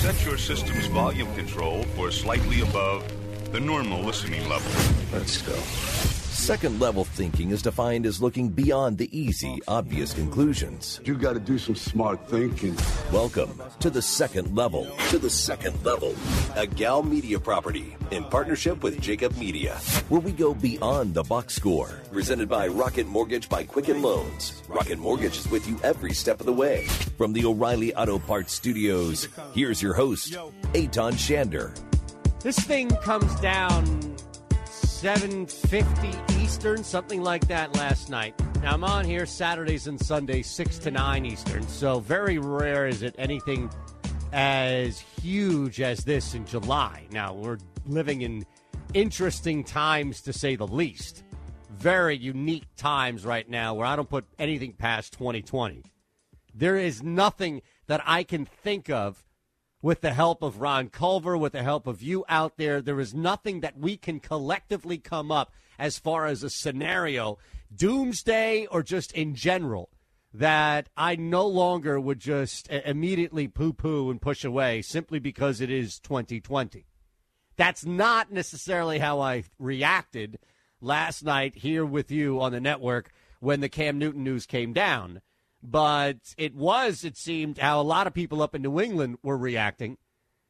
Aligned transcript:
Set 0.00 0.24
your 0.24 0.38
system's 0.38 0.86
volume 0.86 1.30
control 1.34 1.82
for 1.94 2.10
slightly 2.10 2.62
above 2.62 3.04
the 3.52 3.60
normal 3.60 4.00
listening 4.00 4.48
level. 4.48 4.72
Let's 5.12 5.42
go. 5.42 6.19
Second 6.30 6.80
level 6.80 7.04
thinking 7.04 7.50
is 7.50 7.60
defined 7.60 8.06
as 8.06 8.22
looking 8.22 8.48
beyond 8.48 8.96
the 8.96 9.16
easy, 9.16 9.60
obvious 9.66 10.14
conclusions. 10.14 11.00
You 11.04 11.16
got 11.16 11.32
to 11.32 11.40
do 11.40 11.58
some 11.58 11.74
smart 11.74 12.28
thinking. 12.28 12.76
Welcome 13.12 13.60
to 13.80 13.90
the 13.90 14.00
second 14.00 14.56
level. 14.56 14.86
To 15.08 15.18
the 15.18 15.28
second 15.28 15.84
level. 15.84 16.14
A 16.54 16.68
Gow 16.68 17.02
Media 17.02 17.40
property 17.40 17.96
in 18.12 18.22
partnership 18.24 18.84
with 18.84 19.00
Jacob 19.00 19.36
Media, 19.38 19.76
where 20.08 20.20
we 20.20 20.30
go 20.30 20.54
beyond 20.54 21.14
the 21.14 21.24
box 21.24 21.56
score. 21.56 22.00
Presented 22.12 22.48
by 22.48 22.68
Rocket 22.68 23.08
Mortgage 23.08 23.48
by 23.48 23.64
Quicken 23.64 24.00
Loans. 24.00 24.62
Rocket 24.68 25.00
Mortgage 25.00 25.36
is 25.36 25.50
with 25.50 25.68
you 25.68 25.80
every 25.82 26.14
step 26.14 26.38
of 26.38 26.46
the 26.46 26.52
way. 26.52 26.86
From 27.18 27.32
the 27.32 27.44
O'Reilly 27.44 27.92
Auto 27.96 28.20
Parts 28.20 28.54
Studios, 28.54 29.26
here's 29.52 29.82
your 29.82 29.94
host, 29.94 30.36
Aton 30.74 31.14
Shander. 31.14 31.76
This 32.40 32.58
thing 32.60 32.88
comes 33.02 33.34
down 33.40 34.16
7:50 35.00 36.42
Eastern, 36.42 36.84
something 36.84 37.22
like 37.22 37.48
that 37.48 37.74
last 37.74 38.10
night. 38.10 38.34
Now 38.60 38.74
I'm 38.74 38.84
on 38.84 39.06
here 39.06 39.24
Saturdays 39.24 39.86
and 39.86 39.98
Sundays 39.98 40.46
6 40.50 40.78
to 40.80 40.90
9 40.90 41.24
Eastern. 41.24 41.66
So 41.68 42.00
very 42.00 42.36
rare 42.36 42.86
is 42.86 43.00
it 43.00 43.14
anything 43.16 43.70
as 44.34 45.00
huge 45.00 45.80
as 45.80 46.04
this 46.04 46.34
in 46.34 46.44
July. 46.44 47.06
Now 47.10 47.32
we're 47.32 47.56
living 47.86 48.20
in 48.20 48.44
interesting 48.92 49.64
times 49.64 50.20
to 50.20 50.34
say 50.34 50.54
the 50.54 50.66
least. 50.66 51.24
Very 51.70 52.18
unique 52.18 52.66
times 52.76 53.24
right 53.24 53.48
now 53.48 53.72
where 53.72 53.86
I 53.86 53.96
don't 53.96 54.10
put 54.10 54.26
anything 54.38 54.74
past 54.74 55.14
2020. 55.14 55.82
There 56.54 56.76
is 56.76 57.02
nothing 57.02 57.62
that 57.86 58.02
I 58.04 58.22
can 58.22 58.44
think 58.44 58.90
of 58.90 59.24
with 59.82 60.00
the 60.00 60.12
help 60.12 60.42
of 60.42 60.60
Ron 60.60 60.88
Culver, 60.88 61.36
with 61.36 61.52
the 61.52 61.62
help 61.62 61.86
of 61.86 62.02
you 62.02 62.24
out 62.28 62.56
there. 62.56 62.80
There 62.80 63.00
is 63.00 63.14
nothing 63.14 63.60
that 63.60 63.78
we 63.78 63.96
can 63.96 64.20
collectively 64.20 64.98
come 64.98 65.32
up 65.32 65.52
as 65.78 65.98
far 65.98 66.26
as 66.26 66.42
a 66.42 66.50
scenario, 66.50 67.38
doomsday 67.74 68.66
or 68.66 68.82
just 68.82 69.12
in 69.12 69.34
general, 69.34 69.90
that 70.34 70.88
I 70.96 71.16
no 71.16 71.46
longer 71.46 71.98
would 71.98 72.20
just 72.20 72.68
immediately 72.70 73.48
poo 73.48 73.72
poo 73.72 74.10
and 74.10 74.20
push 74.20 74.44
away 74.44 74.82
simply 74.82 75.18
because 75.18 75.60
it 75.60 75.70
is 75.70 75.98
2020. 75.98 76.86
That's 77.56 77.84
not 77.84 78.30
necessarily 78.30 78.98
how 78.98 79.20
I 79.20 79.44
reacted 79.58 80.38
last 80.80 81.24
night 81.24 81.56
here 81.56 81.84
with 81.84 82.10
you 82.10 82.40
on 82.40 82.52
the 82.52 82.60
network 82.60 83.10
when 83.40 83.60
the 83.60 83.68
Cam 83.68 83.98
Newton 83.98 84.24
news 84.24 84.46
came 84.46 84.72
down 84.72 85.20
but 85.62 86.18
it 86.36 86.54
was, 86.54 87.04
it 87.04 87.16
seemed, 87.16 87.58
how 87.58 87.80
a 87.80 87.82
lot 87.82 88.06
of 88.06 88.14
people 88.14 88.42
up 88.42 88.54
in 88.54 88.62
New 88.62 88.80
England 88.80 89.18
were 89.22 89.36
reacting, 89.36 89.98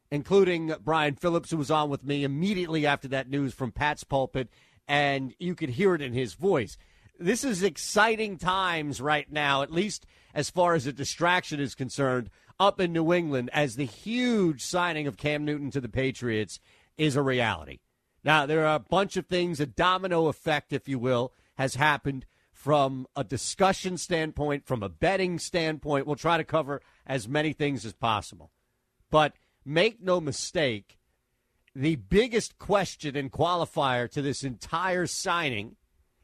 including 0.09 0.73
Brian 0.83 1.15
Phillips, 1.15 1.51
who 1.51 1.57
was 1.57 1.71
on 1.71 1.89
with 1.89 2.03
me 2.03 2.23
immediately 2.23 2.85
after 2.85 3.07
that 3.09 3.29
news 3.29 3.53
from 3.53 3.71
Pats 3.71 4.03
Pulpit, 4.03 4.49
and 4.87 5.33
you 5.39 5.55
could 5.55 5.69
hear 5.69 5.95
it 5.95 6.01
in 6.01 6.13
his 6.13 6.33
voice. 6.33 6.77
This 7.19 7.43
is 7.43 7.61
exciting 7.61 8.37
times 8.37 8.99
right 8.99 9.31
now, 9.31 9.61
at 9.61 9.71
least 9.71 10.05
as 10.33 10.49
far 10.49 10.73
as 10.73 10.87
a 10.87 10.93
distraction 10.93 11.59
is 11.59 11.75
concerned, 11.75 12.29
up 12.59 12.79
in 12.79 12.93
New 12.93 13.11
England, 13.11 13.49
as 13.53 13.75
the 13.75 13.85
huge 13.85 14.63
signing 14.63 15.07
of 15.07 15.17
Cam 15.17 15.43
Newton 15.43 15.71
to 15.71 15.81
the 15.81 15.89
Patriots 15.89 16.59
is 16.97 17.15
a 17.15 17.21
reality. 17.21 17.79
Now, 18.23 18.45
there 18.45 18.65
are 18.65 18.75
a 18.75 18.79
bunch 18.79 19.17
of 19.17 19.25
things, 19.25 19.59
a 19.59 19.65
domino 19.65 20.27
effect, 20.27 20.71
if 20.71 20.87
you 20.87 20.99
will, 20.99 21.33
has 21.57 21.75
happened 21.75 22.25
from 22.61 23.07
a 23.15 23.23
discussion 23.23 23.97
standpoint, 23.97 24.67
from 24.67 24.83
a 24.83 24.89
betting 24.89 25.39
standpoint. 25.39 26.05
We'll 26.05 26.15
try 26.15 26.37
to 26.37 26.43
cover 26.43 26.79
as 27.07 27.27
many 27.27 27.53
things 27.53 27.85
as 27.87 27.93
possible. 27.93 28.51
But 29.09 29.33
make 29.65 29.99
no 29.99 30.21
mistake, 30.21 30.99
the 31.73 31.95
biggest 31.95 32.59
question 32.59 33.15
and 33.15 33.31
qualifier 33.31 34.07
to 34.11 34.21
this 34.21 34.43
entire 34.43 35.07
signing 35.07 35.75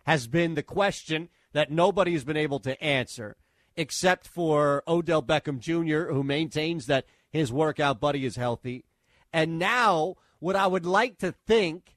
has 0.05 0.27
been 0.27 0.53
the 0.53 0.61
question 0.61 1.29
that 1.53 1.71
nobody 1.71 2.13
has 2.13 2.23
been 2.23 2.37
able 2.37 2.59
to 2.59 2.83
answer, 2.83 3.37
except 3.75 4.27
for 4.27 4.83
Odell 4.87 5.23
Beckham 5.23 5.57
Jr., 5.57 6.13
who 6.13 6.21
maintains 6.23 6.85
that 6.85 7.05
his 7.31 7.51
workout 7.51 7.99
buddy 7.99 8.25
is 8.25 8.35
healthy. 8.35 8.85
And 9.33 9.57
now, 9.57 10.17
what 10.37 10.55
I 10.55 10.67
would 10.67 10.85
like 10.85 11.17
to 11.17 11.31
think 11.31 11.95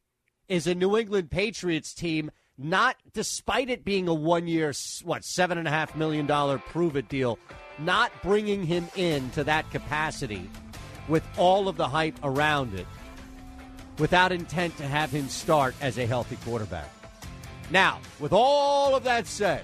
is 0.49 0.67
a 0.67 0.75
New 0.75 0.97
England 0.97 1.31
Patriots 1.31 1.93
team 1.93 2.31
not 2.63 2.97
despite 3.15 3.71
it 3.71 3.85
being 3.85 4.07
a 4.07 4.15
one 4.15 4.47
year, 4.47 4.73
what, 5.03 5.23
$7.5 5.23 5.97
million 5.97 6.59
prove 6.59 6.97
it 6.97 7.09
deal, 7.09 7.39
not 7.79 8.13
bringing 8.23 8.65
him 8.65 8.89
in 8.97 9.31
to 9.31 9.45
that 9.45 9.71
capacity 9.71 10.49
with 11.09 11.25
all 11.39 11.69
of 11.69 11.77
the 11.77 11.89
hype 11.89 12.19
around 12.23 12.75
it 12.75 12.87
without 13.99 14.31
intent 14.31 14.77
to 14.77 14.87
have 14.87 15.11
him 15.11 15.29
start 15.29 15.75
as 15.81 15.99
a 15.99 16.07
healthy 16.07 16.37
quarterback. 16.45 16.91
Now, 17.71 17.99
with 18.19 18.33
all 18.33 18.95
of 18.95 19.05
that 19.05 19.27
said, 19.27 19.63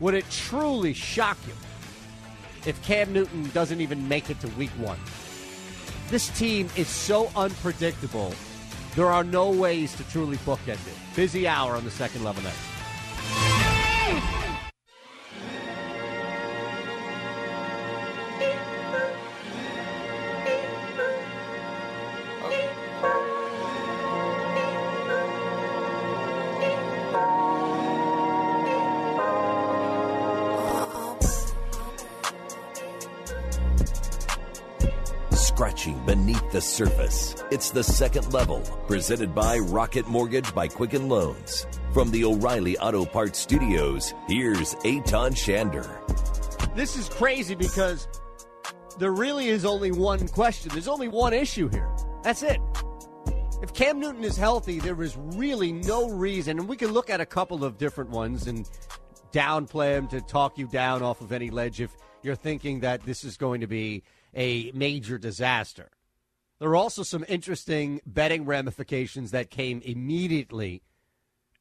would 0.00 0.14
it 0.14 0.28
truly 0.30 0.92
shock 0.94 1.36
you 1.46 1.54
if 2.66 2.82
Cam 2.82 3.12
Newton 3.12 3.50
doesn't 3.50 3.80
even 3.80 4.08
make 4.08 4.30
it 4.30 4.40
to 4.40 4.48
week 4.48 4.70
one? 4.70 4.98
This 6.08 6.28
team 6.38 6.68
is 6.76 6.88
so 6.88 7.30
unpredictable 7.36 8.34
there 8.94 9.10
are 9.10 9.24
no 9.24 9.50
ways 9.50 9.94
to 9.96 10.08
truly 10.10 10.36
bookend 10.38 10.86
it. 10.86 11.16
Busy 11.16 11.46
hour 11.46 11.74
on 11.74 11.84
the 11.84 11.90
second 11.90 12.24
level 12.24 12.42
next. 12.42 14.41
The 36.52 36.60
surface. 36.60 37.34
It's 37.50 37.70
the 37.70 37.82
second 37.82 38.32
level, 38.32 38.60
presented 38.86 39.34
by 39.34 39.58
Rocket 39.58 40.06
Mortgage 40.06 40.54
by 40.54 40.68
Quicken 40.68 41.08
Loans. 41.08 41.66
From 41.94 42.10
the 42.10 42.24
O'Reilly 42.24 42.76
Auto 42.76 43.06
Parts 43.06 43.38
Studios, 43.38 44.12
here's 44.28 44.74
Aton 44.84 45.32
Shander. 45.32 45.88
This 46.76 46.94
is 46.96 47.08
crazy 47.08 47.54
because 47.54 48.06
there 48.98 49.12
really 49.12 49.48
is 49.48 49.64
only 49.64 49.92
one 49.92 50.28
question. 50.28 50.70
There's 50.72 50.88
only 50.88 51.08
one 51.08 51.32
issue 51.32 51.68
here. 51.68 51.88
That's 52.22 52.42
it. 52.42 52.60
If 53.62 53.72
Cam 53.72 53.98
Newton 53.98 54.22
is 54.22 54.36
healthy, 54.36 54.78
there 54.78 55.02
is 55.02 55.16
really 55.16 55.72
no 55.72 56.10
reason, 56.10 56.58
and 56.58 56.68
we 56.68 56.76
can 56.76 56.92
look 56.92 57.08
at 57.08 57.20
a 57.20 57.26
couple 57.26 57.64
of 57.64 57.78
different 57.78 58.10
ones 58.10 58.46
and 58.46 58.68
downplay 59.32 59.96
him 59.96 60.06
to 60.08 60.20
talk 60.20 60.58
you 60.58 60.66
down 60.66 61.02
off 61.02 61.22
of 61.22 61.32
any 61.32 61.48
ledge 61.48 61.80
if 61.80 61.96
you're 62.22 62.34
thinking 62.34 62.80
that 62.80 63.02
this 63.04 63.24
is 63.24 63.38
going 63.38 63.62
to 63.62 63.66
be 63.66 64.02
a 64.34 64.70
major 64.72 65.16
disaster. 65.16 65.88
There 66.62 66.70
are 66.70 66.76
also 66.76 67.02
some 67.02 67.24
interesting 67.26 68.00
betting 68.06 68.44
ramifications 68.44 69.32
that 69.32 69.50
came 69.50 69.82
immediately 69.84 70.84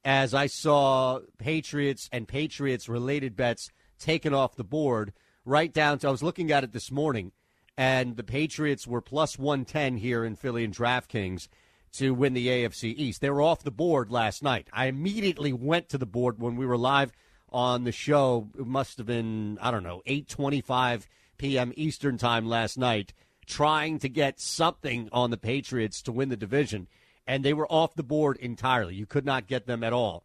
as 0.05 0.35
I 0.35 0.45
saw 0.45 1.21
Patriots 1.39 2.07
and 2.11 2.27
Patriots 2.27 2.87
related 2.87 3.35
bets 3.35 3.71
taken 3.97 4.31
off 4.31 4.55
the 4.55 4.63
board, 4.63 5.11
right 5.43 5.73
down 5.73 5.97
to 5.97 6.07
I 6.07 6.11
was 6.11 6.21
looking 6.21 6.51
at 6.51 6.63
it 6.63 6.71
this 6.71 6.91
morning, 6.91 7.31
and 7.75 8.15
the 8.15 8.23
Patriots 8.23 8.85
were 8.85 9.01
plus 9.01 9.39
110 9.39 9.97
here 9.97 10.23
in 10.23 10.35
Philly 10.35 10.63
and 10.63 10.75
DraftKings 10.75 11.47
to 11.93 12.13
win 12.13 12.35
the 12.35 12.47
AFC 12.47 12.93
East. 12.95 13.21
They 13.21 13.31
were 13.31 13.41
off 13.41 13.63
the 13.63 13.71
board 13.71 14.11
last 14.11 14.43
night. 14.43 14.67
I 14.71 14.85
immediately 14.85 15.51
went 15.51 15.89
to 15.89 15.97
the 15.97 16.05
board 16.05 16.39
when 16.39 16.55
we 16.55 16.67
were 16.67 16.77
live 16.77 17.11
on 17.49 17.85
the 17.85 17.91
show. 17.91 18.51
It 18.55 18.67
must 18.67 18.99
have 18.99 19.07
been, 19.07 19.57
I 19.63 19.71
don't 19.71 19.81
know, 19.81 20.03
825 20.05 21.07
p.m. 21.39 21.73
Eastern 21.75 22.19
Time 22.19 22.45
last 22.45 22.77
night, 22.77 23.15
trying 23.51 23.99
to 23.99 24.07
get 24.07 24.39
something 24.39 25.09
on 25.11 25.29
the 25.29 25.37
Patriots 25.37 26.01
to 26.03 26.11
win 26.11 26.29
the 26.29 26.37
division, 26.37 26.87
and 27.27 27.43
they 27.43 27.53
were 27.53 27.71
off 27.71 27.95
the 27.95 28.03
board 28.03 28.37
entirely. 28.37 28.95
You 28.95 29.05
could 29.05 29.25
not 29.25 29.45
get 29.45 29.65
them 29.67 29.83
at 29.83 29.93
all. 29.93 30.23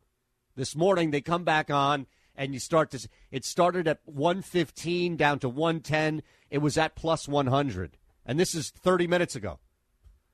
This 0.55 0.77
morning, 0.77 1.11
they 1.11 1.21
come 1.21 1.43
back 1.43 1.69
on, 1.69 2.07
and 2.37 2.55
you 2.55 2.61
start 2.61 2.93
to. 2.93 3.09
It 3.33 3.45
started 3.45 3.89
at 3.89 4.01
115 4.05 5.17
down 5.17 5.41
to 5.41 5.49
110. 5.49 6.23
It 6.51 6.59
was 6.59 6.79
at 6.79 6.95
plus 6.95 7.27
100. 7.27 7.99
And 8.25 8.39
this 8.39 8.55
is 8.55 8.71
30 8.71 9.09
minutes 9.09 9.35
ago. 9.35 9.59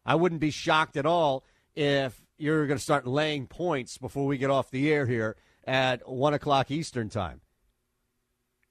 I 0.05 0.14
wouldn't 0.14 0.40
be 0.40 0.50
shocked 0.50 0.96
at 0.96 1.06
all 1.06 1.44
if 1.75 2.20
you're 2.37 2.66
going 2.66 2.78
to 2.78 2.82
start 2.82 3.06
laying 3.06 3.46
points 3.46 3.96
before 3.96 4.26
we 4.26 4.37
get 4.37 4.50
off 4.50 4.70
the 4.70 4.93
air 4.93 5.06
here 5.06 5.37
at 5.64 6.06
1 6.08 6.34
o'clock 6.34 6.70
Eastern 6.70 7.08
Time. 7.08 7.40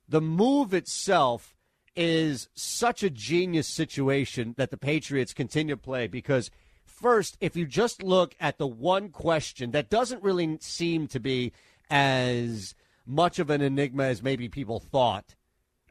The 0.07 0.21
move 0.21 0.73
itself 0.73 1.55
is 1.95 2.49
such 2.53 3.03
a 3.03 3.09
genius 3.09 3.67
situation 3.67 4.55
that 4.57 4.71
the 4.71 4.77
Patriots 4.77 5.33
continue 5.33 5.75
to 5.75 5.81
play 5.81 6.07
because 6.07 6.49
first, 6.85 7.37
if 7.41 7.55
you 7.55 7.65
just 7.65 8.03
look 8.03 8.35
at 8.39 8.57
the 8.57 8.67
one 8.67 9.09
question 9.09 9.71
that 9.71 9.89
doesn't 9.89 10.23
really 10.23 10.57
seem 10.61 11.07
to 11.07 11.19
be 11.19 11.51
as 11.89 12.75
much 13.05 13.39
of 13.39 13.49
an 13.49 13.61
enigma 13.61 14.03
as 14.03 14.23
maybe 14.23 14.47
people 14.47 14.79
thought 14.79 15.35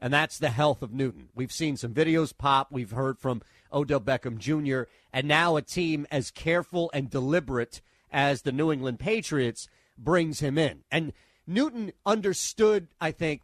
and 0.01 0.11
that's 0.11 0.39
the 0.39 0.49
health 0.49 0.81
of 0.81 0.91
Newton. 0.91 1.29
We've 1.35 1.51
seen 1.51 1.77
some 1.77 1.93
videos 1.93 2.35
pop. 2.35 2.71
We've 2.71 2.91
heard 2.91 3.19
from 3.19 3.43
Odell 3.71 4.01
Beckham 4.01 4.39
Jr., 4.39 4.89
and 5.13 5.27
now 5.27 5.55
a 5.55 5.61
team 5.61 6.07
as 6.09 6.31
careful 6.31 6.89
and 6.93 7.09
deliberate 7.09 7.81
as 8.11 8.41
the 8.41 8.51
New 8.51 8.71
England 8.71 8.99
Patriots 8.99 9.69
brings 9.97 10.39
him 10.39 10.57
in. 10.57 10.79
And 10.91 11.13
Newton 11.45 11.91
understood, 12.05 12.87
I 12.99 13.11
think, 13.11 13.41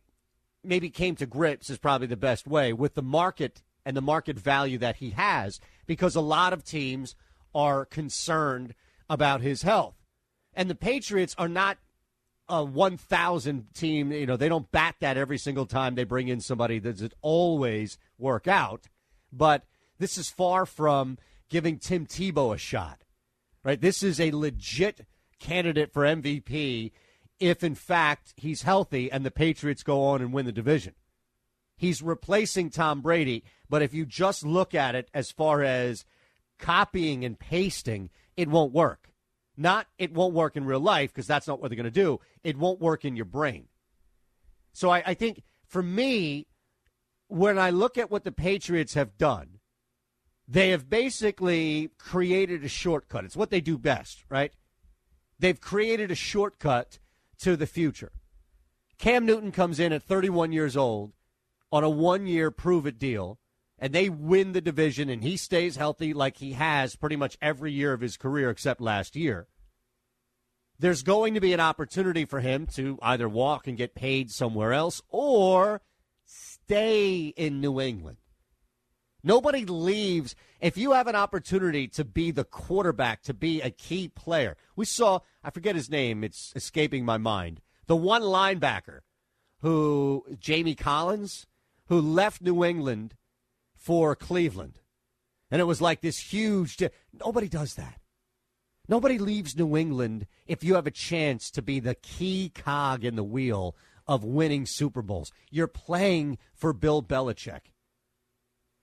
maybe 0.67 0.89
came 0.89 1.15
to 1.15 1.25
grips 1.25 1.69
is 1.69 1.77
probably 1.77 2.07
the 2.07 2.17
best 2.17 2.47
way 2.47 2.73
with 2.73 2.93
the 2.93 3.01
market 3.01 3.61
and 3.85 3.95
the 3.95 4.01
market 4.01 4.37
value 4.37 4.77
that 4.77 4.97
he 4.97 5.11
has 5.11 5.59
because 5.85 6.15
a 6.15 6.21
lot 6.21 6.53
of 6.53 6.63
teams 6.63 7.15
are 7.55 7.85
concerned 7.85 8.75
about 9.09 9.41
his 9.41 9.61
health. 9.61 9.95
And 10.53 10.69
the 10.69 10.75
Patriots 10.75 11.35
are 11.37 11.47
not 11.47 11.77
a 12.49 12.63
1,000 12.63 13.73
team. 13.73 14.11
You 14.11 14.25
know, 14.25 14.37
they 14.37 14.49
don't 14.49 14.71
bat 14.71 14.95
that 14.99 15.17
every 15.17 15.37
single 15.37 15.65
time 15.65 15.95
they 15.95 16.03
bring 16.03 16.27
in 16.27 16.41
somebody. 16.41 16.79
Does 16.79 17.01
it 17.01 17.13
always 17.21 17.97
work 18.17 18.47
out? 18.47 18.89
But 19.31 19.63
this 19.99 20.17
is 20.17 20.29
far 20.29 20.65
from 20.65 21.17
giving 21.49 21.77
Tim 21.77 22.05
Tebow 22.05 22.53
a 22.53 22.57
shot, 22.57 23.03
right? 23.63 23.79
This 23.79 24.03
is 24.03 24.19
a 24.19 24.31
legit 24.31 25.05
candidate 25.39 25.93
for 25.93 26.03
MVP 26.03 26.91
if, 27.39 27.63
in 27.63 27.75
fact, 27.75 28.33
he's 28.37 28.63
healthy 28.63 29.11
and 29.11 29.25
the 29.25 29.31
Patriots 29.31 29.83
go 29.83 30.03
on 30.05 30.21
and 30.21 30.33
win 30.33 30.45
the 30.45 30.51
division. 30.51 30.93
He's 31.75 32.01
replacing 32.01 32.71
Tom 32.71 33.01
Brady, 33.01 33.43
but 33.69 33.81
if 33.81 33.93
you 33.93 34.05
just 34.05 34.43
look 34.43 34.73
at 34.73 34.95
it 34.95 35.09
as 35.13 35.31
far 35.31 35.61
as 35.61 36.05
copying 36.57 37.23
and 37.23 37.37
pasting, 37.37 38.09
it 38.35 38.47
won't 38.47 38.73
work. 38.73 39.11
Not 39.55 39.87
it 39.97 40.13
won't 40.13 40.33
work 40.33 40.55
in 40.55 40.65
real 40.65 40.79
life 40.79 41.11
because 41.11 41.27
that's 41.27 41.47
not 41.47 41.59
what 41.59 41.69
they're 41.69 41.75
going 41.75 41.85
to 41.85 41.91
do. 41.91 42.19
It 42.43 42.57
won't 42.57 42.79
work 42.79 43.05
in 43.05 43.15
your 43.15 43.25
brain. 43.25 43.67
So 44.73 44.89
I, 44.89 45.03
I 45.05 45.13
think 45.13 45.43
for 45.65 45.81
me, 45.81 46.47
when 47.27 47.57
I 47.59 47.71
look 47.71 47.97
at 47.97 48.11
what 48.11 48.23
the 48.23 48.31
Patriots 48.31 48.93
have 48.93 49.17
done, 49.17 49.59
they 50.47 50.69
have 50.69 50.89
basically 50.89 51.89
created 51.97 52.63
a 52.63 52.69
shortcut. 52.69 53.25
It's 53.25 53.35
what 53.35 53.49
they 53.49 53.61
do 53.61 53.77
best, 53.77 54.23
right? 54.29 54.53
They've 55.39 55.59
created 55.59 56.09
a 56.09 56.15
shortcut 56.15 56.99
to 57.39 57.55
the 57.55 57.67
future. 57.67 58.11
Cam 58.97 59.25
Newton 59.25 59.51
comes 59.51 59.79
in 59.79 59.93
at 59.93 60.03
31 60.03 60.51
years 60.51 60.75
old 60.75 61.13
on 61.71 61.83
a 61.83 61.89
one 61.89 62.25
year 62.25 62.49
prove 62.49 62.85
it 62.87 62.97
deal, 62.97 63.39
and 63.77 63.93
they 63.93 64.09
win 64.09 64.53
the 64.53 64.61
division, 64.61 65.09
and 65.09 65.23
he 65.23 65.37
stays 65.37 65.75
healthy 65.75 66.13
like 66.13 66.37
he 66.37 66.53
has 66.53 66.95
pretty 66.95 67.15
much 67.15 67.37
every 67.41 67.71
year 67.71 67.93
of 67.93 68.01
his 68.01 68.17
career 68.17 68.49
except 68.49 68.81
last 68.81 69.15
year. 69.15 69.47
There's 70.79 71.03
going 71.03 71.33
to 71.33 71.39
be 71.39 71.53
an 71.53 71.59
opportunity 71.59 72.25
for 72.25 72.39
him 72.39 72.67
to 72.75 72.99
either 73.01 73.27
walk 73.27 73.67
and 73.67 73.77
get 73.77 73.95
paid 73.95 74.31
somewhere 74.31 74.73
else 74.73 75.01
or 75.09 75.81
stay 76.23 77.27
in 77.35 77.61
New 77.61 77.79
England. 77.81 78.17
Nobody 79.27 79.65
leaves. 79.65 80.35
If 80.61 80.77
you 80.77 80.93
have 80.93 81.07
an 81.07 81.15
opportunity 81.15 81.89
to 81.89 82.05
be 82.05 82.31
the 82.31 82.45
quarterback, 82.45 83.23
to 83.23 83.33
be 83.33 83.61
a 83.61 83.69
key 83.69 84.07
player, 84.07 84.55
we 84.77 84.85
saw, 84.85 85.19
I 85.43 85.49
forget 85.49 85.75
his 85.75 85.89
name, 85.89 86.23
it's 86.23 86.53
escaping 86.55 87.03
my 87.03 87.17
mind, 87.17 87.59
the 87.87 87.95
one 87.97 88.21
linebacker 88.21 89.01
who, 89.59 90.23
Jamie 90.39 90.75
Collins, 90.75 91.45
who 91.87 91.99
left 91.99 92.41
New 92.41 92.63
England 92.63 93.15
for 93.75 94.15
Cleveland. 94.15 94.79
And 95.51 95.59
it 95.59 95.65
was 95.65 95.81
like 95.81 95.99
this 95.99 96.31
huge. 96.31 96.81
Nobody 97.11 97.49
does 97.49 97.75
that. 97.75 97.99
Nobody 98.87 99.17
leaves 99.17 99.57
New 99.57 99.75
England 99.75 100.25
if 100.45 100.63
you 100.63 100.75
have 100.75 100.87
a 100.87 100.91
chance 100.91 101.51
to 101.51 101.61
be 101.61 101.81
the 101.81 101.95
key 101.95 102.49
cog 102.55 103.03
in 103.03 103.17
the 103.17 103.25
wheel 103.25 103.75
of 104.07 104.23
winning 104.23 104.65
Super 104.65 105.01
Bowls. 105.01 105.33
You're 105.51 105.67
playing 105.67 106.37
for 106.53 106.71
Bill 106.71 107.03
Belichick. 107.03 107.73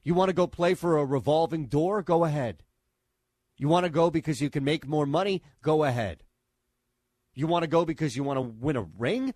You 0.05 0.15
want 0.15 0.29
to 0.29 0.35
go 0.35 0.47
play 0.47 0.75
for 0.75 0.99
a 0.99 1.05
revolving 1.05 1.67
door? 1.67 2.03
Go 2.03 2.25
ahead. 2.25 2.63
You 3.57 3.69
want 3.69 3.85
to 3.85 3.91
go 3.91 4.11
because 4.11 4.41
you 4.41 4.51
can 4.51 4.63
make 4.63 4.87
more 4.87 5.07
money? 5.07 5.43
Go 5.63 5.85
ahead. 5.85 6.23
You 7.35 7.47
want 7.47 7.63
to 7.63 7.69
go 7.69 7.85
because 7.85 8.15
you 8.15 8.23
want 8.23 8.37
to 8.37 8.43
win 8.43 8.77
a 8.77 8.83
ring? 8.83 9.35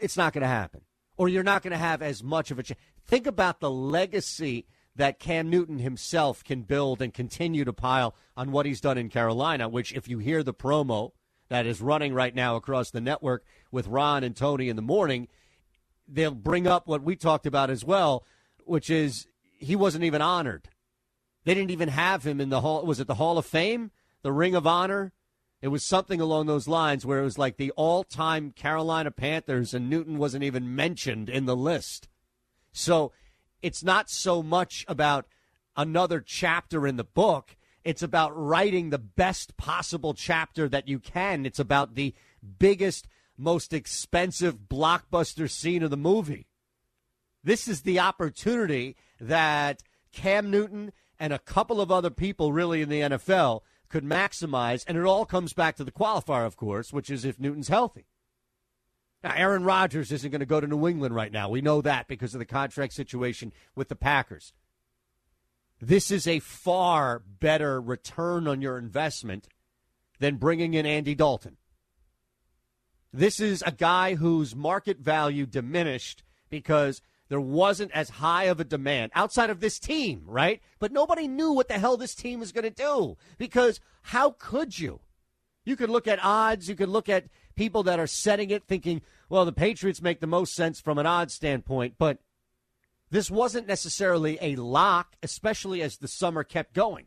It's 0.00 0.16
not 0.16 0.32
going 0.32 0.42
to 0.42 0.48
happen. 0.48 0.80
Or 1.18 1.28
you're 1.28 1.42
not 1.42 1.62
going 1.62 1.72
to 1.72 1.76
have 1.76 2.02
as 2.02 2.22
much 2.22 2.50
of 2.50 2.58
a 2.58 2.62
chance. 2.62 2.80
Think 3.06 3.26
about 3.26 3.60
the 3.60 3.70
legacy 3.70 4.66
that 4.96 5.18
Cam 5.18 5.50
Newton 5.50 5.78
himself 5.78 6.42
can 6.42 6.62
build 6.62 7.02
and 7.02 7.12
continue 7.12 7.64
to 7.64 7.72
pile 7.72 8.14
on 8.36 8.50
what 8.50 8.66
he's 8.66 8.80
done 8.80 8.96
in 8.96 9.10
Carolina, 9.10 9.68
which, 9.68 9.92
if 9.92 10.08
you 10.08 10.18
hear 10.18 10.42
the 10.42 10.54
promo 10.54 11.12
that 11.48 11.66
is 11.66 11.80
running 11.80 12.14
right 12.14 12.34
now 12.34 12.56
across 12.56 12.90
the 12.90 13.00
network 13.00 13.44
with 13.70 13.86
Ron 13.86 14.24
and 14.24 14.34
Tony 14.34 14.68
in 14.68 14.76
the 14.76 14.82
morning, 14.82 15.28
they'll 16.08 16.34
bring 16.34 16.66
up 16.66 16.88
what 16.88 17.02
we 17.02 17.16
talked 17.16 17.46
about 17.46 17.70
as 17.70 17.84
well, 17.84 18.24
which 18.64 18.90
is 18.90 19.26
he 19.58 19.76
wasn't 19.76 20.04
even 20.04 20.22
honored. 20.22 20.68
They 21.44 21.54
didn't 21.54 21.70
even 21.70 21.88
have 21.88 22.26
him 22.26 22.40
in 22.40 22.48
the 22.48 22.60
hall. 22.60 22.84
Was 22.84 23.00
it 23.00 23.06
the 23.06 23.14
Hall 23.14 23.38
of 23.38 23.46
Fame? 23.46 23.90
The 24.22 24.32
Ring 24.32 24.54
of 24.54 24.66
Honor? 24.66 25.12
It 25.62 25.68
was 25.68 25.82
something 25.82 26.20
along 26.20 26.46
those 26.46 26.68
lines 26.68 27.06
where 27.06 27.20
it 27.20 27.24
was 27.24 27.38
like 27.38 27.56
the 27.56 27.70
all 27.72 28.04
time 28.04 28.50
Carolina 28.50 29.10
Panthers, 29.10 29.72
and 29.72 29.88
Newton 29.88 30.18
wasn't 30.18 30.44
even 30.44 30.74
mentioned 30.74 31.28
in 31.28 31.46
the 31.46 31.56
list. 31.56 32.08
So 32.72 33.12
it's 33.62 33.82
not 33.82 34.10
so 34.10 34.42
much 34.42 34.84
about 34.86 35.26
another 35.76 36.20
chapter 36.20 36.86
in 36.86 36.96
the 36.96 37.04
book. 37.04 37.56
It's 37.84 38.02
about 38.02 38.36
writing 38.36 38.90
the 38.90 38.98
best 38.98 39.56
possible 39.56 40.12
chapter 40.12 40.68
that 40.68 40.88
you 40.88 40.98
can. 40.98 41.46
It's 41.46 41.58
about 41.58 41.94
the 41.94 42.14
biggest, 42.58 43.08
most 43.38 43.72
expensive 43.72 44.68
blockbuster 44.68 45.48
scene 45.48 45.82
of 45.82 45.90
the 45.90 45.96
movie. 45.96 46.48
This 47.42 47.68
is 47.68 47.82
the 47.82 48.00
opportunity 48.00 48.96
that 49.20 49.82
Cam 50.12 50.50
Newton 50.50 50.92
and 51.18 51.32
a 51.32 51.38
couple 51.38 51.80
of 51.80 51.90
other 51.90 52.10
people 52.10 52.52
really 52.52 52.82
in 52.82 52.88
the 52.88 53.00
NFL 53.00 53.60
could 53.88 54.04
maximize. 54.04 54.84
And 54.86 54.96
it 54.96 55.04
all 55.04 55.26
comes 55.26 55.52
back 55.52 55.76
to 55.76 55.84
the 55.84 55.92
qualifier, 55.92 56.46
of 56.46 56.56
course, 56.56 56.92
which 56.92 57.10
is 57.10 57.24
if 57.24 57.38
Newton's 57.38 57.68
healthy. 57.68 58.06
Now, 59.22 59.32
Aaron 59.34 59.64
Rodgers 59.64 60.12
isn't 60.12 60.30
going 60.30 60.40
to 60.40 60.46
go 60.46 60.60
to 60.60 60.66
New 60.66 60.86
England 60.86 61.14
right 61.14 61.32
now. 61.32 61.48
We 61.48 61.60
know 61.60 61.80
that 61.82 62.06
because 62.06 62.34
of 62.34 62.38
the 62.38 62.44
contract 62.44 62.92
situation 62.92 63.52
with 63.74 63.88
the 63.88 63.96
Packers. 63.96 64.52
This 65.80 66.10
is 66.10 66.26
a 66.26 66.38
far 66.40 67.18
better 67.18 67.80
return 67.80 68.46
on 68.46 68.62
your 68.62 68.78
investment 68.78 69.48
than 70.18 70.36
bringing 70.36 70.74
in 70.74 70.86
Andy 70.86 71.14
Dalton. 71.14 71.56
This 73.12 73.40
is 73.40 73.62
a 73.66 73.72
guy 73.72 74.14
whose 74.14 74.54
market 74.54 74.98
value 74.98 75.46
diminished 75.46 76.22
because 76.50 77.02
there 77.28 77.40
wasn't 77.40 77.92
as 77.92 78.08
high 78.10 78.44
of 78.44 78.60
a 78.60 78.64
demand 78.64 79.12
outside 79.14 79.50
of 79.50 79.60
this 79.60 79.78
team, 79.78 80.22
right? 80.26 80.60
But 80.78 80.92
nobody 80.92 81.26
knew 81.26 81.52
what 81.52 81.68
the 81.68 81.78
hell 81.78 81.96
this 81.96 82.14
team 82.14 82.40
was 82.40 82.52
going 82.52 82.64
to 82.64 82.70
do 82.70 83.16
because 83.38 83.80
how 84.02 84.36
could 84.38 84.78
you? 84.78 85.00
You 85.64 85.74
could 85.74 85.90
look 85.90 86.06
at 86.06 86.24
odds, 86.24 86.68
you 86.68 86.76
could 86.76 86.88
look 86.88 87.08
at 87.08 87.26
people 87.56 87.82
that 87.84 87.98
are 87.98 88.06
setting 88.06 88.50
it 88.50 88.64
thinking, 88.66 89.02
well, 89.28 89.44
the 89.44 89.52
Patriots 89.52 90.00
make 90.00 90.20
the 90.20 90.26
most 90.26 90.54
sense 90.54 90.80
from 90.80 90.98
an 90.98 91.06
odds 91.06 91.34
standpoint, 91.34 91.94
but 91.98 92.18
this 93.10 93.30
wasn't 93.30 93.66
necessarily 93.66 94.38
a 94.40 94.56
lock, 94.56 95.16
especially 95.22 95.82
as 95.82 95.96
the 95.96 96.08
summer 96.08 96.44
kept 96.44 96.72
going. 96.72 97.06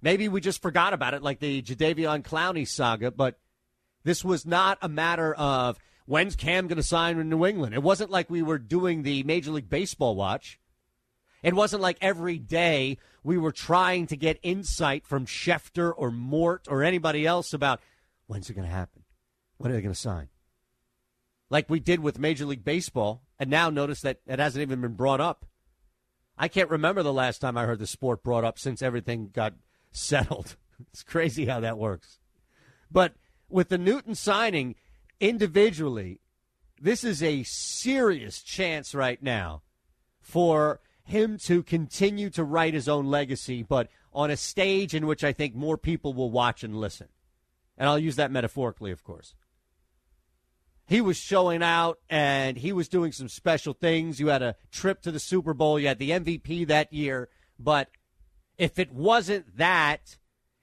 Maybe 0.00 0.28
we 0.28 0.40
just 0.40 0.62
forgot 0.62 0.92
about 0.92 1.14
it 1.14 1.22
like 1.22 1.40
the 1.40 1.62
Jadeveon 1.62 2.22
Clowney 2.22 2.68
saga, 2.68 3.10
but 3.10 3.38
this 4.04 4.24
was 4.24 4.46
not 4.46 4.78
a 4.80 4.88
matter 4.88 5.34
of 5.34 5.78
when's 6.06 6.36
Cam 6.36 6.68
going 6.68 6.76
to 6.76 6.82
sign 6.82 7.18
in 7.18 7.28
New 7.28 7.44
England. 7.44 7.74
It 7.74 7.82
wasn't 7.82 8.10
like 8.10 8.30
we 8.30 8.42
were 8.42 8.58
doing 8.58 9.02
the 9.02 9.22
Major 9.24 9.50
League 9.50 9.68
Baseball 9.68 10.16
watch. 10.16 10.58
It 11.42 11.54
wasn't 11.54 11.82
like 11.82 11.98
every 12.00 12.38
day 12.38 12.98
we 13.22 13.36
were 13.36 13.52
trying 13.52 14.06
to 14.06 14.16
get 14.16 14.38
insight 14.42 15.06
from 15.06 15.26
Schefter 15.26 15.92
or 15.94 16.10
Mort 16.10 16.66
or 16.68 16.82
anybody 16.82 17.26
else 17.26 17.52
about 17.52 17.80
when's 18.26 18.48
it 18.48 18.54
going 18.54 18.66
to 18.66 18.74
happen? 18.74 19.02
When 19.58 19.70
are 19.70 19.74
they 19.74 19.82
going 19.82 19.94
to 19.94 20.00
sign? 20.00 20.28
Like 21.50 21.70
we 21.70 21.80
did 21.80 22.00
with 22.00 22.18
Major 22.18 22.46
League 22.46 22.64
Baseball, 22.64 23.22
and 23.38 23.48
now 23.50 23.70
notice 23.70 24.00
that 24.00 24.20
it 24.26 24.38
hasn't 24.38 24.62
even 24.62 24.80
been 24.80 24.94
brought 24.94 25.20
up. 25.20 25.46
I 26.36 26.48
can't 26.48 26.70
remember 26.70 27.02
the 27.02 27.12
last 27.12 27.38
time 27.38 27.56
I 27.56 27.64
heard 27.64 27.78
the 27.78 27.86
sport 27.86 28.22
brought 28.22 28.44
up 28.44 28.58
since 28.58 28.82
everything 28.82 29.30
got 29.32 29.54
settled. 29.92 30.56
It's 30.92 31.02
crazy 31.02 31.46
how 31.46 31.60
that 31.60 31.78
works. 31.78 32.18
But 32.90 33.14
with 33.48 33.68
the 33.68 33.78
Newton 33.78 34.14
signing 34.14 34.74
individually, 35.20 36.20
this 36.80 37.04
is 37.04 37.22
a 37.22 37.42
serious 37.44 38.42
chance 38.42 38.94
right 38.94 39.22
now 39.22 39.62
for 40.20 40.80
him 41.04 41.38
to 41.38 41.62
continue 41.62 42.30
to 42.30 42.44
write 42.44 42.74
his 42.74 42.88
own 42.88 43.06
legacy, 43.06 43.62
but 43.62 43.88
on 44.12 44.30
a 44.30 44.36
stage 44.36 44.94
in 44.94 45.06
which 45.06 45.22
I 45.22 45.32
think 45.32 45.54
more 45.54 45.78
people 45.78 46.12
will 46.12 46.30
watch 46.30 46.64
and 46.64 46.76
listen. 46.76 47.08
And 47.78 47.88
I'll 47.88 47.98
use 47.98 48.16
that 48.16 48.30
metaphorically, 48.30 48.90
of 48.90 49.04
course 49.04 49.34
he 50.86 51.00
was 51.00 51.16
showing 51.16 51.62
out 51.62 51.98
and 52.08 52.56
he 52.56 52.72
was 52.72 52.88
doing 52.88 53.12
some 53.12 53.28
special 53.28 53.74
things. 53.74 54.20
You 54.20 54.28
had 54.28 54.42
a 54.42 54.56
trip 54.70 55.02
to 55.02 55.10
the 55.10 55.18
Super 55.18 55.52
Bowl, 55.52 55.78
you 55.78 55.88
had 55.88 55.98
the 55.98 56.10
MVP 56.10 56.66
that 56.68 56.92
year. 56.92 57.28
But 57.58 57.88
if 58.56 58.78
it 58.78 58.92
wasn't 58.92 59.56
that, 59.56 60.16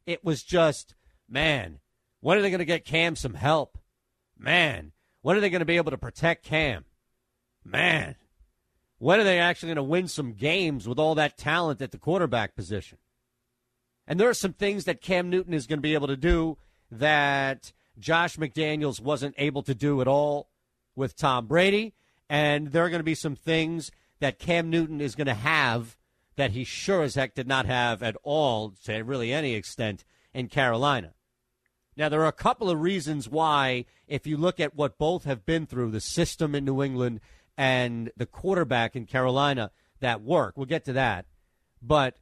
it 0.06 0.24
was 0.24 0.44
just, 0.44 0.96
man, 1.30 1.80
when 2.22 2.38
are 2.38 2.42
they 2.42 2.50
going 2.50 2.60
to 2.60 2.66
get 2.66 2.86
Cam 2.86 3.16
some 3.16 3.34
help? 3.34 3.78
Man, 4.44 4.92
when 5.22 5.38
are 5.38 5.40
they 5.40 5.50
going 5.50 5.62
to 5.62 5.66
be 5.66 5.78
able 5.78 5.92
to 5.92 5.98
protect 5.98 6.44
Cam? 6.44 6.84
Man, 7.64 8.16
When 8.98 9.20
are 9.20 9.24
they 9.24 9.40
actually 9.40 9.68
going 9.68 9.78
to 9.78 9.84
win 9.84 10.08
some 10.08 10.34
games 10.34 10.88
with 10.88 11.00
all 11.00 11.16
that 11.16 11.38
talent 11.38 11.82
at 11.82 11.92
the 11.92 11.98
quarterback 11.98 12.56
position? 12.56 12.98
And 14.06 14.20
there 14.20 14.30
are 14.30 14.34
some 14.34 14.54
things 14.54 14.84
that 14.84 15.02
Cam 15.02 15.30
Newton 15.30 15.54
is 15.54 15.66
going 15.66 15.80
to 15.80 15.84
be 15.84 15.94
able 15.94 16.08
to 16.08 16.18
do 16.18 16.58
that 16.92 17.72
Josh 17.98 18.38
McDaniels 18.38 19.02
wasn't 19.02 19.36
able 19.38 19.64
to 19.64 19.74
do 19.74 20.02
at 20.02 20.08
all 20.08 20.50
with 20.96 21.16
Tom 21.16 21.48
Brady. 21.48 21.94
And 22.30 22.74
there 22.74 22.84
are 22.84 22.90
going 22.90 23.00
to 23.00 23.04
be 23.04 23.16
some 23.16 23.36
things 23.36 23.92
that 24.20 24.40
Cam 24.40 24.70
Newton 24.70 25.00
is 25.00 25.16
going 25.16 25.28
to 25.28 25.34
have 25.34 25.98
that 26.36 26.52
he 26.52 26.64
sure 26.64 27.04
as 27.04 27.16
heck 27.16 27.34
did 27.34 27.48
not 27.48 27.66
have 27.66 28.04
at 28.04 28.18
all, 28.24 28.74
to 28.86 29.02
really 29.04 29.32
any 29.32 29.54
extent, 29.54 30.04
in 30.34 30.48
Carolina. 30.48 31.14
Now, 31.96 32.10
there 32.10 32.22
are 32.22 32.28
a 32.28 32.32
couple 32.32 32.70
of 32.70 32.82
reasons 32.82 33.30
why, 33.30 33.86
if 34.08 34.26
you 34.26 34.38
look 34.38 34.60
at 34.60 34.76
what 34.76 34.98
both 34.98 35.26
have 35.26 35.46
been 35.46 35.66
through, 35.66 35.92
the 35.92 36.02
system 36.02 36.56
in 36.56 36.66
New 36.66 36.82
England 36.82 37.20
and 37.58 38.12
the 38.18 38.26
quarterback 38.26 38.96
in 38.96 39.06
Carolina, 39.06 39.72
that 40.00 40.22
work. 40.22 40.58
We'll 40.58 40.66
get 40.66 40.86
to 40.86 40.94
that. 40.94 41.26
But 41.82 42.18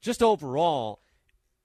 just 0.00 0.22
overall, 0.22 1.00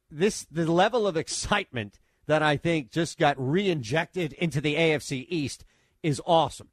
this 0.09 0.45
the 0.51 0.71
level 0.71 1.07
of 1.07 1.17
excitement 1.17 1.99
that 2.27 2.43
I 2.43 2.57
think 2.57 2.91
just 2.91 3.17
got 3.17 3.35
re-injected 3.39 4.33
into 4.33 4.61
the 4.61 4.75
AFC 4.75 5.25
East 5.29 5.65
is 6.03 6.21
awesome. 6.25 6.69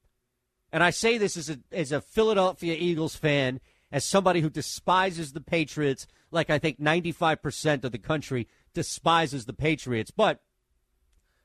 And 0.73 0.83
I 0.83 0.91
say 0.91 1.17
this 1.19 1.37
as 1.37 1.49
a, 1.49 1.59
as 1.73 1.93
a 1.93 2.01
Philadelphia 2.01 2.77
Eagles 2.79 3.17
fan, 3.17 3.61
as 3.91 4.05
somebody 4.05 4.41
who 4.41 4.51
despises 4.51 5.33
the 5.33 5.41
Patriots, 5.41 6.07
like 6.31 6.51
I 6.51 6.59
think 6.59 6.79
95% 6.79 7.85
of 7.85 7.93
the 7.93 7.99
country 7.99 8.47
despises 8.75 9.47
the 9.47 9.55
Patriots. 9.55 10.11
But 10.11 10.41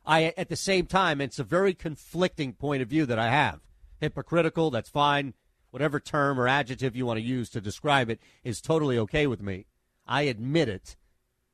I, 0.05 0.33
at 0.35 0.49
the 0.49 0.55
same 0.55 0.85
time, 0.85 1.21
it's 1.21 1.39
a 1.39 1.43
very 1.43 1.73
conflicting 1.73 2.53
point 2.53 2.81
of 2.81 2.89
view 2.89 3.05
that 3.05 3.19
I 3.19 3.29
have. 3.29 3.61
Hypocritical, 3.99 4.69
that's 4.69 4.89
fine. 4.89 5.33
Whatever 5.71 5.99
term 5.99 6.39
or 6.39 6.47
adjective 6.47 6.95
you 6.95 7.05
want 7.05 7.17
to 7.17 7.25
use 7.25 7.49
to 7.51 7.61
describe 7.61 8.09
it 8.09 8.19
is 8.43 8.61
totally 8.61 8.97
okay 8.99 9.27
with 9.27 9.41
me. 9.41 9.65
I 10.05 10.23
admit 10.23 10.69
it. 10.69 10.95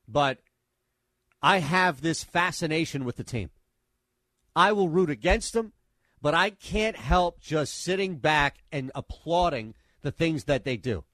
But 0.07 0.39
I 1.41 1.59
have 1.59 2.01
this 2.01 2.23
fascination 2.23 3.05
with 3.05 3.15
the 3.15 3.23
team. 3.23 3.51
I 4.55 4.71
will 4.71 4.89
root 4.89 5.09
against 5.09 5.53
them, 5.53 5.73
but 6.21 6.33
I 6.33 6.49
can't 6.49 6.97
help 6.97 7.39
just 7.39 7.81
sitting 7.81 8.15
back 8.15 8.63
and 8.71 8.91
applauding 8.95 9.75
the 10.01 10.11
things 10.11 10.45
that 10.45 10.65
they 10.65 10.75
do. 10.75 11.05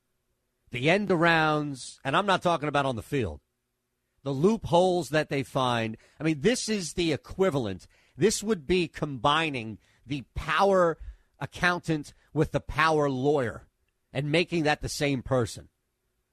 The 0.72 0.89
end 0.89 1.10
arounds, 1.10 2.00
and 2.04 2.18
I'm 2.18 2.25
not 2.25 2.42
talking 2.42 2.70
about 2.70 2.86
on 2.86 2.96
the 2.96 3.04
field, 3.04 3.42
the 4.25 4.34
loopholes 4.34 5.10
that 5.10 5.29
they 5.29 5.44
find. 5.44 5.96
I 6.20 6.24
mean, 6.24 6.41
this 6.41 6.67
is 6.67 6.94
the 6.94 7.13
equivalent. 7.13 7.88
This 8.17 8.41
would 8.41 8.65
be 8.65 8.88
combining 8.88 9.77
the 10.05 10.24
power 10.34 10.98
accountant 11.39 12.13
with 12.34 12.51
the 12.51 12.60
power 12.60 13.08
lawyer 13.08 13.67
and 14.12 14.32
making 14.32 14.63
that 14.63 14.82
the 14.82 14.89
same 14.89 15.22
person 15.22 15.70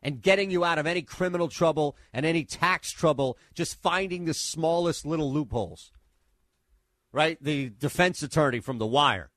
and 0.02 0.22
getting 0.22 0.50
you 0.50 0.64
out 0.64 0.78
of 0.78 0.86
any 0.86 1.02
criminal 1.02 1.48
trouble 1.48 1.94
and 2.14 2.24
any 2.24 2.44
tax 2.44 2.92
trouble, 2.92 3.36
just 3.54 3.80
finding 3.82 4.24
the 4.24 4.34
smallest 4.34 5.04
little 5.04 5.30
loopholes. 5.30 5.92
Right? 7.12 7.36
The 7.42 7.68
defense 7.68 8.22
attorney 8.22 8.60
from 8.60 8.78
The 8.78 8.86
Wire, 8.86 9.28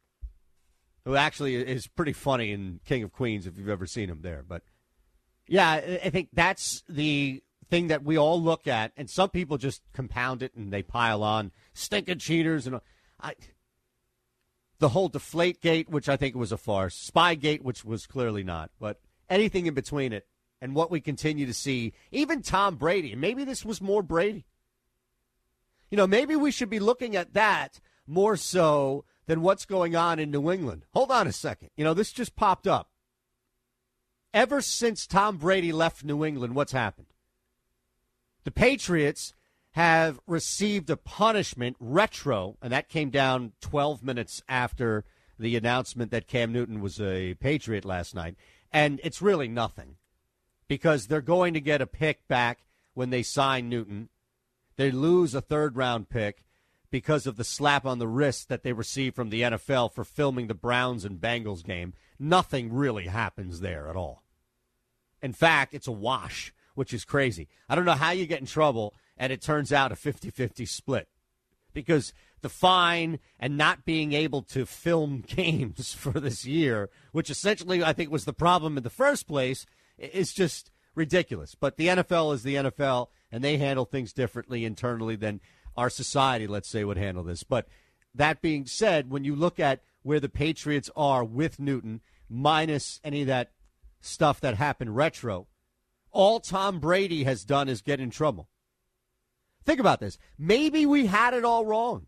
who 1.03 1.17
actually 1.17 1.55
is 1.55 1.87
pretty 1.87 2.13
funny 2.13 2.53
in 2.53 2.79
King 2.85 3.03
of 3.03 3.11
Queens 3.11 3.47
if 3.47 3.57
you've 3.57 3.67
ever 3.67 3.85
seen 3.85 4.09
him 4.09 4.21
there. 4.21 4.45
But 4.47 4.61
yeah, 5.45 5.71
I 5.71 6.09
think 6.09 6.29
that's 6.31 6.83
the 6.87 7.43
thing 7.69 7.87
that 7.87 8.03
we 8.03 8.17
all 8.17 8.41
look 8.41 8.67
at, 8.67 8.91
and 8.95 9.09
some 9.09 9.29
people 9.29 9.57
just 9.57 9.81
compound 9.93 10.43
it 10.43 10.53
and 10.55 10.71
they 10.71 10.83
pile 10.83 11.23
on 11.23 11.51
stinking 11.73 12.19
cheaters 12.19 12.67
and 12.67 12.79
I. 13.19 13.35
The 14.79 14.89
whole 14.89 15.07
Deflate 15.07 15.61
Gate, 15.61 15.89
which 15.89 16.09
I 16.09 16.17
think 16.17 16.35
was 16.35 16.51
a 16.51 16.57
farce, 16.57 17.11
Spygate, 17.11 17.61
which 17.61 17.85
was 17.85 18.05
clearly 18.05 18.43
not, 18.43 18.71
but 18.79 18.99
anything 19.29 19.67
in 19.67 19.73
between 19.73 20.11
it, 20.11 20.27
and 20.61 20.75
what 20.75 20.91
we 20.91 20.99
continue 20.99 21.45
to 21.45 21.53
see, 21.53 21.93
even 22.11 22.41
Tom 22.41 22.75
Brady, 22.75 23.15
maybe 23.15 23.45
this 23.45 23.63
was 23.63 23.81
more 23.81 24.03
Brady. 24.03 24.45
You 25.89 25.97
know, 25.97 26.07
maybe 26.07 26.35
we 26.35 26.51
should 26.51 26.69
be 26.69 26.79
looking 26.79 27.15
at 27.15 27.33
that 27.33 27.79
more 28.05 28.35
so 28.35 29.05
than 29.27 29.41
what's 29.41 29.65
going 29.65 29.95
on 29.95 30.19
in 30.19 30.29
New 30.29 30.51
England. 30.51 30.85
Hold 30.93 31.11
on 31.11 31.27
a 31.27 31.31
second. 31.31 31.69
You 31.77 31.83
know, 31.83 31.93
this 31.93 32.11
just 32.11 32.35
popped 32.35 32.67
up. 32.67 32.89
Ever 34.33 34.59
since 34.61 35.07
Tom 35.07 35.37
Brady 35.37 35.71
left 35.71 36.03
New 36.03 36.25
England, 36.25 36.55
what's 36.55 36.73
happened? 36.73 37.07
The 38.45 38.51
Patriots 38.51 39.33
have 39.71 40.19
received 40.25 40.89
a 40.89 40.95
punishment 40.95 41.75
retro, 41.79 42.57
and 42.61 42.71
that 42.71 42.87
came 42.87 43.09
down 43.09 43.51
12 43.59 44.03
minutes 44.03 44.41
after 44.47 45.03
the 45.37 45.57
announcement 45.57 46.11
that 46.11 46.27
Cam 46.27 46.53
Newton 46.53 46.79
was 46.79 47.01
a 47.01 47.33
Patriot 47.33 47.83
last 47.83 48.15
night. 48.15 48.35
And 48.71 49.01
it's 49.03 49.21
really 49.21 49.49
nothing 49.49 49.97
because 50.67 51.07
they're 51.07 51.21
going 51.21 51.53
to 51.55 51.59
get 51.59 51.81
a 51.81 51.87
pick 51.87 52.27
back 52.27 52.59
when 52.93 53.09
they 53.09 53.23
sign 53.23 53.67
Newton. 53.67 54.09
They 54.77 54.91
lose 54.91 55.35
a 55.35 55.41
third 55.41 55.75
round 55.75 56.09
pick 56.09 56.45
because 56.91 57.27
of 57.27 57.35
the 57.35 57.43
slap 57.43 57.85
on 57.85 57.99
the 57.99 58.07
wrist 58.07 58.47
that 58.47 58.63
they 58.63 58.71
received 58.71 59.15
from 59.15 59.29
the 59.29 59.41
NFL 59.41 59.91
for 59.93 60.03
filming 60.03 60.47
the 60.47 60.53
Browns 60.53 61.03
and 61.03 61.19
Bengals 61.19 61.63
game. 61.65 61.93
Nothing 62.17 62.71
really 62.71 63.07
happens 63.07 63.59
there 63.59 63.89
at 63.89 63.95
all. 63.95 64.23
In 65.21 65.33
fact, 65.33 65.73
it's 65.73 65.87
a 65.87 65.91
wash, 65.91 66.53
which 66.75 66.93
is 66.93 67.03
crazy. 67.03 67.47
I 67.67 67.75
don't 67.75 67.85
know 67.85 67.93
how 67.93 68.11
you 68.11 68.27
get 68.27 68.39
in 68.39 68.45
trouble 68.45 68.93
and 69.17 69.31
it 69.33 69.41
turns 69.41 69.73
out 69.73 69.91
a 69.91 69.95
50 69.95 70.29
50 70.29 70.65
split 70.65 71.07
because 71.73 72.13
the 72.41 72.49
fine 72.49 73.19
and 73.39 73.57
not 73.57 73.85
being 73.85 74.13
able 74.13 74.41
to 74.43 74.65
film 74.65 75.23
games 75.27 75.93
for 75.93 76.19
this 76.19 76.45
year, 76.45 76.89
which 77.11 77.29
essentially 77.29 77.83
I 77.83 77.93
think 77.93 78.11
was 78.11 78.25
the 78.25 78.33
problem 78.33 78.77
in 78.77 78.83
the 78.83 78.89
first 78.89 79.27
place, 79.27 79.65
is 79.97 80.33
just 80.33 80.71
ridiculous. 80.93 81.55
But 81.55 81.77
the 81.77 81.87
NFL 81.87 82.33
is 82.33 82.43
the 82.43 82.55
NFL, 82.55 83.07
and 83.31 83.43
they 83.43 83.57
handle 83.57 83.85
things 83.85 84.13
differently 84.13 84.65
internally 84.65 85.15
than 85.15 85.41
our 85.75 85.89
society, 85.89 86.47
let's 86.47 86.69
say, 86.69 86.83
would 86.83 86.97
handle 86.97 87.23
this. 87.23 87.43
But 87.43 87.67
that 88.13 88.41
being 88.41 88.65
said, 88.65 89.09
when 89.09 89.23
you 89.23 89.35
look 89.35 89.59
at 89.59 89.81
where 90.03 90.19
the 90.19 90.29
Patriots 90.29 90.89
are 90.95 91.23
with 91.23 91.59
Newton, 91.59 92.01
minus 92.29 93.01
any 93.03 93.21
of 93.21 93.27
that 93.27 93.51
stuff 93.99 94.39
that 94.41 94.55
happened 94.55 94.95
retro, 94.95 95.47
all 96.15 96.39
Tom 96.39 96.79
Brady 96.79 97.25
has 97.25 97.43
done 97.43 97.67
is 97.67 97.81
get 97.81 97.99
in 97.99 98.09
trouble. 98.09 98.47
Think 99.65 99.81
about 99.81 99.99
this. 99.99 100.17
Maybe 100.39 100.85
we 100.85 101.07
had 101.07 101.33
it 101.33 101.43
all 101.43 101.65
wrong. 101.65 102.07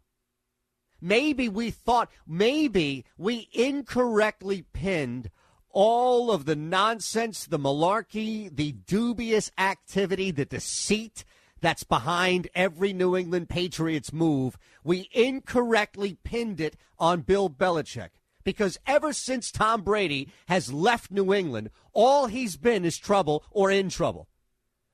Maybe 1.01 1.49
we 1.49 1.71
thought, 1.71 2.09
maybe 2.25 3.05
we 3.17 3.49
incorrectly 3.51 4.63
pinned 4.73 5.29
all 5.69 6.31
of 6.31 6.45
the 6.45 6.55
nonsense, 6.55 7.45
the 7.45 7.59
malarkey, 7.59 8.55
the 8.55 8.71
dubious 8.71 9.51
activity, 9.57 10.31
the 10.31 10.45
deceit 10.45 11.25
that's 11.59 11.83
behind 11.83 12.47
every 12.55 12.93
New 12.93 13.15
England 13.15 13.49
Patriots 13.49 14.13
move, 14.13 14.57
we 14.83 15.09
incorrectly 15.11 16.17
pinned 16.23 16.61
it 16.61 16.77
on 16.97 17.21
Bill 17.21 17.49
Belichick. 17.49 18.11
Because 18.43 18.79
ever 18.87 19.11
since 19.11 19.51
Tom 19.51 19.81
Brady 19.81 20.29
has 20.47 20.71
left 20.71 21.11
New 21.11 21.33
England, 21.33 21.69
all 21.97 22.27
he's 22.27 22.57
been 22.57 22.85
is 22.85 22.95
trouble 22.95 23.43
or 23.49 23.71
in 23.71 23.89
trouble. 23.89 24.27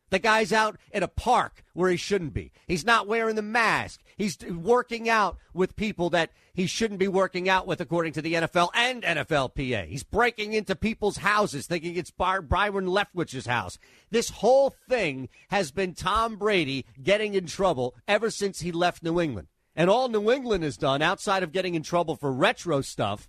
The 0.09 0.19
guy's 0.19 0.53
out 0.53 0.77
at 0.93 1.03
a 1.03 1.07
park 1.09 1.63
where 1.73 1.89
he 1.89 1.97
shouldn't 1.97 2.33
be. 2.33 2.53
He's 2.65 2.85
not 2.85 3.07
wearing 3.07 3.35
the 3.35 3.41
mask. 3.41 3.99
He's 4.15 4.37
working 4.45 5.09
out 5.09 5.37
with 5.53 5.75
people 5.75 6.09
that 6.11 6.31
he 6.53 6.65
shouldn't 6.65 6.99
be 6.99 7.09
working 7.09 7.49
out 7.49 7.67
with, 7.67 7.81
according 7.81 8.13
to 8.13 8.21
the 8.21 8.35
NFL 8.35 8.69
and 8.73 9.03
NFLPA. 9.03 9.87
He's 9.87 10.03
breaking 10.03 10.53
into 10.53 10.75
people's 10.75 11.17
houses, 11.17 11.67
thinking 11.67 11.97
it's 11.97 12.11
Byron 12.11 12.85
Leftwich's 12.85 13.47
house. 13.47 13.77
This 14.09 14.29
whole 14.29 14.69
thing 14.87 15.27
has 15.49 15.71
been 15.71 15.95
Tom 15.95 16.37
Brady 16.37 16.85
getting 17.01 17.33
in 17.33 17.47
trouble 17.47 17.95
ever 18.07 18.29
since 18.29 18.61
he 18.61 18.71
left 18.71 19.03
New 19.03 19.19
England. 19.19 19.47
And 19.75 19.89
all 19.89 20.07
New 20.07 20.31
England 20.31 20.63
has 20.63 20.77
done, 20.77 21.01
outside 21.01 21.43
of 21.43 21.51
getting 21.51 21.75
in 21.75 21.83
trouble 21.83 22.15
for 22.15 22.31
retro 22.31 22.79
stuff, 22.81 23.27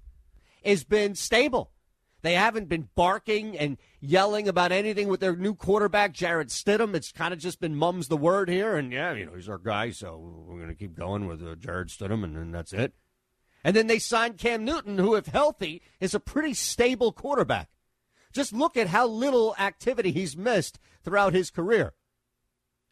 has 0.64 0.84
been 0.84 1.16
stable. 1.16 1.70
They 2.24 2.32
haven't 2.32 2.70
been 2.70 2.88
barking 2.94 3.58
and 3.58 3.76
yelling 4.00 4.48
about 4.48 4.72
anything 4.72 5.08
with 5.08 5.20
their 5.20 5.36
new 5.36 5.54
quarterback, 5.54 6.14
Jarrett 6.14 6.48
Stidham. 6.48 6.94
It's 6.94 7.12
kind 7.12 7.34
of 7.34 7.38
just 7.38 7.60
been 7.60 7.76
mum's 7.76 8.08
the 8.08 8.16
word 8.16 8.48
here. 8.48 8.78
And 8.78 8.90
yeah, 8.90 9.12
you 9.12 9.26
know, 9.26 9.34
he's 9.34 9.46
our 9.46 9.58
guy, 9.58 9.90
so 9.90 10.16
we're 10.46 10.56
going 10.56 10.70
to 10.70 10.74
keep 10.74 10.96
going 10.96 11.26
with 11.26 11.46
uh, 11.46 11.54
Jarrett 11.56 11.88
Stidham, 11.88 12.24
and, 12.24 12.34
and 12.34 12.54
that's 12.54 12.72
it. 12.72 12.94
And 13.62 13.76
then 13.76 13.88
they 13.88 13.98
signed 13.98 14.38
Cam 14.38 14.64
Newton, 14.64 14.96
who, 14.96 15.14
if 15.14 15.26
healthy, 15.26 15.82
is 16.00 16.14
a 16.14 16.18
pretty 16.18 16.54
stable 16.54 17.12
quarterback. 17.12 17.68
Just 18.32 18.54
look 18.54 18.78
at 18.78 18.86
how 18.86 19.06
little 19.06 19.54
activity 19.58 20.10
he's 20.10 20.34
missed 20.34 20.78
throughout 21.02 21.34
his 21.34 21.50
career. 21.50 21.92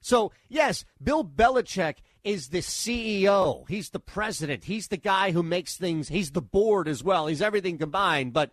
So, 0.03 0.31
yes, 0.51 0.85
Bill 1.03 1.25
Belichick 1.25 2.01
is 2.23 2.49
the 2.49 2.59
CEO. 2.59 3.67
He's 3.67 3.89
the 3.89 3.99
president. 3.99 4.65
He's 4.65 4.89
the 4.89 4.99
guy 4.99 5.31
who 5.31 5.43
makes 5.43 5.79
things, 5.79 6.09
he's 6.11 6.33
the 6.33 6.43
board 6.43 6.87
as 6.87 7.03
well. 7.03 7.29
He's 7.29 7.41
everything 7.41 7.79
combined. 7.79 8.35
But 8.35 8.53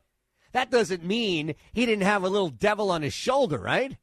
that 0.51 0.71
doesn't 0.71 1.03
mean 1.03 1.55
he 1.73 1.85
didn't 1.85 2.03
have 2.03 2.23
a 2.23 2.29
little 2.29 2.49
devil 2.49 2.91
on 2.91 3.01
his 3.01 3.13
shoulder, 3.13 3.57
right? 3.57 3.97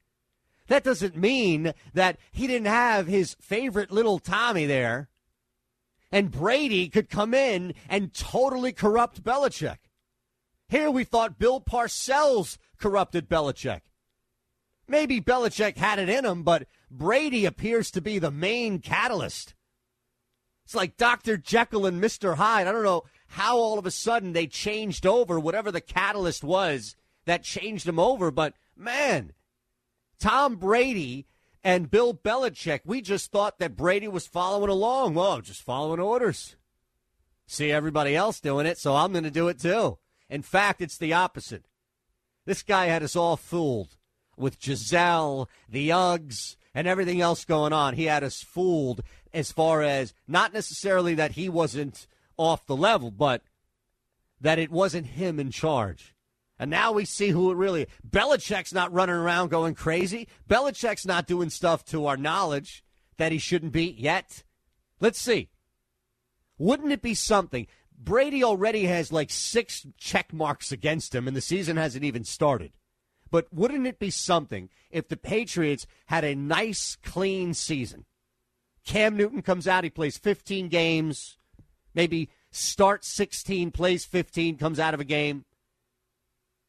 That 0.69 0.85
doesn't 0.85 1.17
mean 1.17 1.75
that 1.95 2.19
he 2.33 2.47
didn't 2.47 2.67
have 2.67 3.07
his 3.07 3.37
favorite 3.41 3.91
little 3.91 4.19
Tommy 4.19 4.67
there. 4.67 5.09
And 6.13 6.31
Brady 6.31 6.89
could 6.89 7.09
come 7.09 7.35
in 7.35 7.75
and 7.89 8.15
totally 8.15 8.73
corrupt 8.73 9.23
Belichick. 9.23 9.79
Here 10.69 10.91
we 10.91 11.05
thought 11.05 11.39
Bill 11.39 11.61
Parcells 11.61 12.59
corrupted 12.79 13.29
Belichick. 13.29 13.83
Maybe 14.89 15.21
Belichick 15.21 15.77
had 15.77 15.99
it 15.99 16.09
in 16.09 16.25
him, 16.25 16.43
but 16.43 16.67
Brady 16.91 17.45
appears 17.45 17.91
to 17.93 18.01
be 18.01 18.19
the 18.19 18.31
main 18.31 18.79
catalyst. 18.81 19.55
It's 20.65 20.75
like 20.75 20.97
Dr. 20.97 21.37
Jekyll 21.37 21.87
and 21.87 22.03
Mr. 22.03 22.37
Hyde. 22.37 22.67
I 22.67 22.73
don't 22.73 22.83
know 22.83 23.05
how 23.29 23.57
all 23.57 23.79
of 23.79 23.87
a 23.87 23.91
sudden 23.91 24.33
they 24.33 24.47
changed 24.47 25.07
over, 25.07 25.39
whatever 25.39 25.71
the 25.71 25.81
catalyst 25.81 26.45
was 26.45 26.97
that 27.25 27.43
changed 27.43 27.87
them 27.87 27.99
over, 27.99 28.31
but 28.31 28.55
man, 28.77 29.33
Tom 30.19 30.57
Brady 30.57 31.27
and 31.63 31.91
Bill 31.91 32.15
Belichick, 32.15 32.81
we 32.85 33.01
just 33.01 33.33
thought 33.33 33.59
that 33.59 33.77
Brady 33.77 34.09
was 34.09 34.27
following 34.27 34.71
along. 34.71 35.15
Well, 35.15 35.41
just 35.41 35.63
following 35.63 36.01
orders. 36.01 36.57
See 37.47 37.71
everybody 37.73 38.15
else 38.15 38.41
doing 38.41 38.67
it, 38.67 38.79
so 38.79 38.95
I'm 38.95 39.13
going 39.13 39.25
to 39.25 39.31
do 39.31 39.49
it 39.49 39.59
too. 39.59 39.99
In 40.29 40.43
fact, 40.43 40.81
it's 40.81 40.99
the 40.99 41.13
opposite. 41.13 41.67
This 42.45 42.63
guy 42.63 42.87
had 42.87 43.03
us 43.03 43.17
all 43.17 43.37
fooled 43.37 43.97
with 44.37 44.61
Gisele, 44.61 45.49
the 45.69 45.91
Uggs, 45.91 46.57
and 46.75 46.87
everything 46.87 47.21
else 47.21 47.45
going 47.45 47.73
on. 47.73 47.95
He 47.95 48.05
had 48.05 48.23
us 48.23 48.43
fooled 48.43 49.03
as 49.33 49.51
far 49.51 49.83
as 49.83 50.15
not 50.29 50.53
necessarily 50.53 51.15
that 51.15 51.33
he 51.33 51.49
wasn't 51.49 52.07
off 52.37 52.67
the 52.67 52.77
level, 52.77 53.11
but 53.11 53.43
that 54.41 54.59
it 54.59 54.71
wasn't 54.71 55.07
him 55.07 55.41
in 55.41 55.51
charge. 55.51 56.15
And 56.59 56.71
now 56.71 56.93
we 56.93 57.05
see 57.05 57.29
who 57.29 57.51
it 57.51 57.57
really. 57.57 57.87
Belichick's 58.09 58.73
not 58.73 58.93
running 58.93 59.17
around 59.17 59.51
going 59.51 59.75
crazy. 59.75 60.29
Belichick's 60.49 61.07
not 61.07 61.27
doing 61.27 61.51
stuff 61.51 61.85
to 61.87 62.07
our 62.07 62.17
knowledge 62.17 62.83
that 63.19 63.33
he 63.33 63.39
shouldn't 63.39 63.73
be 63.73 63.95
yet. 63.99 64.43
Let's 65.01 65.19
see. 65.19 65.51
Wouldn't 66.59 66.93
it 66.93 67.03
be 67.03 67.15
something? 67.15 67.67
Brady 67.99 68.43
already 68.43 68.85
has 68.85 69.13
like 69.13 69.31
six 69.31 69.87
check 69.99 70.33
marks 70.33 70.73
against 70.73 71.15
him, 71.15 71.29
and 71.29 71.37
the 71.37 71.43
season 71.43 71.77
hasn't 71.77 72.05
even 72.05 72.25
started. 72.25 72.73
But 73.31 73.53
wouldn't 73.53 73.87
it 73.87 73.99
be 73.99 74.11
something 74.11 74.71
if 74.91 75.09
the 75.09 75.17
Patriots 75.17 75.87
had 76.07 76.25
a 76.25 76.35
nice, 76.35 76.97
clean 77.03 77.55
season? 77.55 78.05
Cam 78.85 79.17
Newton 79.17 79.43
comes 79.43 79.67
out, 79.67 79.85
he 79.85 79.91
plays 79.91 80.17
15 80.17 80.69
games, 80.69 81.36
maybe 81.97 82.29
starts 82.53 83.09
16, 83.09 83.73
plays 83.73 84.05
15, 84.05 84.57
comes 84.59 84.79
out 84.79 84.95
of 84.95 85.01
a 85.01 85.05
game. 85.05 85.45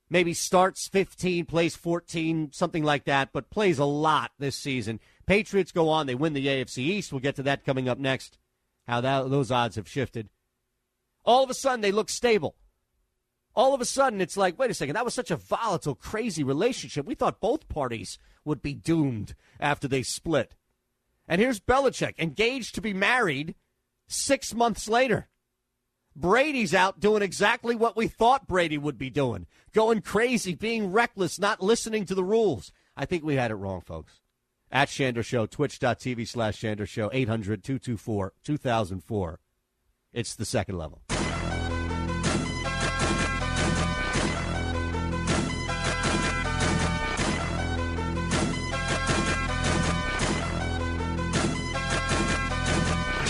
Maybe 0.10 0.34
starts 0.34 0.88
15, 0.88 1.46
plays 1.46 1.76
14, 1.76 2.52
something 2.54 2.84
like 2.84 3.04
that, 3.06 3.30
but 3.34 3.52
plays 3.52 3.78
a 3.78 3.86
lot 3.86 4.32
this 4.40 4.56
season. 4.56 5.00
Patriots 5.28 5.74
go 5.74 5.90
on, 5.90 6.08
they 6.08 6.16
win 6.16 6.34
the 6.34 6.48
AFC 6.48 6.80
East. 6.80 7.12
We'll 7.12 7.20
get 7.20 7.36
to 7.36 7.44
that 7.44 7.66
coming 7.66 7.90
up 7.90 8.00
next, 8.00 8.40
how 8.88 9.02
that, 9.02 9.30
those 9.30 9.52
odds 9.52 9.76
have 9.76 9.88
shifted. 9.88 10.30
All 11.26 11.44
of 11.44 11.50
a 11.50 11.54
sudden, 11.54 11.82
they 11.82 11.92
look 11.92 12.10
stable 12.10 12.56
all 13.58 13.74
of 13.74 13.82
a 13.82 13.86
sudden 13.86 14.22
it's 14.22 14.38
like, 14.38 14.60
wait 14.60 14.70
a 14.70 14.74
second, 14.76 14.94
that 14.94 15.04
was 15.04 15.16
such 15.16 15.32
a 15.32 15.36
volatile, 15.36 15.96
crazy 15.96 16.44
relationship. 16.44 17.08
We 17.08 17.16
thought 17.16 17.42
both 17.42 17.68
parties 17.68 18.20
would 18.46 18.62
be 18.62 18.76
doomed 18.76 19.34
after 19.60 19.88
they 19.88 20.04
split. 20.04 20.54
And 21.28 21.42
here's 21.42 21.60
Belichick, 21.60 22.20
engaged 22.20 22.76
to 22.76 22.82
be 22.82 22.94
married 22.94 23.56
six 24.08 24.54
months 24.54 24.88
later. 24.88 25.28
Brady's 26.16 26.74
out 26.74 27.00
doing 27.00 27.22
exactly 27.22 27.76
what 27.76 27.96
we 27.96 28.08
thought 28.08 28.48
Brady 28.48 28.78
would 28.78 28.98
be 28.98 29.10
doing 29.10 29.46
going 29.74 30.02
crazy, 30.02 30.56
being 30.56 30.92
reckless, 30.92 31.38
not 31.38 31.62
listening 31.62 32.04
to 32.04 32.16
the 32.16 32.24
rules. 32.24 32.72
I 32.96 33.06
think 33.06 33.24
we 33.24 33.36
had 33.36 33.52
it 33.52 33.56
wrong, 33.56 33.82
folks. 33.82 34.22
At 34.72 34.90
Shandor 34.90 35.22
Show, 35.22 35.46
twitch.tv 35.46 36.28
slash 36.28 36.58
Shandor 36.58 36.88
Show, 36.88 37.12
800 37.14 37.64
224 37.64 38.34
2004. 38.44 39.40
It's 40.14 40.36
the 40.36 40.46
second 40.46 40.78
level. 40.80 41.04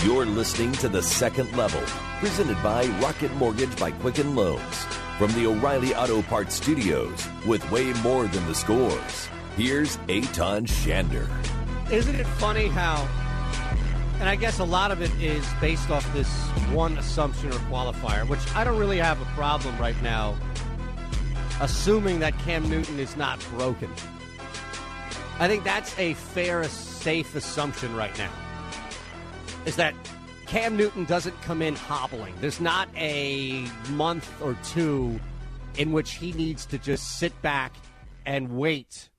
You're 0.04 0.26
listening 0.26 0.70
to 0.74 0.88
The 0.88 1.02
Second 1.02 1.56
Level, 1.56 1.80
presented 2.20 2.62
by 2.62 2.86
Rocket 3.02 3.34
Mortgage 3.34 3.76
by 3.80 3.90
Quicken 3.90 4.36
Loans. 4.36 4.84
From 5.18 5.32
the 5.32 5.48
O'Reilly 5.48 5.92
Auto 5.92 6.22
Parts 6.22 6.54
Studios, 6.54 7.26
with 7.44 7.68
way 7.72 7.92
more 7.94 8.28
than 8.28 8.46
the 8.46 8.54
scores, 8.54 9.28
here's 9.56 9.96
Aton 10.08 10.66
Shander. 10.66 11.28
Isn't 11.90 12.14
it 12.14 12.28
funny 12.28 12.68
how, 12.68 13.08
and 14.20 14.28
I 14.28 14.36
guess 14.36 14.60
a 14.60 14.64
lot 14.64 14.92
of 14.92 15.02
it 15.02 15.10
is 15.20 15.44
based 15.60 15.90
off 15.90 16.10
this 16.14 16.32
one 16.70 16.96
assumption 16.96 17.48
or 17.48 17.58
qualifier, 17.66 18.26
which 18.28 18.54
I 18.54 18.62
don't 18.62 18.78
really 18.78 18.98
have 18.98 19.20
a 19.20 19.26
problem 19.34 19.76
right 19.78 20.00
now 20.00 20.36
assuming 21.60 22.20
that 22.20 22.38
Cam 22.38 22.70
Newton 22.70 23.00
is 23.00 23.16
not 23.16 23.44
broken. 23.56 23.90
I 25.40 25.48
think 25.48 25.64
that's 25.64 25.98
a 25.98 26.14
fair, 26.14 26.62
safe 26.62 27.34
assumption 27.34 27.96
right 27.96 28.16
now 28.16 28.30
is 29.66 29.76
that 29.76 29.94
Cam 30.46 30.76
Newton 30.76 31.04
doesn't 31.04 31.40
come 31.42 31.60
in 31.60 31.74
hobbling. 31.74 32.34
There's 32.40 32.60
not 32.60 32.88
a 32.96 33.66
month 33.90 34.30
or 34.40 34.56
two 34.64 35.20
in 35.76 35.92
which 35.92 36.12
he 36.14 36.32
needs 36.32 36.64
to 36.66 36.78
just 36.78 37.18
sit 37.18 37.40
back 37.42 37.74
and 38.24 38.56
wait 38.56 39.10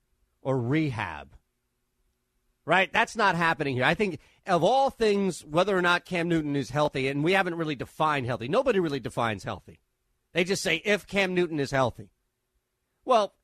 or 0.42 0.58
rehab. 0.58 1.28
Right? 2.66 2.92
That's 2.92 3.16
not 3.16 3.36
happening 3.36 3.74
here. 3.74 3.84
I 3.84 3.94
think 3.94 4.18
of 4.46 4.62
all 4.62 4.90
things, 4.90 5.44
whether 5.44 5.76
or 5.76 5.82
not 5.82 6.04
Cam 6.04 6.28
Newton 6.28 6.56
is 6.56 6.70
healthy, 6.70 7.08
and 7.08 7.24
we 7.24 7.32
haven't 7.32 7.54
really 7.54 7.74
defined 7.74 8.26
healthy. 8.26 8.48
Nobody 8.48 8.80
really 8.80 9.00
defines 9.00 9.44
healthy. 9.44 9.80
They 10.32 10.44
just 10.44 10.62
say 10.62 10.82
if 10.84 11.06
Cam 11.06 11.34
Newton 11.34 11.58
is 11.58 11.70
healthy. 11.70 12.10
Well, 13.04 13.34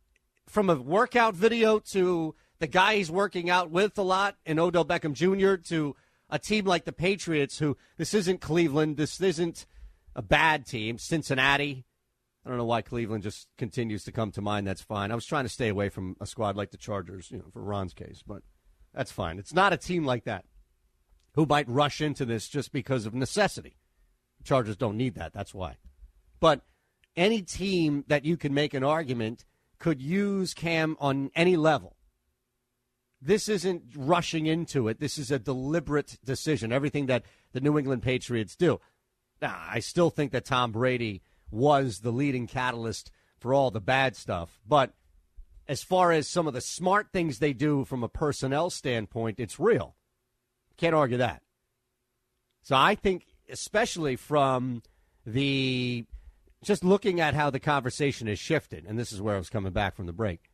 from 0.46 0.70
a 0.70 0.76
workout 0.76 1.34
video 1.34 1.78
to 1.78 2.34
the 2.58 2.66
guy 2.66 2.96
he's 2.96 3.10
working 3.10 3.50
out 3.50 3.70
with 3.70 3.98
a 3.98 4.02
lot 4.02 4.36
in 4.44 4.58
Odell 4.58 4.84
Beckham 4.84 5.12
Jr. 5.12 5.56
to 5.68 5.96
a 6.28 6.38
team 6.38 6.64
like 6.64 6.84
the 6.84 6.92
Patriots, 6.92 7.58
who 7.58 7.76
this 7.96 8.14
isn't 8.14 8.40
Cleveland, 8.40 8.96
this 8.96 9.20
isn't 9.20 9.66
a 10.14 10.22
bad 10.22 10.66
team, 10.66 10.98
Cincinnati. 10.98 11.84
I 12.44 12.48
don't 12.48 12.58
know 12.58 12.64
why 12.64 12.82
Cleveland 12.82 13.24
just 13.24 13.48
continues 13.58 14.04
to 14.04 14.12
come 14.12 14.30
to 14.32 14.40
mind. 14.40 14.66
That's 14.66 14.82
fine. 14.82 15.10
I 15.10 15.16
was 15.16 15.26
trying 15.26 15.44
to 15.44 15.50
stay 15.50 15.68
away 15.68 15.88
from 15.88 16.16
a 16.20 16.26
squad 16.26 16.56
like 16.56 16.70
the 16.70 16.76
Chargers, 16.76 17.30
you 17.30 17.38
know, 17.38 17.44
for 17.52 17.62
Ron's 17.62 17.92
case, 17.92 18.22
but 18.24 18.42
that's 18.94 19.12
fine. 19.12 19.38
It's 19.38 19.54
not 19.54 19.72
a 19.72 19.76
team 19.76 20.04
like 20.04 20.24
that 20.24 20.44
who 21.34 21.44
might 21.44 21.68
rush 21.68 22.00
into 22.00 22.24
this 22.24 22.48
just 22.48 22.72
because 22.72 23.04
of 23.04 23.14
necessity. 23.14 23.76
The 24.38 24.44
Chargers 24.44 24.76
don't 24.76 24.96
need 24.96 25.16
that. 25.16 25.32
That's 25.32 25.54
why. 25.54 25.76
But 26.40 26.62
any 27.16 27.42
team 27.42 28.04
that 28.08 28.24
you 28.24 28.36
can 28.36 28.54
make 28.54 28.74
an 28.74 28.84
argument 28.84 29.44
could 29.78 30.00
use 30.00 30.54
Cam 30.54 30.96
on 31.00 31.30
any 31.34 31.56
level 31.56 31.95
this 33.26 33.48
isn't 33.48 33.82
rushing 33.96 34.46
into 34.46 34.88
it. 34.88 35.00
This 35.00 35.18
is 35.18 35.30
a 35.30 35.38
deliberate 35.38 36.18
decision. 36.24 36.72
Everything 36.72 37.06
that 37.06 37.24
the 37.52 37.60
New 37.60 37.76
England 37.78 38.02
Patriots 38.02 38.54
do. 38.54 38.80
Now, 39.42 39.60
I 39.68 39.80
still 39.80 40.10
think 40.10 40.32
that 40.32 40.44
Tom 40.44 40.72
Brady 40.72 41.22
was 41.50 42.00
the 42.00 42.12
leading 42.12 42.46
catalyst 42.46 43.10
for 43.38 43.52
all 43.52 43.70
the 43.70 43.80
bad 43.80 44.16
stuff, 44.16 44.60
but 44.66 44.94
as 45.68 45.82
far 45.82 46.12
as 46.12 46.28
some 46.28 46.46
of 46.46 46.54
the 46.54 46.60
smart 46.60 47.08
things 47.12 47.38
they 47.38 47.52
do 47.52 47.84
from 47.84 48.02
a 48.02 48.08
personnel 48.08 48.70
standpoint, 48.70 49.40
it's 49.40 49.58
real. 49.58 49.96
Can't 50.76 50.94
argue 50.94 51.18
that. 51.18 51.42
So 52.62 52.76
I 52.76 52.94
think, 52.94 53.26
especially 53.50 54.16
from 54.16 54.82
the 55.24 56.04
just 56.62 56.84
looking 56.84 57.20
at 57.20 57.34
how 57.34 57.50
the 57.50 57.60
conversation 57.60 58.26
has 58.28 58.38
shifted, 58.38 58.84
and 58.86 58.98
this 58.98 59.12
is 59.12 59.20
where 59.20 59.34
I 59.34 59.38
was 59.38 59.50
coming 59.50 59.72
back 59.72 59.94
from 59.96 60.06
the 60.06 60.12
break. 60.12 60.50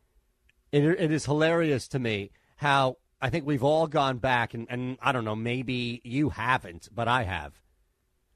it, 0.71 0.83
it 0.83 1.11
is 1.11 1.25
hilarious 1.25 1.87
to 1.89 1.99
me 1.99 2.31
how 2.63 2.97
I 3.21 3.29
think 3.29 3.45
we've 3.45 3.63
all 3.63 3.87
gone 3.87 4.17
back, 4.17 4.53
and, 4.53 4.67
and 4.69 4.97
I 5.01 5.11
don't 5.11 5.25
know, 5.25 5.35
maybe 5.35 6.01
you 6.03 6.29
haven't, 6.29 6.89
but 6.93 7.07
I 7.07 7.23
have. 7.23 7.53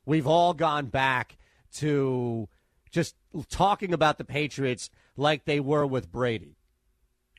We've 0.05 0.27
all 0.27 0.53
gone 0.53 0.87
back 0.87 1.37
to 1.75 2.47
just 2.91 3.15
talking 3.49 3.93
about 3.93 4.17
the 4.17 4.23
Patriots 4.23 4.89
like 5.15 5.45
they 5.45 5.59
were 5.59 5.85
with 5.85 6.11
Brady. 6.11 6.57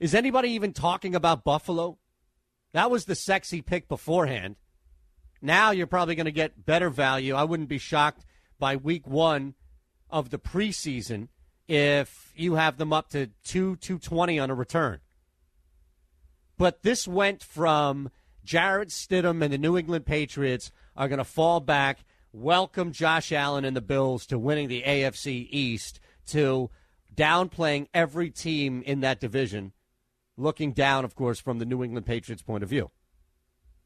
Is 0.01 0.15
anybody 0.15 0.51
even 0.51 0.73
talking 0.73 1.15
about 1.15 1.45
Buffalo? 1.45 1.99
That 2.73 2.91
was 2.91 3.05
the 3.05 3.15
sexy 3.15 3.63
pick 3.63 3.89
beforehand. 3.89 4.57
Now 5.41 5.71
you're 5.71 5.87
probably 5.87 6.15
going 6.15 6.27
to 6.27 6.33
get 6.33 6.67
better 6.67 6.91
value. 6.91 7.35
I 7.35 7.45
wouldn't 7.45 7.69
be 7.69 7.79
shocked 7.79 8.25
by 8.59 8.77
week 8.77 9.07
one 9.07 9.55
of 10.11 10.31
the 10.31 10.39
preseason 10.39 11.29
if 11.67 12.33
you 12.37 12.55
have 12.55 12.77
them 12.77 12.93
up 12.93 13.11
to 13.11 13.29
two 13.45 13.77
two 13.77 13.99
twenty 13.99 14.39
on 14.39 14.51
a 14.51 14.55
return. 14.55 15.01
But 16.59 16.83
this 16.83 17.07
went 17.07 17.43
from 17.45 18.11
Jarrett 18.45 18.89
Stidham 18.89 19.43
and 19.43 19.53
the 19.53 19.59
New 19.59 19.79
England 19.79 20.07
Patriots 20.07 20.73
are 20.97 21.09
going 21.09 21.19
to 21.19 21.25
fall 21.25 21.61
back, 21.61 22.01
welcome 22.33 22.91
Josh 22.91 23.31
Allen 23.31 23.65
and 23.65 23.77
the 23.77 23.81
Bills 23.81 24.27
to 24.27 24.39
winning 24.39 24.67
the 24.67 24.83
AFC 24.83 25.47
East, 25.51 26.01
to 26.27 26.69
downplaying 27.15 27.87
every 27.95 28.31
team 28.31 28.83
in 28.85 29.01
that 29.01 29.21
division, 29.21 29.73
looking 30.37 30.73
down, 30.73 31.05
of 31.05 31.15
course, 31.15 31.39
from 31.39 31.61
the 31.61 31.65
New 31.65 31.85
England 31.85 32.07
Patriots' 32.07 32.43
point 32.43 32.65
of 32.65 32.69
view. 32.69 32.91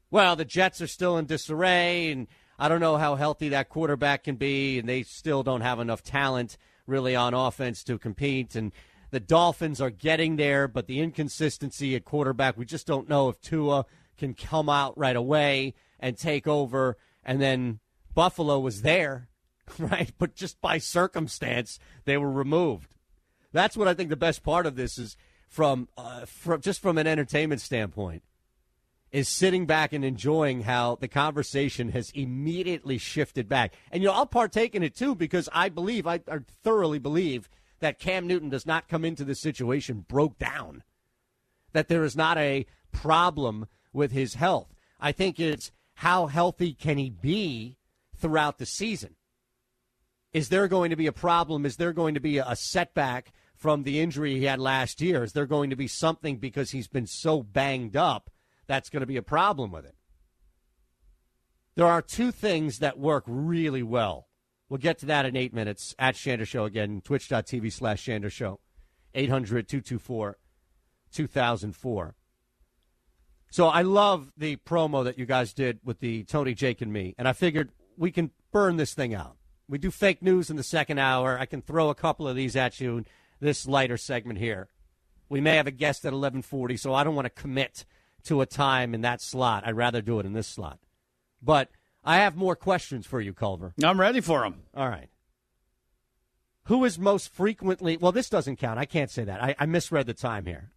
Well, 0.09 0.35
the 0.35 0.45
Jets 0.45 0.81
are 0.81 0.87
still 0.87 1.17
in 1.17 1.25
disarray, 1.25 2.11
and 2.11 2.27
I 2.57 2.69
don't 2.69 2.81
know 2.81 2.97
how 2.97 3.15
healthy 3.15 3.49
that 3.49 3.69
quarterback 3.69 4.23
can 4.23 4.35
be, 4.35 4.79
and 4.79 4.89
they 4.89 5.03
still 5.03 5.43
don't 5.43 5.61
have 5.61 5.79
enough 5.79 6.01
talent. 6.01 6.57
really 6.85 7.15
on 7.15 7.33
offense 7.33 7.83
to 7.83 7.97
compete. 7.97 8.55
And 8.55 8.71
the 9.13 9.19
Dolphins 9.19 9.79
are 9.79 9.91
getting 9.91 10.37
there, 10.37 10.67
but 10.67 10.87
the 10.87 10.99
inconsistency 10.99 11.95
at 11.95 12.03
quarterback, 12.03 12.57
we 12.57 12.65
just 12.65 12.87
don't 12.87 13.07
know 13.07 13.29
if 13.29 13.39
Tua 13.41 13.85
can 14.17 14.33
come 14.33 14.69
out 14.69 14.97
right 14.97 15.15
away 15.15 15.75
and 15.99 16.17
take 16.17 16.47
over. 16.47 16.97
And 17.23 17.39
then 17.39 17.79
Buffalo 18.15 18.59
was 18.59 18.81
there, 18.81 19.29
right? 19.77 20.11
But 20.17 20.33
just 20.33 20.59
by 20.61 20.79
circumstance, 20.79 21.77
they 22.05 22.17
were 22.17 22.31
removed. 22.31 22.95
That's 23.51 23.77
what 23.77 23.87
I 23.87 23.93
think 23.93 24.09
the 24.09 24.15
best 24.15 24.41
part 24.41 24.65
of 24.65 24.75
this 24.75 24.97
is 24.97 25.15
from, 25.47 25.89
uh, 25.95 26.25
from 26.25 26.61
just 26.61 26.81
from 26.81 26.97
an 26.97 27.05
entertainment 27.05 27.61
standpoint 27.61 28.23
is 29.11 29.29
sitting 29.29 29.67
back 29.67 29.93
and 29.93 30.03
enjoying 30.03 30.61
how 30.61 30.95
the 30.95 31.07
conversation 31.07 31.89
has 31.89 32.09
immediately 32.15 32.97
shifted 32.97 33.47
back. 33.47 33.75
And 33.91 34.01
you 34.01 34.09
know, 34.09 34.15
I'll 34.15 34.25
partake 34.25 34.73
in 34.73 34.81
it 34.81 34.95
too 34.95 35.13
because 35.13 35.47
I 35.53 35.69
believe, 35.69 36.07
I, 36.07 36.15
I 36.27 36.39
thoroughly 36.63 36.97
believe 36.97 37.47
that 37.79 37.99
Cam 37.99 38.27
Newton 38.27 38.49
does 38.49 38.65
not 38.65 38.87
come 38.87 39.03
into 39.03 39.23
this 39.23 39.41
situation 39.41 40.05
broke 40.07 40.37
down. 40.37 40.83
That 41.73 41.87
there 41.87 42.03
is 42.03 42.15
not 42.15 42.37
a 42.37 42.65
problem 42.91 43.67
with 43.91 44.11
his 44.11 44.35
health. 44.35 44.73
I 44.99 45.11
think 45.11 45.39
it's 45.39 45.71
how 45.95 46.27
healthy 46.27 46.73
can 46.73 46.97
he 46.97 47.09
be 47.09 47.77
throughout 48.17 48.57
the 48.57 48.65
season? 48.65 49.15
Is 50.31 50.49
there 50.49 50.67
going 50.67 50.89
to 50.89 50.95
be 50.95 51.07
a 51.07 51.11
problem? 51.11 51.65
Is 51.65 51.77
there 51.77 51.93
going 51.93 52.15
to 52.15 52.19
be 52.19 52.39
a 52.39 52.55
setback 52.55 53.33
from 53.55 53.83
the 53.83 53.99
injury 53.99 54.39
he 54.39 54.45
had 54.45 54.59
last 54.59 54.99
year? 55.01 55.23
Is 55.23 55.33
there 55.33 55.45
going 55.45 55.69
to 55.69 55.75
be 55.75 55.87
something 55.87 56.37
because 56.37 56.71
he's 56.71 56.87
been 56.87 57.05
so 57.05 57.43
banged 57.43 57.95
up 57.95 58.29
that's 58.67 58.89
going 58.89 59.01
to 59.01 59.07
be 59.07 59.17
a 59.17 59.21
problem 59.21 59.71
with 59.71 59.85
it? 59.85 59.95
There 61.75 61.87
are 61.87 62.01
two 62.01 62.31
things 62.31 62.79
that 62.79 62.99
work 62.99 63.23
really 63.27 63.83
well. 63.83 64.27
We'll 64.73 64.79
get 64.79 64.97
to 65.01 65.05
that 65.05 65.27
in 65.27 65.35
eight 65.35 65.53
minutes 65.53 65.93
at 65.99 66.15
Shander 66.15 66.47
Show 66.47 66.65
again, 66.65 67.01
twitch.tv 67.05 67.71
slash 67.71 68.03
Shander 68.03 68.31
Show, 68.31 68.59
800 69.13 69.67
224 69.67 70.39
2004. 71.11 72.15
So 73.51 73.67
I 73.67 73.83
love 73.83 74.31
the 74.35 74.55
promo 74.55 75.03
that 75.03 75.19
you 75.19 75.27
guys 75.27 75.53
did 75.53 75.77
with 75.83 75.99
the 75.99 76.23
Tony, 76.23 76.55
Jake, 76.55 76.81
and 76.81 76.91
me. 76.91 77.13
And 77.19 77.27
I 77.27 77.33
figured 77.33 77.69
we 77.97 78.09
can 78.09 78.31
burn 78.51 78.77
this 78.77 78.95
thing 78.95 79.13
out. 79.13 79.37
We 79.67 79.77
do 79.77 79.91
fake 79.91 80.23
news 80.23 80.49
in 80.49 80.55
the 80.55 80.63
second 80.63 80.97
hour. 80.97 81.37
I 81.37 81.45
can 81.45 81.61
throw 81.61 81.91
a 81.91 81.95
couple 81.95 82.27
of 82.27 82.35
these 82.35 82.55
at 82.55 82.81
you 82.81 82.97
in 82.97 83.05
this 83.39 83.67
lighter 83.67 83.97
segment 83.97 84.39
here. 84.39 84.69
We 85.29 85.39
may 85.39 85.55
have 85.57 85.67
a 85.67 85.71
guest 85.71 86.03
at 86.03 86.13
1140, 86.13 86.77
so 86.77 86.95
I 86.95 87.03
don't 87.03 87.13
want 87.13 87.27
to 87.27 87.41
commit 87.41 87.85
to 88.23 88.41
a 88.41 88.47
time 88.47 88.95
in 88.95 89.01
that 89.01 89.21
slot. 89.21 89.67
I'd 89.67 89.77
rather 89.77 90.01
do 90.01 90.19
it 90.19 90.25
in 90.25 90.33
this 90.33 90.47
slot. 90.47 90.79
But 91.43 91.69
I 92.03 92.17
have 92.17 92.35
more 92.35 92.55
questions 92.55 93.05
for 93.05 93.21
you, 93.21 93.33
Culver. 93.33 93.73
I'm 93.83 93.99
ready 93.99 94.21
for 94.21 94.41
them. 94.41 94.63
All 94.75 94.89
right. 94.89 95.09
Who 96.65 96.83
is 96.85 96.97
most 96.97 97.33
frequently? 97.33 97.97
Well, 97.97 98.11
this 98.11 98.29
doesn't 98.29 98.57
count. 98.57 98.79
I 98.79 98.85
can't 98.85 99.11
say 99.11 99.23
that. 99.25 99.43
I, 99.43 99.55
I 99.59 99.65
misread 99.65 100.05
the 100.05 100.13
time 100.13 100.45
here. 100.45 100.71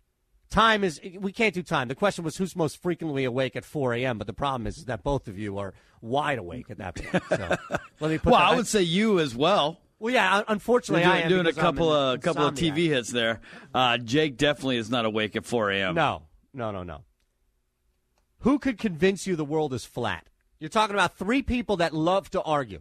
Time 0.51 0.85
is 0.85 1.01
we 1.19 1.33
can't 1.33 1.55
do 1.55 1.63
time. 1.63 1.89
The 1.89 1.95
question 1.97 2.25
was 2.25 2.37
who's 2.37 2.55
most 2.55 2.81
frequently 2.81 3.25
awake 3.25 3.57
at 3.57 3.65
4 3.65 3.95
a.m. 3.95 4.19
But 4.19 4.29
the 4.29 4.33
problem 4.33 4.67
is, 4.67 4.79
is 4.79 4.85
that 4.85 5.03
both 5.03 5.27
of 5.27 5.37
you 5.39 5.59
are 5.59 5.75
wide 6.01 6.39
awake 6.39 6.71
at 6.71 6.79
that 6.79 6.95
point. 6.95 7.23
So 7.29 7.57
let 8.01 8.11
me 8.11 8.19
put. 8.19 8.31
well, 8.31 8.41
that, 8.41 8.53
I 8.53 8.57
would 8.57 8.67
say 8.69 8.83
you 8.83 9.19
as 9.19 9.35
well. 9.35 9.81
Well, 9.99 10.15
yeah. 10.15 10.43
Unfortunately, 10.47 11.03
You're 11.03 11.13
I 11.13 11.23
doing, 11.23 11.25
am 11.25 11.45
doing 11.45 11.47
a 11.47 11.53
couple 11.53 11.93
of 11.93 12.21
couple 12.21 12.47
of. 12.47 12.55
TV 12.55 12.87
hits 12.87 13.11
there. 13.11 13.41
Uh, 13.75 13.99
Jake 13.99 14.37
definitely 14.37 14.77
is 14.77 14.89
not 14.89 15.05
awake 15.05 15.35
at 15.35 15.45
4 15.45 15.71
a.m. 15.73 15.95
No, 15.97 16.23
no, 16.55 16.71
no, 16.71 16.85
no. 16.85 17.03
Who 18.41 18.61
could 18.61 18.79
convince 18.79 19.27
you 19.27 19.35
the 19.35 19.45
world 19.45 19.75
is 19.75 19.85
flat? 19.85 20.29
You're 20.59 20.71
talking 20.71 20.95
about 20.95 21.17
three 21.19 21.43
people 21.43 21.77
that 21.79 21.95
love 21.95 22.31
to 22.31 22.43
argue. 22.43 22.81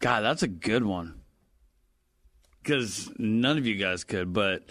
God, 0.00 0.20
that's 0.22 0.42
a 0.42 0.48
good 0.48 0.84
one. 0.84 1.20
Because 2.62 3.10
none 3.18 3.58
of 3.58 3.66
you 3.66 3.74
guys 3.76 4.04
could, 4.04 4.32
but 4.32 4.64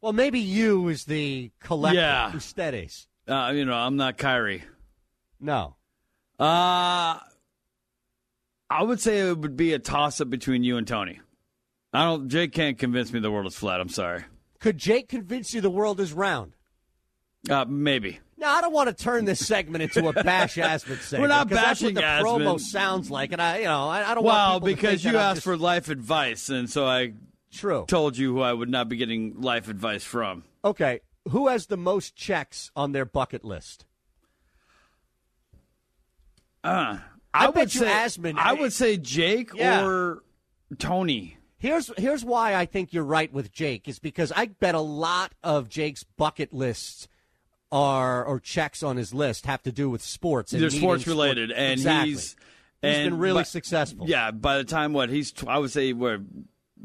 Well, 0.00 0.12
maybe 0.12 0.38
you 0.40 0.88
is 0.88 1.04
the 1.04 1.50
collector. 1.60 1.98
Yeah. 2.00 2.32
Ustedes. 2.34 3.06
uh, 3.26 3.52
you 3.54 3.64
know, 3.64 3.74
I'm 3.74 3.96
not 3.96 4.18
Kyrie. 4.18 4.64
No. 5.40 5.76
Uh 6.38 7.18
I 8.70 8.82
would 8.82 9.00
say 9.00 9.20
it 9.28 9.38
would 9.38 9.56
be 9.56 9.72
a 9.72 9.78
toss 9.78 10.20
up 10.20 10.28
between 10.28 10.62
you 10.62 10.76
and 10.76 10.86
Tony. 10.86 11.20
I 11.92 12.04
don't. 12.04 12.28
Jake 12.28 12.52
can't 12.52 12.78
convince 12.78 13.12
me 13.14 13.18
the 13.20 13.30
world 13.30 13.46
is 13.46 13.56
flat. 13.56 13.80
I'm 13.80 13.88
sorry. 13.88 14.24
Could 14.60 14.76
Jake 14.76 15.08
convince 15.08 15.54
you 15.54 15.62
the 15.62 15.70
world 15.70 16.00
is 16.00 16.12
round? 16.12 16.52
Uh, 17.48 17.64
maybe. 17.68 18.18
Now, 18.36 18.54
I 18.56 18.60
don't 18.60 18.72
want 18.72 18.88
to 18.88 19.04
turn 19.04 19.24
this 19.24 19.44
segment 19.44 19.82
into 19.82 20.06
a 20.08 20.12
bash 20.12 20.54
Asman 20.56 21.00
segment. 21.00 21.22
We're 21.22 21.28
not 21.28 21.48
'cause 21.48 21.58
that's 21.58 21.82
what 21.82 21.94
the 21.94 22.00
Asman. 22.02 22.22
promo 22.22 22.60
sounds 22.60 23.10
like, 23.10 23.32
and 23.32 23.42
I, 23.42 23.58
you 23.58 23.64
know, 23.64 23.88
I, 23.88 24.10
I 24.10 24.14
don't 24.14 24.24
Well, 24.24 24.34
want 24.60 24.64
people 24.64 24.68
to 24.68 24.74
because 24.74 25.04
you 25.04 25.16
asked 25.16 25.36
just- 25.38 25.44
for 25.44 25.56
life 25.56 25.88
advice, 25.88 26.48
and 26.48 26.70
so 26.70 26.86
I 26.86 27.14
true. 27.52 27.84
told 27.88 28.16
you 28.16 28.32
who 28.34 28.40
I 28.40 28.52
would 28.52 28.68
not 28.68 28.88
be 28.88 28.96
getting 28.96 29.40
life 29.40 29.68
advice 29.68 30.04
from. 30.04 30.44
Okay, 30.64 31.00
who 31.30 31.48
has 31.48 31.66
the 31.66 31.76
most 31.76 32.14
checks 32.16 32.70
on 32.76 32.92
their 32.92 33.04
bucket 33.04 33.44
list? 33.44 33.84
Uh, 36.64 36.98
I 37.34 37.46
would 37.46 37.54
bet 37.54 37.74
you 37.74 37.80
say 37.80 37.86
Asman- 37.86 38.38
I 38.38 38.52
would 38.52 38.72
say 38.72 38.96
Jake 38.96 39.50
Yeah. 39.54 39.84
or 39.86 40.22
Tony. 40.78 41.38
Here's 41.58 41.90
here's 41.98 42.24
why 42.24 42.54
I 42.54 42.66
think 42.66 42.92
you're 42.92 43.04
right 43.04 43.32
with 43.32 43.50
Jake 43.52 43.88
is 43.88 43.98
because 43.98 44.32
I 44.32 44.46
bet 44.46 44.74
a 44.74 44.80
lot 44.80 45.32
of 45.42 45.68
Jake's 45.68 46.04
bucket 46.04 46.52
lists 46.52 47.08
are 47.70 48.24
or 48.24 48.40
checks 48.40 48.82
on 48.82 48.96
his 48.96 49.12
list 49.12 49.46
have 49.46 49.62
to 49.64 49.72
do 49.72 49.90
with 49.90 50.02
sports. 50.02 50.52
And 50.52 50.62
They're 50.62 50.70
sports 50.70 51.02
sport- 51.02 51.12
related, 51.16 51.50
and 51.52 51.72
exactly. 51.72 52.10
he's 52.10 52.36
He's 52.80 52.94
and 52.96 53.10
been 53.10 53.18
really 53.18 53.40
by- 53.40 53.44
successful. 53.44 54.08
Yeah, 54.08 54.30
by 54.30 54.58
the 54.58 54.64
time 54.64 54.92
what 54.92 55.10
he's, 55.10 55.34
I 55.46 55.58
would 55.58 55.70
say 55.72 55.92
we're 55.92 56.20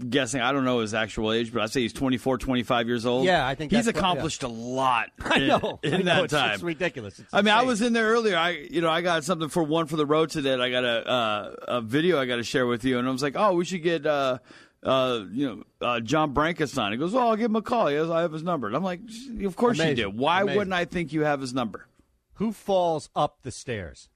guessing. 0.10 0.42
I 0.42 0.52
don't 0.52 0.66
know 0.66 0.80
his 0.80 0.96
actual 0.96 1.32
age, 1.32 1.54
but 1.54 1.62
I 1.62 1.68
say 1.68 1.82
he's 1.82 1.94
24, 1.94 2.40
25 2.40 2.88
years 2.88 3.06
old. 3.06 3.26
Yeah, 3.26 3.48
I 3.48 3.54
think 3.54 3.72
he's 3.72 3.86
that's 3.86 3.96
what- 3.96 4.00
accomplished 4.04 4.42
a 4.42 4.48
lot. 4.48 5.10
I 5.24 5.38
in- 5.40 5.48
know. 5.48 5.80
in, 5.84 5.94
I 5.94 5.98
know. 5.98 6.04
that 6.04 6.24
It's- 6.26 6.32
time. 6.32 6.54
it's 6.56 6.64
ridiculous. 6.64 7.20
It's 7.20 7.32
I 7.32 7.44
mean, 7.44 7.54
I 7.54 7.62
was 7.62 7.82
in 7.84 7.94
there 7.94 8.08
earlier. 8.08 8.36
I, 8.36 8.50
you 8.72 8.82
know, 8.82 8.90
I 8.90 9.02
got 9.02 9.24
something 9.24 9.50
for 9.50 9.62
one 9.62 9.86
for 9.86 9.96
the 9.96 10.06
road 10.08 10.32
today. 10.32 10.56
I 10.56 10.72
got 10.72 10.84
a 10.84 11.08
uh, 11.10 11.56
a 11.68 11.82
video 11.82 12.20
I 12.20 12.26
got 12.26 12.38
to 12.38 12.44
share 12.44 12.66
with 12.66 12.84
you, 12.84 12.98
and 12.98 13.08
I 13.08 13.12
was 13.12 13.22
like, 13.22 13.36
oh, 13.38 13.54
we 13.54 13.64
should 13.66 13.84
get. 13.84 14.06
Uh, 14.08 14.40
uh, 14.84 15.24
you 15.32 15.48
know, 15.48 15.64
uh, 15.88 16.00
John 16.00 16.34
Brankus 16.34 16.78
on. 16.82 16.92
He 16.92 16.98
goes, 16.98 17.14
"Well, 17.14 17.30
I'll 17.30 17.36
give 17.36 17.46
him 17.52 17.56
a 17.56 17.62
call. 17.62 17.88
He 17.88 17.96
has, 17.96 18.10
I 18.10 18.22
have 18.22 18.32
his 18.34 18.44
number." 18.44 18.68
And 18.68 18.76
I'm 18.76 18.84
like, 18.84 19.00
"Of 19.44 19.56
course 19.56 19.78
Amazing. 19.80 19.98
you 19.98 20.04
do. 20.04 20.10
Why 20.12 20.42
Amazing. 20.42 20.58
wouldn't 20.58 20.74
I 20.74 20.86
think 20.86 21.14
you 21.14 21.22
have 21.22 21.42
his 21.42 21.54
number?" 21.54 21.88
Who 22.36 22.52
falls 22.52 23.10
up 23.16 23.40
the 23.44 23.52
stairs? 23.52 24.10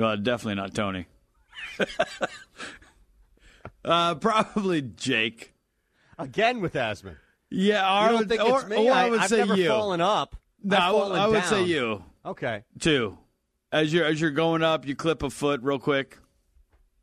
Uh, 0.00 0.16
definitely 0.16 0.56
not 0.56 0.74
Tony. 0.74 1.06
uh, 3.84 4.14
probably 4.16 4.82
Jake. 4.82 5.54
Again 6.18 6.60
with 6.60 6.74
Asman. 6.74 7.16
Yeah, 7.50 7.80
or, 7.82 7.82
You 7.82 7.88
I 7.88 8.08
don't 8.08 8.18
would, 8.18 8.28
think 8.28 8.42
or, 8.42 8.60
it's 8.60 8.68
me? 8.68 8.88
or 8.88 8.92
I 8.92 9.08
would 9.10 9.20
have 9.20 9.30
say 9.30 9.38
never 9.38 9.56
you. 9.56 9.68
fallen 9.68 10.00
up. 10.00 10.36
no, 10.62 10.76
I've 10.76 10.92
fallen 10.92 11.18
I 11.18 11.28
would 11.28 11.44
say 11.44 11.64
you 11.64 12.04
Okay. 12.26 12.64
too. 12.80 13.16
As 13.72 13.92
you're 13.92 14.04
as 14.04 14.20
you're 14.20 14.30
going 14.30 14.62
up, 14.62 14.86
you 14.86 14.94
clip 14.96 15.22
a 15.22 15.30
foot 15.30 15.60
real 15.62 15.78
quick. 15.78 16.18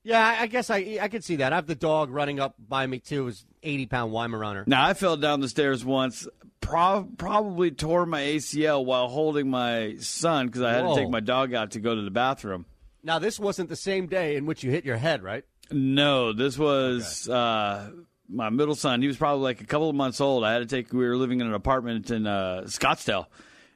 Yeah, 0.05 0.37
I, 0.39 0.45
guess 0.45 0.69
I 0.69 0.99
I 1.01 1.07
could 1.07 1.23
see 1.23 1.37
that. 1.37 1.51
I 1.51 1.55
have 1.55 1.65
the 1.65 1.73
dog 1.73 2.11
running 2.11 2.39
up 2.39 2.53
by 2.59 2.85
me 2.85 2.99
too. 2.99 3.27
Is 3.27 3.43
eighty 3.63 3.87
pound 3.87 4.13
Weimaraner. 4.13 4.65
Now 4.67 4.85
I 4.85 4.93
fell 4.93 5.17
down 5.17 5.41
the 5.41 5.49
stairs 5.49 5.83
once. 5.83 6.27
Pro- 6.61 7.09
probably 7.17 7.71
tore 7.71 8.05
my 8.05 8.21
ACL 8.21 8.85
while 8.85 9.07
holding 9.07 9.49
my 9.49 9.95
son 9.99 10.45
because 10.45 10.61
I 10.61 10.73
had 10.73 10.85
Whoa. 10.85 10.95
to 10.95 11.01
take 11.01 11.09
my 11.09 11.19
dog 11.19 11.53
out 11.55 11.71
to 11.71 11.79
go 11.79 11.95
to 11.95 12.01
the 12.03 12.11
bathroom. 12.11 12.65
Now 13.03 13.17
this 13.17 13.39
wasn't 13.39 13.69
the 13.69 13.75
same 13.75 14.05
day 14.05 14.35
in 14.35 14.45
which 14.45 14.63
you 14.63 14.69
hit 14.69 14.85
your 14.85 14.97
head, 14.97 15.23
right? 15.23 15.43
No, 15.71 16.33
this 16.33 16.55
was 16.57 17.27
uh, 17.27 17.89
my 18.29 18.49
middle 18.51 18.75
son. 18.75 19.01
He 19.01 19.07
was 19.07 19.17
probably 19.17 19.41
like 19.41 19.61
a 19.61 19.65
couple 19.65 19.89
of 19.89 19.95
months 19.95 20.21
old. 20.21 20.43
I 20.43 20.53
had 20.53 20.59
to 20.59 20.65
take. 20.67 20.93
We 20.93 20.99
were 20.99 21.17
living 21.17 21.41
in 21.41 21.47
an 21.47 21.53
apartment 21.53 22.11
in 22.11 22.27
uh, 22.27 22.63
Scottsdale, 22.65 23.25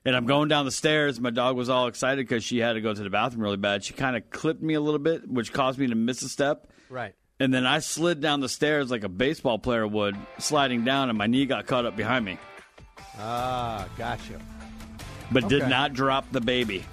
and 0.10 0.18
I'm 0.18 0.26
going 0.26 0.50
down 0.50 0.66
the 0.66 0.72
stairs. 0.72 1.20
My 1.20 1.30
dog 1.30 1.56
was 1.56 1.70
all 1.70 1.86
excited 1.86 2.28
because 2.28 2.44
she 2.44 2.58
had 2.58 2.74
to 2.74 2.82
go 2.82 2.92
to 2.96 3.04
the 3.04 3.12
bathroom 3.12 3.44
really 3.44 3.58
bad. 3.58 3.84
She 3.84 3.94
kind 3.94 4.18
of 4.18 4.28
clipped 4.32 4.60
me 4.64 4.74
a 4.74 4.82
little 4.82 4.98
bit, 5.00 5.30
which 5.30 5.54
caused 5.54 5.78
me 5.78 5.86
to 5.86 5.94
miss 5.96 6.24
a 6.24 6.30
step. 6.30 6.68
Right. 6.90 7.14
And 7.40 7.54
then 7.54 7.68
I 7.68 7.78
slid 7.78 8.20
down 8.20 8.40
the 8.40 8.50
stairs 8.50 8.90
like 8.90 9.04
a 9.04 9.10
baseball 9.10 9.60
player 9.60 9.86
would, 9.88 10.18
sliding 10.40 10.84
down, 10.84 11.10
and 11.10 11.18
my 11.18 11.28
knee 11.28 11.46
got 11.46 11.68
caught 11.68 11.86
up 11.86 11.96
behind 11.96 12.26
me, 12.26 12.40
Ah, 13.20 13.88
gotcha. 13.98 14.40
but 15.32 15.48
did 15.48 15.68
not 15.70 15.94
drop 15.94 16.26
the 16.32 16.42
baby. 16.42 16.84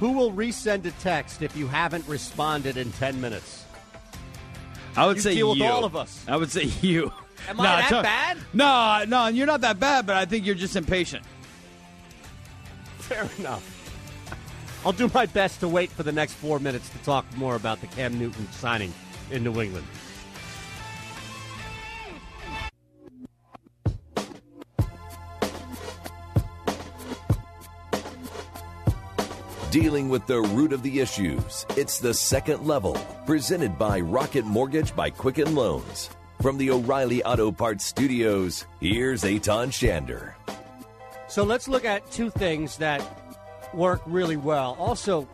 Who 0.00 0.12
will 0.12 0.32
resend 0.32 0.84
a 0.86 0.90
text 0.90 1.40
if 1.42 1.56
you 1.56 1.68
haven't 1.68 2.06
responded 2.08 2.76
in 2.76 2.90
ten 2.92 3.20
minutes? 3.20 3.64
I 4.96 5.06
would 5.06 5.16
You 5.16 5.22
say 5.22 5.34
deal 5.34 5.50
with 5.50 5.58
you. 5.58 5.64
all 5.64 5.84
of 5.84 5.94
us. 5.96 6.24
I 6.26 6.36
would 6.36 6.50
say 6.50 6.64
you. 6.80 7.12
Am 7.48 7.60
I 7.60 7.64
that 7.64 7.88
to- 7.90 8.02
bad? 8.02 8.38
No, 8.52 9.04
no, 9.06 9.26
you're 9.28 9.46
not 9.46 9.60
that 9.62 9.78
bad, 9.78 10.06
but 10.06 10.16
I 10.16 10.24
think 10.24 10.46
you're 10.46 10.54
just 10.54 10.76
impatient. 10.76 11.24
Fair 13.08 13.28
enough. 13.38 13.70
I'll 14.84 14.92
do 14.92 15.10
my 15.12 15.26
best 15.26 15.60
to 15.60 15.68
wait 15.68 15.90
for 15.90 16.02
the 16.02 16.12
next 16.12 16.34
four 16.34 16.58
minutes 16.58 16.88
to 16.90 16.98
talk 16.98 17.24
more 17.36 17.54
about 17.54 17.80
the 17.80 17.86
Cam 17.86 18.18
Newton 18.18 18.50
signing 18.52 18.92
in 19.30 19.44
New 19.44 19.60
England. 19.60 19.86
Dealing 29.70 30.08
with 30.08 30.26
the 30.26 30.40
root 30.40 30.72
of 30.72 30.82
the 30.82 31.00
issues. 31.00 31.66
It's 31.76 31.98
the 31.98 32.14
second 32.14 32.64
level, 32.64 32.94
presented 33.26 33.76
by 33.76 34.00
Rocket 34.00 34.44
Mortgage 34.44 34.94
by 34.94 35.10
Quicken 35.10 35.54
Loans. 35.54 36.10
From 36.40 36.58
the 36.58 36.70
O'Reilly 36.70 37.24
Auto 37.24 37.50
Parts 37.50 37.84
Studios, 37.84 38.66
here's 38.80 39.24
Aton 39.24 39.70
Shander. 39.70 40.34
So 41.28 41.42
let's 41.42 41.68
look 41.68 41.84
at 41.84 42.10
two 42.12 42.30
things 42.30 42.76
that 42.78 43.02
work 43.74 44.02
really 44.06 44.36
well. 44.36 44.76
Also, 44.78 45.28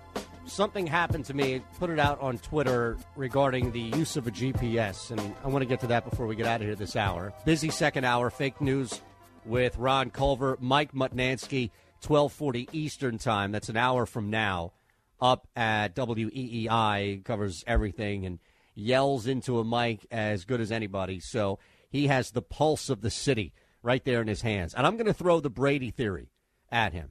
something 0.46 0.87
happened 0.87 1.24
to 1.26 1.35
me. 1.35 1.62
Put 1.79 1.90
it 1.90 1.98
out 1.98 2.20
on 2.20 2.38
Twitter 2.38 2.96
regarding 3.16 3.72
the 3.72 3.81
use 3.81 4.16
of 4.16 4.26
a 4.26 4.31
GPS, 4.31 5.11
and 5.11 5.20
I 5.44 5.48
want 5.48 5.62
to 5.62 5.66
get 5.66 5.81
to 5.81 5.87
that 5.88 6.09
before 6.09 6.26
we 6.26 6.37
get 6.37 6.46
out 6.46 6.61
of 6.61 6.66
here 6.66 6.76
this 6.76 6.96
hour. 6.96 7.33
Busy 7.44 7.70
second 7.70 8.05
hour, 8.05 8.31
fake 8.31 8.61
news 8.61 9.03
with 9.44 9.76
Ron 9.76 10.11
Culver, 10.11 10.57
Mike 10.61 10.92
Mutnansky, 10.92 11.70
twelve 12.00 12.33
forty 12.33 12.68
Eastern 12.72 13.18
time. 13.18 13.53
That's 13.53 13.68
an 13.68 13.76
hour 13.76 14.07
from 14.07 14.31
now. 14.31 14.72
Up 15.20 15.48
at 15.55 15.94
WEEI 15.94 17.24
covers 17.24 17.62
everything 17.66 18.24
and 18.24 18.38
yells 18.74 19.26
into 19.26 19.59
a 19.59 19.64
mic 19.64 20.07
as 20.11 20.46
good 20.46 20.62
as 20.62 20.72
anybody. 20.72 21.20
So 21.20 21.59
he 21.90 22.07
has 22.07 22.31
the 22.31 22.40
pulse 22.40 22.88
of 22.88 23.03
the 23.03 23.11
city 23.11 23.53
right 23.83 24.05
there 24.05 24.21
in 24.21 24.29
his 24.29 24.43
hands. 24.43 24.75
And 24.75 24.87
I'm 24.87 24.97
going 24.97 25.07
to 25.07 25.14
throw 25.14 25.40
the 25.40 25.51
Brady 25.51 25.90
theory 25.90 26.31
at 26.71 26.93
him. 26.93 27.11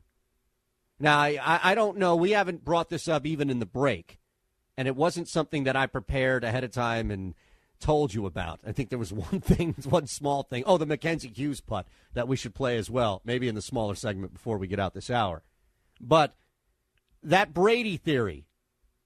Now, 0.99 1.19
I, 1.19 1.59
I 1.63 1.75
don't 1.75 1.97
know. 1.97 2.15
We 2.15 2.31
haven't 2.31 2.65
brought 2.65 2.89
this 2.89 3.07
up 3.07 3.25
even 3.25 3.49
in 3.49 3.59
the 3.59 3.65
break. 3.65 4.19
And 4.77 4.87
it 4.87 4.95
wasn't 4.95 5.27
something 5.27 5.63
that 5.65 5.75
I 5.75 5.87
prepared 5.87 6.43
ahead 6.43 6.63
of 6.63 6.71
time 6.71 7.11
and 7.11 7.35
told 7.79 8.13
you 8.13 8.25
about. 8.25 8.59
I 8.65 8.71
think 8.71 8.89
there 8.89 8.99
was 8.99 9.13
one 9.31 9.41
thing, 9.41 9.75
one 9.87 10.07
small 10.07 10.43
thing. 10.43 10.63
Oh, 10.65 10.77
the 10.77 10.85
Mackenzie 10.85 11.31
Hughes 11.33 11.61
putt 11.61 11.87
that 12.13 12.27
we 12.27 12.35
should 12.35 12.53
play 12.55 12.77
as 12.77 12.89
well, 12.89 13.21
maybe 13.23 13.47
in 13.47 13.55
the 13.55 13.61
smaller 13.61 13.95
segment 13.95 14.33
before 14.33 14.57
we 14.57 14.67
get 14.67 14.79
out 14.79 14.93
this 14.93 15.09
hour. 15.09 15.43
But 15.99 16.35
that 17.23 17.53
Brady 17.53 17.97
theory, 17.97 18.45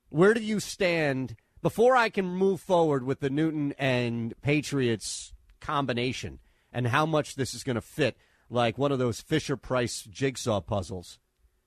where 0.10 0.34
do 0.34 0.41
you 0.41 0.60
stand 0.60 1.36
before 1.62 1.95
I 1.95 2.10
can 2.10 2.26
move 2.26 2.62
forward 2.62 3.04
with 3.04 3.19
the 3.19 3.30
Newton 3.30 3.73
and 3.78 4.34
Patriots 4.41 5.34
combination 5.60 6.39
and 6.73 6.88
how 6.88 7.05
much 7.05 7.36
this 7.36 7.53
is 7.53 7.63
going 7.63 7.75
to 7.75 7.81
fit 7.81 8.17
like 8.49 8.77
one 8.77 8.91
of 8.91 8.99
those 8.99 9.21
Fisher 9.21 9.55
Price 9.55 10.01
jigsaw 10.03 10.59
puzzles? 10.59 11.19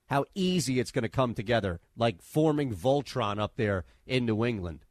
How 0.07 0.27
easy 0.35 0.79
it's 0.79 0.91
going 0.91 1.03
to 1.03 1.09
come 1.09 1.35
together, 1.35 1.81
like 1.97 2.21
forming 2.21 2.75
Voltron 2.75 3.41
up 3.41 3.57
there 3.57 3.85
in 4.07 4.27
New 4.27 4.45
England. 4.45 4.85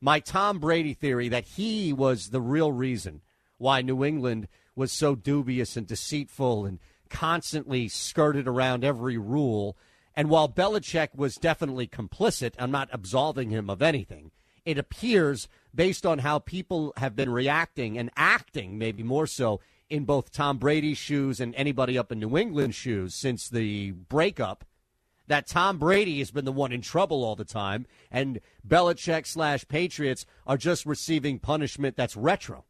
My 0.00 0.20
Tom 0.20 0.58
Brady 0.58 0.94
theory 0.94 1.28
that 1.28 1.44
he 1.44 1.92
was 1.92 2.30
the 2.30 2.40
real 2.40 2.70
reason 2.70 3.22
why 3.58 3.82
New 3.82 4.04
England 4.04 4.46
was 4.76 4.92
so 4.92 5.14
dubious 5.16 5.76
and 5.76 5.86
deceitful 5.86 6.64
and 6.64 6.78
constantly 7.10 7.88
skirted 7.88 8.46
around 8.46 8.84
every 8.84 9.18
rule. 9.18 9.76
And 10.14 10.30
while 10.30 10.48
Belichick 10.48 11.14
was 11.14 11.34
definitely 11.34 11.88
complicit, 11.88 12.54
I'm 12.58 12.70
not 12.70 12.88
absolving 12.92 13.50
him 13.50 13.68
of 13.68 13.82
anything. 13.82 14.30
It 14.64 14.78
appears, 14.78 15.48
based 15.74 16.06
on 16.06 16.18
how 16.18 16.38
people 16.38 16.92
have 16.96 17.14
been 17.14 17.30
reacting 17.30 17.98
and 17.98 18.10
acting, 18.16 18.78
maybe 18.78 19.02
more 19.02 19.26
so, 19.26 19.60
in 19.88 20.04
both 20.04 20.32
Tom 20.32 20.58
Brady's 20.58 20.98
shoes 20.98 21.40
and 21.40 21.54
anybody 21.54 21.96
up 21.96 22.12
in 22.12 22.20
New 22.20 22.36
England's 22.36 22.76
shoes 22.76 23.14
since 23.14 23.48
the 23.48 23.92
breakup, 23.92 24.64
that 25.28 25.46
Tom 25.46 25.78
Brady 25.78 26.18
has 26.18 26.30
been 26.30 26.44
the 26.44 26.52
one 26.52 26.72
in 26.72 26.80
trouble 26.80 27.22
all 27.22 27.36
the 27.36 27.44
time, 27.44 27.86
and 28.10 28.40
Belichick 28.66 29.26
slash 29.26 29.66
Patriots 29.68 30.26
are 30.46 30.56
just 30.56 30.86
receiving 30.86 31.38
punishment 31.38 31.96
that's 31.96 32.16
retro. 32.16 32.64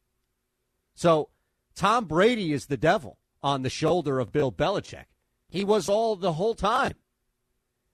So 0.95 1.31
Tom 1.75 2.07
Brady 2.07 2.53
is 2.53 2.67
the 2.67 2.77
devil 2.77 3.19
on 3.43 3.63
the 3.63 3.71
shoulder 3.71 4.19
of 4.19 4.33
Bill 4.33 4.51
Belichick. 4.51 5.07
He 5.49 5.65
was 5.65 5.89
all 5.89 6.17
the 6.17 6.33
whole 6.35 6.55
time. 6.55 6.95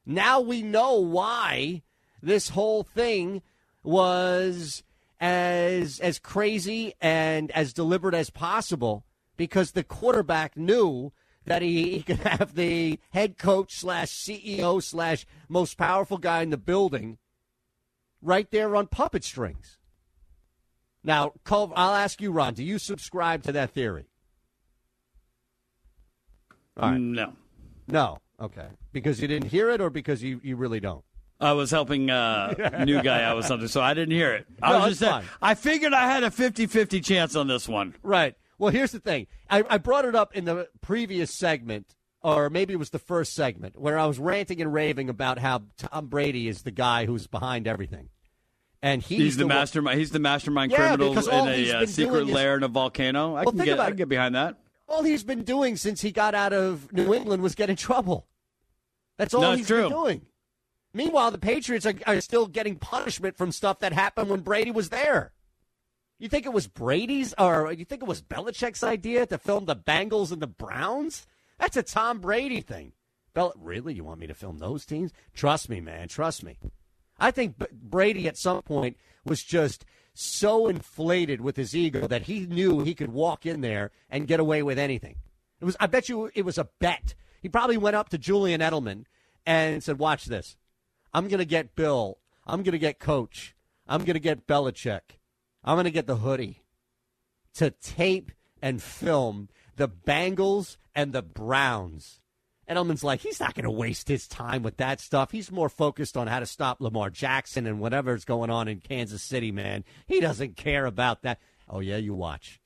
Now 0.06 0.40
we 0.40 0.62
know 0.62 0.98
why 0.98 1.82
this 2.22 2.50
whole 2.50 2.82
thing 2.82 3.42
was 3.82 4.82
as 5.24 6.00
as 6.00 6.18
crazy 6.18 6.92
and 7.00 7.50
as 7.52 7.72
deliberate 7.72 8.14
as 8.14 8.28
possible 8.28 9.06
because 9.38 9.70
the 9.70 9.82
quarterback 9.82 10.54
knew 10.54 11.12
that 11.46 11.62
he, 11.62 11.92
he 11.92 12.02
could 12.02 12.18
have 12.18 12.54
the 12.54 12.98
head 13.10 13.38
coach 13.38 13.78
slash 13.78 14.10
CEO 14.10 14.82
slash 14.82 15.24
most 15.48 15.78
powerful 15.78 16.18
guy 16.18 16.42
in 16.42 16.50
the 16.50 16.58
building 16.58 17.16
right 18.20 18.50
there 18.50 18.76
on 18.76 18.86
puppet 18.86 19.24
strings. 19.24 19.78
Now, 21.02 21.32
I'll 21.50 21.94
ask 21.94 22.20
you, 22.20 22.30
Ron, 22.30 22.52
do 22.52 22.62
you 22.62 22.78
subscribe 22.78 23.42
to 23.44 23.52
that 23.52 23.70
theory? 23.70 24.04
All 26.76 26.90
right. 26.90 27.00
No. 27.00 27.32
No. 27.88 28.18
Okay. 28.38 28.66
Because 28.92 29.22
you 29.22 29.28
didn't 29.28 29.48
hear 29.48 29.70
it 29.70 29.80
or 29.80 29.88
because 29.88 30.22
you, 30.22 30.40
you 30.42 30.56
really 30.56 30.80
don't? 30.80 31.04
I 31.40 31.52
was 31.52 31.70
helping 31.70 32.10
uh, 32.10 32.54
a 32.58 32.84
new 32.84 33.02
guy 33.02 33.22
out 33.22 33.36
with 33.36 33.46
something, 33.46 33.68
so 33.68 33.80
I 33.80 33.94
didn't 33.94 34.14
hear 34.14 34.32
it. 34.32 34.46
I 34.62 34.72
no, 34.72 34.78
was 34.78 34.98
just 34.98 35.00
saying, 35.00 35.24
I 35.42 35.54
figured 35.54 35.92
I 35.92 36.06
had 36.10 36.22
a 36.22 36.30
50 36.30 36.66
50 36.66 37.00
chance 37.00 37.36
on 37.36 37.48
this 37.48 37.68
one. 37.68 37.94
Right. 38.02 38.34
Well, 38.58 38.70
here's 38.70 38.92
the 38.92 39.00
thing. 39.00 39.26
I, 39.50 39.64
I 39.68 39.78
brought 39.78 40.04
it 40.04 40.14
up 40.14 40.34
in 40.36 40.44
the 40.44 40.68
previous 40.80 41.32
segment, 41.32 41.96
or 42.22 42.48
maybe 42.50 42.72
it 42.72 42.78
was 42.78 42.90
the 42.90 42.98
first 42.98 43.34
segment, 43.34 43.78
where 43.78 43.98
I 43.98 44.06
was 44.06 44.18
ranting 44.18 44.60
and 44.60 44.72
raving 44.72 45.08
about 45.08 45.38
how 45.38 45.62
Tom 45.76 46.06
Brady 46.06 46.48
is 46.48 46.62
the 46.62 46.70
guy 46.70 47.06
who's 47.06 47.26
behind 47.26 47.66
everything. 47.66 48.10
And 48.80 49.02
he's, 49.02 49.18
he's 49.18 49.36
the, 49.36 49.44
the 49.44 49.48
mastermind. 49.48 49.98
He's 49.98 50.10
the 50.10 50.18
mastermind 50.18 50.70
yeah, 50.70 50.94
criminal 50.94 51.18
in 51.18 51.48
a 51.48 51.72
uh, 51.72 51.86
secret 51.86 52.26
lair 52.26 52.56
in 52.56 52.62
a 52.62 52.68
volcano. 52.68 53.34
I 53.34 53.44
well, 53.44 53.52
can 53.52 53.64
get. 53.64 53.80
I 53.80 53.88
can 53.88 53.96
get 53.96 54.08
behind 54.10 54.34
that. 54.34 54.56
All 54.86 55.02
he's 55.02 55.24
been 55.24 55.42
doing 55.42 55.76
since 55.76 56.02
he 56.02 56.12
got 56.12 56.34
out 56.34 56.52
of 56.52 56.92
New 56.92 57.14
England 57.14 57.42
was 57.42 57.54
get 57.54 57.70
in 57.70 57.76
trouble. 57.76 58.26
That's 59.16 59.32
all 59.32 59.40
no, 59.40 59.52
he's 59.52 59.66
true. 59.66 59.88
been 59.88 59.90
doing. 59.90 60.26
Meanwhile, 60.94 61.32
the 61.32 61.38
Patriots 61.38 61.84
are, 61.84 61.94
are 62.06 62.20
still 62.20 62.46
getting 62.46 62.76
punishment 62.76 63.36
from 63.36 63.50
stuff 63.50 63.80
that 63.80 63.92
happened 63.92 64.30
when 64.30 64.40
Brady 64.40 64.70
was 64.70 64.90
there. 64.90 65.32
You 66.20 66.28
think 66.28 66.46
it 66.46 66.52
was 66.52 66.68
Brady's 66.68 67.34
or 67.36 67.72
you 67.72 67.84
think 67.84 68.00
it 68.00 68.08
was 68.08 68.22
Belichick's 68.22 68.84
idea 68.84 69.26
to 69.26 69.36
film 69.36 69.64
the 69.64 69.76
Bengals 69.76 70.30
and 70.30 70.40
the 70.40 70.46
Browns? 70.46 71.26
That's 71.58 71.76
a 71.76 71.82
Tom 71.82 72.20
Brady 72.20 72.60
thing. 72.60 72.92
Bel- 73.34 73.52
really? 73.60 73.94
You 73.94 74.04
want 74.04 74.20
me 74.20 74.28
to 74.28 74.34
film 74.34 74.58
those 74.58 74.86
teams? 74.86 75.12
Trust 75.34 75.68
me, 75.68 75.80
man. 75.80 76.06
Trust 76.06 76.44
me. 76.44 76.56
I 77.18 77.32
think 77.32 77.58
B- 77.58 77.66
Brady 77.72 78.28
at 78.28 78.38
some 78.38 78.62
point 78.62 78.96
was 79.24 79.42
just 79.42 79.84
so 80.14 80.68
inflated 80.68 81.40
with 81.40 81.56
his 81.56 81.74
ego 81.74 82.06
that 82.06 82.22
he 82.22 82.46
knew 82.46 82.80
he 82.80 82.94
could 82.94 83.12
walk 83.12 83.44
in 83.44 83.60
there 83.60 83.90
and 84.08 84.28
get 84.28 84.38
away 84.38 84.62
with 84.62 84.78
anything. 84.78 85.16
It 85.60 85.64
was 85.64 85.76
I 85.80 85.88
bet 85.88 86.08
you 86.08 86.30
it 86.34 86.44
was 86.44 86.58
a 86.58 86.68
bet. 86.78 87.14
He 87.42 87.48
probably 87.48 87.76
went 87.76 87.96
up 87.96 88.10
to 88.10 88.18
Julian 88.18 88.60
Edelman 88.60 89.04
and 89.44 89.82
said, 89.82 89.98
"Watch 89.98 90.26
this. 90.26 90.56
I'm 91.14 91.28
going 91.28 91.38
to 91.38 91.44
get 91.44 91.76
Bill. 91.76 92.18
I'm 92.44 92.64
going 92.64 92.72
to 92.72 92.78
get 92.78 92.98
Coach. 92.98 93.54
I'm 93.86 94.00
going 94.00 94.14
to 94.14 94.20
get 94.20 94.46
Belichick. 94.46 95.18
I'm 95.62 95.76
going 95.76 95.84
to 95.84 95.90
get 95.92 96.08
the 96.08 96.16
hoodie 96.16 96.64
to 97.54 97.70
tape 97.70 98.32
and 98.60 98.82
film 98.82 99.48
the 99.76 99.88
Bengals 99.88 100.76
and 100.94 101.12
the 101.12 101.22
Browns. 101.22 102.20
Edelman's 102.68 103.04
like, 103.04 103.20
he's 103.20 103.40
not 103.40 103.54
going 103.54 103.64
to 103.64 103.70
waste 103.70 104.08
his 104.08 104.26
time 104.26 104.62
with 104.62 104.78
that 104.78 105.00
stuff. 105.00 105.30
He's 105.30 105.52
more 105.52 105.68
focused 105.68 106.16
on 106.16 106.26
how 106.26 106.40
to 106.40 106.46
stop 106.46 106.80
Lamar 106.80 107.10
Jackson 107.10 107.66
and 107.66 107.78
whatever's 107.78 108.24
going 108.24 108.50
on 108.50 108.68
in 108.68 108.80
Kansas 108.80 109.22
City, 109.22 109.52
man. 109.52 109.84
He 110.06 110.18
doesn't 110.18 110.56
care 110.56 110.86
about 110.86 111.22
that. 111.22 111.38
Oh, 111.68 111.80
yeah, 111.80 111.98
you 111.98 112.14
watch. 112.14 112.60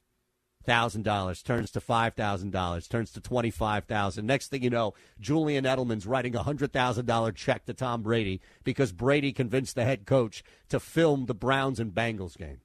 $1,000 0.69 1.43
turns 1.45 1.71
to 1.73 1.81
$5,000, 1.81 2.89
turns 2.89 3.13
to 3.13 3.21
$25,000. 3.21 4.23
Next 4.23 4.49
thing 4.49 4.63
you 4.63 4.71
know, 4.71 4.95
Julian 5.21 5.65
Edelman's 5.65 6.07
writing 6.07 6.37
a 6.37 6.45
$100,000 6.45 7.35
check 7.35 7.65
to 7.67 7.75
Tom 7.75 8.03
Brady 8.03 8.41
because 8.65 8.93
Brady 8.93 9.33
convinced 9.33 9.75
the 9.75 9.85
head 9.85 10.07
coach 10.07 10.43
to 10.69 10.79
film 10.79 11.27
the 11.27 11.35
Browns 11.35 11.81
and 11.81 11.93
Bengals 11.93 12.37
game. 12.37 12.61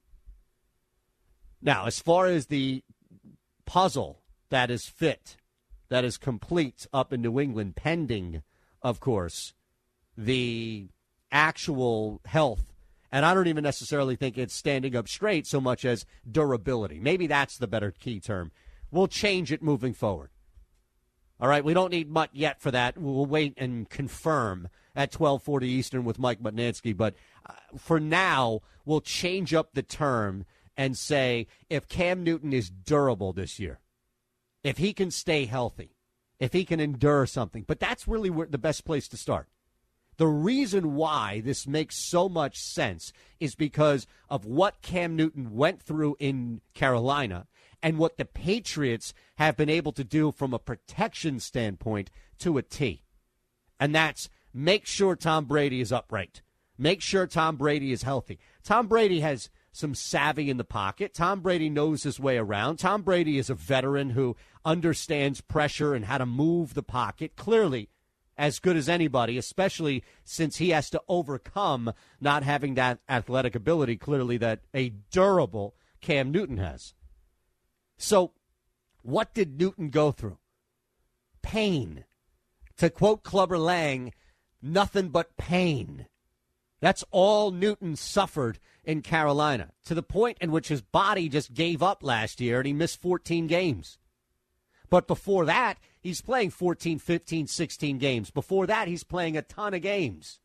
Now, 1.62 1.86
as 1.86 1.98
far 1.98 2.26
as 2.26 2.46
the 2.46 2.82
puzzle 3.64 4.20
that 4.50 4.70
is 4.70 4.86
fit, 4.86 5.36
that 5.88 6.04
is 6.04 6.18
complete 6.18 6.86
up 6.92 7.12
in 7.12 7.22
New 7.22 7.40
England, 7.40 7.76
pending, 7.76 8.42
of 8.82 9.00
course, 9.00 9.54
the 10.16 10.88
actual 11.32 12.20
health. 12.26 12.73
And 13.14 13.24
I 13.24 13.32
don't 13.32 13.46
even 13.46 13.62
necessarily 13.62 14.16
think 14.16 14.36
it's 14.36 14.52
standing 14.52 14.96
up 14.96 15.06
straight 15.06 15.46
so 15.46 15.60
much 15.60 15.84
as 15.84 16.04
durability. 16.28 16.98
Maybe 16.98 17.28
that's 17.28 17.56
the 17.56 17.68
better 17.68 17.92
key 17.92 18.18
term. 18.18 18.50
We'll 18.90 19.06
change 19.06 19.52
it 19.52 19.62
moving 19.62 19.94
forward. 19.94 20.30
All 21.38 21.46
right, 21.48 21.64
we 21.64 21.74
don't 21.74 21.92
need 21.92 22.10
Mutt 22.10 22.30
yet 22.32 22.60
for 22.60 22.72
that. 22.72 22.98
We'll 22.98 23.24
wait 23.24 23.54
and 23.56 23.88
confirm 23.88 24.66
at 24.96 25.12
12:40 25.12 25.62
Eastern 25.62 26.04
with 26.04 26.18
Mike 26.18 26.42
Mutnansky, 26.42 26.96
but 26.96 27.14
uh, 27.48 27.52
for 27.78 28.00
now, 28.00 28.62
we'll 28.84 29.00
change 29.00 29.54
up 29.54 29.74
the 29.74 29.82
term 29.84 30.44
and 30.76 30.98
say 30.98 31.46
if 31.70 31.86
Cam 31.86 32.24
Newton 32.24 32.52
is 32.52 32.68
durable 32.68 33.32
this 33.32 33.60
year, 33.60 33.78
if 34.64 34.78
he 34.78 34.92
can 34.92 35.12
stay 35.12 35.44
healthy, 35.44 35.94
if 36.40 36.52
he 36.52 36.64
can 36.64 36.80
endure 36.80 37.26
something. 37.26 37.62
But 37.64 37.78
that's 37.78 38.08
really 38.08 38.30
where, 38.30 38.48
the 38.48 38.58
best 38.58 38.84
place 38.84 39.06
to 39.06 39.16
start. 39.16 39.46
The 40.16 40.26
reason 40.26 40.94
why 40.94 41.40
this 41.40 41.66
makes 41.66 41.96
so 41.96 42.28
much 42.28 42.58
sense 42.58 43.12
is 43.40 43.54
because 43.54 44.06
of 44.28 44.44
what 44.44 44.82
Cam 44.82 45.16
Newton 45.16 45.54
went 45.54 45.82
through 45.82 46.16
in 46.18 46.60
Carolina 46.72 47.46
and 47.82 47.98
what 47.98 48.16
the 48.16 48.24
Patriots 48.24 49.12
have 49.36 49.56
been 49.56 49.68
able 49.68 49.92
to 49.92 50.04
do 50.04 50.32
from 50.32 50.54
a 50.54 50.58
protection 50.58 51.40
standpoint 51.40 52.10
to 52.38 52.56
a 52.58 52.62
T. 52.62 53.02
And 53.78 53.94
that's 53.94 54.30
make 54.52 54.86
sure 54.86 55.16
Tom 55.16 55.44
Brady 55.46 55.80
is 55.80 55.92
upright. 55.92 56.42
Make 56.78 57.00
sure 57.00 57.26
Tom 57.26 57.56
Brady 57.56 57.92
is 57.92 58.02
healthy. 58.02 58.38
Tom 58.62 58.86
Brady 58.86 59.20
has 59.20 59.50
some 59.70 59.94
savvy 59.94 60.50
in 60.50 60.56
the 60.56 60.64
pocket. 60.64 61.14
Tom 61.14 61.40
Brady 61.40 61.68
knows 61.68 62.04
his 62.04 62.20
way 62.20 62.38
around. 62.38 62.78
Tom 62.78 63.02
Brady 63.02 63.38
is 63.38 63.50
a 63.50 63.54
veteran 63.54 64.10
who 64.10 64.36
understands 64.64 65.40
pressure 65.40 65.94
and 65.94 66.04
how 66.04 66.18
to 66.18 66.26
move 66.26 66.74
the 66.74 66.82
pocket. 66.82 67.36
Clearly, 67.36 67.90
as 68.36 68.58
good 68.58 68.76
as 68.76 68.88
anybody, 68.88 69.38
especially 69.38 70.02
since 70.24 70.56
he 70.56 70.70
has 70.70 70.90
to 70.90 71.02
overcome 71.08 71.92
not 72.20 72.42
having 72.42 72.74
that 72.74 73.00
athletic 73.08 73.54
ability, 73.54 73.96
clearly, 73.96 74.36
that 74.38 74.60
a 74.74 74.90
durable 75.10 75.74
Cam 76.00 76.30
Newton 76.30 76.58
has. 76.58 76.94
So, 77.96 78.32
what 79.02 79.34
did 79.34 79.58
Newton 79.58 79.90
go 79.90 80.12
through? 80.12 80.38
Pain. 81.42 82.04
To 82.78 82.90
quote 82.90 83.22
Clubber 83.22 83.58
Lang, 83.58 84.12
nothing 84.60 85.10
but 85.10 85.36
pain. 85.36 86.06
That's 86.80 87.04
all 87.10 87.50
Newton 87.50 87.96
suffered 87.96 88.58
in 88.82 89.00
Carolina, 89.00 89.70
to 89.86 89.94
the 89.94 90.02
point 90.02 90.38
in 90.40 90.50
which 90.50 90.68
his 90.68 90.82
body 90.82 91.28
just 91.28 91.54
gave 91.54 91.82
up 91.82 92.02
last 92.02 92.40
year 92.40 92.58
and 92.58 92.66
he 92.66 92.72
missed 92.72 93.00
14 93.00 93.46
games. 93.46 93.98
But 94.90 95.06
before 95.06 95.46
that, 95.46 95.78
he's 96.04 96.20
playing 96.20 96.50
14, 96.50 97.00
15, 97.00 97.48
16 97.48 97.98
games. 97.98 98.30
Before 98.30 98.66
that, 98.68 98.86
he's 98.86 99.02
playing 99.02 99.36
a 99.36 99.42
ton 99.42 99.74
of 99.74 99.82
games. 99.82 100.38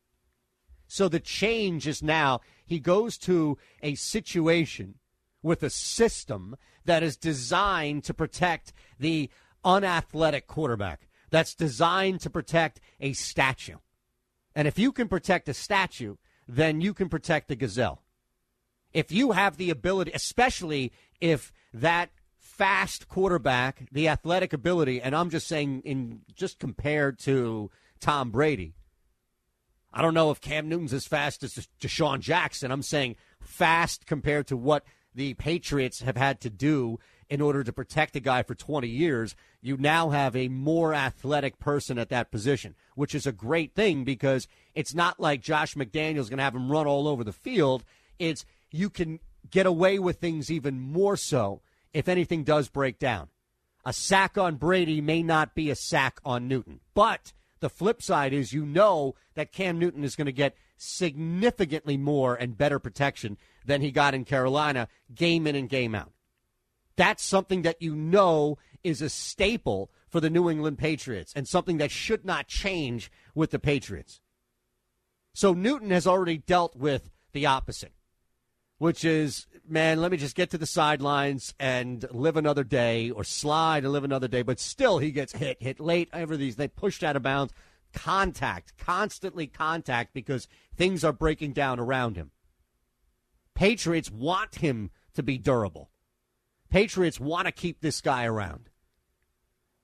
So 0.88 1.08
the 1.08 1.20
change 1.20 1.86
is 1.86 2.02
now 2.02 2.40
he 2.66 2.80
goes 2.80 3.16
to 3.18 3.58
a 3.80 3.94
situation 3.94 4.96
with 5.42 5.62
a 5.62 5.70
system 5.70 6.56
that 6.84 7.04
is 7.04 7.16
designed 7.16 8.02
to 8.04 8.14
protect 8.14 8.72
the 8.98 9.30
unathletic 9.64 10.46
quarterback, 10.48 11.06
that's 11.30 11.54
designed 11.54 12.20
to 12.22 12.30
protect 12.30 12.80
a 12.98 13.12
statue. 13.12 13.76
And 14.54 14.66
if 14.66 14.78
you 14.78 14.90
can 14.90 15.06
protect 15.06 15.48
a 15.48 15.54
statue, 15.54 16.16
then 16.48 16.80
you 16.80 16.94
can 16.94 17.08
protect 17.08 17.48
the 17.48 17.54
gazelle. 17.54 18.02
If 18.92 19.12
you 19.12 19.32
have 19.32 19.56
the 19.56 19.70
ability, 19.70 20.10
especially 20.12 20.90
if 21.20 21.52
that 21.72 22.10
fast 22.60 23.08
quarterback, 23.08 23.86
the 23.90 24.06
athletic 24.06 24.52
ability, 24.52 25.00
and 25.00 25.16
I'm 25.16 25.30
just 25.30 25.48
saying, 25.48 25.80
in 25.82 26.20
just 26.34 26.58
compared 26.58 27.18
to 27.20 27.70
Tom 28.00 28.30
Brady, 28.30 28.74
I 29.94 30.02
don't 30.02 30.12
know 30.12 30.30
if 30.30 30.42
Cam 30.42 30.68
Newton's 30.68 30.92
as 30.92 31.06
fast 31.06 31.42
as 31.42 31.66
DeSean 31.80 32.20
Jackson. 32.20 32.70
I'm 32.70 32.82
saying 32.82 33.16
fast 33.40 34.04
compared 34.04 34.46
to 34.48 34.58
what 34.58 34.84
the 35.14 35.32
Patriots 35.32 36.02
have 36.02 36.18
had 36.18 36.38
to 36.42 36.50
do 36.50 36.98
in 37.30 37.40
order 37.40 37.64
to 37.64 37.72
protect 37.72 38.14
a 38.14 38.20
guy 38.20 38.42
for 38.42 38.54
20 38.54 38.86
years. 38.86 39.34
You 39.62 39.78
now 39.78 40.10
have 40.10 40.36
a 40.36 40.48
more 40.48 40.92
athletic 40.92 41.58
person 41.60 41.98
at 41.98 42.10
that 42.10 42.30
position, 42.30 42.74
which 42.94 43.14
is 43.14 43.26
a 43.26 43.32
great 43.32 43.74
thing 43.74 44.04
because 44.04 44.46
it's 44.74 44.94
not 44.94 45.18
like 45.18 45.40
Josh 45.40 45.76
McDaniels 45.76 46.28
going 46.28 46.36
to 46.36 46.44
have 46.44 46.54
him 46.54 46.70
run 46.70 46.86
all 46.86 47.08
over 47.08 47.24
the 47.24 47.32
field. 47.32 47.84
It's 48.18 48.44
you 48.70 48.90
can 48.90 49.18
get 49.50 49.64
away 49.64 49.98
with 49.98 50.18
things 50.18 50.50
even 50.50 50.78
more 50.78 51.16
so 51.16 51.62
if 51.92 52.08
anything 52.08 52.44
does 52.44 52.68
break 52.68 52.98
down. 52.98 53.28
A 53.84 53.92
sack 53.92 54.36
on 54.36 54.56
Brady 54.56 55.00
may 55.00 55.22
not 55.22 55.54
be 55.54 55.70
a 55.70 55.74
sack 55.74 56.20
on 56.24 56.48
Newton. 56.48 56.80
But 56.94 57.32
the 57.60 57.70
flip 57.70 58.02
side 58.02 58.32
is 58.32 58.52
you 58.52 58.66
know 58.66 59.14
that 59.34 59.52
Cam 59.52 59.78
Newton 59.78 60.04
is 60.04 60.16
going 60.16 60.26
to 60.26 60.32
get 60.32 60.56
significantly 60.76 61.96
more 61.96 62.34
and 62.34 62.56
better 62.56 62.78
protection 62.78 63.36
than 63.64 63.80
he 63.80 63.90
got 63.90 64.14
in 64.14 64.24
Carolina 64.24 64.88
game 65.14 65.46
in 65.46 65.54
and 65.54 65.68
game 65.68 65.94
out. 65.94 66.12
That's 66.96 67.24
something 67.24 67.62
that 67.62 67.80
you 67.80 67.94
know 67.94 68.58
is 68.82 69.00
a 69.00 69.08
staple 69.08 69.90
for 70.08 70.20
the 70.20 70.30
New 70.30 70.50
England 70.50 70.78
Patriots 70.78 71.32
and 71.34 71.46
something 71.46 71.78
that 71.78 71.90
should 71.90 72.24
not 72.24 72.48
change 72.48 73.10
with 73.34 73.50
the 73.50 73.58
Patriots. 73.58 74.20
So 75.32 75.52
Newton 75.52 75.90
has 75.90 76.06
already 76.06 76.38
dealt 76.38 76.76
with 76.76 77.10
the 77.32 77.46
opposite 77.46 77.92
which 78.80 79.04
is, 79.04 79.46
man, 79.68 80.00
let 80.00 80.10
me 80.10 80.16
just 80.16 80.34
get 80.34 80.48
to 80.48 80.56
the 80.56 80.64
sidelines 80.64 81.52
and 81.60 82.06
live 82.12 82.38
another 82.38 82.64
day 82.64 83.10
or 83.10 83.22
slide 83.22 83.84
and 83.84 83.92
live 83.92 84.04
another 84.04 84.26
day. 84.26 84.40
But 84.40 84.58
still, 84.58 84.96
he 84.96 85.10
gets 85.10 85.34
hit, 85.34 85.60
hit 85.60 85.80
late. 85.80 86.08
Ever 86.14 86.34
these, 86.34 86.56
they 86.56 86.66
pushed 86.66 87.04
out 87.04 87.14
of 87.14 87.22
bounds. 87.22 87.52
Contact, 87.92 88.72
constantly 88.78 89.46
contact 89.46 90.14
because 90.14 90.48
things 90.78 91.04
are 91.04 91.12
breaking 91.12 91.52
down 91.52 91.78
around 91.78 92.16
him. 92.16 92.30
Patriots 93.54 94.10
want 94.10 94.54
him 94.54 94.90
to 95.12 95.22
be 95.22 95.36
durable. 95.36 95.90
Patriots 96.70 97.20
want 97.20 97.44
to 97.44 97.52
keep 97.52 97.82
this 97.82 98.00
guy 98.00 98.24
around. 98.24 98.70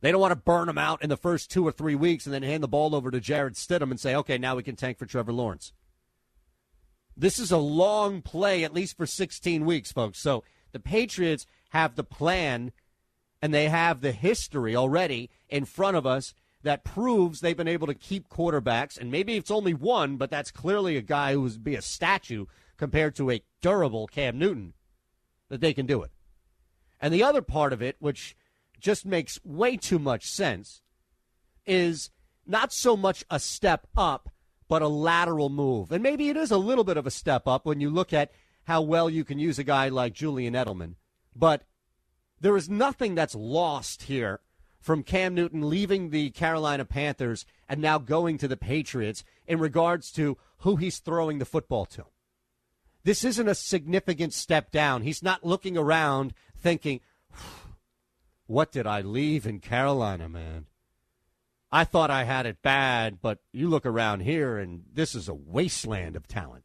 They 0.00 0.11
don't 0.11 0.22
want 0.22 0.32
to 0.32 0.37
burn 0.37 0.70
him 0.70 0.78
out 0.78 1.02
in 1.02 1.11
the 1.11 1.18
first 1.18 1.50
two 1.50 1.66
or 1.66 1.72
three 1.72 1.96
weeks 1.96 2.24
and 2.24 2.32
then 2.32 2.42
hand 2.42 2.62
the 2.62 2.68
ball 2.68 2.94
over 2.94 3.11
to 3.11 3.20
Jarrett 3.20 3.56
Stidham 3.56 3.90
and 3.90 4.00
say, 4.00 4.14
okay, 4.14 4.38
now 4.38 4.56
we 4.56 4.62
can 4.62 4.74
tank 4.74 4.96
for 4.96 5.04
Trevor 5.04 5.35
Lawrence. 5.35 5.74
This 7.16 7.38
is 7.38 7.50
a 7.50 7.59
long 7.59 8.20
play, 8.20 8.62
at 8.62 8.74
least 8.74 8.96
for 8.96 9.07
16 9.07 9.64
weeks, 9.64 9.90
folks. 9.90 10.18
So 10.18 10.44
the 10.72 10.81
Patriots 10.81 11.46
have 11.70 11.94
the 11.94 12.05
plan 12.05 12.72
and 13.40 13.55
they 13.55 13.68
have 13.68 14.00
the 14.00 14.12
history 14.12 14.76
already 14.76 15.31
in 15.48 15.64
front 15.64 15.96
of 15.96 16.07
us 16.07 16.35
that 16.62 16.85
proves 16.85 17.40
they've 17.40 17.57
been 17.57 17.68
able 17.68 17.87
to 17.87 17.94
keep 17.94 18.29
quarterbacks. 18.29 18.98
And 18.98 19.11
maybe 19.11 19.37
it's 19.37 19.50
only 19.50 19.72
one, 19.72 20.16
but 20.16 20.31
that's 20.31 20.50
clearly 20.50 20.96
a 20.96 21.02
guy 21.02 21.33
who 21.33 21.42
would 21.42 21.62
be 21.62 21.76
a 21.76 21.83
statue 21.83 22.46
compared 22.76 23.14
to 23.16 23.31
a 23.31 23.42
durable 23.62 24.07
Cam 24.07 24.38
Newton, 24.38 24.74
that 25.48 25.61
they 25.61 25.72
can 25.72 25.87
do 25.87 26.02
it. 26.02 26.11
And 27.00 27.14
the 27.14 27.22
other 27.22 27.42
part 27.42 27.72
of 27.72 27.81
it, 27.81 27.96
which 27.98 28.37
just 28.79 29.07
makes 29.07 29.38
way 29.44 29.76
too 29.76 29.98
much 29.98 30.29
sense, 30.29 30.83
is 31.64 32.11
not 32.46 32.72
so 32.72 32.96
much 32.96 33.24
a 33.31 33.38
step 33.38 33.87
up 33.96 34.31
but 34.68 34.83
a 34.83 34.88
lateral 34.88 35.48
move. 35.48 35.92
And 35.92 36.02
maybe 36.02 36.29
it 36.29 36.37
is 36.37 36.50
a 36.50 36.59
little 36.59 36.85
bit 36.85 36.96
of 36.96 37.07
a 37.07 37.11
step 37.11 37.46
up 37.46 37.66
when 37.66 37.81
you 37.81 37.90
look 37.90 38.12
at 38.12 38.33
how 38.64 38.83
well 38.83 39.09
you 39.09 39.24
can 39.24 39.38
use 39.38 39.59
a 39.59 39.64
guy 39.64 39.88
like 39.88 40.12
Julian 40.12 40.55
Edelman. 40.55 40.94
But 41.35 41.62
there 42.40 42.57
is 42.57 42.68
nothing 42.68 43.14
that's 43.14 43.35
lost 43.35 44.05
here 44.05 44.40
from 44.81 45.02
Cam 45.02 45.35
Newton 45.35 45.68
leaving 45.68 46.11
the 46.11 46.31
Carolina 46.31 46.85
Panthers 46.85 47.46
and 47.68 47.81
now 47.81 47.98
going 47.98 48.38
to 48.38 48.48
the 48.48 48.57
Patriots 48.57 49.24
in 49.46 49.59
regards 49.59 50.11
to 50.12 50.37
who 50.59 50.76
he's 50.76 50.98
throwing 50.98 51.38
the 51.38 51.44
football 51.44 51.87
to. 51.87 52.05
This 53.05 53.24
isn't 53.24 53.48
a 53.48 53.55
significant 53.55 54.33
step 54.33 54.72
down. 54.72 55.02
He's 55.02 55.22
not 55.22 55.44
looking 55.44 55.76
around 55.76 56.35
thinking, 56.59 57.00
what 58.46 58.72
did 58.72 58.87
I 58.87 59.00
leave 59.00 59.46
in 59.46 59.61
Carolina, 59.61 60.29
man? 60.29 60.66
I 61.70 61.85
thought 61.85 62.11
I 62.11 62.24
had 62.24 62.46
it 62.46 62.62
bad, 62.62 63.20
but 63.20 63.38
you 63.52 63.68
look 63.68 63.87
around 63.87 64.20
here 64.20 64.57
and 64.59 64.85
this 64.92 65.14
is 65.14 65.29
a 65.29 65.35
wasteland 65.35 66.16
of 66.16 66.29
talent. 66.29 66.64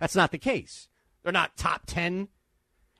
That's 0.00 0.16
not 0.16 0.32
the 0.32 0.38
case. 0.38 0.88
They're 1.22 1.32
not 1.32 1.56
top 1.56 1.86
10. 1.86 2.28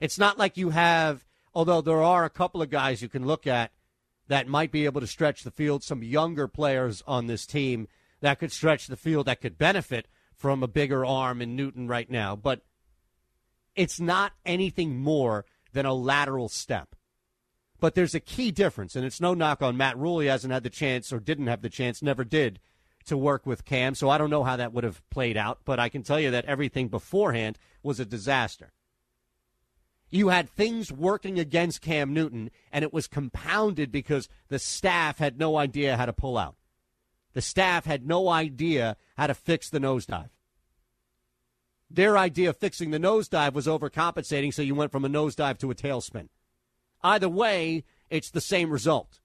It's 0.01 0.19
not 0.19 0.39
like 0.39 0.57
you 0.57 0.71
have, 0.71 1.25
although 1.55 1.81
there 1.81 2.03
are 2.03 2.25
a 2.25 2.31
couple 2.31 2.63
of 2.63 2.71
guys 2.71 3.03
you 3.03 3.09
can 3.09 3.27
look 3.27 3.47
at 3.47 3.73
that 4.29 4.47
might 4.47 4.71
be 4.71 4.85
able 4.85 5.01
to 5.01 5.07
stretch 5.07 5.43
the 5.43 5.51
field, 5.51 5.83
some 5.83 6.03
younger 6.03 6.47
players 6.47 7.03
on 7.07 7.27
this 7.27 7.47
team 7.47 7.89
that 8.21 8.39
could 8.39 8.53
stretch 8.53 8.87
the 8.87 8.97
field, 8.97 9.27
that 9.27 9.41
could 9.41 9.59
benefit 9.59 10.07
from 10.35 10.63
a 10.63 10.69
bigger 10.69 11.05
arm 11.05 11.43
in 11.43 11.57
Newton 11.57 11.89
right 11.89 12.11
now. 12.11 12.37
But 12.37 12.63
it's 13.75 13.99
not 13.99 14.33
anything 14.45 14.99
more 14.99 15.45
than 15.73 15.87
a 15.87 15.95
lateral 15.95 16.49
step. 16.49 16.95
But 17.81 17.95
there's 17.95 18.15
a 18.15 18.21
key 18.21 18.51
difference, 18.51 18.97
and 18.97 19.05
it's 19.05 19.21
no 19.21 19.35
knock 19.35 19.63
on 19.63 19.77
Matt 19.77 19.97
Rhule. 19.97 20.19
He 20.19 20.27
hasn't 20.27 20.53
had 20.53 20.65
the 20.65 20.71
chance 20.71 21.13
or 21.13 21.21
didn't 21.21 21.47
have 21.47 21.63
the 21.63 21.69
chance, 21.69 22.03
never 22.03 22.25
did, 22.25 22.59
to 23.07 23.17
work 23.17 23.47
with 23.47 23.65
Cam. 23.65 23.95
So 23.95 24.11
I 24.11 24.19
don't 24.19 24.31
know 24.31 24.45
how 24.45 24.57
that 24.57 24.73
would 24.73 24.85
have 24.85 25.09
played 25.11 25.37
out, 25.37 25.61
but 25.65 25.79
I 25.79 25.89
can 25.89 26.03
tell 26.03 26.19
you 26.19 26.31
that 26.33 26.45
everything 26.47 26.89
beforehand 26.89 27.59
was 27.83 28.01
a 28.01 28.05
disaster. 28.05 28.73
You 30.11 30.29
had 30.29 30.49
things 30.49 30.91
working 30.91 31.39
against 31.39 31.83
Cam 31.83 32.13
Newton, 32.13 32.51
and 32.73 32.83
it 32.83 32.93
was 32.93 33.07
compounded 33.07 33.93
because 33.93 34.29
the 34.49 34.59
staff 34.59 35.19
had 35.19 35.39
no 35.39 35.57
idea 35.57 35.97
how 35.97 36.07
to 36.07 36.13
pull 36.13 36.39
out. 36.39 36.57
The 37.35 37.43
staff 37.43 37.85
had 37.85 38.07
no 38.07 38.29
idea 38.29 38.97
how 39.17 39.27
to 39.27 39.35
fix 39.35 39.69
the 39.69 39.79
nosedive. 39.79 40.31
Their 41.91 42.19
idea 42.19 42.51
of 42.51 42.57
fixing 42.57 42.91
the 42.91 42.99
nosedive 42.99 43.53
was 43.53 43.67
overcompensating, 43.67 44.53
so 44.53 44.63
you 44.63 44.75
went 44.75 44.93
from 44.93 45.05
a 45.05 45.09
nosedive 45.09 45.59
to 45.59 45.71
a 45.71 45.75
tailspin. 45.75 46.29
Either 47.03 47.29
way, 47.29 47.85
it's 48.11 48.31
the 48.31 48.41
same 48.41 48.71
result. 48.71 49.21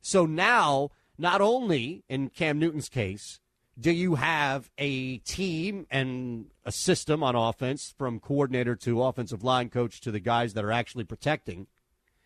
So 0.00 0.26
now, 0.26 0.90
not 1.18 1.40
only 1.40 2.04
in 2.08 2.30
Cam 2.30 2.58
Newton's 2.58 2.88
case, 2.88 3.40
do 3.78 3.90
you 3.90 4.14
have 4.14 4.70
a 4.78 5.18
team 5.18 5.86
and 5.90 6.46
a 6.64 6.72
system 6.72 7.22
on 7.22 7.36
offense 7.36 7.94
from 7.98 8.20
coordinator 8.20 8.74
to 8.76 9.02
offensive 9.02 9.44
line 9.44 9.68
coach 9.68 10.00
to 10.00 10.10
the 10.10 10.20
guys 10.20 10.54
that 10.54 10.64
are 10.64 10.72
actually 10.72 11.04
protecting 11.04 11.66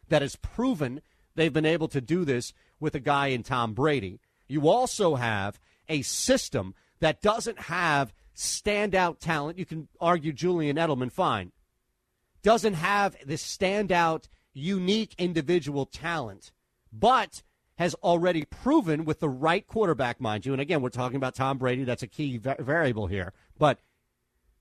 that 0.08 0.22
has 0.22 0.36
proven 0.36 1.00
they've 1.34 1.52
been 1.52 1.66
able 1.66 1.88
to 1.88 2.00
do 2.00 2.24
this 2.24 2.52
with 2.78 2.94
a 2.94 3.00
guy 3.00 3.28
in 3.28 3.42
Tom 3.42 3.74
Brady. 3.74 4.20
You 4.46 4.68
also 4.68 5.16
have 5.16 5.58
a 5.88 6.02
system 6.02 6.74
that 7.00 7.20
doesn't 7.20 7.58
have 7.58 8.12
standout 8.36 9.18
talent. 9.18 9.58
You 9.58 9.66
can 9.66 9.88
argue 10.00 10.32
Julian 10.32 10.76
Edelman, 10.76 11.10
fine 11.10 11.52
doesn't 12.42 12.74
have 12.74 13.16
this 13.24 13.42
standout, 13.42 14.28
unique 14.52 15.14
individual 15.18 15.86
talent, 15.86 16.52
but 16.92 17.42
has 17.76 17.94
already 17.96 18.44
proven 18.44 19.04
with 19.04 19.20
the 19.20 19.28
right 19.28 19.66
quarterback, 19.66 20.20
mind 20.20 20.44
you. 20.44 20.52
And 20.52 20.60
again, 20.60 20.82
we're 20.82 20.90
talking 20.90 21.16
about 21.16 21.34
Tom 21.34 21.56
Brady. 21.56 21.84
That's 21.84 22.02
a 22.02 22.06
key 22.06 22.36
va- 22.36 22.56
variable 22.58 23.06
here. 23.06 23.32
But 23.58 23.78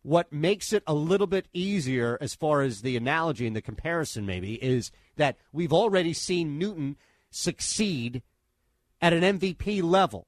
what 0.03 0.31
makes 0.31 0.71
it 0.71 0.83
a 0.87 0.93
little 0.93 1.27
bit 1.27 1.47
easier 1.53 2.17
as 2.21 2.33
far 2.33 2.61
as 2.61 2.81
the 2.81 2.95
analogy 2.95 3.45
and 3.45 3.55
the 3.55 3.61
comparison, 3.61 4.25
maybe, 4.25 4.53
is 4.63 4.91
that 5.17 5.37
we've 5.51 5.73
already 5.73 6.13
seen 6.13 6.57
Newton 6.57 6.95
succeed 7.29 8.21
at 9.01 9.13
an 9.13 9.39
MVP 9.39 9.83
level 9.83 10.27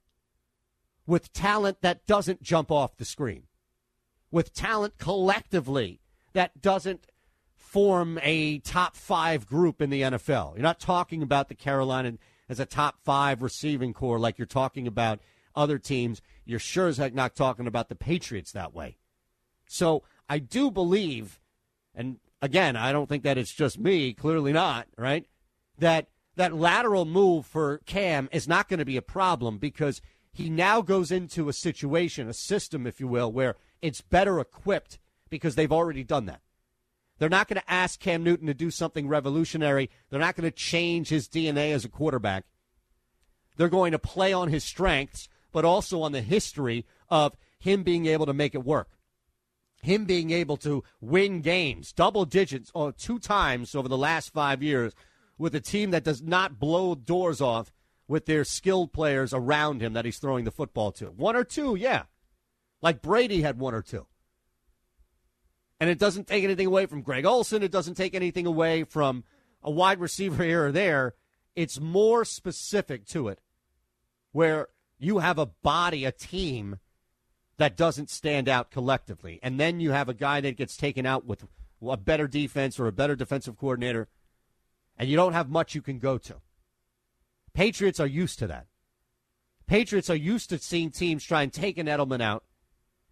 with 1.08 1.32
talent 1.34 1.82
that 1.82 2.06
doesn't 2.06 2.41
jump 2.41 2.72
off 2.72 2.97
the 2.97 3.06
screen, 3.06 3.43
with 4.32 4.54
talent 4.54 4.97
collectively 4.97 6.02
that 6.34 6.62
doesn't 6.62 7.08
form 7.72 8.19
a 8.22 8.59
top 8.59 8.97
five 8.97 9.47
group 9.47 9.82
in 9.82 9.89
the 9.89 10.01
NFL. 10.01 10.55
You're 10.55 10.61
not 10.61 10.78
talking 10.78 11.24
about 11.24 11.47
the 11.47 11.55
Carolina 11.55 12.13
as 12.49 12.59
a 12.59 12.65
top 12.65 12.97
five 13.05 13.41
receiving 13.41 13.93
corps 13.93 14.19
like 14.19 14.38
you're 14.38 14.45
talking 14.45 14.88
about 14.88 15.22
other 15.55 15.78
teams. 15.78 16.22
You're 16.43 16.59
sure 16.59 16.89
as 16.89 16.97
heck 16.97 17.13
not 17.13 17.34
talking 17.34 17.67
about 17.67 17.88
the 17.88 17.95
Patriots 17.95 18.51
that 18.51 18.74
way. 18.74 18.97
So 19.69 20.03
I 20.28 20.39
do 20.39 20.69
believe, 20.69 21.39
and 21.95 22.17
again, 22.41 22.76
I 22.76 22.91
don't 22.91 23.07
think 23.07 23.24
that 23.24 23.38
it's 23.38 23.53
just 23.53 23.80
me, 23.80 24.13
clearly 24.13 24.51
not, 24.51 24.88
right? 24.97 25.26
That 25.80 26.07
that 26.36 26.53
lateral 26.53 27.05
move 27.05 27.45
for 27.45 27.78
Cam 27.86 28.28
is 28.34 28.49
not 28.49 28.67
going 28.67 28.80
to 28.80 28.86
be 28.86 28.97
a 28.97 29.01
problem 29.01 29.59
because 29.59 30.01
he 30.34 30.49
now 30.49 30.82
goes 30.82 31.09
into 31.09 31.47
a 31.47 31.53
situation, 31.53 32.28
a 32.28 32.34
system, 32.34 32.86
if 32.86 32.99
you 32.99 33.07
will, 33.07 33.32
where 33.32 33.55
it's 33.82 34.01
better 34.01 34.41
equipped 34.41 34.99
because 35.30 35.55
they've 35.55 35.72
already 35.72 36.03
done 36.03 36.26
that. 36.26 36.41
They're 37.22 37.30
not 37.30 37.47
going 37.47 37.61
to 37.61 37.72
ask 37.72 37.99
Cam 37.99 38.24
Newton 38.24 38.47
to 38.47 38.53
do 38.55 38.72
something 38.72 39.07
revolutionary. 39.07 39.91
They're 40.09 40.19
not 40.19 40.36
going 40.36 40.49
to 40.49 40.57
change 40.57 41.09
his 41.09 41.28
DNA 41.28 41.72
as 41.72 41.86
a 41.86 41.88
quarterback. 41.88 42.45
They're 43.57 43.69
going 43.69 43.91
to 43.91 43.99
play 43.99 44.34
on 44.34 44.47
his 44.47 44.63
strengths, 44.63 45.30
but 45.51 45.63
also 45.63 46.01
on 46.01 46.13
the 46.13 46.24
history 46.24 46.84
of 47.09 47.38
him 47.59 47.84
being 47.84 48.07
able 48.07 48.26
to 48.26 48.34
make 48.34 48.55
it 48.55 48.63
work. 48.63 48.89
Him 49.84 50.05
being 50.05 50.32
able 50.32 50.57
to 50.57 50.84
win 50.99 51.41
games, 51.41 51.93
double 51.93 52.26
digits, 52.26 52.72
or 52.74 52.91
two 52.91 53.19
times 53.19 53.76
over 53.76 53.88
the 53.88 53.95
last 53.95 54.34
five 54.34 54.63
years 54.63 54.95
with 55.38 55.53
a 55.53 55.61
team 55.61 55.91
that 55.91 56.03
does 56.03 56.24
not 56.24 56.57
blow 56.57 56.95
doors 56.95 57.39
off 57.39 57.72
with 58.07 58.26
their 58.26 58.43
skilled 58.43 58.93
players 58.93 59.32
around 59.32 59.80
him 59.84 59.93
that 59.93 60.05
he's 60.05 60.17
throwing 60.17 60.43
the 60.43 60.49
football 60.49 60.91
to. 60.93 61.11
One 61.11 61.36
or 61.36 61.43
two, 61.43 61.76
yeah. 61.76 62.05
Like 62.82 63.03
Brady 63.03 63.43
had 63.43 63.59
one 63.59 63.76
or 63.76 63.84
two. 63.84 64.07
And 65.82 65.90
it 65.90 65.98
doesn't 65.98 66.28
take 66.28 66.44
anything 66.44 66.68
away 66.68 66.86
from 66.86 67.02
Greg 67.02 67.26
Olsen. 67.26 67.64
It 67.64 67.72
doesn't 67.72 67.96
take 67.96 68.14
anything 68.14 68.46
away 68.46 68.84
from 68.84 69.24
a 69.64 69.72
wide 69.72 70.00
receiver 70.00 70.44
here 70.46 70.68
or 70.68 70.72
there. 70.72 71.16
It's 71.56 71.80
more 71.80 72.24
specific 72.24 73.06
to 73.08 73.28
it 73.28 73.40
where 74.32 74.68
you 75.00 75.18
have 75.18 75.40
a 75.40 75.48
body, 75.48 76.06
a 76.06 76.12
team 76.12 76.78
that 77.58 77.76
doesn't 77.76 78.12
stand 78.12 78.48
out 78.48 78.70
collectively. 78.70 79.40
And 79.42 79.60
then 79.60 79.80
you 79.80 79.92
have 79.92 80.08
a 80.08 80.14
guy 80.14 80.40
that 80.42 80.56
gets 80.56 80.78
taken 80.78 81.08
out 81.08 81.26
with 81.26 81.46
a 81.86 81.98
better 81.98 82.28
defense 82.28 82.80
or 82.80 82.86
a 82.86 82.92
better 82.92 83.16
defensive 83.16 83.58
coordinator 83.58 84.08
and 85.00 85.10
you 85.10 85.16
don't 85.16 85.34
have 85.34 85.50
much 85.50 85.74
you 85.74 85.82
can 85.82 85.98
go 85.98 86.20
to. 86.20 86.36
Patriots 87.56 88.00
are 88.00 88.06
used 88.06 88.38
to 88.38 88.46
that. 88.46 88.68
Patriots 89.66 90.12
are 90.12 90.16
used 90.16 90.52
to 90.52 90.60
seeing 90.60 90.92
teams 90.92 91.24
try 91.24 91.42
and 91.42 91.52
take 91.52 91.80
an 91.80 91.88
Edelman 91.88 92.22
out 92.22 92.44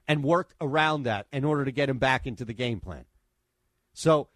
and 0.10 0.24
work 0.24 0.56
around 0.60 1.04
that 1.04 1.28
in 1.32 1.46
order 1.46 1.64
to 1.64 1.72
get 1.72 1.88
him 1.88 2.00
back 2.00 2.26
into 2.26 2.44
the 2.44 2.54
game 2.54 2.80
plan. 2.80 3.06
So 3.94 4.30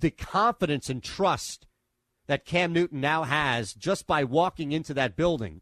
the 0.00 0.10
confidence 0.10 0.90
and 0.90 1.00
trust 1.00 1.68
that 2.26 2.44
Cam 2.44 2.72
Newton 2.72 3.00
now 3.00 3.22
has 3.22 3.72
just 3.72 4.08
by 4.08 4.24
walking 4.24 4.72
into 4.72 4.92
that 4.94 5.16
building, 5.16 5.60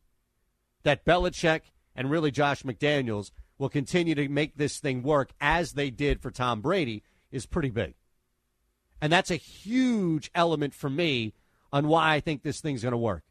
that 0.84 1.04
Belichick 1.04 1.60
and 1.94 2.10
really 2.10 2.30
Josh 2.30 2.62
McDaniels 2.62 3.30
will 3.58 3.68
continue 3.68 4.14
to 4.14 4.26
make 4.28 4.56
this 4.56 4.78
thing 4.78 5.02
work 5.02 5.32
as 5.38 5.72
they 5.72 5.90
did 5.90 6.22
for 6.22 6.30
Tom 6.30 6.62
Brady 6.62 7.02
is 7.30 7.44
pretty 7.44 7.70
big. 7.70 7.94
And 9.02 9.12
that's 9.12 9.30
a 9.30 9.36
huge 9.36 10.30
element 10.34 10.72
for 10.72 10.88
me 10.88 11.34
on 11.70 11.88
why 11.88 12.14
I 12.14 12.20
think 12.20 12.42
this 12.42 12.62
thing's 12.62 12.82
going 12.82 12.92
to 12.92 12.98
work. 12.98 13.22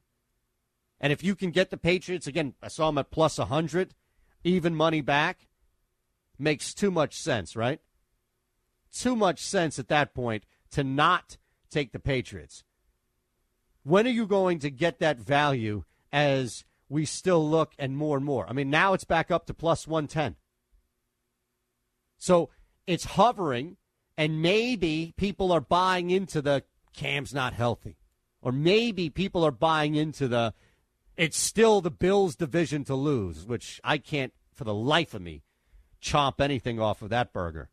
And 1.01 1.11
if 1.11 1.23
you 1.23 1.35
can 1.35 1.49
get 1.49 1.71
the 1.71 1.77
Patriots, 1.77 2.27
again, 2.27 2.53
I 2.61 2.67
saw 2.67 2.87
them 2.87 2.99
at 2.99 3.09
plus 3.09 3.39
100, 3.39 3.95
even 4.43 4.75
money 4.75 5.01
back, 5.01 5.47
makes 6.37 6.73
too 6.73 6.91
much 6.91 7.17
sense, 7.17 7.55
right? 7.55 7.79
Too 8.93 9.15
much 9.15 9.39
sense 9.39 9.79
at 9.79 9.89
that 9.89 10.13
point 10.13 10.45
to 10.71 10.83
not 10.83 11.37
take 11.69 11.91
the 11.91 11.99
Patriots. 11.99 12.63
When 13.83 14.07
are 14.07 14.11
you 14.11 14.25
going 14.25 14.59
to 14.59 14.71
get 14.71 14.99
that 14.99 15.19
value 15.19 15.83
as 16.11 16.63
we 16.89 17.05
still 17.05 17.47
look 17.47 17.73
and 17.77 17.97
more 17.97 18.17
and 18.17 18.25
more? 18.25 18.47
I 18.49 18.53
mean, 18.53 18.69
now 18.69 18.93
it's 18.93 19.03
back 19.03 19.29
up 19.29 19.45
to 19.47 19.53
plus 19.53 19.87
110. 19.87 20.35
So 22.17 22.49
it's 22.87 23.05
hovering 23.05 23.77
and 24.17 24.41
maybe 24.41 25.13
people 25.17 25.51
are 25.51 25.61
buying 25.61 26.09
into 26.09 26.41
the 26.41 26.63
Cam's 26.95 27.33
not 27.33 27.53
healthy. 27.53 27.97
Or 28.41 28.51
maybe 28.51 29.09
people 29.09 29.43
are 29.43 29.51
buying 29.51 29.95
into 29.95 30.27
the 30.27 30.53
it's 31.17 31.37
still 31.37 31.81
the 31.81 31.91
Bills 31.91 32.35
division 32.35 32.83
to 32.85 32.95
lose, 32.95 33.45
which 33.45 33.79
I 33.83 33.97
can't 33.97 34.33
for 34.53 34.63
the 34.63 34.73
life 34.73 35.13
of 35.13 35.21
me 35.21 35.43
chomp 36.05 36.39
anything 36.39 36.79
off 36.79 37.01
of 37.01 37.09
that 37.09 37.33
burger. 37.33 37.69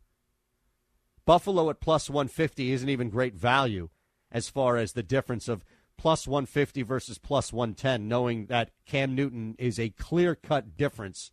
Buffalo 1.25 1.69
at 1.69 1.79
plus 1.79 2.09
150 2.09 2.71
isn't 2.71 2.89
even 2.89 3.09
great 3.09 3.35
value 3.35 3.89
as 4.31 4.49
far 4.49 4.75
as 4.77 4.93
the 4.93 5.03
difference 5.03 5.47
of 5.47 5.63
plus 5.97 6.27
150 6.27 6.81
versus 6.81 7.17
plus 7.17 7.53
110, 7.53 8.07
knowing 8.07 8.47
that 8.47 8.71
Cam 8.85 9.15
Newton 9.15 9.55
is 9.59 9.79
a 9.79 9.89
clear 9.91 10.35
cut 10.35 10.75
difference 10.75 11.31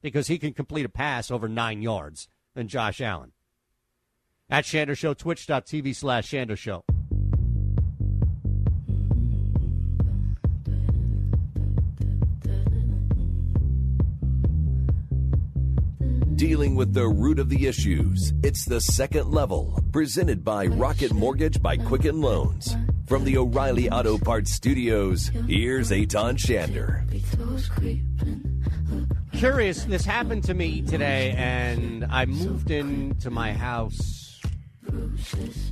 because 0.00 0.28
he 0.28 0.38
can 0.38 0.54
complete 0.54 0.86
a 0.86 0.90
pass 0.90 1.30
over 1.30 1.48
nine 1.48 1.82
yards 1.82 2.28
than 2.54 2.68
Josh 2.68 3.00
Allen. 3.00 3.32
At 4.48 4.64
Shander 4.64 4.96
Show, 4.96 5.14
twitch.tv 5.14 5.94
slash 5.94 6.30
Shander 6.30 6.56
Show. 6.56 6.84
Dealing 16.40 16.74
with 16.74 16.94
the 16.94 17.06
root 17.06 17.38
of 17.38 17.50
the 17.50 17.66
issues. 17.66 18.32
It's 18.42 18.64
the 18.64 18.80
second 18.80 19.30
level, 19.30 19.78
presented 19.92 20.42
by 20.42 20.68
Rocket 20.68 21.12
Mortgage 21.12 21.60
by 21.60 21.76
Quicken 21.76 22.22
Loans. 22.22 22.74
From 23.06 23.24
the 23.24 23.36
O'Reilly 23.36 23.90
Auto 23.90 24.16
Parts 24.16 24.50
Studios, 24.50 25.30
here's 25.46 25.92
Aton 25.92 26.38
Shander. 26.38 27.04
Curious, 29.34 29.84
this 29.84 30.06
happened 30.06 30.42
to 30.44 30.54
me 30.54 30.80
today, 30.80 31.34
and 31.36 32.06
I 32.06 32.24
moved 32.24 32.70
into 32.70 33.28
my 33.28 33.52
house 33.52 34.40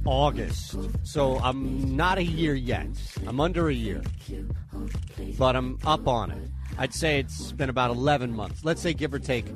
August. 0.05 0.77
So 1.03 1.39
I'm 1.39 1.97
not 1.97 2.19
a 2.19 2.25
year 2.25 2.55
yet. 2.55 2.89
I'm 3.27 3.41
under 3.41 3.71
a 3.71 3.75
year. 3.75 4.03
But 5.39 5.57
I'm 5.57 5.79
up 5.87 6.07
on 6.07 6.31
it. 6.31 6.51
I'd 6.77 6.93
say 6.93 7.21
it's 7.21 7.53
been 7.53 7.71
about 7.71 7.91
11 7.91 8.37
months. 8.37 8.67
Let's 8.67 8.83
say, 8.83 8.93
give 8.93 9.15
or 9.15 9.19
take, 9.19 9.47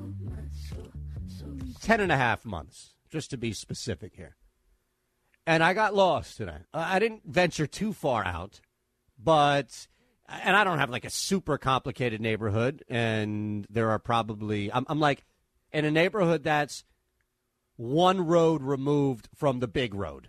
10 1.82 2.00
and 2.00 2.12
a 2.12 2.16
half 2.16 2.44
months, 2.44 2.94
just 3.10 3.30
to 3.30 3.36
be 3.36 3.52
specific 3.52 4.14
here. 4.16 4.36
And 5.46 5.62
I 5.62 5.74
got 5.74 5.94
lost 5.94 6.36
today. 6.36 6.58
I 6.72 6.98
didn't 6.98 7.22
venture 7.24 7.66
too 7.66 7.92
far 7.92 8.24
out, 8.24 8.60
but, 9.22 9.88
and 10.28 10.56
I 10.56 10.62
don't 10.62 10.78
have 10.78 10.90
like 10.90 11.04
a 11.04 11.10
super 11.10 11.58
complicated 11.58 12.20
neighborhood. 12.20 12.84
And 12.88 13.66
there 13.68 13.90
are 13.90 13.98
probably, 13.98 14.72
I'm, 14.72 14.86
I'm 14.88 15.00
like 15.00 15.24
in 15.72 15.84
a 15.84 15.90
neighborhood 15.90 16.44
that's 16.44 16.84
one 17.76 18.24
road 18.24 18.62
removed 18.62 19.28
from 19.34 19.58
the 19.58 19.68
big 19.68 19.94
road. 19.94 20.28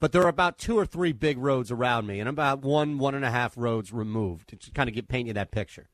But 0.00 0.12
there 0.12 0.22
are 0.22 0.28
about 0.28 0.58
two 0.58 0.78
or 0.78 0.86
three 0.86 1.12
big 1.12 1.38
roads 1.38 1.70
around 1.70 2.06
me, 2.06 2.20
and 2.20 2.28
about 2.28 2.62
one, 2.62 2.98
one 2.98 3.14
and 3.14 3.24
a 3.24 3.30
half 3.30 3.54
roads 3.56 3.92
removed 3.92 4.58
to 4.60 4.70
kind 4.72 4.88
of 4.88 4.94
get 4.94 5.08
paint 5.08 5.28
you 5.28 5.34
that 5.34 5.50
picture. 5.50 5.88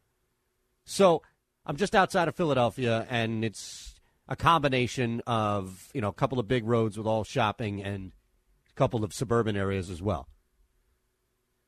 So 0.84 1.22
I'm 1.66 1.76
just 1.76 1.94
outside 1.94 2.28
of 2.28 2.34
Philadelphia, 2.34 3.06
and 3.10 3.44
it's 3.44 3.89
a 4.30 4.36
combination 4.36 5.20
of 5.26 5.90
you 5.92 6.00
know 6.00 6.08
a 6.08 6.14
couple 6.14 6.38
of 6.38 6.48
big 6.48 6.64
roads 6.64 6.96
with 6.96 7.06
all 7.06 7.24
shopping 7.24 7.82
and 7.82 8.12
a 8.70 8.74
couple 8.74 9.04
of 9.04 9.12
suburban 9.12 9.56
areas 9.56 9.90
as 9.90 10.00
well. 10.00 10.28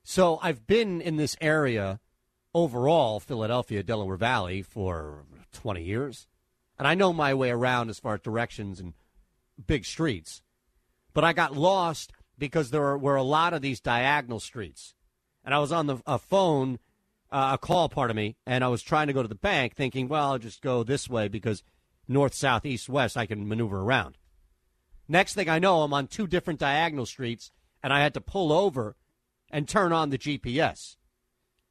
So 0.05 0.39
I've 0.43 0.67
been 0.67 1.01
in 1.01 1.17
this 1.17 1.37
area 1.41 2.01
overall, 2.55 3.21
Philadelphia, 3.21 3.83
Delaware 3.83 4.17
Valley, 4.17 4.63
for 4.63 5.25
20 5.53 5.83
years 5.83 6.27
and 6.83 6.89
I 6.89 6.95
know 6.97 7.13
my 7.13 7.33
way 7.33 7.51
around 7.51 7.91
as 7.91 8.01
far 8.01 8.15
as 8.15 8.21
directions 8.21 8.81
and 8.81 8.95
big 9.69 9.85
streets. 9.85 10.43
But 11.15 11.23
I 11.23 11.33
got 11.33 11.57
lost 11.57 12.13
because 12.37 12.71
there 12.71 12.99
were 12.99 13.15
a 13.15 13.23
lot 13.23 13.55
of 13.55 13.63
these 13.63 13.81
diagonal 13.81 14.41
streets. 14.41 14.97
And 15.45 15.55
I 15.55 15.61
was 15.61 15.71
on 15.71 15.87
the 15.87 15.99
a 16.09 16.19
phone, 16.19 16.81
uh, 17.31 17.51
a 17.55 17.59
call, 17.59 17.89
pardon 17.89 18.17
me, 18.17 18.37
and 18.47 18.65
I 18.65 18.69
was 18.69 18.83
trying 18.83 19.07
to 19.07 19.13
go 19.13 19.23
to 19.23 19.29
the 19.29 19.37
bank 19.37 19.77
thinking, 19.77 20.09
well, 20.09 20.33
I'll 20.33 20.39
just 20.39 20.61
go 20.61 20.83
this 20.83 21.09
way 21.09 21.29
because 21.29 21.63
north, 22.09 22.35
south, 22.35 22.67
east, 22.67 22.89
west, 22.89 23.17
I 23.17 23.27
can 23.27 23.49
maneuver 23.49 23.81
around. 23.81 24.19
Next 25.09 25.35
thing 25.35 25.49
I 25.49 25.59
know, 25.59 25.83
I'm 25.83 25.95
on 25.95 26.07
two 26.07 26.27
different 26.27 26.61
diagonal 26.61 27.07
streets, 27.07 27.51
and 27.83 27.93
I 27.93 28.01
had 28.01 28.15
to 28.15 28.21
pull 28.21 28.53
over 28.53 28.97
and 29.51 29.69
turn 29.69 29.93
on 29.93 30.11
the 30.11 30.19
GPS. 30.19 30.97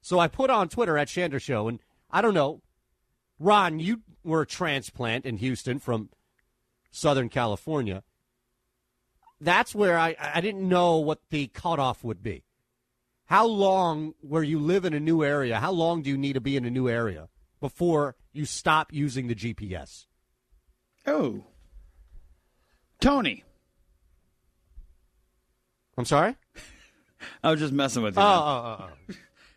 So 0.00 0.18
I 0.18 0.28
put 0.28 0.50
on 0.50 0.68
Twitter 0.68 0.98
at 0.98 1.08
Shander 1.08 1.40
Show, 1.40 1.68
and 1.68 1.80
I 2.10 2.22
don't 2.22 2.34
know, 2.34 2.62
Ron, 3.38 3.80
you 3.80 4.02
were 4.22 4.42
a 4.42 4.46
transplant 4.46 5.24
in 5.24 5.38
Houston 5.38 5.78
from 5.78 6.10
Southern 6.90 7.28
California. 7.28 8.02
That's 9.40 9.74
where 9.74 9.98
I, 9.98 10.14
I 10.20 10.40
didn't 10.40 10.68
know 10.68 10.98
what 10.98 11.20
the 11.30 11.48
cutoff 11.48 12.04
would 12.04 12.22
be. 12.22 12.44
How 13.26 13.46
long, 13.46 14.14
where 14.20 14.42
you 14.42 14.60
live 14.60 14.84
in 14.84 14.94
a 14.94 15.00
new 15.00 15.24
area, 15.24 15.58
how 15.58 15.72
long 15.72 16.02
do 16.02 16.10
you 16.10 16.18
need 16.18 16.34
to 16.34 16.40
be 16.40 16.56
in 16.56 16.64
a 16.64 16.70
new 16.70 16.88
area 16.88 17.28
before 17.60 18.14
you 18.32 18.44
stop 18.44 18.92
using 18.92 19.26
the 19.26 19.34
GPS? 19.34 20.06
Oh. 21.06 21.44
Tony. 23.00 23.44
I'm 25.98 26.04
sorry? 26.04 26.36
I 27.42 27.50
was 27.50 27.60
just 27.60 27.72
messing 27.72 28.02
with 28.02 28.16
you. 28.16 28.22
Oh, 28.22 28.24
oh, 28.24 28.78
oh, 28.80 28.88
oh. 29.10 29.14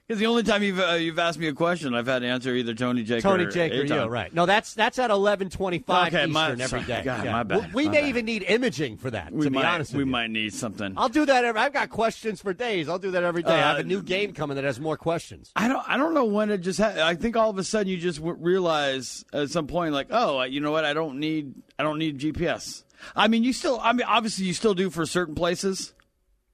Because 0.07 0.19
the 0.19 0.27
only 0.27 0.43
time 0.43 0.61
you've 0.61 0.79
uh, 0.79 0.93
you've 0.93 1.17
asked 1.17 1.39
me 1.39 1.47
a 1.47 1.53
question, 1.53 1.95
I've 1.95 2.05
had 2.05 2.19
to 2.19 2.27
answer 2.27 2.53
either 2.53 2.75
Tony, 2.75 3.01
Jake, 3.03 3.23
Tony, 3.23 3.45
or 3.45 3.49
Jake, 3.51 3.71
or 3.73 3.85
you, 3.85 4.03
right? 4.05 4.31
No, 4.31 4.45
that's 4.45 4.75
that's 4.75 4.99
at 4.99 5.09
eleven 5.09 5.49
twenty-five 5.49 6.13
Okay, 6.13 6.25
Eastern 6.27 6.31
my- 6.31 6.51
every 6.51 6.83
day. 6.83 7.01
God, 7.03 7.25
Yeah. 7.25 7.31
my 7.31 7.41
bad, 7.41 7.73
We 7.73 7.85
my 7.85 7.91
may 7.91 8.01
bad. 8.01 8.09
even 8.09 8.25
need 8.25 8.43
imaging 8.43 8.97
for 8.97 9.09
that. 9.09 9.33
We 9.33 9.45
to 9.45 9.49
be 9.49 9.55
might 9.55 9.65
honest 9.65 9.93
with 9.93 9.97
we 9.97 10.03
you. 10.03 10.11
might 10.11 10.29
need 10.29 10.53
something. 10.53 10.93
I'll 10.95 11.09
do 11.09 11.25
that. 11.25 11.43
Every, 11.43 11.59
I've 11.59 11.73
got 11.73 11.89
questions 11.89 12.39
for 12.39 12.53
days. 12.53 12.87
I'll 12.87 12.99
do 12.99 13.09
that 13.11 13.23
every 13.23 13.41
day. 13.41 13.49
I 13.53 13.57
have 13.57 13.77
a 13.77 13.79
Uh, 13.79 13.83
new 13.83 14.03
game 14.03 14.33
coming 14.33 14.53
that 14.57 14.63
has 14.63 14.79
more 14.79 14.95
questions. 14.95 15.51
I 15.55 15.67
don't 15.67 15.83
I 15.89 15.97
don't 15.97 16.13
know 16.13 16.25
when 16.25 16.51
it 16.51 16.59
just 16.59 16.79
ha- 16.79 16.93
I 17.03 17.15
think 17.15 17.35
all 17.35 17.49
of 17.49 17.57
a 17.57 17.63
sudden 17.63 17.87
you 17.87 17.97
just 17.97 18.19
w- 18.19 18.37
realize 18.39 19.25
at 19.33 19.49
some 19.49 19.65
point 19.65 19.93
like 19.95 20.09
oh 20.11 20.43
you 20.43 20.61
know 20.61 20.69
what 20.71 20.85
I 20.85 20.93
don't 20.93 21.19
need 21.19 21.55
I 21.79 21.83
don't 21.83 21.97
need 21.97 22.19
GPS. 22.19 22.83
I 23.15 23.27
mean 23.27 23.43
you 23.43 23.53
still 23.53 23.79
I 23.81 23.91
mean 23.93 24.05
obviously 24.07 24.45
you 24.45 24.53
still 24.53 24.75
do 24.75 24.91
for 24.91 25.07
certain 25.07 25.33
places. 25.33 25.93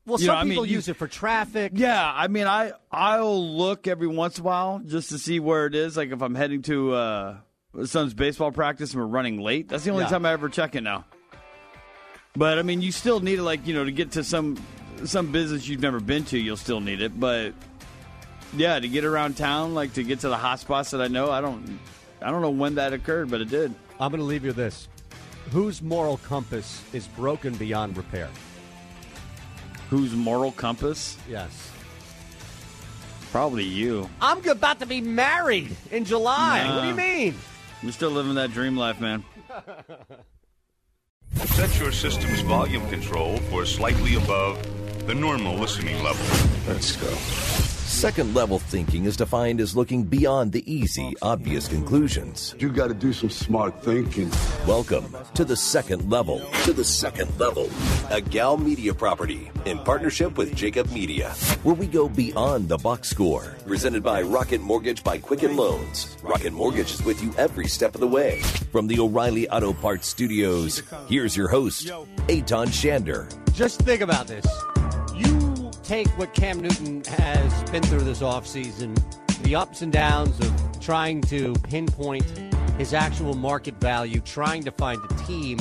Well, 0.06 0.20
You 0.20 0.26
some 0.26 0.36
know, 0.36 0.39
I 0.39 0.43
mean, 0.43 0.52
people 0.54 0.66
you- 0.66 0.76
use 0.76 0.88
it 0.88 0.95
for 0.95 1.08
traffic. 1.08 1.74
Yeah, 1.76 2.12
I 2.16 2.28
mean 2.28 2.47
I 2.47 2.72
I'll 2.91 3.56
look 3.56 3.88
every 3.88 4.08
once 4.08 4.38
in 4.39 4.43
a 4.43 4.45
while 4.45 4.80
just 4.86 5.10
to 5.10 5.20
see 5.20 5.39
where 5.39 5.68
it 5.68 5.76
is. 5.76 5.95
Like 5.95 6.12
if 6.12 6.22
I'm 6.22 6.34
heading 6.36 6.64
to 6.64 6.93
uh, 6.93 7.36
son's 7.86 8.14
baseball 8.14 8.52
practice 8.52 8.93
and 8.93 9.02
we're 9.02 9.08
running 9.08 9.39
late, 9.39 9.70
that's 9.70 9.84
the 9.84 9.91
only 9.91 10.04
Yeah. 10.06 10.10
time 10.10 10.26
I 10.26 10.32
ever 10.34 10.49
check 10.49 10.76
it 10.76 10.82
now. 10.82 11.06
But 12.36 12.58
I 12.58 12.62
mean, 12.64 12.82
you 12.82 12.91
still 12.91 13.20
need 13.20 13.39
it, 13.39 13.43
like 13.43 13.68
you 13.68 13.74
know, 13.76 13.84
to 13.86 13.91
get 13.91 14.12
to 14.14 14.24
some 14.24 14.58
some 15.06 15.32
business 15.32 15.68
you've 15.68 15.82
never 15.82 15.99
been 15.99 16.26
to. 16.26 16.38
You'll 16.39 16.58
still 16.58 16.80
need 16.80 17.02
it, 17.02 17.20
but 17.20 17.54
yeah, 18.56 18.80
to 18.80 18.88
get 18.88 19.04
around 19.06 19.38
town, 19.38 19.74
like 19.74 19.93
to 19.93 20.04
get 20.04 20.22
to 20.22 20.30
the 20.30 20.38
hot 20.38 20.60
spots 20.60 20.91
that 20.91 21.02
I 21.02 21.08
know, 21.10 21.30
I 21.32 21.41
don't 21.41 21.80
I 22.22 22.32
don't 22.32 22.41
know 22.41 22.49
when 22.49 22.76
that 22.76 22.93
occurred, 22.93 23.30
but 23.30 23.41
it 23.41 23.49
did. 23.49 23.74
I'm 23.99 24.10
going 24.12 24.20
to 24.20 24.26
leave 24.26 24.43
you 24.45 24.52
this. 24.54 24.88
Whose 25.52 25.82
moral 25.82 26.18
compass 26.18 26.82
is 26.93 27.08
broken 27.08 27.54
beyond 27.56 27.97
repair? 27.97 28.30
Whose 29.91 30.13
moral 30.13 30.53
compass? 30.53 31.17
Yes. 31.29 31.69
Probably 33.29 33.65
you. 33.65 34.09
I'm 34.21 34.47
about 34.47 34.79
to 34.79 34.85
be 34.85 35.01
married 35.01 35.75
in 35.91 36.05
July. 36.05 36.63
Nah. 36.63 36.75
What 36.75 36.81
do 36.83 36.87
you 36.87 36.95
mean? 36.95 37.35
You're 37.83 37.91
still 37.91 38.11
living 38.11 38.35
that 38.35 38.53
dream 38.53 38.77
life, 38.77 39.01
man. 39.01 39.25
Set 41.33 41.77
your 41.77 41.91
system's 41.91 42.39
volume 42.39 42.87
control 42.89 43.35
for 43.49 43.65
slightly 43.65 44.15
above 44.15 44.65
the 45.07 45.13
normal 45.13 45.57
listening 45.57 46.01
level. 46.01 46.25
Let's 46.69 46.95
go. 46.95 47.80
Second 47.91 48.33
level 48.33 48.57
thinking 48.57 49.03
is 49.03 49.17
defined 49.17 49.59
as 49.59 49.75
looking 49.75 50.03
beyond 50.03 50.53
the 50.53 50.63
easy, 50.71 51.13
obvious 51.21 51.67
conclusions. 51.67 52.55
You 52.57 52.71
got 52.71 52.87
to 52.87 52.93
do 52.93 53.11
some 53.11 53.29
smart 53.29 53.83
thinking. 53.83 54.31
Welcome 54.65 55.15
to 55.35 55.43
the 55.43 55.57
second 55.57 56.09
level. 56.09 56.39
To 56.63 56.73
the 56.73 56.85
second 56.85 57.37
level. 57.37 57.69
A 58.09 58.21
Gow 58.21 58.55
Media 58.55 58.93
property 58.93 59.51
in 59.65 59.77
partnership 59.79 60.37
with 60.37 60.55
Jacob 60.55 60.89
Media, 60.91 61.31
where 61.63 61.75
we 61.75 61.85
go 61.85 62.07
beyond 62.07 62.69
the 62.69 62.77
box 62.77 63.09
score. 63.09 63.57
Presented 63.67 64.01
by 64.01 64.21
Rocket 64.21 64.61
Mortgage 64.61 65.03
by 65.03 65.17
Quicken 65.19 65.57
Loans. 65.57 66.17
Rocket 66.23 66.53
Mortgage 66.53 66.93
is 66.93 67.03
with 67.03 67.21
you 67.21 67.31
every 67.37 67.67
step 67.67 67.93
of 67.93 68.01
the 68.01 68.07
way. 68.07 68.39
From 68.71 68.87
the 68.87 68.99
O'Reilly 68.99 69.49
Auto 69.49 69.73
Parts 69.73 70.07
Studios, 70.07 70.81
here's 71.09 71.35
your 71.35 71.49
host, 71.49 71.91
Aton 72.29 72.67
Shander. 72.69 73.29
Just 73.53 73.81
think 73.81 74.01
about 74.01 74.27
this. 74.27 74.47
Take 75.91 76.07
what 76.17 76.33
Cam 76.33 76.61
Newton 76.61 77.03
has 77.03 77.69
been 77.69 77.83
through 77.83 78.05
this 78.05 78.21
offseason, 78.21 78.97
the 79.43 79.55
ups 79.55 79.81
and 79.81 79.91
downs 79.91 80.39
of 80.39 80.79
trying 80.79 81.19
to 81.23 81.51
pinpoint 81.63 82.23
his 82.77 82.93
actual 82.93 83.33
market 83.33 83.75
value, 83.75 84.21
trying 84.21 84.63
to 84.63 84.71
find 84.71 85.01
a 85.03 85.13
team 85.25 85.59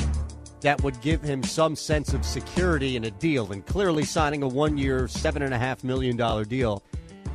that 0.61 0.81
would 0.85 1.01
give 1.01 1.21
him 1.21 1.43
some 1.43 1.75
sense 1.75 2.15
of 2.15 2.25
security 2.25 2.95
in 2.95 3.03
a 3.07 3.11
deal. 3.11 3.51
And 3.51 3.67
clearly, 3.67 4.05
signing 4.05 4.45
a 4.45 4.49
one 4.49 4.79
year, 4.79 5.07
$7.5 5.07 5.83
million 5.83 6.17
deal 6.47 6.85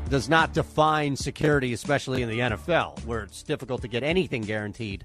does 0.07 0.29
not 0.29 0.53
define 0.53 1.17
security, 1.17 1.73
especially 1.73 2.21
in 2.21 2.29
the 2.29 2.39
NFL, 2.39 3.03
where 3.03 3.23
it's 3.23 3.43
difficult 3.43 3.81
to 3.81 3.89
get 3.89 4.03
anything 4.03 4.43
guaranteed 4.43 5.03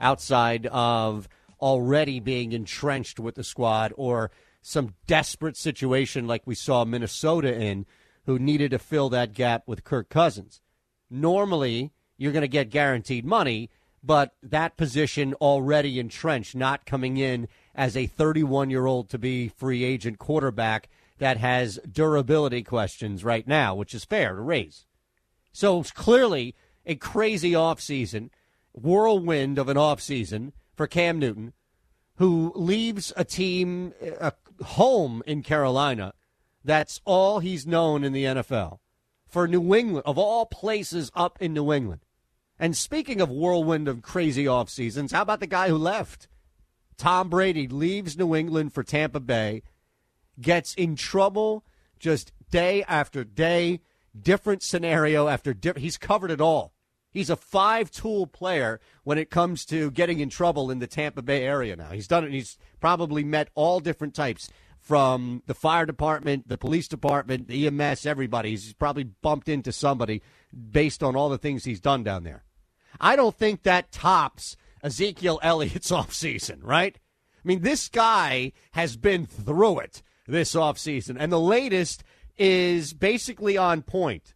outside 0.00 0.66
of 0.66 1.28
already 1.60 2.20
being 2.20 2.52
entrenched 2.52 3.18
with 3.18 3.34
the 3.34 3.42
squad 3.42 3.92
or 3.96 4.30
some 4.62 4.94
desperate 5.06 5.56
situation 5.56 6.26
like 6.26 6.46
we 6.46 6.54
saw 6.54 6.84
Minnesota 6.84 7.54
in, 7.54 7.84
who 8.24 8.38
needed 8.38 8.70
to 8.70 8.78
fill 8.78 9.08
that 9.10 9.34
gap 9.34 9.64
with 9.66 9.84
Kirk 9.84 10.08
Cousins. 10.08 10.62
Normally, 11.10 11.92
you're 12.16 12.32
going 12.32 12.42
to 12.42 12.48
get 12.48 12.70
guaranteed 12.70 13.24
money, 13.24 13.68
but 14.02 14.34
that 14.42 14.76
position 14.76 15.34
already 15.34 15.98
entrenched, 15.98 16.54
not 16.54 16.86
coming 16.86 17.16
in 17.16 17.48
as 17.74 17.96
a 17.96 18.06
31 18.06 18.70
year 18.70 18.86
old 18.86 19.10
to 19.10 19.18
be 19.18 19.48
free 19.48 19.82
agent 19.82 20.18
quarterback 20.18 20.88
that 21.18 21.36
has 21.36 21.78
durability 21.90 22.62
questions 22.62 23.24
right 23.24 23.46
now, 23.46 23.74
which 23.74 23.94
is 23.94 24.04
fair 24.04 24.34
to 24.34 24.40
raise. 24.40 24.86
So 25.52 25.80
it's 25.80 25.90
clearly 25.90 26.54
a 26.86 26.94
crazy 26.94 27.52
offseason, 27.52 28.30
whirlwind 28.72 29.58
of 29.58 29.68
an 29.68 29.76
offseason 29.76 30.52
for 30.74 30.86
Cam 30.86 31.18
Newton, 31.18 31.52
who 32.22 32.52
leaves 32.54 33.12
a 33.16 33.24
team, 33.24 33.92
a 34.00 34.32
home 34.62 35.24
in 35.26 35.42
Carolina. 35.42 36.14
That's 36.62 37.00
all 37.04 37.40
he's 37.40 37.66
known 37.66 38.04
in 38.04 38.12
the 38.12 38.22
NFL. 38.22 38.78
For 39.26 39.48
New 39.48 39.74
England, 39.74 40.04
of 40.06 40.18
all 40.18 40.46
places 40.46 41.10
up 41.16 41.36
in 41.42 41.52
New 41.52 41.72
England. 41.72 42.02
And 42.60 42.76
speaking 42.76 43.20
of 43.20 43.28
whirlwind 43.28 43.88
of 43.88 44.02
crazy 44.02 44.46
off 44.46 44.70
seasons, 44.70 45.10
how 45.10 45.22
about 45.22 45.40
the 45.40 45.48
guy 45.48 45.68
who 45.68 45.76
left? 45.76 46.28
Tom 46.96 47.28
Brady 47.28 47.66
leaves 47.66 48.16
New 48.16 48.36
England 48.36 48.72
for 48.72 48.84
Tampa 48.84 49.18
Bay, 49.18 49.64
gets 50.40 50.74
in 50.74 50.94
trouble 50.94 51.64
just 51.98 52.30
day 52.52 52.84
after 52.84 53.24
day, 53.24 53.80
different 54.16 54.62
scenario 54.62 55.26
after 55.26 55.52
different. 55.52 55.82
He's 55.82 55.98
covered 55.98 56.30
it 56.30 56.40
all. 56.40 56.72
He's 57.12 57.30
a 57.30 57.36
five 57.36 57.90
tool 57.90 58.26
player 58.26 58.80
when 59.04 59.18
it 59.18 59.30
comes 59.30 59.64
to 59.66 59.90
getting 59.90 60.20
in 60.20 60.30
trouble 60.30 60.70
in 60.70 60.78
the 60.78 60.86
Tampa 60.86 61.22
Bay 61.22 61.44
area 61.44 61.76
now. 61.76 61.90
He's 61.90 62.08
done 62.08 62.24
it. 62.24 62.32
He's 62.32 62.58
probably 62.80 63.22
met 63.22 63.50
all 63.54 63.80
different 63.80 64.14
types 64.14 64.48
from 64.80 65.42
the 65.46 65.54
fire 65.54 65.86
department, 65.86 66.48
the 66.48 66.58
police 66.58 66.88
department, 66.88 67.46
the 67.46 67.66
EMS, 67.66 68.04
everybody. 68.06 68.50
He's 68.50 68.72
probably 68.72 69.04
bumped 69.04 69.48
into 69.48 69.72
somebody 69.72 70.22
based 70.70 71.02
on 71.02 71.14
all 71.14 71.28
the 71.28 71.38
things 71.38 71.64
he's 71.64 71.80
done 71.80 72.02
down 72.02 72.24
there. 72.24 72.44
I 73.00 73.14
don't 73.14 73.36
think 73.36 73.62
that 73.62 73.92
tops 73.92 74.56
Ezekiel 74.82 75.38
Elliott's 75.42 75.90
offseason, 75.92 76.58
right? 76.62 76.98
I 77.44 77.48
mean, 77.48 77.62
this 77.62 77.88
guy 77.88 78.52
has 78.72 78.96
been 78.96 79.26
through 79.26 79.80
it 79.80 80.02
this 80.26 80.54
offseason, 80.54 81.16
and 81.18 81.30
the 81.30 81.40
latest 81.40 82.04
is 82.36 82.92
basically 82.92 83.56
on 83.56 83.82
point. 83.82 84.34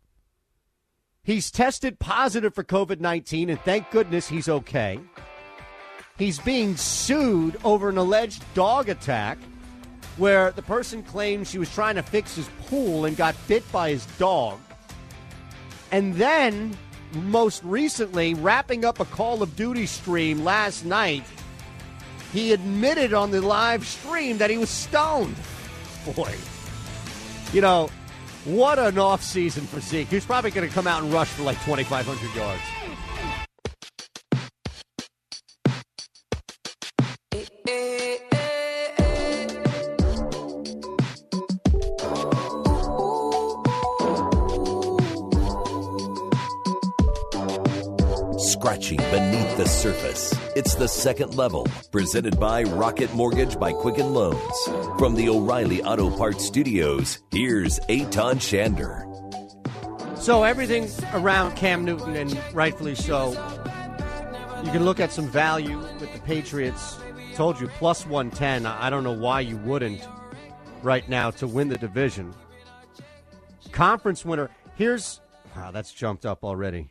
He's 1.27 1.51
tested 1.51 1.99
positive 1.99 2.55
for 2.55 2.63
COVID 2.63 3.01
19, 3.01 3.51
and 3.51 3.61
thank 3.63 3.91
goodness 3.91 4.29
he's 4.29 4.49
okay. 4.49 5.01
He's 6.17 6.39
being 6.39 6.77
sued 6.77 7.59
over 7.65 7.89
an 7.89 7.99
alleged 7.99 8.45
dog 8.55 8.89
attack 8.89 9.37
where 10.19 10.53
the 10.53 10.63
person 10.63 11.03
claims 11.03 11.51
she 11.51 11.59
was 11.59 11.75
trying 11.75 11.97
to 11.97 12.03
fix 12.05 12.37
his 12.37 12.49
pool 12.67 13.07
and 13.07 13.17
got 13.17 13.35
bit 13.49 13.71
by 13.73 13.91
his 13.91 14.07
dog. 14.19 14.61
And 15.91 16.15
then, 16.15 16.79
most 17.13 17.61
recently, 17.65 18.35
wrapping 18.35 18.85
up 18.85 19.01
a 19.01 19.05
Call 19.07 19.43
of 19.43 19.57
Duty 19.57 19.87
stream 19.87 20.45
last 20.45 20.85
night, 20.85 21.25
he 22.33 22.53
admitted 22.53 23.13
on 23.13 23.33
the 23.33 23.41
live 23.41 23.85
stream 23.85 24.39
that 24.39 24.49
he 24.49 24.59
was 24.59 24.71
stoned. 24.71 25.35
Boy, 26.15 26.37
you 27.53 27.61
know, 27.61 27.91
what 28.47 28.79
an 28.79 28.99
off 28.99 29.23
season 29.23 29.65
for 29.67 29.81
Zeke. 29.81 30.09
He's 30.09 30.25
probably 30.25 30.51
going 30.51 30.69
to 30.69 30.75
come 30.75 30.87
out 30.87 31.03
and 31.03 31.13
rush 31.13 31.29
for 31.29 31.43
like 31.43 31.63
2,500 31.65 32.35
yards. 32.35 32.63
Eh, 37.33 37.45
eh, 37.69 38.36
Scratching 48.67 48.97
beneath 48.97 49.57
the 49.57 49.65
surface. 49.65 50.35
It's 50.57 50.75
the 50.75 50.89
second 50.89 51.37
level, 51.37 51.69
presented 51.93 52.41
by 52.41 52.65
Rocket 52.65 53.15
Mortgage 53.15 53.57
by 53.61 53.73
Quicken 53.73 54.13
Loans. 54.13 54.65
From 54.99 55.15
the 55.15 55.29
O'Reilly 55.29 55.85
Auto 55.85 56.11
Parts 56.11 56.45
Studios, 56.45 57.21
here's 57.31 57.79
Aton 57.89 58.39
Shander. 58.39 59.07
So 60.19 60.43
everything 60.43 60.89
around 61.15 61.55
Cam 61.55 61.85
Newton, 61.85 62.17
and 62.17 62.37
rightfully 62.53 62.97
so, 62.97 63.31
you 64.65 64.73
can 64.73 64.85
look 64.85 64.99
at 64.99 65.13
some 65.13 65.29
value 65.29 65.79
with 65.79 66.13
the 66.13 66.19
Patriots. 66.25 66.99
Told 67.37 67.61
you 67.61 67.69
plus 67.69 68.05
110. 68.05 68.67
I 68.67 68.91
don't 68.91 69.05
know 69.05 69.13
why 69.13 69.43
you 69.43 69.59
wouldn't 69.59 70.03
right 70.83 71.09
now 71.09 71.31
to 71.31 71.47
win 71.47 71.69
the 71.69 71.79
division. 71.79 72.35
Conference 73.71 74.25
winner. 74.25 74.51
Here's 74.75 75.21
wow, 75.55 75.71
that's 75.71 75.93
jumped 75.93 76.27
up 76.27 76.43
already. 76.43 76.89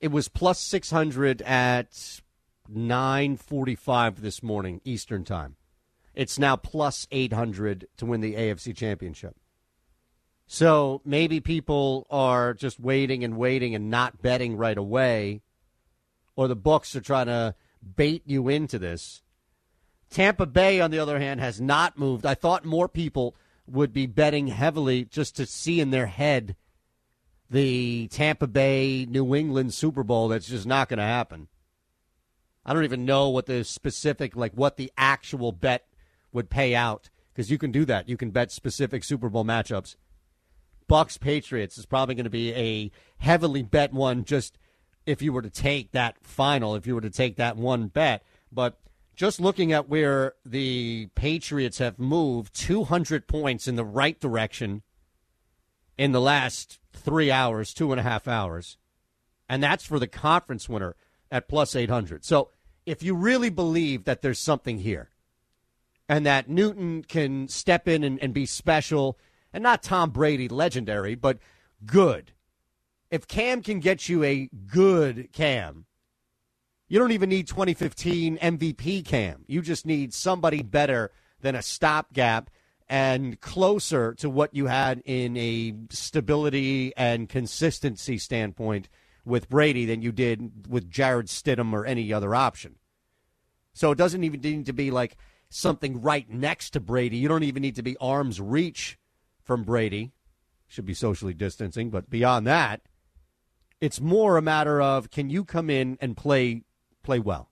It 0.00 0.08
was 0.08 0.28
plus 0.28 0.60
600 0.60 1.42
at 1.42 2.20
9:45 2.68 4.20
this 4.20 4.42
morning 4.42 4.80
Eastern 4.84 5.24
Time. 5.24 5.56
It's 6.14 6.38
now 6.38 6.56
plus 6.56 7.06
800 7.10 7.88
to 7.96 8.06
win 8.06 8.20
the 8.20 8.36
AFC 8.36 8.72
Championship. 8.72 9.36
So 10.46 11.00
maybe 11.04 11.40
people 11.40 12.06
are 12.10 12.54
just 12.54 12.78
waiting 12.78 13.24
and 13.24 13.36
waiting 13.36 13.74
and 13.74 13.90
not 13.90 14.20
betting 14.20 14.56
right 14.56 14.76
away, 14.76 15.40
or 16.36 16.48
the 16.48 16.56
books 16.56 16.94
are 16.94 17.00
trying 17.00 17.26
to 17.26 17.54
bait 17.96 18.22
you 18.26 18.48
into 18.48 18.78
this. 18.78 19.22
Tampa 20.10 20.46
Bay, 20.46 20.80
on 20.80 20.90
the 20.90 20.98
other 20.98 21.18
hand, 21.18 21.40
has 21.40 21.60
not 21.60 21.98
moved. 21.98 22.26
I 22.26 22.34
thought 22.34 22.64
more 22.64 22.88
people 22.88 23.34
would 23.66 23.92
be 23.92 24.06
betting 24.06 24.48
heavily 24.48 25.04
just 25.04 25.34
to 25.36 25.46
see 25.46 25.80
in 25.80 25.90
their 25.90 26.06
head 26.06 26.54
the 27.50 28.08
Tampa 28.08 28.46
Bay 28.46 29.06
New 29.08 29.34
England 29.34 29.74
Super 29.74 30.02
Bowl. 30.02 30.28
That's 30.28 30.48
just 30.48 30.66
not 30.66 30.88
going 30.88 30.98
to 30.98 31.04
happen. 31.04 31.48
I 32.64 32.72
don't 32.72 32.84
even 32.84 33.04
know 33.04 33.28
what 33.28 33.46
the 33.46 33.62
specific, 33.64 34.34
like 34.36 34.52
what 34.52 34.76
the 34.76 34.90
actual 34.96 35.52
bet 35.52 35.86
would 36.32 36.48
pay 36.50 36.74
out 36.74 37.10
because 37.32 37.50
you 37.50 37.58
can 37.58 37.72
do 37.72 37.84
that. 37.84 38.08
You 38.08 38.16
can 38.16 38.30
bet 38.30 38.50
specific 38.50 39.04
Super 39.04 39.28
Bowl 39.28 39.44
matchups. 39.44 39.96
Bucks 40.86 41.16
Patriots 41.16 41.78
is 41.78 41.86
probably 41.86 42.14
going 42.14 42.24
to 42.24 42.30
be 42.30 42.54
a 42.54 42.90
heavily 43.18 43.62
bet 43.62 43.92
one 43.92 44.24
just 44.24 44.58
if 45.06 45.20
you 45.20 45.32
were 45.32 45.42
to 45.42 45.50
take 45.50 45.92
that 45.92 46.16
final, 46.22 46.74
if 46.74 46.86
you 46.86 46.94
were 46.94 47.00
to 47.00 47.10
take 47.10 47.36
that 47.36 47.56
one 47.56 47.88
bet. 47.88 48.22
But 48.50 48.78
just 49.14 49.40
looking 49.40 49.72
at 49.72 49.88
where 49.88 50.34
the 50.44 51.08
Patriots 51.14 51.78
have 51.78 51.98
moved 51.98 52.54
200 52.54 53.26
points 53.26 53.68
in 53.68 53.76
the 53.76 53.84
right 53.84 54.18
direction 54.18 54.82
in 55.96 56.12
the 56.12 56.20
last 56.20 56.78
three 56.92 57.30
hours, 57.30 57.74
two 57.74 57.92
and 57.92 58.00
a 58.00 58.04
half 58.04 58.26
hours. 58.26 58.76
And 59.48 59.62
that's 59.62 59.84
for 59.84 59.98
the 59.98 60.06
conference 60.06 60.68
winner 60.68 60.96
at 61.30 61.48
plus 61.48 61.76
800. 61.76 62.24
So 62.24 62.50
if 62.86 63.02
you 63.02 63.14
really 63.14 63.50
believe 63.50 64.04
that 64.04 64.22
there's 64.22 64.38
something 64.38 64.78
here 64.78 65.10
and 66.08 66.26
that 66.26 66.48
Newton 66.48 67.02
can 67.02 67.48
step 67.48 67.88
in 67.88 68.04
and, 68.04 68.18
and 68.22 68.34
be 68.34 68.46
special 68.46 69.18
and 69.52 69.62
not 69.62 69.82
Tom 69.82 70.10
Brady 70.10 70.48
legendary, 70.48 71.14
but 71.14 71.38
good. 71.86 72.32
If 73.10 73.28
Cam 73.28 73.62
can 73.62 73.80
get 73.80 74.08
you 74.08 74.24
a 74.24 74.48
good 74.66 75.32
Cam, 75.32 75.86
you 76.88 76.98
don't 76.98 77.12
even 77.12 77.28
need 77.28 77.46
2015 77.46 78.38
MVP 78.38 79.04
Cam. 79.04 79.44
You 79.46 79.62
just 79.62 79.86
need 79.86 80.12
somebody 80.12 80.62
better 80.62 81.12
than 81.40 81.54
a 81.54 81.62
stopgap 81.62 82.50
and 82.88 83.40
closer 83.40 84.14
to 84.14 84.28
what 84.28 84.54
you 84.54 84.66
had 84.66 85.02
in 85.04 85.36
a 85.36 85.74
stability 85.90 86.92
and 86.96 87.28
consistency 87.28 88.18
standpoint 88.18 88.88
with 89.24 89.48
Brady 89.48 89.86
than 89.86 90.02
you 90.02 90.12
did 90.12 90.68
with 90.68 90.90
Jarrett 90.90 91.26
Stidham 91.26 91.72
or 91.72 91.86
any 91.86 92.12
other 92.12 92.34
option. 92.34 92.76
So 93.72 93.90
it 93.90 93.98
doesn't 93.98 94.22
even 94.22 94.40
need 94.40 94.66
to 94.66 94.72
be 94.72 94.90
like 94.90 95.16
something 95.48 96.02
right 96.02 96.28
next 96.28 96.70
to 96.70 96.80
Brady. 96.80 97.16
You 97.16 97.28
don't 97.28 97.42
even 97.42 97.62
need 97.62 97.76
to 97.76 97.82
be 97.82 97.96
arm's 98.00 98.40
reach 98.40 98.98
from 99.42 99.62
Brady. 99.62 100.12
Should 100.68 100.86
be 100.86 100.94
socially 100.94 101.34
distancing, 101.34 101.90
but 101.90 102.10
beyond 102.10 102.46
that, 102.46 102.82
it's 103.80 104.00
more 104.00 104.36
a 104.36 104.42
matter 104.42 104.80
of 104.80 105.10
can 105.10 105.30
you 105.30 105.44
come 105.44 105.70
in 105.70 105.98
and 106.00 106.16
play 106.16 106.62
play 107.02 107.18
well? 107.18 107.50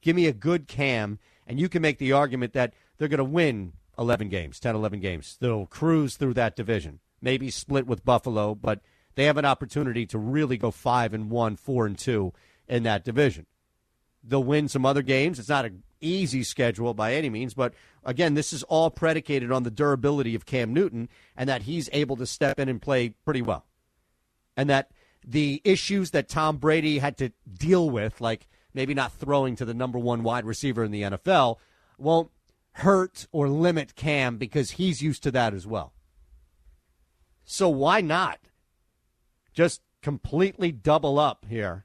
Give 0.00 0.14
me 0.14 0.26
a 0.26 0.32
good 0.32 0.68
cam, 0.68 1.18
and 1.46 1.58
you 1.58 1.68
can 1.68 1.82
make 1.82 1.98
the 1.98 2.12
argument 2.12 2.52
that 2.52 2.74
they're 2.96 3.08
going 3.08 3.18
to 3.18 3.24
win 3.24 3.72
11 3.98 4.28
games, 4.28 4.60
10, 4.60 4.74
11 4.74 5.00
games. 5.00 5.36
They'll 5.40 5.66
cruise 5.66 6.16
through 6.16 6.34
that 6.34 6.56
division. 6.56 7.00
Maybe 7.20 7.50
split 7.50 7.86
with 7.86 8.04
Buffalo, 8.04 8.54
but 8.54 8.80
they 9.14 9.24
have 9.24 9.36
an 9.36 9.44
opportunity 9.44 10.06
to 10.06 10.18
really 10.18 10.56
go 10.56 10.70
5 10.70 11.14
and 11.14 11.30
1, 11.30 11.56
4 11.56 11.86
and 11.86 11.98
2 11.98 12.32
in 12.68 12.82
that 12.82 13.04
division. 13.04 13.46
They'll 14.22 14.44
win 14.44 14.68
some 14.68 14.86
other 14.86 15.02
games. 15.02 15.38
It's 15.38 15.48
not 15.48 15.64
an 15.64 15.82
easy 16.00 16.42
schedule 16.42 16.94
by 16.94 17.14
any 17.14 17.30
means, 17.30 17.54
but 17.54 17.74
again, 18.04 18.34
this 18.34 18.52
is 18.52 18.62
all 18.64 18.90
predicated 18.90 19.52
on 19.52 19.62
the 19.62 19.70
durability 19.70 20.34
of 20.34 20.46
Cam 20.46 20.72
Newton 20.72 21.08
and 21.36 21.48
that 21.48 21.62
he's 21.62 21.88
able 21.92 22.16
to 22.16 22.26
step 22.26 22.58
in 22.58 22.68
and 22.68 22.80
play 22.80 23.10
pretty 23.24 23.42
well. 23.42 23.66
And 24.56 24.70
that 24.70 24.90
the 25.26 25.60
issues 25.64 26.10
that 26.10 26.28
Tom 26.28 26.58
Brady 26.58 26.98
had 26.98 27.16
to 27.18 27.32
deal 27.58 27.88
with, 27.88 28.20
like 28.20 28.46
maybe 28.72 28.94
not 28.94 29.12
throwing 29.12 29.56
to 29.56 29.64
the 29.64 29.74
number 29.74 29.98
one 29.98 30.22
wide 30.22 30.44
receiver 30.44 30.84
in 30.84 30.90
the 30.90 31.02
NFL, 31.02 31.56
won't 31.98 32.30
hurt 32.74 33.26
or 33.32 33.48
limit 33.48 33.94
Cam 33.94 34.36
because 34.36 34.72
he's 34.72 35.02
used 35.02 35.22
to 35.22 35.30
that 35.30 35.54
as 35.54 35.66
well. 35.66 35.92
So 37.44 37.68
why 37.68 38.00
not 38.00 38.40
just 39.52 39.82
completely 40.02 40.72
double 40.72 41.18
up 41.18 41.46
here 41.48 41.84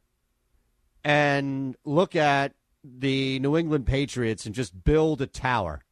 and 1.04 1.76
look 1.86 2.16
at 2.16 2.54
the 2.84 3.40
New 3.40 3.58
England 3.58 3.86
Patriots 3.86 4.46
and 4.46 4.56
just 4.56 4.84
build 4.84 5.22
a 5.22 5.28
tower. 5.28 5.84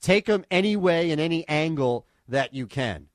Take 0.00 0.26
them 0.26 0.44
any 0.50 0.76
way 0.76 1.10
and 1.10 1.20
any 1.20 1.46
angle 1.48 2.06
that 2.28 2.54
you 2.54 2.66
can. 2.66 3.08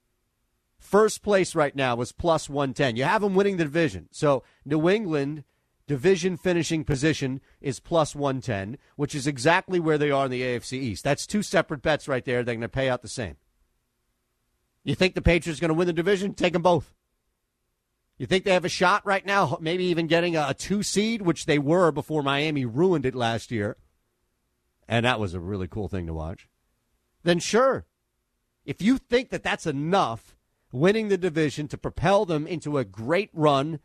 First 0.77 1.21
place 1.23 1.55
right 1.55 1.75
now 1.75 1.95
was 1.95 2.11
plus 2.11 2.49
110. 2.49 2.95
You 2.95 3.03
have 3.03 3.21
them 3.21 3.35
winning 3.35 3.57
the 3.57 3.65
division. 3.65 4.07
So 4.11 4.43
New 4.65 4.89
England 4.89 5.43
division 5.89 6.37
finishing 6.37 6.83
position 6.83 7.41
is 7.59 7.79
plus 7.79 8.13
110, 8.15 8.77
which 8.95 9.15
is 9.15 9.25
exactly 9.25 9.79
where 9.79 9.97
they 9.97 10.11
are 10.11 10.25
in 10.25 10.31
the 10.31 10.43
AFC 10.43 10.73
East. 10.73 11.03
That's 11.03 11.25
two 11.25 11.41
separate 11.41 11.81
bets 11.81 12.07
right 12.07 12.23
there. 12.23 12.43
They're 12.43 12.53
going 12.53 12.61
to 12.61 12.69
pay 12.69 12.89
out 12.89 13.01
the 13.01 13.07
same. 13.07 13.37
You 14.83 14.93
think 14.93 15.15
the 15.15 15.21
Patriots 15.23 15.59
are 15.59 15.61
going 15.61 15.69
to 15.69 15.73
win 15.73 15.87
the 15.87 15.93
division? 15.93 16.35
Take 16.35 16.53
them 16.53 16.61
both. 16.61 16.93
You 18.19 18.27
think 18.27 18.43
they 18.43 18.53
have 18.53 18.65
a 18.65 18.69
shot 18.69 19.03
right 19.03 19.25
now, 19.25 19.57
maybe 19.59 19.85
even 19.85 20.05
getting 20.05 20.35
a, 20.35 20.49
a 20.49 20.53
two 20.53 20.83
seed, 20.83 21.23
which 21.23 21.47
they 21.47 21.57
were 21.57 21.91
before 21.91 22.21
Miami 22.21 22.65
ruined 22.65 23.07
it 23.07 23.15
last 23.15 23.49
year? 23.49 23.75
And 24.87 25.07
that 25.07 25.19
was 25.19 25.33
a 25.33 25.39
really 25.39 25.67
cool 25.67 25.87
thing 25.87 26.05
to 26.05 26.13
watch. 26.13 26.47
Then 27.23 27.39
sure. 27.39 27.87
If 28.63 28.79
you 28.79 28.99
think 28.99 29.31
that 29.31 29.41
that's 29.41 29.65
enough, 29.65 30.35
winning 30.71 31.07
the 31.07 31.17
division 31.17 31.67
to 31.69 31.79
propel 31.79 32.25
them 32.25 32.45
into 32.45 32.77
a 32.77 32.85
great 32.85 33.31
run, 33.33 33.79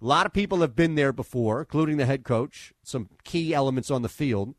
a 0.00 0.04
lot 0.04 0.26
of 0.26 0.32
people 0.32 0.60
have 0.60 0.76
been 0.76 0.94
there 0.94 1.12
before, 1.12 1.60
including 1.60 1.96
the 1.96 2.06
head 2.06 2.24
coach, 2.24 2.72
some 2.82 3.08
key 3.24 3.52
elements 3.52 3.90
on 3.90 4.02
the 4.02 4.08
field. 4.08 4.54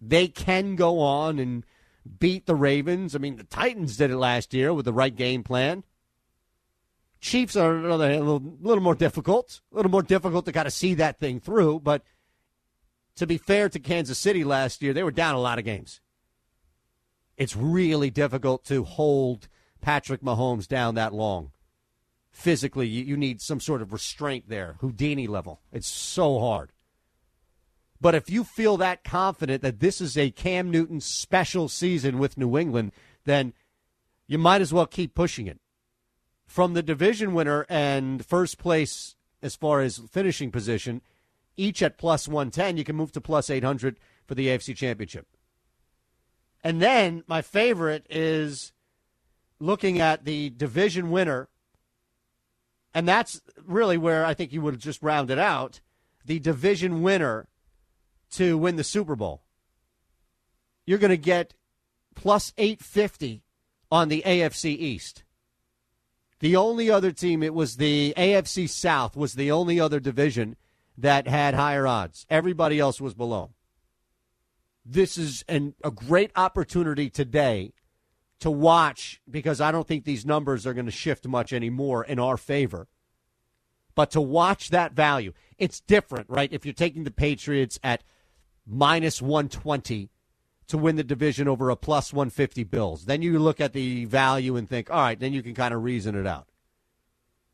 They 0.00 0.28
can 0.28 0.76
go 0.76 1.00
on 1.00 1.38
and 1.38 1.64
beat 2.18 2.46
the 2.46 2.54
Ravens. 2.54 3.14
I 3.14 3.18
mean, 3.18 3.36
the 3.36 3.44
Titans 3.44 3.96
did 3.96 4.10
it 4.10 4.16
last 4.16 4.52
year 4.52 4.72
with 4.72 4.84
the 4.84 4.92
right 4.92 5.14
game 5.14 5.42
plan. 5.42 5.84
Chiefs 7.20 7.56
are 7.56 7.78
a 7.78 7.96
little, 7.96 8.40
little 8.60 8.82
more 8.82 8.94
difficult, 8.94 9.60
a 9.72 9.76
little 9.76 9.90
more 9.90 10.02
difficult 10.02 10.44
to 10.44 10.52
kind 10.52 10.68
of 10.68 10.72
see 10.72 10.94
that 10.94 11.18
thing 11.18 11.40
through. 11.40 11.80
But 11.80 12.02
to 13.16 13.26
be 13.26 13.38
fair 13.38 13.68
to 13.70 13.80
Kansas 13.80 14.18
City 14.18 14.44
last 14.44 14.82
year, 14.82 14.92
they 14.92 15.02
were 15.02 15.10
down 15.10 15.34
a 15.34 15.40
lot 15.40 15.58
of 15.58 15.64
games. 15.64 16.00
It's 17.36 17.56
really 17.56 18.10
difficult 18.10 18.64
to 18.66 18.84
hold 18.84 19.48
Patrick 19.80 20.22
Mahomes 20.22 20.68
down 20.68 20.94
that 20.96 21.14
long. 21.14 21.52
Physically, 22.30 22.86
you, 22.86 23.04
you 23.04 23.16
need 23.16 23.40
some 23.40 23.60
sort 23.60 23.82
of 23.82 23.92
restraint 23.92 24.48
there, 24.48 24.76
Houdini 24.80 25.26
level. 25.26 25.60
It's 25.72 25.88
so 25.88 26.38
hard. 26.38 26.72
But 28.00 28.14
if 28.14 28.30
you 28.30 28.44
feel 28.44 28.76
that 28.76 29.02
confident 29.02 29.62
that 29.62 29.80
this 29.80 30.00
is 30.00 30.16
a 30.16 30.30
Cam 30.30 30.70
Newton 30.70 31.00
special 31.00 31.68
season 31.68 32.18
with 32.18 32.38
New 32.38 32.56
England, 32.56 32.92
then 33.24 33.54
you 34.28 34.38
might 34.38 34.60
as 34.60 34.72
well 34.72 34.86
keep 34.86 35.14
pushing 35.14 35.46
it 35.46 35.58
from 36.46 36.74
the 36.74 36.82
division 36.82 37.34
winner 37.34 37.66
and 37.68 38.24
first 38.24 38.58
place 38.58 39.16
as 39.42 39.56
far 39.56 39.80
as 39.80 39.98
finishing 39.98 40.50
position, 40.50 41.02
each 41.56 41.82
at 41.82 41.98
plus 41.98 42.28
110. 42.28 42.76
You 42.76 42.84
can 42.84 42.96
move 42.96 43.12
to 43.12 43.20
plus 43.20 43.50
800 43.50 43.98
for 44.26 44.34
the 44.34 44.48
AFC 44.48 44.76
Championship. 44.76 45.26
And 46.62 46.82
then 46.82 47.22
my 47.26 47.42
favorite 47.42 48.06
is 48.10 48.72
looking 49.60 50.00
at 50.00 50.24
the 50.24 50.50
division 50.50 51.10
winner. 51.10 51.48
And 52.94 53.06
that's 53.06 53.40
really 53.64 53.98
where 53.98 54.24
I 54.24 54.34
think 54.34 54.52
you 54.52 54.62
would 54.62 54.74
have 54.74 54.82
just 54.82 55.02
rounded 55.02 55.38
out 55.38 55.80
the 56.24 56.38
division 56.38 57.02
winner 57.02 57.48
to 58.32 58.58
win 58.58 58.76
the 58.76 58.84
Super 58.84 59.16
Bowl. 59.16 59.42
You're 60.86 60.98
going 60.98 61.10
to 61.10 61.16
get 61.16 61.54
plus 62.14 62.52
850 62.56 63.42
on 63.90 64.08
the 64.08 64.22
AFC 64.24 64.76
East. 64.76 65.24
The 66.40 66.56
only 66.56 66.90
other 66.90 67.10
team, 67.10 67.42
it 67.42 67.54
was 67.54 67.76
the 67.76 68.14
AFC 68.16 68.68
South, 68.68 69.16
was 69.16 69.34
the 69.34 69.50
only 69.50 69.80
other 69.80 70.00
division 70.00 70.56
that 70.96 71.26
had 71.26 71.54
higher 71.54 71.86
odds. 71.86 72.26
Everybody 72.30 72.78
else 72.78 73.00
was 73.00 73.14
below. 73.14 73.50
This 74.84 75.18
is 75.18 75.44
an, 75.48 75.74
a 75.84 75.90
great 75.90 76.30
opportunity 76.36 77.10
today 77.10 77.72
to 78.40 78.50
watch 78.50 79.20
because 79.28 79.60
I 79.60 79.72
don't 79.72 79.86
think 79.86 80.04
these 80.04 80.26
numbers 80.26 80.66
are 80.66 80.74
going 80.74 80.86
to 80.86 80.92
shift 80.92 81.26
much 81.26 81.52
anymore 81.52 82.04
in 82.04 82.18
our 82.18 82.36
favor. 82.36 82.86
But 83.94 84.12
to 84.12 84.20
watch 84.20 84.70
that 84.70 84.92
value, 84.92 85.32
it's 85.58 85.80
different, 85.80 86.30
right? 86.30 86.52
If 86.52 86.64
you're 86.64 86.72
taking 86.72 87.02
the 87.02 87.10
Patriots 87.10 87.80
at 87.82 88.04
minus 88.64 89.20
120 89.20 90.10
to 90.68 90.78
win 90.78 90.96
the 90.96 91.02
division 91.02 91.48
over 91.48 91.68
a 91.68 91.76
plus 91.76 92.12
150 92.12 92.62
Bills, 92.64 93.06
then 93.06 93.22
you 93.22 93.38
look 93.40 93.60
at 93.60 93.72
the 93.72 94.04
value 94.04 94.54
and 94.54 94.68
think, 94.68 94.88
all 94.88 94.98
right, 95.00 95.18
then 95.18 95.32
you 95.32 95.42
can 95.42 95.54
kind 95.54 95.74
of 95.74 95.82
reason 95.82 96.14
it 96.14 96.26
out. 96.26 96.46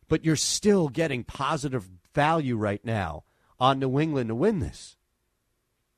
But 0.07 0.25
you're 0.25 0.37
still 0.37 0.89
getting 0.89 1.25
positive 1.25 1.89
value 2.13 2.57
right 2.57 2.85
now 2.85 3.25
on 3.59 3.79
New 3.79 3.99
England 3.99 4.29
to 4.29 4.35
win 4.35 4.59
this, 4.59 4.99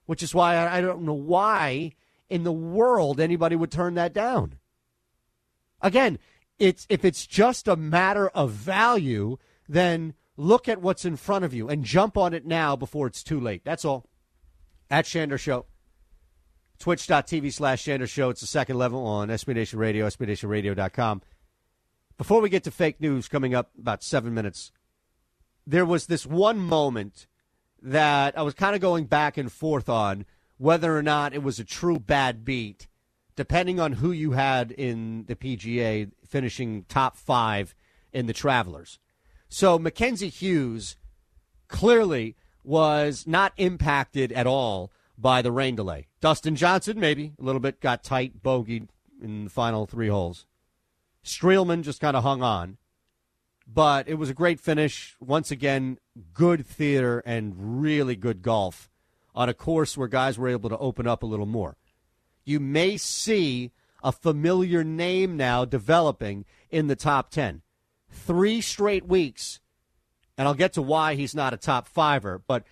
which 0.05 0.23
is 0.23 0.33
why 0.33 0.57
I 0.69 0.81
don't 0.81 1.03
know 1.03 1.13
why 1.13 1.93
in 2.29 2.45
the 2.45 2.53
world 2.53 3.19
anybody 3.19 3.57
would 3.57 3.73
turn 3.73 3.95
that 3.95 4.13
down. 4.13 4.59
Again, 5.87 6.19
it's 6.59 6.87
if 6.89 7.05
it's 7.05 7.27
just 7.27 7.69
a 7.69 7.77
matter 7.77 8.29
of 8.29 8.51
value, 8.51 9.39
then 9.69 10.15
Look 10.37 10.69
at 10.69 10.83
what's 10.83 11.05
in 11.05 11.17
front 11.17 11.45
of 11.45 11.55
you 11.55 11.69
and 11.69 11.83
jump 11.83 12.19
on 12.19 12.35
it 12.35 12.45
now 12.45 12.77
before 12.77 13.07
it's 13.07 13.23
too 13.23 13.41
late. 13.41 13.65
That's 13.65 13.85
all. 13.85 14.07
At 14.91 15.07
Shander 15.07 15.39
Show. 15.39 15.67
Twitch.tv 16.79 17.53
slash 17.53 17.85
Shander 17.85 18.09
Show. 18.09 18.29
It's 18.29 18.43
the 18.43 18.47
second 18.47 18.77
level 18.77 19.05
on 19.07 19.29
SB 19.29 19.55
Nation 19.55 19.79
Radio, 19.79 20.07
SBNationRadio.com. 20.07 21.23
Before 22.19 22.41
we 22.43 22.51
get 22.51 22.65
to 22.65 22.71
fake 22.71 23.01
news 23.01 23.29
coming 23.29 23.55
up 23.55 23.71
about 23.79 24.03
seven 24.03 24.35
minutes, 24.35 24.73
there 25.67 25.87
was 25.87 26.07
this 26.07 26.27
one 26.27 26.59
moment 26.59 27.27
that 27.81 28.37
I 28.37 28.43
was 28.43 28.55
kind 28.55 28.75
of 28.75 28.83
going 28.83 29.05
back 29.07 29.39
and 29.39 29.51
forth 29.51 29.89
on 29.89 30.27
whether 30.59 30.97
or 30.97 31.03
not 31.03 31.35
it 31.35 31.43
was 31.43 31.59
a 31.59 31.65
true 31.65 31.99
bad 31.99 32.45
beat, 32.45 32.89
depending 33.37 33.79
on 33.79 33.93
who 33.93 34.11
you 34.11 34.33
had 34.33 34.73
in 34.73 35.25
the 35.27 35.37
PGA 35.37 36.11
finishing 36.27 36.85
top 36.89 37.17
five 37.17 37.75
in 38.13 38.27
the 38.27 38.33
Travelers. 38.33 38.99
So 39.49 39.79
Mackenzie 39.79 40.29
Hughes 40.29 40.97
clearly 41.69 42.37
was 42.65 43.27
not 43.27 43.53
impacted 43.57 44.33
at 44.33 44.47
all 44.47 44.91
by 45.17 45.43
the 45.43 45.53
rain 45.53 45.77
delay. 45.77 46.09
Dustin 46.21 46.57
Johnson, 46.57 46.99
maybe 46.99 47.33
a 47.39 47.45
little 47.45 47.61
bit 47.61 47.81
got 47.81 48.03
tight, 48.03 48.43
bogeyed 48.43 48.89
in 49.23 49.45
the 49.45 49.51
final 49.51 49.87
three 49.87 50.09
holes. 50.09 50.47
Streelman 51.25 51.83
just 51.83 52.01
kind 52.01 52.17
of 52.17 52.23
hung 52.23 52.43
on. 52.43 52.79
But 53.67 54.09
it 54.09 54.15
was 54.15 54.31
a 54.31 54.35
great 54.35 54.61
finish. 54.61 55.17
Once 55.21 55.51
again, 55.51 55.99
good 56.33 56.65
theater 56.65 57.21
and 57.27 57.81
really 57.83 58.15
good 58.15 58.41
golf 58.41 58.89
on 59.35 59.49
a 59.49 59.55
course 59.55 59.97
where 59.97 60.07
guys 60.07 60.39
were 60.39 60.49
able 60.49 60.71
to 60.71 60.79
open 60.79 61.07
up 61.07 61.23
a 61.23 61.27
little 61.27 61.47
more. 61.47 61.77
You 62.47 62.61
may 62.61 62.97
see 62.97 63.73
a 64.03 64.13
familiar 64.13 64.83
name 64.83 65.37
now 65.37 65.67
developing 65.67 66.47
in 66.71 66.87
the 66.87 66.97
top 66.97 67.31
10 67.31 67.61
three 68.17 68.61
straight 68.61 69.07
weeks, 69.07 69.61
and 70.37 70.49
I'll 70.49 70.55
get 70.55 70.73
to 70.75 70.83
why 70.83 71.15
he's 71.15 71.35
not 71.35 71.53
a 71.53 71.59
top 71.59 71.87
fiver, 71.87 72.43
but 72.47 72.65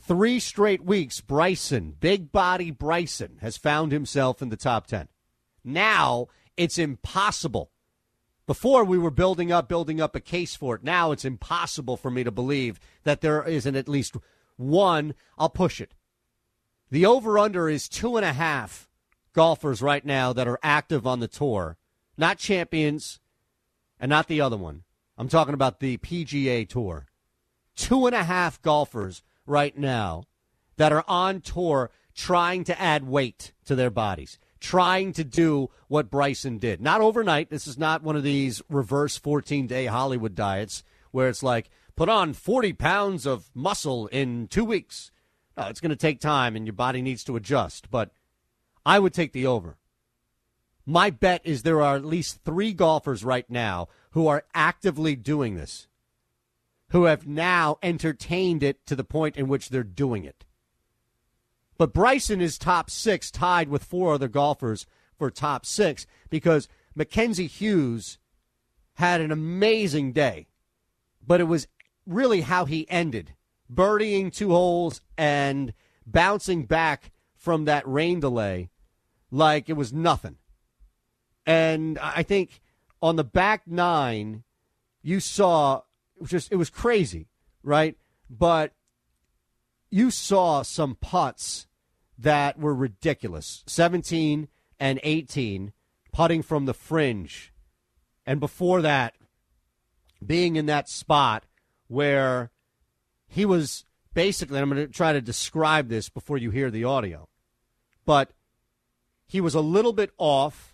three 0.00 0.40
straight 0.40 0.84
weeks, 0.84 1.20
Bryson, 1.20 1.96
big 1.98 2.32
body 2.32 2.70
Bryson, 2.70 3.38
has 3.40 3.56
found 3.56 3.92
himself 3.92 4.42
in 4.42 4.48
the 4.48 4.56
top 4.56 4.86
10. 4.86 5.08
Now 5.62 6.28
it's 6.56 6.78
impossible. 6.78 7.70
Before 8.46 8.84
we 8.84 8.98
were 8.98 9.10
building 9.10 9.50
up, 9.50 9.68
building 9.68 10.00
up 10.00 10.14
a 10.14 10.20
case 10.20 10.54
for 10.54 10.74
it. 10.74 10.84
Now 10.84 11.12
it's 11.12 11.24
impossible 11.24 11.96
for 11.96 12.10
me 12.10 12.24
to 12.24 12.30
believe 12.30 12.78
that 13.04 13.22
there 13.22 13.42
isn't 13.42 13.76
at 13.76 13.88
least 13.88 14.16
one. 14.56 15.14
I'll 15.38 15.48
push 15.48 15.80
it. 15.80 15.94
The 16.94 17.06
over 17.06 17.40
under 17.40 17.68
is 17.68 17.88
two 17.88 18.16
and 18.16 18.24
a 18.24 18.32
half 18.32 18.88
golfers 19.32 19.82
right 19.82 20.04
now 20.04 20.32
that 20.32 20.46
are 20.46 20.60
active 20.62 21.08
on 21.08 21.18
the 21.18 21.26
tour. 21.26 21.76
Not 22.16 22.38
champions, 22.38 23.18
and 23.98 24.08
not 24.08 24.28
the 24.28 24.40
other 24.40 24.56
one. 24.56 24.84
I'm 25.18 25.28
talking 25.28 25.54
about 25.54 25.80
the 25.80 25.96
PGA 25.96 26.68
Tour. 26.68 27.06
Two 27.74 28.06
and 28.06 28.14
a 28.14 28.22
half 28.22 28.62
golfers 28.62 29.24
right 29.44 29.76
now 29.76 30.22
that 30.76 30.92
are 30.92 31.02
on 31.08 31.40
tour 31.40 31.90
trying 32.14 32.62
to 32.62 32.80
add 32.80 33.08
weight 33.08 33.52
to 33.64 33.74
their 33.74 33.90
bodies, 33.90 34.38
trying 34.60 35.12
to 35.14 35.24
do 35.24 35.70
what 35.88 36.12
Bryson 36.12 36.58
did. 36.58 36.80
Not 36.80 37.00
overnight. 37.00 37.50
This 37.50 37.66
is 37.66 37.76
not 37.76 38.04
one 38.04 38.14
of 38.14 38.22
these 38.22 38.62
reverse 38.68 39.16
14 39.16 39.66
day 39.66 39.86
Hollywood 39.86 40.36
diets 40.36 40.84
where 41.10 41.28
it's 41.28 41.42
like, 41.42 41.70
put 41.96 42.08
on 42.08 42.34
40 42.34 42.72
pounds 42.74 43.26
of 43.26 43.50
muscle 43.52 44.06
in 44.12 44.46
two 44.46 44.64
weeks. 44.64 45.10
No, 45.56 45.66
it's 45.66 45.80
going 45.80 45.90
to 45.90 45.96
take 45.96 46.20
time 46.20 46.56
and 46.56 46.66
your 46.66 46.74
body 46.74 47.00
needs 47.02 47.24
to 47.24 47.36
adjust. 47.36 47.90
But 47.90 48.10
I 48.84 48.98
would 48.98 49.14
take 49.14 49.32
the 49.32 49.46
over. 49.46 49.76
My 50.86 51.10
bet 51.10 51.40
is 51.44 51.62
there 51.62 51.80
are 51.80 51.96
at 51.96 52.04
least 52.04 52.40
three 52.44 52.72
golfers 52.72 53.24
right 53.24 53.48
now 53.48 53.88
who 54.10 54.26
are 54.26 54.44
actively 54.54 55.16
doing 55.16 55.54
this, 55.54 55.88
who 56.90 57.04
have 57.04 57.26
now 57.26 57.78
entertained 57.82 58.62
it 58.62 58.84
to 58.86 58.94
the 58.94 59.04
point 59.04 59.36
in 59.36 59.48
which 59.48 59.70
they're 59.70 59.82
doing 59.82 60.24
it. 60.24 60.44
But 61.78 61.94
Bryson 61.94 62.40
is 62.40 62.58
top 62.58 62.90
six, 62.90 63.30
tied 63.30 63.68
with 63.68 63.82
four 63.82 64.14
other 64.14 64.28
golfers 64.28 64.86
for 65.16 65.30
top 65.30 65.64
six, 65.64 66.06
because 66.28 66.68
Mackenzie 66.94 67.46
Hughes 67.46 68.18
had 68.94 69.20
an 69.20 69.32
amazing 69.32 70.12
day. 70.12 70.46
But 71.26 71.40
it 71.40 71.44
was 71.44 71.66
really 72.06 72.42
how 72.42 72.66
he 72.66 72.88
ended 72.90 73.34
birdieing 73.72 74.32
two 74.32 74.50
holes 74.50 75.00
and 75.16 75.72
bouncing 76.06 76.64
back 76.64 77.12
from 77.36 77.64
that 77.64 77.86
rain 77.86 78.20
delay 78.20 78.70
like 79.30 79.68
it 79.68 79.74
was 79.74 79.92
nothing. 79.92 80.36
And 81.46 81.98
I 81.98 82.22
think 82.22 82.60
on 83.02 83.16
the 83.16 83.24
back 83.24 83.62
nine, 83.66 84.44
you 85.02 85.20
saw 85.20 85.82
it 86.16 86.22
was 86.22 86.30
just 86.30 86.52
it 86.52 86.56
was 86.56 86.70
crazy, 86.70 87.28
right? 87.62 87.96
But 88.30 88.72
you 89.90 90.10
saw 90.10 90.62
some 90.62 90.96
putts 90.96 91.66
that 92.18 92.58
were 92.58 92.74
ridiculous. 92.74 93.62
17 93.66 94.48
and 94.80 95.00
18 95.02 95.72
putting 96.12 96.42
from 96.42 96.64
the 96.64 96.74
fringe. 96.74 97.52
And 98.24 98.40
before 98.40 98.80
that, 98.82 99.14
being 100.24 100.56
in 100.56 100.66
that 100.66 100.88
spot 100.88 101.44
where 101.88 102.50
he 103.34 103.44
was 103.44 103.84
basically, 104.14 104.60
I'm 104.60 104.70
going 104.70 104.86
to 104.86 104.92
try 104.92 105.12
to 105.12 105.20
describe 105.20 105.88
this 105.88 106.08
before 106.08 106.38
you 106.38 106.52
hear 106.52 106.70
the 106.70 106.84
audio, 106.84 107.28
but 108.06 108.30
he 109.26 109.40
was 109.40 109.56
a 109.56 109.60
little 109.60 109.92
bit 109.92 110.12
off 110.18 110.72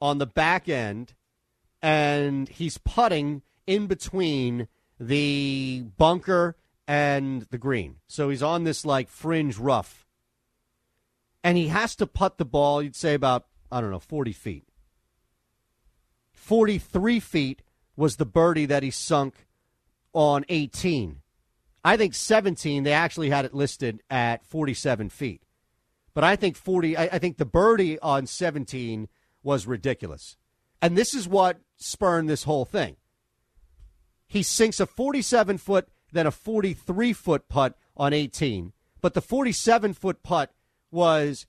on 0.00 0.18
the 0.18 0.26
back 0.26 0.68
end, 0.68 1.14
and 1.80 2.48
he's 2.48 2.76
putting 2.78 3.42
in 3.68 3.86
between 3.86 4.66
the 4.98 5.84
bunker 5.96 6.56
and 6.88 7.42
the 7.50 7.58
green. 7.58 7.98
So 8.08 8.30
he's 8.30 8.42
on 8.42 8.64
this 8.64 8.84
like 8.84 9.08
fringe 9.08 9.56
rough. 9.56 10.04
And 11.44 11.56
he 11.56 11.68
has 11.68 11.94
to 11.96 12.06
putt 12.08 12.36
the 12.36 12.44
ball, 12.44 12.82
you'd 12.82 12.96
say 12.96 13.14
about, 13.14 13.46
I 13.70 13.80
don't 13.80 13.92
know, 13.92 14.00
40 14.00 14.32
feet. 14.32 14.64
43 16.32 17.20
feet 17.20 17.62
was 17.94 18.16
the 18.16 18.26
birdie 18.26 18.66
that 18.66 18.82
he 18.82 18.90
sunk 18.90 19.46
on 20.12 20.44
18. 20.48 21.21
I 21.84 21.96
think 21.96 22.14
17, 22.14 22.84
they 22.84 22.92
actually 22.92 23.30
had 23.30 23.44
it 23.44 23.54
listed 23.54 24.02
at 24.08 24.46
47 24.46 25.08
feet. 25.08 25.42
But 26.14 26.24
I 26.24 26.36
think 26.36 26.56
40, 26.56 26.96
I, 26.96 27.04
I 27.04 27.18
think 27.18 27.38
the 27.38 27.44
birdie 27.44 27.98
on 27.98 28.26
17 28.26 29.08
was 29.42 29.66
ridiculous. 29.66 30.36
And 30.80 30.96
this 30.96 31.14
is 31.14 31.28
what 31.28 31.58
spurned 31.76 32.28
this 32.28 32.44
whole 32.44 32.64
thing. 32.64 32.96
He 34.26 34.42
sinks 34.42 34.80
a 34.80 34.86
47 34.86 35.58
foot, 35.58 35.88
then 36.12 36.26
a 36.26 36.30
43 36.30 37.12
foot 37.12 37.48
putt 37.48 37.76
on 37.96 38.12
18. 38.12 38.72
But 39.00 39.14
the 39.14 39.20
47 39.20 39.94
foot 39.94 40.22
putt 40.22 40.52
was 40.90 41.46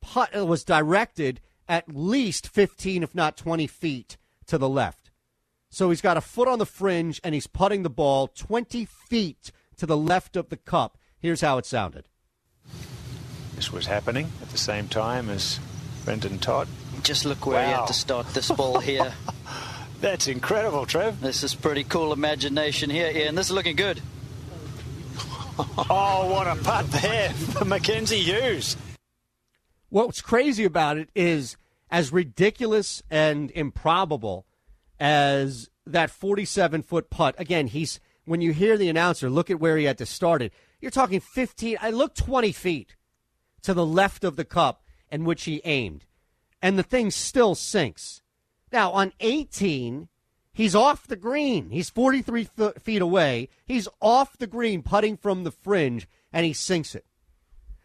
putt 0.00 0.36
uh, 0.36 0.44
was 0.44 0.64
directed 0.64 1.40
at 1.68 1.94
least 1.94 2.48
15, 2.48 3.02
if 3.02 3.14
not 3.14 3.36
20 3.36 3.66
feet 3.66 4.16
to 4.46 4.58
the 4.58 4.68
left. 4.68 5.10
So 5.70 5.90
he's 5.90 6.00
got 6.00 6.16
a 6.16 6.22
foot 6.22 6.48
on 6.48 6.58
the 6.58 6.66
fringe 6.66 7.20
and 7.22 7.34
he's 7.34 7.46
putting 7.46 7.82
the 7.82 7.90
ball 7.90 8.28
20 8.28 8.86
feet 8.86 9.52
to 9.78 9.86
the 9.86 9.96
left 9.96 10.36
of 10.36 10.48
the 10.50 10.56
cup. 10.56 10.98
Here's 11.18 11.40
how 11.40 11.58
it 11.58 11.66
sounded. 11.66 12.08
This 13.56 13.72
was 13.72 13.86
happening 13.86 14.30
at 14.42 14.50
the 14.50 14.58
same 14.58 14.86
time 14.86 15.28
as 15.28 15.58
Brendon 16.04 16.38
Todd 16.38 16.68
just 17.02 17.24
look 17.24 17.46
where 17.46 17.62
wow. 17.62 17.66
he 17.66 17.72
had 17.72 17.86
to 17.86 17.92
start 17.92 18.26
this 18.28 18.50
ball 18.50 18.80
here. 18.80 19.12
That's 20.00 20.28
incredible, 20.28 20.86
Trev. 20.86 21.20
This 21.20 21.42
is 21.42 21.54
pretty 21.54 21.84
cool 21.84 22.12
imagination 22.12 22.90
here, 22.90 23.10
Ian. 23.10 23.34
This 23.34 23.46
is 23.46 23.52
looking 23.52 23.76
good. 23.76 24.00
oh, 25.58 26.28
what 26.30 26.46
a 26.46 26.54
putt 26.56 26.86
there 26.90 27.30
for 27.30 27.64
Mackenzie 27.64 28.18
Hughes. 28.20 28.76
What's 29.88 30.20
crazy 30.20 30.64
about 30.64 30.98
it 30.98 31.08
is 31.14 31.56
as 31.90 32.12
ridiculous 32.12 33.02
and 33.10 33.50
improbable 33.52 34.46
as 35.00 35.68
that 35.86 36.10
47 36.10 36.82
foot 36.82 37.10
putt. 37.10 37.34
Again, 37.38 37.68
he's 37.68 37.98
when 38.28 38.40
you 38.40 38.52
hear 38.52 38.76
the 38.76 38.88
announcer, 38.88 39.28
look 39.30 39.50
at 39.50 39.60
where 39.60 39.76
he 39.76 39.84
had 39.84 39.98
to 39.98 40.06
start 40.06 40.42
it. 40.42 40.52
You're 40.80 40.90
talking 40.90 41.20
15, 41.20 41.78
I 41.80 41.90
look 41.90 42.14
20 42.14 42.52
feet 42.52 42.96
to 43.62 43.74
the 43.74 43.86
left 43.86 44.22
of 44.24 44.36
the 44.36 44.44
cup 44.44 44.82
in 45.10 45.24
which 45.24 45.44
he 45.44 45.60
aimed. 45.64 46.04
and 46.60 46.78
the 46.78 46.82
thing 46.82 47.10
still 47.10 47.54
sinks. 47.54 48.20
Now, 48.72 48.90
on 48.90 49.12
18, 49.20 50.08
he's 50.52 50.74
off 50.74 51.06
the 51.06 51.16
green. 51.16 51.70
He's 51.70 51.88
43 51.88 52.48
feet 52.80 53.00
away. 53.00 53.48
He's 53.64 53.88
off 54.00 54.36
the 54.36 54.46
green, 54.46 54.82
putting 54.82 55.16
from 55.16 55.44
the 55.44 55.52
fringe, 55.52 56.08
and 56.32 56.44
he 56.44 56.52
sinks 56.52 56.94
it. 56.94 57.04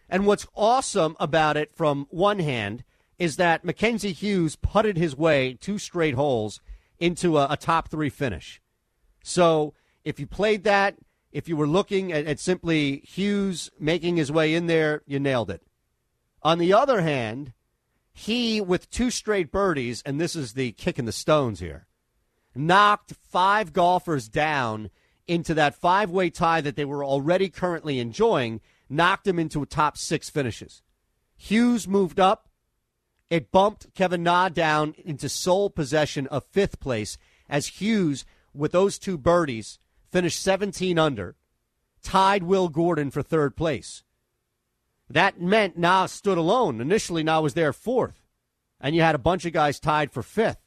And 0.09 0.25
what's 0.25 0.47
awesome 0.55 1.15
about 1.19 1.55
it 1.55 1.73
from 1.75 2.07
one 2.09 2.39
hand 2.39 2.83
is 3.19 3.37
that 3.37 3.63
Mackenzie 3.63 4.11
Hughes 4.11 4.55
putted 4.55 4.97
his 4.97 5.15
way 5.15 5.53
two 5.53 5.77
straight 5.77 6.15
holes 6.15 6.59
into 6.99 7.37
a, 7.37 7.47
a 7.51 7.57
top 7.57 7.89
three 7.89 8.09
finish. 8.09 8.59
So 9.23 9.73
if 10.03 10.19
you 10.19 10.27
played 10.27 10.63
that, 10.63 10.95
if 11.31 11.47
you 11.49 11.57
were 11.57 11.67
looking 11.67 12.11
at, 12.11 12.25
at 12.25 12.39
simply 12.39 13.01
Hughes 13.05 13.71
making 13.79 14.17
his 14.17 14.31
way 14.31 14.53
in 14.53 14.67
there, 14.67 15.01
you 15.05 15.19
nailed 15.19 15.49
it. 15.49 15.61
On 16.43 16.59
the 16.59 16.73
other 16.73 17.01
hand, 17.01 17.53
he, 18.13 18.61
with 18.61 18.89
two 18.89 19.09
straight 19.09 19.51
birdies, 19.51 20.03
and 20.05 20.21
this 20.21 20.35
is 20.35 20.53
the 20.53 20.71
kick 20.73 20.99
in 20.99 21.05
the 21.05 21.11
stones 21.11 21.59
here, 21.59 21.87
knocked 22.53 23.13
five 23.13 23.73
golfers 23.73 24.29
down 24.29 24.91
into 25.27 25.53
that 25.53 25.75
five 25.75 26.09
way 26.11 26.29
tie 26.29 26.61
that 26.61 26.75
they 26.75 26.85
were 26.85 27.03
already 27.03 27.49
currently 27.49 27.99
enjoying, 27.99 28.61
knocked 28.89 29.23
them 29.23 29.39
into 29.39 29.65
top 29.65 29.97
six 29.97 30.29
finishes. 30.29 30.83
Hughes 31.35 31.87
moved 31.87 32.19
up. 32.19 32.49
It 33.29 33.51
bumped 33.51 33.93
Kevin 33.95 34.21
Na 34.21 34.49
down 34.49 34.93
into 35.03 35.27
sole 35.27 35.69
possession 35.71 36.27
of 36.27 36.45
fifth 36.45 36.79
place 36.79 37.17
as 37.49 37.67
Hughes, 37.67 38.25
with 38.53 38.71
those 38.71 38.99
two 38.99 39.17
birdies, 39.17 39.79
finished 40.13 40.41
17 40.43 40.99
under, 40.99 41.35
tied 42.03 42.43
Will 42.43 42.69
Gordon 42.69 43.09
for 43.09 43.23
third 43.23 43.57
place. 43.57 44.03
That 45.09 45.41
meant 45.41 45.77
Na 45.77 46.05
stood 46.05 46.37
alone. 46.37 46.79
Initially, 46.79 47.23
Na 47.23 47.41
was 47.41 47.55
there 47.55 47.73
fourth, 47.73 48.21
and 48.79 48.95
you 48.95 49.01
had 49.01 49.15
a 49.15 49.19
bunch 49.19 49.43
of 49.45 49.53
guys 49.53 49.79
tied 49.79 50.11
for 50.11 50.21
fifth. 50.21 50.59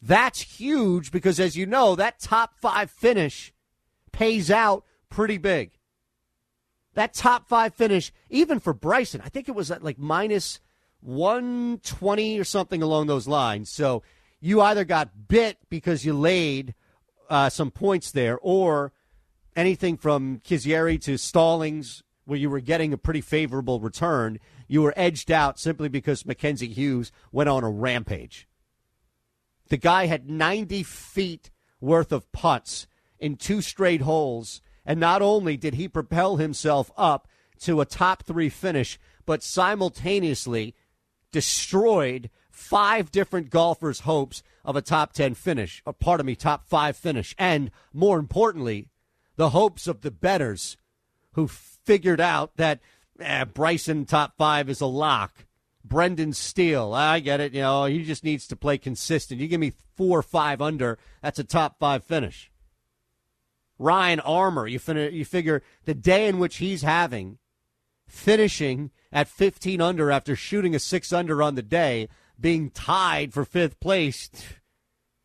That's 0.00 0.40
huge 0.40 1.10
because, 1.10 1.40
as 1.40 1.56
you 1.56 1.66
know, 1.66 1.96
that 1.96 2.20
top 2.20 2.54
five 2.60 2.88
finish 2.88 3.52
pays 4.12 4.48
out 4.48 4.84
pretty 5.10 5.36
big. 5.36 5.72
That 6.94 7.14
top 7.14 7.48
five 7.48 7.74
finish, 7.74 8.12
even 8.30 8.60
for 8.60 8.72
Bryson, 8.72 9.20
I 9.24 9.28
think 9.28 9.48
it 9.48 9.56
was 9.56 9.72
at 9.72 9.82
like 9.82 9.98
minus 9.98 10.60
120 11.00 12.38
or 12.38 12.44
something 12.44 12.80
along 12.80 13.08
those 13.08 13.26
lines. 13.26 13.70
So 13.70 14.04
you 14.40 14.60
either 14.60 14.84
got 14.84 15.28
bit 15.28 15.58
because 15.68 16.04
you 16.04 16.12
laid 16.12 16.74
uh, 17.28 17.50
some 17.50 17.70
points 17.70 18.10
there, 18.10 18.38
or 18.40 18.92
anything 19.56 19.96
from 19.96 20.40
Kizzire 20.40 21.00
to 21.02 21.16
Stallings, 21.16 22.02
where 22.24 22.38
you 22.38 22.50
were 22.50 22.60
getting 22.60 22.92
a 22.92 22.98
pretty 22.98 23.20
favorable 23.20 23.80
return, 23.80 24.38
you 24.66 24.82
were 24.82 24.94
edged 24.96 25.30
out 25.30 25.58
simply 25.58 25.88
because 25.88 26.26
Mackenzie 26.26 26.68
Hughes 26.68 27.10
went 27.32 27.48
on 27.48 27.64
a 27.64 27.70
rampage. 27.70 28.46
The 29.68 29.78
guy 29.78 30.06
had 30.06 30.28
90 30.28 30.82
feet 30.82 31.50
worth 31.80 32.12
of 32.12 32.30
putts 32.32 32.86
in 33.18 33.36
two 33.36 33.62
straight 33.62 34.02
holes, 34.02 34.60
and 34.84 35.00
not 35.00 35.22
only 35.22 35.56
did 35.56 35.74
he 35.74 35.88
propel 35.88 36.36
himself 36.36 36.90
up 36.96 37.28
to 37.60 37.80
a 37.80 37.86
top 37.86 38.22
three 38.22 38.48
finish, 38.48 38.98
but 39.26 39.42
simultaneously 39.42 40.74
destroyed 41.32 42.30
five 42.58 43.10
different 43.10 43.50
golfers' 43.50 44.00
hopes 44.00 44.42
of 44.64 44.74
a 44.74 44.82
top 44.82 45.12
10 45.12 45.34
finish, 45.34 45.80
or 45.86 45.92
pardon 45.92 46.26
me, 46.26 46.34
top 46.34 46.66
five 46.66 46.96
finish, 46.96 47.34
and 47.38 47.70
more 47.92 48.18
importantly, 48.18 48.88
the 49.36 49.50
hopes 49.50 49.86
of 49.86 50.00
the 50.00 50.10
betters 50.10 50.76
who 51.32 51.46
figured 51.46 52.20
out 52.20 52.56
that 52.56 52.80
eh, 53.20 53.44
Bryson 53.44 54.04
top 54.04 54.36
five 54.36 54.68
is 54.68 54.80
a 54.80 54.86
lock. 54.86 55.46
Brendan 55.84 56.32
Steele, 56.32 56.92
I 56.92 57.20
get 57.20 57.40
it. 57.40 57.54
You 57.54 57.62
know, 57.62 57.84
he 57.84 58.02
just 58.02 58.24
needs 58.24 58.48
to 58.48 58.56
play 58.56 58.76
consistent. 58.76 59.40
You 59.40 59.46
give 59.46 59.60
me 59.60 59.72
four 59.96 60.18
or 60.18 60.22
five 60.22 60.60
under, 60.60 60.98
that's 61.22 61.38
a 61.38 61.44
top 61.44 61.78
five 61.78 62.04
finish. 62.04 62.50
Ryan 63.78 64.20
Armour, 64.20 64.66
you, 64.66 64.80
fin- 64.80 65.14
you 65.14 65.24
figure 65.24 65.62
the 65.84 65.94
day 65.94 66.26
in 66.26 66.40
which 66.40 66.56
he's 66.56 66.82
having, 66.82 67.38
finishing 68.08 68.90
at 69.12 69.28
15 69.28 69.80
under 69.80 70.10
after 70.10 70.34
shooting 70.34 70.74
a 70.74 70.78
six 70.78 71.12
under 71.12 71.42
on 71.42 71.54
the 71.54 71.62
day, 71.62 72.08
being 72.40 72.70
tied 72.70 73.32
for 73.32 73.44
fifth 73.44 73.78
place, 73.80 74.30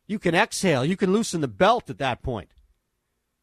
you 0.06 0.18
can 0.18 0.34
exhale. 0.34 0.84
You 0.84 0.96
can 0.96 1.12
loosen 1.12 1.40
the 1.40 1.48
belt 1.48 1.90
at 1.90 1.98
that 1.98 2.22
point. 2.22 2.50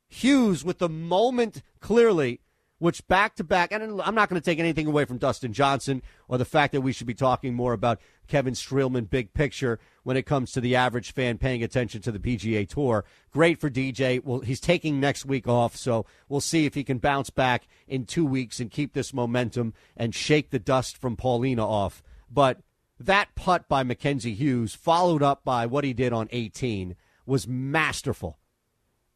Hughes, 0.08 0.64
with 0.64 0.80
the 0.80 0.90
moment 0.90 1.62
clearly, 1.80 2.42
which 2.82 3.08
back 3.08 3.36
to 3.36 3.44
back, 3.44 3.72
and 3.72 4.02
I'm 4.02 4.16
not 4.16 4.28
going 4.28 4.42
to 4.42 4.44
take 4.44 4.58
anything 4.58 4.88
away 4.88 5.06
from 5.06 5.20
Dustin 5.20 5.54
Johnson 5.54 6.02
or 6.28 6.40
the 6.40 6.46
fact 6.46 6.72
that 6.72 6.82
we 6.82 6.92
should 6.92 7.06
be 7.06 7.14
talking 7.14 7.54
more 7.54 7.74
about 7.74 8.02
Kevin 8.28 8.56
Streelman, 8.56 9.08
big 9.08 9.36
picture, 9.36 9.78
when 10.02 10.18
it 10.18 10.26
comes 10.26 10.52
to 10.52 10.62
the 10.62 10.76
average 10.76 11.14
fan 11.14 11.38
paying 11.38 11.62
attention 11.62 12.02
to 12.02 12.12
the 12.12 12.18
PGA 12.18 12.68
Tour. 12.68 13.06
Great 13.30 13.60
for 13.60 13.70
DJ. 13.70 14.24
Well, 14.24 14.40
he's 14.40 14.60
taking 14.60 15.00
next 15.00 15.26
week 15.26 15.48
off, 15.48 15.76
so 15.76 16.08
we'll 16.28 16.42
see 16.42 16.66
if 16.66 16.74
he 16.74 16.84
can 16.84 16.98
bounce 16.98 17.30
back 17.30 17.68
in 17.88 18.06
two 18.06 18.26
weeks 18.26 18.60
and 18.60 18.72
keep 18.72 18.94
this 18.94 19.14
momentum 19.14 19.76
and 19.96 20.16
shake 20.16 20.50
the 20.50 20.58
dust 20.58 20.98
from 20.98 21.16
Paulina 21.16 21.64
off. 21.64 22.02
But 22.32 22.62
that 23.00 23.36
putt 23.36 23.70
by 23.70 23.84
Mackenzie 23.84 24.34
Hughes, 24.34 24.74
followed 24.74 25.22
up 25.22 25.44
by 25.44 25.68
what 25.68 25.84
he 25.84 25.94
did 25.94 26.14
on 26.14 26.30
18, 26.32 26.96
was 27.28 27.48
masterful. 27.48 28.40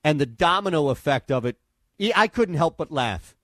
And 0.03 0.21
the 0.21 0.27
domino 0.27 0.89
effect 0.89 1.31
of 1.31 1.45
it, 1.45 1.57
I 2.15 2.27
couldn't 2.27 2.57
help 2.57 2.77
but 2.77 2.91
laugh. 2.91 3.35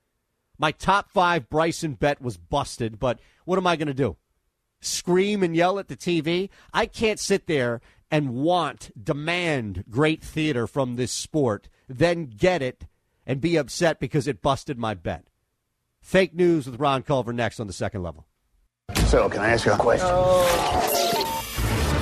My 0.61 0.71
top 0.71 1.09
five 1.09 1.49
Bryson 1.49 1.95
bet 1.95 2.21
was 2.21 2.37
busted, 2.37 2.99
but 2.99 3.19
what 3.45 3.57
am 3.57 3.65
I 3.65 3.75
going 3.75 3.87
to 3.87 3.95
do? 3.95 4.17
Scream 4.79 5.41
and 5.41 5.55
yell 5.55 5.79
at 5.79 5.87
the 5.87 5.97
TV? 5.97 6.49
I 6.71 6.85
can't 6.85 7.19
sit 7.19 7.47
there 7.47 7.81
and 8.11 8.35
want, 8.35 8.91
demand 9.03 9.85
great 9.89 10.23
theater 10.23 10.67
from 10.67 10.97
this 10.97 11.11
sport, 11.11 11.67
then 11.89 12.25
get 12.25 12.61
it 12.61 12.85
and 13.25 13.41
be 13.41 13.57
upset 13.57 13.99
because 13.99 14.27
it 14.27 14.43
busted 14.43 14.77
my 14.77 14.93
bet. 14.93 15.25
Fake 15.99 16.35
news 16.35 16.67
with 16.67 16.79
Ron 16.79 17.01
Culver 17.01 17.33
next 17.33 17.59
on 17.59 17.65
the 17.65 17.73
second 17.73 18.03
level. 18.03 18.27
So, 19.07 19.29
can 19.29 19.41
I 19.41 19.49
ask 19.49 19.65
you 19.65 19.71
a 19.71 19.77
question? 19.77 20.07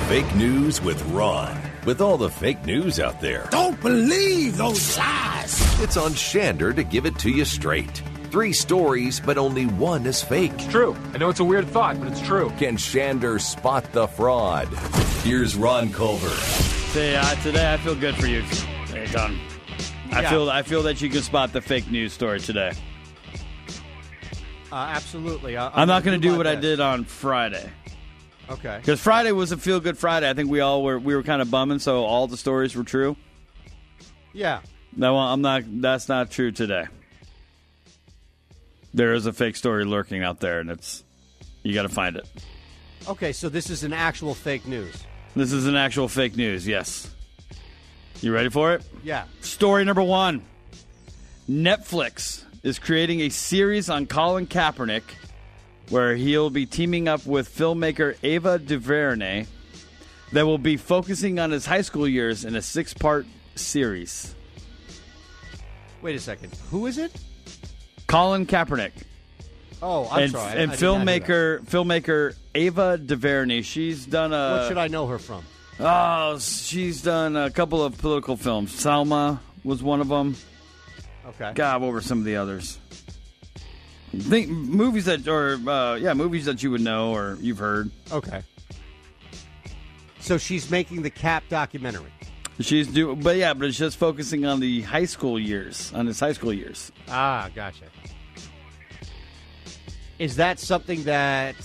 Fake 0.06 0.34
news 0.34 0.82
with 0.82 1.02
Ron. 1.06 1.58
With 1.86 2.02
all 2.02 2.18
the 2.18 2.28
fake 2.28 2.66
news 2.66 3.00
out 3.00 3.22
there, 3.22 3.48
Don't 3.50 3.80
believe 3.80 4.58
those 4.58 4.98
lies. 4.98 5.80
it's 5.80 5.96
on 5.96 6.10
Shander 6.10 6.76
to 6.76 6.84
give 6.84 7.06
it 7.06 7.18
to 7.20 7.30
you 7.30 7.46
straight. 7.46 8.02
Three 8.30 8.52
stories, 8.52 9.18
but 9.18 9.38
only 9.38 9.66
one 9.66 10.06
is 10.06 10.22
fake. 10.22 10.52
It's 10.54 10.66
True. 10.68 10.96
I 11.12 11.18
know 11.18 11.30
it's 11.30 11.40
a 11.40 11.44
weird 11.44 11.66
thought, 11.66 11.98
but 11.98 12.08
it's 12.08 12.20
true. 12.20 12.50
Can 12.58 12.76
Shander 12.76 13.40
spot 13.40 13.92
the 13.92 14.06
fraud? 14.06 14.68
Here's 15.24 15.56
Ron 15.56 15.92
Culver. 15.92 16.28
Say, 16.28 17.16
uh, 17.16 17.34
today 17.42 17.72
I 17.72 17.76
feel 17.78 17.96
good 17.96 18.14
for 18.14 18.26
you. 18.28 18.42
Hey, 18.42 19.06
Don. 19.10 19.36
I 20.12 20.22
Yeah. 20.22 20.30
feel 20.30 20.48
I 20.50 20.62
feel 20.62 20.82
that 20.84 21.00
you 21.00 21.08
can 21.10 21.22
spot 21.22 21.52
the 21.52 21.60
fake 21.60 21.90
news 21.90 22.12
story 22.12 22.38
today. 22.40 22.72
Uh, 24.70 24.74
absolutely. 24.76 25.56
I, 25.56 25.68
I'm 25.74 25.88
not 25.88 26.04
going 26.04 26.20
to 26.20 26.22
do 26.24 26.32
my 26.32 26.36
what 26.38 26.46
I 26.46 26.54
did 26.54 26.78
on 26.78 27.04
Friday 27.04 27.68
Okay. 28.48 28.76
because 28.80 29.00
Friday 29.00 29.32
was 29.32 29.50
a 29.50 29.56
feel 29.56 29.80
good 29.80 29.98
Friday. 29.98 30.30
I 30.30 30.34
think 30.34 30.48
we 30.50 30.60
all 30.60 30.84
were 30.84 30.98
we 31.00 31.16
were 31.16 31.24
kind 31.24 31.42
of 31.42 31.50
bumming, 31.50 31.80
so 31.80 32.04
all 32.04 32.28
the 32.28 32.36
stories 32.36 32.76
were 32.76 32.84
true. 32.84 33.16
Yeah. 34.32 34.60
No, 34.96 35.16
I'm 35.18 35.42
not. 35.42 35.62
That's 35.66 36.08
not 36.08 36.30
true 36.30 36.52
today. 36.52 36.86
There 38.92 39.14
is 39.14 39.26
a 39.26 39.32
fake 39.32 39.56
story 39.56 39.84
lurking 39.84 40.22
out 40.22 40.40
there, 40.40 40.60
and 40.60 40.70
it's 40.70 41.04
you 41.62 41.74
got 41.74 41.82
to 41.82 41.88
find 41.88 42.16
it. 42.16 42.28
Okay, 43.08 43.32
so 43.32 43.48
this 43.48 43.70
is 43.70 43.84
an 43.84 43.92
actual 43.92 44.34
fake 44.34 44.66
news. 44.66 45.04
This 45.34 45.52
is 45.52 45.66
an 45.66 45.76
actual 45.76 46.08
fake 46.08 46.36
news. 46.36 46.66
Yes. 46.66 47.10
You 48.20 48.32
ready 48.32 48.50
for 48.50 48.74
it? 48.74 48.82
Yeah. 49.02 49.24
Story 49.40 49.84
number 49.84 50.02
one 50.02 50.42
Netflix 51.48 52.44
is 52.62 52.78
creating 52.78 53.20
a 53.20 53.28
series 53.30 53.88
on 53.88 54.06
Colin 54.06 54.46
Kaepernick 54.46 55.02
where 55.88 56.14
he'll 56.14 56.50
be 56.50 56.66
teaming 56.66 57.08
up 57.08 57.24
with 57.26 57.54
filmmaker 57.54 58.16
Ava 58.22 58.58
DuVernay 58.58 59.46
that 60.32 60.46
will 60.46 60.58
be 60.58 60.76
focusing 60.76 61.38
on 61.38 61.50
his 61.50 61.66
high 61.66 61.80
school 61.82 62.06
years 62.06 62.44
in 62.44 62.54
a 62.54 62.62
six 62.62 62.94
part 62.94 63.26
series. 63.54 64.34
Wait 66.02 66.14
a 66.14 66.20
second. 66.20 66.54
Who 66.70 66.86
is 66.86 66.98
it? 66.98 67.12
Colin 68.10 68.44
Kaepernick. 68.44 68.92
Oh, 69.82 70.08
I'm 70.10 70.24
and 70.24 70.32
sorry. 70.32 70.42
I- 70.50 70.54
and 70.56 70.72
I 70.72 70.76
did 70.76 70.82
not 70.82 71.08
hear 71.08 71.20
that. 71.20 71.26
filmmaker 71.26 71.64
filmmaker 71.66 72.34
Ava 72.54 72.98
DuVernay. 72.98 73.62
She's 73.62 74.04
done 74.04 74.32
a 74.32 74.58
What 74.58 74.68
should 74.68 74.78
I 74.78 74.88
know 74.88 75.06
her 75.06 75.18
from? 75.18 75.44
Oh, 75.78 76.38
she's 76.38 77.02
done 77.02 77.36
a 77.36 77.50
couple 77.50 77.82
of 77.82 77.96
political 77.96 78.36
films. 78.36 78.72
Selma 78.72 79.40
was 79.64 79.82
one 79.82 80.00
of 80.00 80.08
them. 80.08 80.36
Okay. 81.26 81.52
God, 81.54 81.80
what 81.80 81.92
were 81.92 82.00
some 82.02 82.18
of 82.18 82.24
the 82.24 82.36
others? 82.36 82.78
Think 84.14 84.48
movies 84.50 85.04
that, 85.04 85.26
or 85.28 85.54
uh, 85.68 85.94
yeah, 85.94 86.12
movies 86.14 86.44
that 86.46 86.62
you 86.62 86.72
would 86.72 86.80
know 86.80 87.12
or 87.12 87.38
you've 87.40 87.58
heard. 87.58 87.90
Okay. 88.10 88.42
So 90.18 90.36
she's 90.36 90.68
making 90.70 91.02
the 91.02 91.10
Cap 91.10 91.44
documentary. 91.48 92.12
She's 92.60 92.88
do, 92.88 93.16
but 93.16 93.36
yeah, 93.36 93.54
but 93.54 93.68
it's 93.68 93.78
just 93.78 93.96
focusing 93.96 94.44
on 94.44 94.60
the 94.60 94.82
high 94.82 95.06
school 95.06 95.38
years, 95.38 95.92
on 95.94 96.06
his 96.06 96.20
high 96.20 96.32
school 96.34 96.52
years. 96.52 96.92
Ah, 97.08 97.48
gotcha. 97.54 97.84
Is 100.18 100.36
that 100.36 100.58
something 100.58 101.04
that 101.04 101.56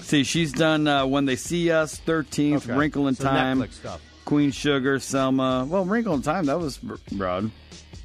See, 0.00 0.24
she's 0.24 0.52
done 0.52 0.86
uh, 0.86 1.06
When 1.06 1.24
They 1.24 1.36
See 1.36 1.70
Us, 1.70 1.98
13th, 1.98 2.56
Okay. 2.68 2.74
Wrinkle 2.76 3.08
in 3.08 3.14
So 3.14 3.24
Time, 3.24 3.60
Netflix 3.60 3.72
stuff. 3.74 4.00
Queen 4.26 4.50
Sugar, 4.50 4.98
Selma. 4.98 5.64
Well, 5.68 5.84
Wrinkle 5.86 6.14
in 6.14 6.22
Time, 6.22 6.44
that 6.46 6.58
was 6.58 6.76
broad. 6.78 7.50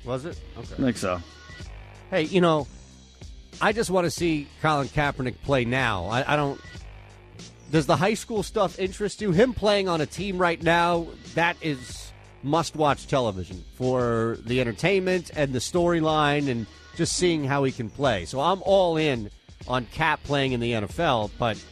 Was 0.05 0.23
it? 0.25 0.39
I 0.55 0.59
Okay. 0.61 0.75
think 0.81 0.97
so. 0.97 1.21
Hey, 2.09 2.23
you 2.23 2.39
know, 2.41 2.67
I 3.61 3.73
just 3.73 3.89
want 3.89 4.05
to 4.05 4.11
see 4.11 4.47
Colin 4.61 4.87
Kaepernick 4.87 5.35
play 5.43 5.65
now. 5.65 6.05
I, 6.05 6.33
I 6.33 6.35
don't. 6.37 6.59
Does 7.71 7.85
the 7.85 7.95
high 7.95 8.15
school 8.15 8.43
stuff 8.43 8.79
interest 8.79 9.21
you? 9.21 9.31
Him 9.31 9.53
playing 9.53 9.87
on 9.89 10.01
a 10.01 10.05
team 10.05 10.37
right 10.37 10.61
now, 10.61 11.07
that 11.35 11.55
is 11.61 12.00
must 12.43 12.75
watch 12.75 13.07
television 13.07 13.63
for 13.75 14.37
the 14.45 14.61
entertainment 14.61 15.31
and 15.35 15.53
the 15.53 15.59
storyline 15.59 16.49
and 16.49 16.65
just 16.95 17.15
seeing 17.15 17.43
how 17.43 17.63
he 17.63 17.71
can 17.71 17.89
play. 17.89 18.25
So 18.25 18.39
I'm 18.39 18.61
all 18.63 18.97
in 18.97 19.29
on 19.67 19.85
Cap 19.87 20.23
playing 20.23 20.53
in 20.53 20.59
the 20.59 20.71
NFL, 20.73 21.31
but 21.37 21.63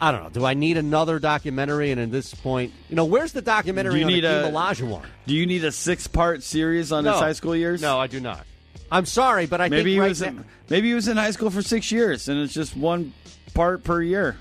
I 0.00 0.12
don't 0.12 0.22
know. 0.22 0.30
Do 0.30 0.44
I 0.44 0.54
need 0.54 0.76
another 0.76 1.18
documentary? 1.18 1.90
And 1.90 2.00
at 2.00 2.10
this 2.12 2.32
point, 2.32 2.72
you 2.88 2.96
know, 2.96 3.04
where's 3.04 3.32
the 3.32 3.42
documentary 3.42 3.94
Do 3.94 3.98
you 3.98 4.04
on 4.06 4.12
need 4.12 4.24
Akeem 4.24 4.48
a- 4.48 4.52
Olajuwon? 4.52 5.02
Do 5.26 5.34
you 5.34 5.46
need 5.46 5.64
a 5.64 5.72
six 5.72 6.06
part 6.06 6.42
series 6.42 6.92
on 6.92 7.04
his 7.04 7.14
high 7.14 7.32
school 7.32 7.56
years? 7.56 7.82
No, 7.82 7.98
I 7.98 8.06
do 8.06 8.20
not. 8.20 8.46
I'm 8.90 9.04
sorry, 9.06 9.46
but 9.46 9.60
I 9.60 9.68
maybe 9.68 9.82
think 9.82 9.88
he 9.94 10.00
right 10.00 10.08
was 10.08 10.22
in, 10.22 10.44
maybe 10.70 10.88
he 10.88 10.94
was 10.94 11.08
in 11.08 11.16
high 11.16 11.32
school 11.32 11.50
for 11.50 11.60
six 11.60 11.92
years 11.92 12.28
and 12.28 12.40
it's 12.40 12.54
just 12.54 12.76
one 12.76 13.12
part 13.54 13.84
per 13.84 14.00
year. 14.00 14.36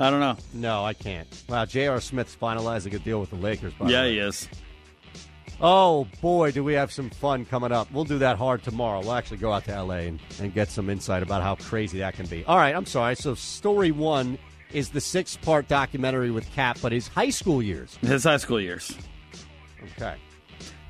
I 0.00 0.10
don't 0.10 0.20
know. 0.20 0.36
No, 0.54 0.84
I 0.84 0.92
can't. 0.94 1.26
Wow, 1.48 1.64
J.R. 1.64 2.00
Smith's 2.00 2.36
finalizing 2.40 2.94
a 2.94 2.98
deal 2.98 3.20
with 3.20 3.30
the 3.30 3.36
Lakers. 3.36 3.72
By 3.74 3.86
the 3.86 3.92
Yeah, 3.92 4.02
way. 4.02 4.12
he 4.12 4.18
is. 4.18 4.48
Oh 5.60 6.06
boy, 6.20 6.52
do 6.52 6.62
we 6.62 6.74
have 6.74 6.92
some 6.92 7.10
fun 7.10 7.44
coming 7.44 7.72
up? 7.72 7.90
We'll 7.90 8.04
do 8.04 8.18
that 8.18 8.36
hard 8.38 8.62
tomorrow. 8.62 9.00
We'll 9.00 9.14
actually 9.14 9.38
go 9.38 9.52
out 9.52 9.64
to 9.64 9.72
L.A. 9.72 10.06
and, 10.06 10.20
and 10.40 10.54
get 10.54 10.70
some 10.70 10.88
insight 10.88 11.22
about 11.24 11.42
how 11.42 11.56
crazy 11.56 11.98
that 11.98 12.14
can 12.14 12.26
be. 12.26 12.44
All 12.44 12.56
right, 12.56 12.74
I'm 12.76 12.86
sorry. 12.86 13.16
So, 13.16 13.34
story 13.34 13.90
one 13.90 14.38
is 14.72 14.90
the 14.90 15.00
six-part 15.00 15.66
documentary 15.66 16.30
with 16.30 16.48
Cap, 16.52 16.78
but 16.80 16.92
his 16.92 17.08
high 17.08 17.30
school 17.30 17.60
years. 17.60 17.96
His 18.02 18.22
high 18.22 18.36
school 18.36 18.60
years. 18.60 18.96
Okay. 19.96 20.14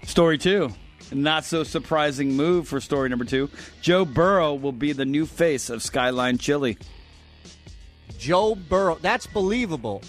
Story 0.03 0.37
two. 0.37 0.69
Not 1.13 1.47
so 1.47 1.63
surprising 1.65 2.33
move 2.33 2.69
for 2.69 2.79
story 2.81 3.09
number 3.09 3.25
two. 3.25 3.49
Joe 3.81 4.05
Burrow 4.05 4.53
will 4.55 4.73
be 4.73 4.93
the 4.93 5.07
new 5.07 5.25
face 5.25 5.71
of 5.71 5.83
Skyline 5.83 6.37
Chili. 6.37 6.77
Joe 8.19 8.55
Burrow. 8.55 8.99
That's 9.01 9.27
believable. 9.27 10.03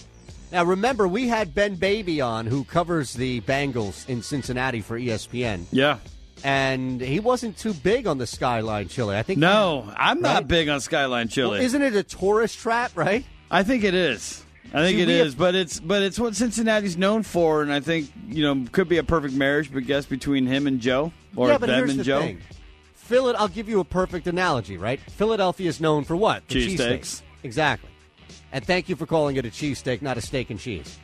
Now, 0.51 0.64
remember, 0.66 1.07
we 1.07 1.28
had 1.28 1.53
Ben 1.53 1.76
Baby 1.76 2.22
on, 2.22 2.47
who 2.47 2.64
covers 2.64 3.14
the 3.14 3.41
Bengals 3.41 4.10
in 4.10 4.24
Cincinnati 4.24 4.82
for 4.82 4.97
ESPN, 4.99 5.66
Yeah. 5.72 5.97
and 6.43 6.99
he 6.99 7.20
wasn't 7.20 7.55
too 7.57 7.74
big 7.74 8.07
on 8.07 8.18
the 8.18 8.26
Skyline 8.26 8.88
Chili. 8.88 9.16
I 9.16 9.22
think 9.22 9.38
No, 9.39 9.86
I'm 9.95 10.22
not 10.22 10.47
big 10.47 10.68
on 10.68 10.82
Skyline 10.82 11.28
Chili. 11.28 11.51
Well, 11.51 11.62
isn't 11.62 11.82
it 11.82 11.95
a 11.95 12.01
tourist 12.03 12.57
trap, 12.57 12.91
right? 12.95 13.24
I 13.51 13.62
think 13.64 13.84
it 13.84 13.93
is. 13.93 14.43
I 14.74 14.82
think 14.84 14.97
See, 14.97 15.01
it 15.03 15.10
is, 15.10 15.34
have- 15.34 15.38
but 15.38 15.55
it's 15.55 15.80
but 15.80 16.01
it's 16.03 16.20
what 16.20 16.36
Cincinnati's 16.36 16.95
known 16.97 17.24
for, 17.24 17.62
and 17.64 17.72
I 17.74 17.80
think 17.80 18.12
you 18.28 18.43
know 18.43 18.66
could 18.72 18.88
be 18.89 18.97
a 18.97 19.03
perfect 19.03 19.34
marriage, 19.34 19.72
but 19.74 19.86
guess 19.86 20.05
between 20.05 20.45
him 20.45 20.68
and 20.68 20.80
Joe 20.80 21.12
or 21.36 21.47
yeah, 21.49 21.57
them 21.57 21.89
and 21.89 22.03
Joe. 22.03 22.22
thing. 22.22 22.39
Phil- 22.95 23.36
I'll 23.36 23.47
give 23.47 23.68
you 23.68 23.80
a 23.80 23.84
perfect 23.86 24.28
analogy, 24.28 24.78
right? 24.78 24.99
Philadelphia 24.99 25.68
is 25.70 25.80
known 25.82 26.03
for 26.03 26.16
what? 26.16 26.47
The 26.47 26.55
Cheesesteaks. 26.68 26.78
cheesesteaks. 26.78 27.22
Exactly. 27.41 27.89
And 28.52 28.66
thank 28.66 28.89
you 28.89 28.95
for 28.95 29.06
calling 29.06 29.36
it 29.36 29.45
a 29.45 29.50
cheesesteak, 29.50 30.02
not 30.02 30.18
a 30.18 30.22
steak 30.22 30.50
and 30.50 30.60
cheese. 30.60 30.97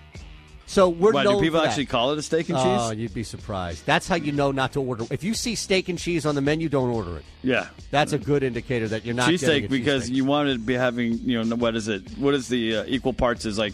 So 0.68 0.89
we're 0.89 1.12
Why 1.12 1.24
do 1.24 1.39
people 1.39 1.62
actually 1.62 1.86
call 1.86 2.12
it 2.12 2.18
a 2.18 2.24
steak 2.24 2.50
and 2.50 2.58
cheese? 2.58 2.66
Oh, 2.66 2.91
you'd 2.91 3.14
be 3.14 3.24
surprised. 3.24 3.86
That's 3.86 4.08
how 4.08 4.16
you 4.16 4.32
know 4.32 4.52
not 4.52 4.74
to 4.74 4.82
order. 4.82 5.06
If 5.12 5.24
you 5.24 5.36
see 5.36 5.54
steak 5.54 5.89
and 5.89 6.00
cheese 6.00 6.26
on 6.26 6.34
the 6.34 6.41
menu, 6.41 6.70
don't 6.70 6.89
order 6.89 7.18
it. 7.18 7.26
Yeah, 7.43 7.68
That's 7.91 8.14
a 8.14 8.18
good 8.18 8.41
indicator 8.41 8.88
that 8.88 9.06
you're 9.06 9.14
not 9.14 9.30
cheesesteak 9.30 9.70
because 9.70 10.10
you 10.10 10.26
want 10.26 10.50
to 10.50 10.58
be 10.58 10.74
having 10.74 11.20
you 11.20 11.43
know 11.43 11.56
what 11.56 11.76
is 11.76 11.88
it? 11.88 12.18
What 12.18 12.34
is 12.34 12.48
the 12.48 12.78
uh, 12.78 12.86
equal 12.88 13.14
parts? 13.14 13.46
Is 13.46 13.60
like 13.60 13.74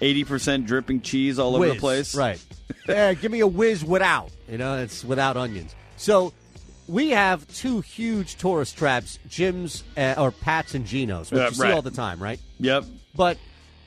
eighty 0.00 0.24
percent 0.24 0.66
dripping 0.66 1.02
cheese 1.02 1.38
all 1.38 1.54
over 1.54 1.68
the 1.68 1.76
place, 1.76 2.14
Right. 2.14 2.44
yeah, 2.88 3.14
give 3.14 3.30
me 3.30 3.40
a 3.40 3.46
whiz 3.46 3.84
without. 3.84 4.30
You 4.50 4.58
know, 4.58 4.78
it's 4.78 5.04
without 5.04 5.36
onions. 5.36 5.74
So 5.96 6.32
we 6.88 7.10
have 7.10 7.46
two 7.48 7.80
huge 7.80 8.36
tourist 8.36 8.76
traps, 8.76 9.20
Jim's 9.28 9.84
uh, 9.96 10.14
or 10.18 10.32
Pat's 10.32 10.74
and 10.74 10.84
Geno's, 10.84 11.30
which 11.30 11.40
you 11.40 11.50
see 11.54 11.62
right. 11.62 11.72
all 11.72 11.82
the 11.82 11.92
time, 11.92 12.20
right? 12.20 12.40
Yep, 12.58 12.84
But 13.14 13.38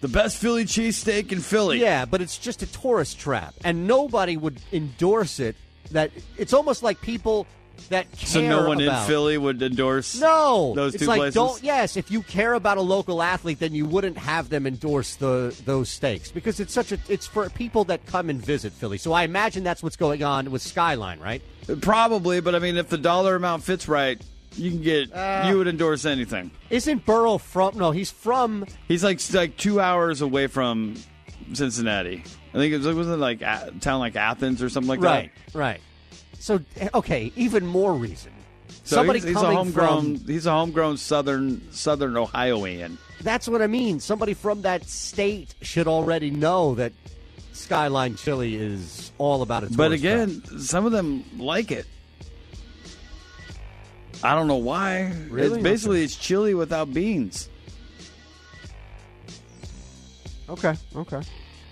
the 0.01 0.07
best 0.07 0.37
Philly 0.37 0.65
cheesesteak 0.65 1.31
in 1.31 1.39
Philly. 1.41 1.79
yeah, 1.79 2.05
but 2.05 2.21
it's 2.21 2.37
just 2.37 2.61
a 2.61 2.67
tourist 2.67 3.19
trap, 3.19 3.53
and 3.63 3.87
nobody 3.87 4.37
would 4.37 4.59
endorse 4.71 5.39
it. 5.39 5.55
That 5.91 6.11
it's 6.37 6.53
almost 6.53 6.81
like 6.83 6.99
people 7.01 7.45
that 7.89 8.11
care 8.13 8.27
So 8.27 8.41
no 8.41 8.67
one 8.67 8.81
about, 8.81 9.01
in 9.01 9.07
Philly 9.07 9.37
would 9.37 9.61
endorse 9.61 10.19
No, 10.19 10.73
those 10.75 10.95
it's 10.95 11.03
two 11.03 11.07
like 11.07 11.17
places. 11.19 11.35
don't. 11.35 11.63
Yes, 11.63 11.97
if 11.97 12.09
you 12.09 12.23
care 12.23 12.53
about 12.53 12.77
a 12.77 12.81
local 12.81 13.21
athlete, 13.21 13.59
then 13.59 13.73
you 13.73 13.85
wouldn't 13.85 14.17
have 14.17 14.49
them 14.49 14.65
endorse 14.65 15.15
the 15.15 15.55
those 15.65 15.89
steaks 15.89 16.31
because 16.31 16.59
it's 16.59 16.73
such 16.73 16.91
a. 16.91 16.97
It's 17.07 17.27
for 17.27 17.49
people 17.49 17.83
that 17.85 18.05
come 18.05 18.29
and 18.29 18.43
visit 18.43 18.73
Philly. 18.73 18.97
So 18.97 19.13
I 19.13 19.23
imagine 19.23 19.63
that's 19.63 19.83
what's 19.83 19.97
going 19.97 20.23
on 20.23 20.49
with 20.51 20.61
Skyline, 20.61 21.19
right? 21.19 21.41
Probably, 21.81 22.41
but 22.41 22.55
I 22.55 22.59
mean, 22.59 22.77
if 22.77 22.89
the 22.89 22.97
dollar 22.97 23.35
amount 23.35 23.63
fits 23.63 23.87
right, 23.87 24.19
you 24.57 24.71
can 24.71 24.81
get. 24.81 25.13
Uh, 25.13 25.45
you 25.47 25.57
would 25.57 25.67
endorse 25.67 26.05
anything. 26.05 26.51
Isn't 26.69 27.05
Burrow 27.05 27.37
from? 27.37 27.77
No, 27.77 27.91
he's 27.91 28.11
from. 28.11 28.65
He's 28.87 29.03
like 29.03 29.19
like 29.33 29.57
two 29.57 29.79
hours 29.79 30.21
away 30.21 30.47
from 30.47 30.95
Cincinnati. 31.53 32.23
I 32.53 32.57
think 32.57 32.73
it 32.73 32.77
was 32.77 32.95
wasn't 32.95 33.15
it 33.15 33.19
like 33.19 33.41
a 33.41 33.73
town 33.81 33.99
like 33.99 34.15
Athens 34.15 34.63
or 34.63 34.69
something 34.69 34.89
like 34.89 35.01
right, 35.01 35.31
that. 35.47 35.55
right. 35.57 35.71
Right. 35.71 35.81
So 36.39 36.59
okay, 36.93 37.31
even 37.35 37.65
more 37.65 37.93
reason. 37.93 38.31
So 38.83 38.97
Somebody 38.97 39.19
he's, 39.19 39.29
he's 39.29 39.37
a 39.37 39.41
coming 39.41 39.57
homegrown. 39.57 40.17
from. 40.17 40.27
He's 40.27 40.45
a 40.45 40.51
homegrown 40.51 40.97
southern 40.97 41.71
southern 41.71 42.15
Ohioan. 42.15 42.97
That's 43.21 43.47
what 43.47 43.61
I 43.61 43.67
mean. 43.67 43.99
Somebody 43.99 44.33
from 44.35 44.61
that 44.61 44.85
state 44.85 45.55
should 45.61 45.87
already 45.87 46.29
know 46.29 46.75
that 46.75 46.93
Skyline 47.53 48.15
Chili 48.15 48.55
is 48.55 49.11
all 49.17 49.41
about 49.41 49.63
its. 49.63 49.75
But 49.75 49.91
again, 49.91 50.43
some 50.59 50.85
of 50.85 50.91
them 50.91 51.23
like 51.37 51.71
it. 51.71 51.87
I 54.23 54.35
don't 54.35 54.47
know 54.47 54.55
why. 54.57 55.13
Really? 55.29 55.55
It's 55.55 55.63
basically 55.63 56.03
it's 56.03 56.15
chili 56.15 56.53
without 56.53 56.93
beans. 56.93 57.49
okay, 60.49 60.75
okay. 60.95 61.21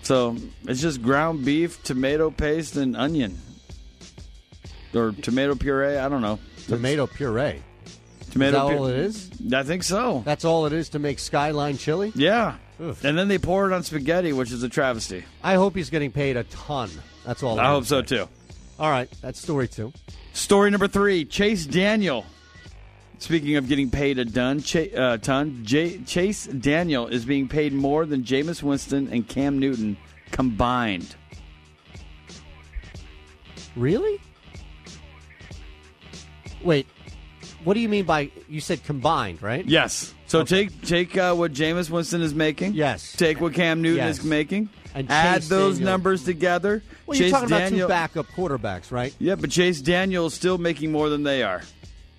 So 0.02 0.36
it's 0.64 0.80
just 0.80 1.02
ground 1.02 1.44
beef, 1.44 1.82
tomato 1.82 2.30
paste, 2.30 2.76
and 2.76 2.96
onion, 2.96 3.38
or 4.94 5.12
tomato 5.12 5.54
puree. 5.54 5.96
I 5.96 6.08
don't 6.08 6.22
know. 6.22 6.38
Tomato 6.68 7.06
puree. 7.06 7.62
Tomato. 8.30 8.66
Is 8.68 8.68
that 8.68 8.76
pu- 8.76 8.78
all 8.78 8.86
it 8.86 8.96
is? 8.96 9.30
I 9.52 9.62
think 9.62 9.82
so. 9.82 10.22
That's 10.24 10.44
all 10.44 10.66
it 10.66 10.72
is 10.72 10.90
to 10.90 10.98
make 10.98 11.18
Skyline 11.18 11.78
Chili. 11.78 12.12
Yeah. 12.14 12.56
Oof. 12.80 13.04
And 13.04 13.16
then 13.16 13.28
they 13.28 13.38
pour 13.38 13.70
it 13.70 13.72
on 13.74 13.84
spaghetti, 13.84 14.32
which 14.32 14.50
is 14.50 14.62
a 14.64 14.68
travesty. 14.68 15.24
I 15.42 15.54
hope 15.54 15.76
he's 15.76 15.90
getting 15.90 16.10
paid 16.10 16.36
a 16.36 16.42
ton. 16.44 16.90
That's 17.24 17.42
all. 17.42 17.60
I 17.60 17.66
hope 17.66 17.84
so 17.84 18.02
too. 18.02 18.28
All 18.78 18.90
right, 18.90 19.08
that's 19.20 19.40
story 19.40 19.68
two. 19.68 19.92
Story 20.32 20.70
number 20.70 20.88
three: 20.88 21.24
Chase 21.24 21.64
Daniel. 21.66 22.24
Speaking 23.18 23.56
of 23.56 23.68
getting 23.68 23.90
paid 23.90 24.18
a 24.18 24.24
done, 24.24 24.60
Ch- 24.60 24.92
uh, 24.92 25.16
ton, 25.18 25.60
J- 25.64 25.98
Chase 25.98 26.46
Daniel 26.46 27.06
is 27.06 27.24
being 27.24 27.46
paid 27.48 27.72
more 27.72 28.04
than 28.04 28.24
Jameis 28.24 28.62
Winston 28.62 29.08
and 29.12 29.26
Cam 29.26 29.58
Newton 29.60 29.96
combined. 30.32 31.14
Really? 33.76 34.20
Wait, 36.62 36.86
what 37.62 37.74
do 37.74 37.80
you 37.80 37.88
mean 37.88 38.04
by 38.04 38.30
you 38.48 38.60
said 38.60 38.82
combined, 38.84 39.40
right? 39.42 39.64
Yes. 39.64 40.12
So 40.26 40.42
take 40.44 40.82
take 40.82 41.16
uh, 41.16 41.34
what 41.34 41.52
Jameis 41.52 41.88
Winston 41.90 42.20
is 42.20 42.34
making. 42.34 42.74
Yes. 42.74 43.12
Take 43.12 43.40
what 43.40 43.54
Cam 43.54 43.80
Newton 43.80 44.06
Yes. 44.06 44.18
is 44.18 44.24
making. 44.24 44.68
And 44.94 45.10
add 45.10 45.40
Chase 45.40 45.48
those 45.48 45.74
Daniel. 45.74 45.92
numbers 45.92 46.24
together. 46.24 46.82
Well, 47.06 47.18
Chase 47.18 47.30
you're 47.30 47.40
talking 47.40 47.48
Daniel, 47.48 47.86
about 47.86 48.12
two 48.12 48.22
backup 48.22 48.26
quarterbacks, 48.36 48.92
right? 48.92 49.12
Yeah, 49.18 49.34
but 49.34 49.50
Chase 49.50 49.80
Daniel 49.80 50.26
is 50.26 50.34
still 50.34 50.56
making 50.56 50.92
more 50.92 51.08
than 51.08 51.24
they 51.24 51.42
are 51.42 51.62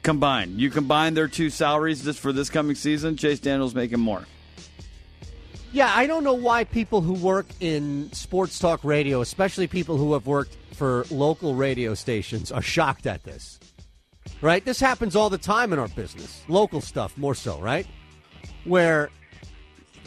combined. 0.03 0.59
You 0.59 0.69
combine 0.69 1.13
their 1.13 1.27
two 1.27 1.49
salaries 1.49 2.03
just 2.03 2.19
for 2.19 2.31
this 2.31 2.49
coming 2.49 2.75
season. 2.75 3.17
Chase 3.17 3.39
Daniel's 3.39 3.73
making 3.73 3.99
more. 3.99 4.25
Yeah, 5.71 5.91
I 5.93 6.05
don't 6.05 6.23
know 6.23 6.33
why 6.33 6.63
people 6.63 7.01
who 7.01 7.13
work 7.13 7.47
in 7.59 8.11
sports 8.13 8.59
talk 8.59 8.83
radio, 8.83 9.19
especially 9.21 9.67
people 9.67 9.97
who 9.97 10.13
have 10.13 10.25
worked 10.25 10.55
for 10.73 11.05
local 11.09 11.55
radio 11.55 11.93
stations, 11.95 12.51
are 12.51 12.61
shocked 12.61 13.07
at 13.07 13.23
this. 13.23 13.59
Right? 14.41 14.63
This 14.63 14.79
happens 14.79 15.15
all 15.15 15.29
the 15.29 15.37
time 15.37 15.73
in 15.73 15.79
our 15.79 15.87
business. 15.89 16.43
Local 16.47 16.81
stuff, 16.81 17.17
more 17.17 17.35
so, 17.35 17.59
right? 17.59 17.87
Where 18.63 19.09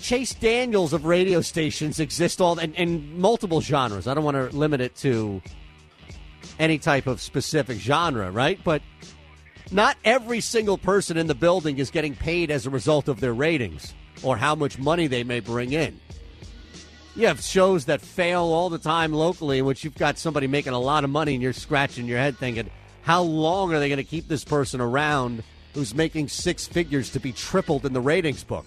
Chase 0.01 0.35
Daniels 0.35 0.93
of 0.93 1.05
radio 1.05 1.41
stations 1.41 2.01
exist 2.01 2.41
all 2.41 2.59
in, 2.59 3.21
multiple 3.21 3.61
genres. 3.61 4.07
I 4.07 4.15
don't 4.15 4.25
want 4.25 4.37
to 4.37 4.57
limit 4.57 4.81
it 4.81 4.95
to 4.97 5.43
any 6.59 6.79
type 6.79 7.07
of 7.07 7.21
specific 7.21 7.79
genre, 7.79 8.31
right? 8.31 8.59
But 8.63 8.83
not 9.71 9.97
every 10.05 10.41
single 10.41 10.79
person 10.79 11.17
in 11.17 11.27
the 11.27 11.35
building 11.35 11.79
is 11.79 11.91
getting 11.91 12.15
paid 12.15 12.51
as 12.51 12.67
a 12.67 12.71
result 12.71 13.09
of 13.09 13.21
their 13.21 13.35
ratings 13.35 13.95
or 14.23 14.37
how 14.37 14.55
much 14.55 14.79
money 14.79 15.07
they 15.07 15.25
may 15.25 15.41
bring 15.41 15.73
in. 15.73 16.01
You 17.15 17.27
have 17.27 17.41
shows 17.41 17.87
that 17.87 18.01
fail 18.01 18.45
all 18.45 18.71
the 18.71 18.79
time 18.79 19.13
locally 19.13 19.59
in 19.59 19.65
which 19.65 19.83
you've 19.83 19.97
got 19.97 20.19
somebody 20.19 20.47
making 20.47 20.73
a 20.73 20.79
lot 20.79 21.05
of 21.05 21.11
money 21.11 21.35
and 21.35 21.43
you're 21.43 21.53
scratching 21.53 22.07
your 22.07 22.19
head 22.19 22.39
thinking, 22.39 22.71
how 23.03 23.23
long 23.23 23.75
are 23.75 23.81
they 23.81 23.89
going 23.89 23.99
to 23.99 24.05
keep 24.05 24.29
this 24.29 24.45
person 24.45 24.81
around 24.81 25.43
who's 25.75 25.95
making 25.95 26.29
six 26.29 26.67
figures 26.67 27.11
to 27.11 27.21
be 27.21 27.33
tripled 27.33 27.85
in 27.85 27.93
the 27.93 28.01
ratings 28.01 28.45
book? 28.45 28.67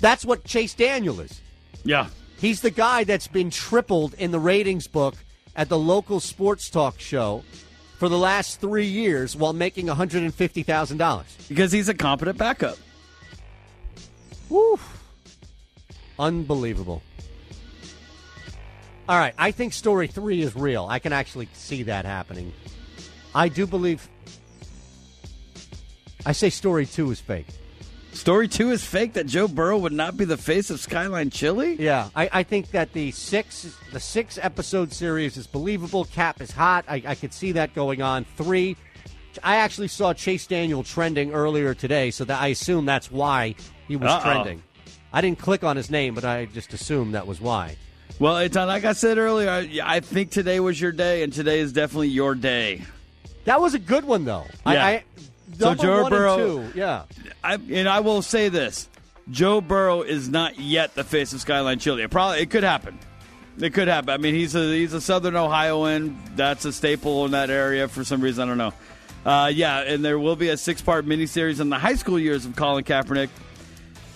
That's 0.00 0.24
what 0.24 0.44
Chase 0.44 0.74
Daniel 0.74 1.20
is. 1.20 1.40
Yeah. 1.84 2.08
He's 2.38 2.60
the 2.60 2.70
guy 2.70 3.04
that's 3.04 3.26
been 3.26 3.50
tripled 3.50 4.14
in 4.14 4.30
the 4.30 4.38
ratings 4.38 4.86
book 4.86 5.14
at 5.56 5.68
the 5.68 5.78
local 5.78 6.20
sports 6.20 6.70
talk 6.70 7.00
show 7.00 7.42
for 7.98 8.08
the 8.08 8.18
last 8.18 8.60
three 8.60 8.86
years 8.86 9.34
while 9.34 9.52
making 9.52 9.86
$150,000. 9.86 11.48
Because 11.48 11.72
he's 11.72 11.88
a 11.88 11.94
competent 11.94 12.38
backup. 12.38 12.76
Woo. 14.48 14.78
Unbelievable. 16.18 17.02
All 19.08 19.18
right, 19.18 19.34
I 19.38 19.50
think 19.50 19.72
story 19.72 20.06
three 20.06 20.42
is 20.42 20.54
real. 20.54 20.86
I 20.86 20.98
can 20.98 21.12
actually 21.12 21.48
see 21.54 21.84
that 21.84 22.04
happening. 22.04 22.52
I 23.34 23.48
do 23.48 23.66
believe. 23.66 24.08
I 26.26 26.32
say 26.32 26.50
story 26.50 26.84
two 26.84 27.10
is 27.10 27.18
fake. 27.18 27.46
Story 28.18 28.48
two 28.48 28.72
is 28.72 28.84
fake 28.84 29.12
that 29.12 29.26
Joe 29.26 29.46
Burrow 29.46 29.78
would 29.78 29.92
not 29.92 30.16
be 30.16 30.24
the 30.24 30.36
face 30.36 30.70
of 30.70 30.80
Skyline 30.80 31.30
Chili? 31.30 31.76
Yeah, 31.78 32.08
I, 32.16 32.28
I 32.32 32.42
think 32.42 32.72
that 32.72 32.92
the 32.92 33.12
six 33.12 33.74
the 33.92 34.00
six 34.00 34.38
episode 34.42 34.92
series 34.92 35.36
is 35.36 35.46
believable. 35.46 36.04
Cap 36.04 36.40
is 36.42 36.50
hot. 36.50 36.84
I, 36.88 37.00
I 37.06 37.14
could 37.14 37.32
see 37.32 37.52
that 37.52 37.74
going 37.74 38.02
on. 38.02 38.24
Three, 38.36 38.76
I 39.44 39.56
actually 39.56 39.86
saw 39.86 40.12
Chase 40.14 40.48
Daniel 40.48 40.82
trending 40.82 41.32
earlier 41.32 41.74
today, 41.74 42.10
so 42.10 42.24
that 42.24 42.42
I 42.42 42.48
assume 42.48 42.86
that's 42.86 43.08
why 43.08 43.54
he 43.86 43.94
was 43.94 44.10
Uh-oh. 44.10 44.22
trending. 44.22 44.64
I 45.12 45.20
didn't 45.20 45.38
click 45.38 45.62
on 45.62 45.76
his 45.76 45.88
name, 45.88 46.16
but 46.16 46.24
I 46.24 46.46
just 46.46 46.74
assumed 46.74 47.14
that 47.14 47.28
was 47.28 47.40
why. 47.40 47.76
Well, 48.18 48.38
it's 48.38 48.56
uh, 48.56 48.66
like 48.66 48.84
I 48.84 48.94
said 48.94 49.18
earlier, 49.18 49.48
I, 49.48 49.80
I 49.82 50.00
think 50.00 50.32
today 50.32 50.58
was 50.58 50.80
your 50.80 50.92
day, 50.92 51.22
and 51.22 51.32
today 51.32 51.60
is 51.60 51.72
definitely 51.72 52.08
your 52.08 52.34
day. 52.34 52.82
That 53.44 53.60
was 53.60 53.74
a 53.74 53.78
good 53.78 54.04
one, 54.04 54.24
though. 54.24 54.44
I, 54.66 54.74
Yeah. 54.74 54.84
I, 54.86 55.04
So 55.56 55.74
Joe 55.74 56.08
Burrow- 56.08 56.68
yeah. 56.74 57.04
I, 57.42 57.54
and 57.54 57.88
I 57.88 58.00
will 58.00 58.22
say 58.22 58.48
this: 58.48 58.88
Joe 59.30 59.60
Burrow 59.60 60.02
is 60.02 60.28
not 60.28 60.58
yet 60.58 60.94
the 60.94 61.04
face 61.04 61.32
of 61.32 61.40
Skyline 61.40 61.78
Chili. 61.78 62.02
It 62.02 62.10
probably 62.10 62.40
it 62.40 62.50
could 62.50 62.64
happen. 62.64 62.98
It 63.60 63.74
could 63.74 63.88
happen. 63.88 64.10
I 64.10 64.18
mean, 64.18 64.34
he's 64.34 64.54
a 64.54 64.72
he's 64.72 64.92
a 64.92 65.00
Southern 65.00 65.36
Ohioan. 65.36 66.18
That's 66.36 66.64
a 66.64 66.72
staple 66.72 67.24
in 67.24 67.32
that 67.32 67.50
area 67.50 67.88
for 67.88 68.04
some 68.04 68.20
reason. 68.20 68.44
I 68.44 68.46
don't 68.46 68.58
know. 68.58 68.72
Uh, 69.26 69.48
yeah, 69.48 69.80
and 69.80 70.04
there 70.04 70.18
will 70.18 70.36
be 70.36 70.48
a 70.48 70.56
six 70.56 70.80
part 70.80 71.06
miniseries 71.06 71.60
on 71.60 71.68
the 71.68 71.78
high 71.78 71.96
school 71.96 72.18
years 72.18 72.46
of 72.46 72.54
Colin 72.56 72.84
Kaepernick. 72.84 73.30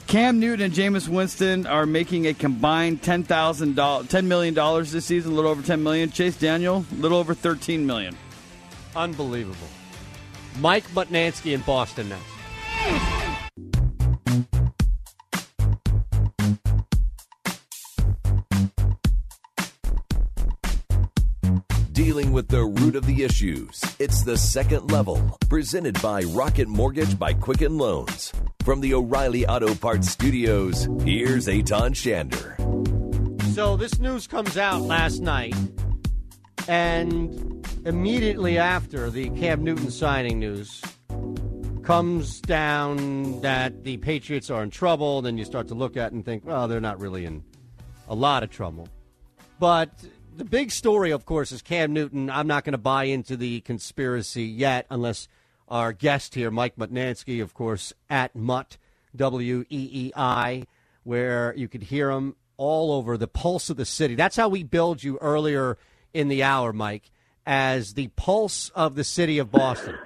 Cam 0.07 0.41
Newton 0.41 0.67
and 0.67 0.75
Jameis 0.75 1.09
Winston 1.09 1.67
are 1.67 1.87
making 1.87 2.27
a 2.27 2.35
combined 2.35 3.03
ten 3.03 3.25
thousand 3.25 3.75
dollars, 3.77 4.09
ten 4.09 4.29
million 4.29 4.55
dollars 4.55 4.93
this 4.93 5.07
season, 5.07 5.33
a 5.33 5.35
little 5.35 5.51
over 5.51 5.63
ten 5.63 5.83
million. 5.83 6.11
Chase 6.11 6.37
Daniel, 6.37 6.85
a 6.93 6.95
little 6.95 7.19
over 7.19 7.35
thirteen 7.35 7.87
million. 7.87 8.17
Unbelievable. 8.95 9.69
Mike 10.59 10.87
Mutnansky 10.89 11.55
in 11.55 11.61
Boston 11.63 12.09
now. 12.09 12.19
Dealing 21.93 22.33
with 22.33 22.49
the 22.49 22.65
root 22.65 22.97
of 22.97 23.07
the 23.07 23.23
issues. 23.23 23.83
It's 23.99 24.23
the 24.23 24.37
second 24.37 24.91
level. 24.91 25.39
Presented 25.49 26.01
by 26.01 26.23
Rocket 26.23 26.67
Mortgage 26.67 27.19
by 27.19 27.35
Quicken 27.35 27.79
Loans. 27.79 28.33
From 28.65 28.81
the 28.81 28.95
O'Reilly 28.95 29.47
Auto 29.47 29.75
Parts 29.75 30.09
Studios, 30.09 30.89
here's 31.05 31.49
Aton 31.49 31.93
Shander. 31.93 32.57
So 33.55 33.77
this 33.77 33.99
news 33.99 34.27
comes 34.27 34.57
out 34.57 34.81
last 34.81 35.21
night, 35.21 35.55
and 36.69 37.67
immediately 37.85 38.59
after 38.59 39.11
the 39.11 39.31
Cam 39.31 39.65
Newton 39.65 39.91
signing 39.91 40.39
news 40.39 40.81
comes 41.83 42.41
down 42.41 43.41
that 43.41 43.85
the 43.85 43.97
Patriots 43.97 44.51
are 44.51 44.63
in 44.63 44.71
trouble. 44.71 45.23
Then 45.23 45.37
you 45.39 45.45
start 45.45 45.69
to 45.69 45.75
look 45.75 45.97
at 45.97 46.13
and 46.13 46.25
think, 46.25 46.45
well, 46.45 46.69
they're 46.69 46.81
not 46.81 47.01
really 47.01 47.25
in 47.25 47.43
a 48.09 48.15
lot 48.15 48.43
of 48.43 48.51
trouble. 48.51 48.89
But 49.59 49.91
the 50.37 50.45
big 50.45 50.71
story, 50.71 51.11
of 51.11 51.27
course, 51.27 51.53
is 51.53 51.61
Cam 51.61 51.93
Newton. 51.93 52.31
I'm 52.31 52.47
not 52.47 52.65
going 52.65 52.73
to 52.73 52.79
buy 52.79 53.05
into 53.05 53.37
the 53.37 53.61
conspiracy 53.63 54.45
yet 54.45 54.87
unless 54.91 55.29
our 55.69 55.93
guest 55.93 56.35
here, 56.35 56.51
Mike 56.51 56.77
Mutnansky, 56.77 57.43
of 57.43 57.55
course, 57.55 57.93
at 58.09 58.37
Mut, 58.37 58.77
W 59.17 59.65
E 59.71 59.91
E 59.93 60.13
I, 60.15 60.67
where 61.03 61.53
you 61.57 61.69
could 61.69 61.83
hear 61.85 62.11
him 62.11 62.37
all 62.57 62.93
over 62.93 63.17
the 63.17 63.27
pulse 63.27 63.71
of 63.71 63.77
the 63.77 63.85
city. 63.85 64.15
That's 64.15 64.37
how 64.37 64.49
we 64.49 64.63
build 64.63 65.03
you 65.03 65.19
earlier 65.19 65.79
in 66.15 66.29
the 66.29 66.43
hour, 66.43 66.73
Mike, 66.73 67.11
as 67.47 67.95
the 67.95 68.09
pulse 68.09 68.71
of 68.71 68.95
the 68.95 69.05
city 69.05 69.39
of 69.39 69.51
Boston. 69.51 69.97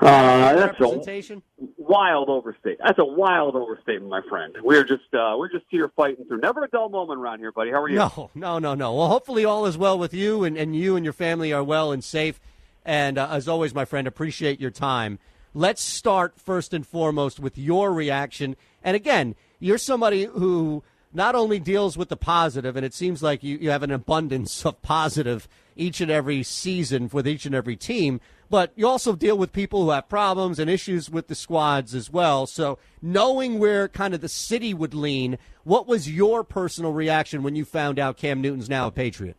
Uh, 0.00 0.54
that's 0.54 0.80
a 0.80 1.42
wild 1.76 2.30
overstatement. 2.30 2.80
That's 2.86 2.98
a 2.98 3.04
wild 3.04 3.54
overstatement, 3.54 4.10
my 4.10 4.22
friend. 4.30 4.56
We're 4.62 4.84
just 4.84 5.12
uh, 5.12 5.34
we're 5.36 5.50
just 5.50 5.66
here 5.68 5.90
fighting 5.94 6.24
through. 6.24 6.38
Never 6.38 6.64
a 6.64 6.68
dull 6.68 6.88
moment 6.88 7.20
around 7.20 7.40
here, 7.40 7.52
buddy. 7.52 7.70
How 7.70 7.82
are 7.82 7.88
you? 7.88 7.96
No, 7.96 8.30
no, 8.34 8.58
no, 8.58 8.74
no. 8.74 8.94
Well, 8.94 9.08
hopefully 9.08 9.44
all 9.44 9.66
is 9.66 9.76
well 9.76 9.98
with 9.98 10.14
you, 10.14 10.44
and, 10.44 10.56
and 10.56 10.74
you 10.74 10.96
and 10.96 11.04
your 11.04 11.12
family 11.12 11.52
are 11.52 11.62
well 11.62 11.92
and 11.92 12.02
safe. 12.02 12.40
And 12.84 13.18
uh, 13.18 13.28
as 13.30 13.46
always, 13.46 13.74
my 13.74 13.84
friend, 13.84 14.06
appreciate 14.06 14.58
your 14.58 14.70
time. 14.70 15.18
Let's 15.52 15.82
start 15.82 16.40
first 16.40 16.72
and 16.72 16.86
foremost 16.86 17.38
with 17.38 17.58
your 17.58 17.92
reaction. 17.92 18.56
And 18.82 18.96
again, 18.96 19.34
you're 19.58 19.78
somebody 19.78 20.24
who 20.24 20.82
not 21.12 21.34
only 21.34 21.58
deals 21.58 21.96
with 21.96 22.08
the 22.08 22.16
positive, 22.16 22.76
and 22.76 22.86
it 22.86 22.94
seems 22.94 23.22
like 23.22 23.42
you, 23.42 23.58
you 23.58 23.70
have 23.70 23.82
an 23.82 23.90
abundance 23.90 24.64
of 24.64 24.80
positive 24.82 25.48
each 25.76 26.00
and 26.00 26.10
every 26.10 26.42
season 26.42 27.08
with 27.12 27.26
each 27.26 27.46
and 27.46 27.54
every 27.54 27.76
team, 27.76 28.20
but 28.48 28.72
you 28.76 28.86
also 28.86 29.14
deal 29.14 29.38
with 29.38 29.52
people 29.52 29.84
who 29.84 29.90
have 29.90 30.08
problems 30.08 30.58
and 30.58 30.68
issues 30.68 31.08
with 31.08 31.28
the 31.28 31.34
squads 31.34 31.94
as 31.94 32.10
well. 32.10 32.46
So, 32.46 32.78
knowing 33.00 33.58
where 33.58 33.88
kind 33.88 34.12
of 34.12 34.20
the 34.20 34.28
city 34.28 34.74
would 34.74 34.94
lean, 34.94 35.38
what 35.64 35.86
was 35.86 36.10
your 36.10 36.44
personal 36.44 36.92
reaction 36.92 37.42
when 37.42 37.54
you 37.54 37.64
found 37.64 37.98
out 37.98 38.16
Cam 38.16 38.40
Newton's 38.40 38.68
now 38.68 38.88
a 38.88 38.90
Patriot? 38.90 39.36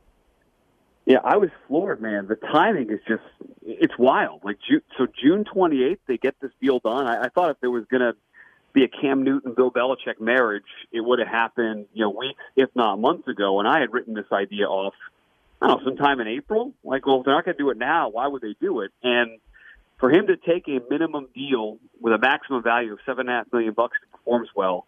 Yeah, 1.06 1.20
I 1.24 1.38
was 1.38 1.50
floored, 1.68 2.02
man. 2.02 2.28
The 2.28 2.36
timing 2.36 2.90
is 2.90 3.00
just 3.08 3.24
it's 3.64 3.98
wild. 3.98 4.42
Like 4.44 4.58
so 4.98 5.08
June 5.22 5.44
28th 5.44 5.98
they 6.08 6.18
get 6.18 6.36
this 6.42 6.52
deal 6.62 6.80
done. 6.80 7.08
I, 7.08 7.24
I 7.24 7.30
thought 7.30 7.50
if 7.50 7.60
there 7.60 7.72
was 7.72 7.86
going 7.90 8.02
to 8.02 8.16
be 8.74 8.84
a 8.84 8.88
Cam 8.88 9.24
Newton 9.24 9.54
Bill 9.54 9.72
Belichick 9.72 10.20
marriage, 10.20 10.64
it 10.92 11.02
would 11.02 11.20
have 11.20 11.28
happened, 11.28 11.88
you 11.94 12.04
know, 12.04 12.10
weeks 12.10 12.40
if 12.56 12.70
not 12.76 13.00
months 13.00 13.28
ago 13.28 13.60
and 13.60 13.68
I 13.68 13.80
had 13.80 13.94
written 13.94 14.14
this 14.14 14.32
idea 14.32 14.68
off 14.68 14.94
I 15.62 15.68
don't 15.68 15.80
know, 15.80 15.92
sometime 15.92 16.20
in 16.20 16.28
April. 16.28 16.74
Like, 16.84 17.06
well, 17.06 17.20
if 17.20 17.26
they're 17.26 17.36
not 17.36 17.46
going 17.46 17.56
to 17.56 17.64
do 17.64 17.70
it 17.70 17.78
now, 17.78 18.10
why 18.10 18.28
would 18.28 18.42
they 18.42 18.56
do 18.60 18.82
it? 18.82 18.92
And 19.04 19.40
for 20.00 20.10
him 20.10 20.28
to 20.28 20.36
take 20.36 20.68
a 20.68 20.80
minimum 20.90 21.28
deal 21.36 21.78
with 22.00 22.14
a 22.14 22.18
maximum 22.18 22.64
value 22.64 22.94
of 22.94 23.00
seven 23.06 23.22
and 23.22 23.30
a 23.30 23.34
half 23.34 23.54
million 23.54 23.74
bucks 23.74 23.98
he 24.02 24.12
performs 24.12 24.50
well, 24.56 24.88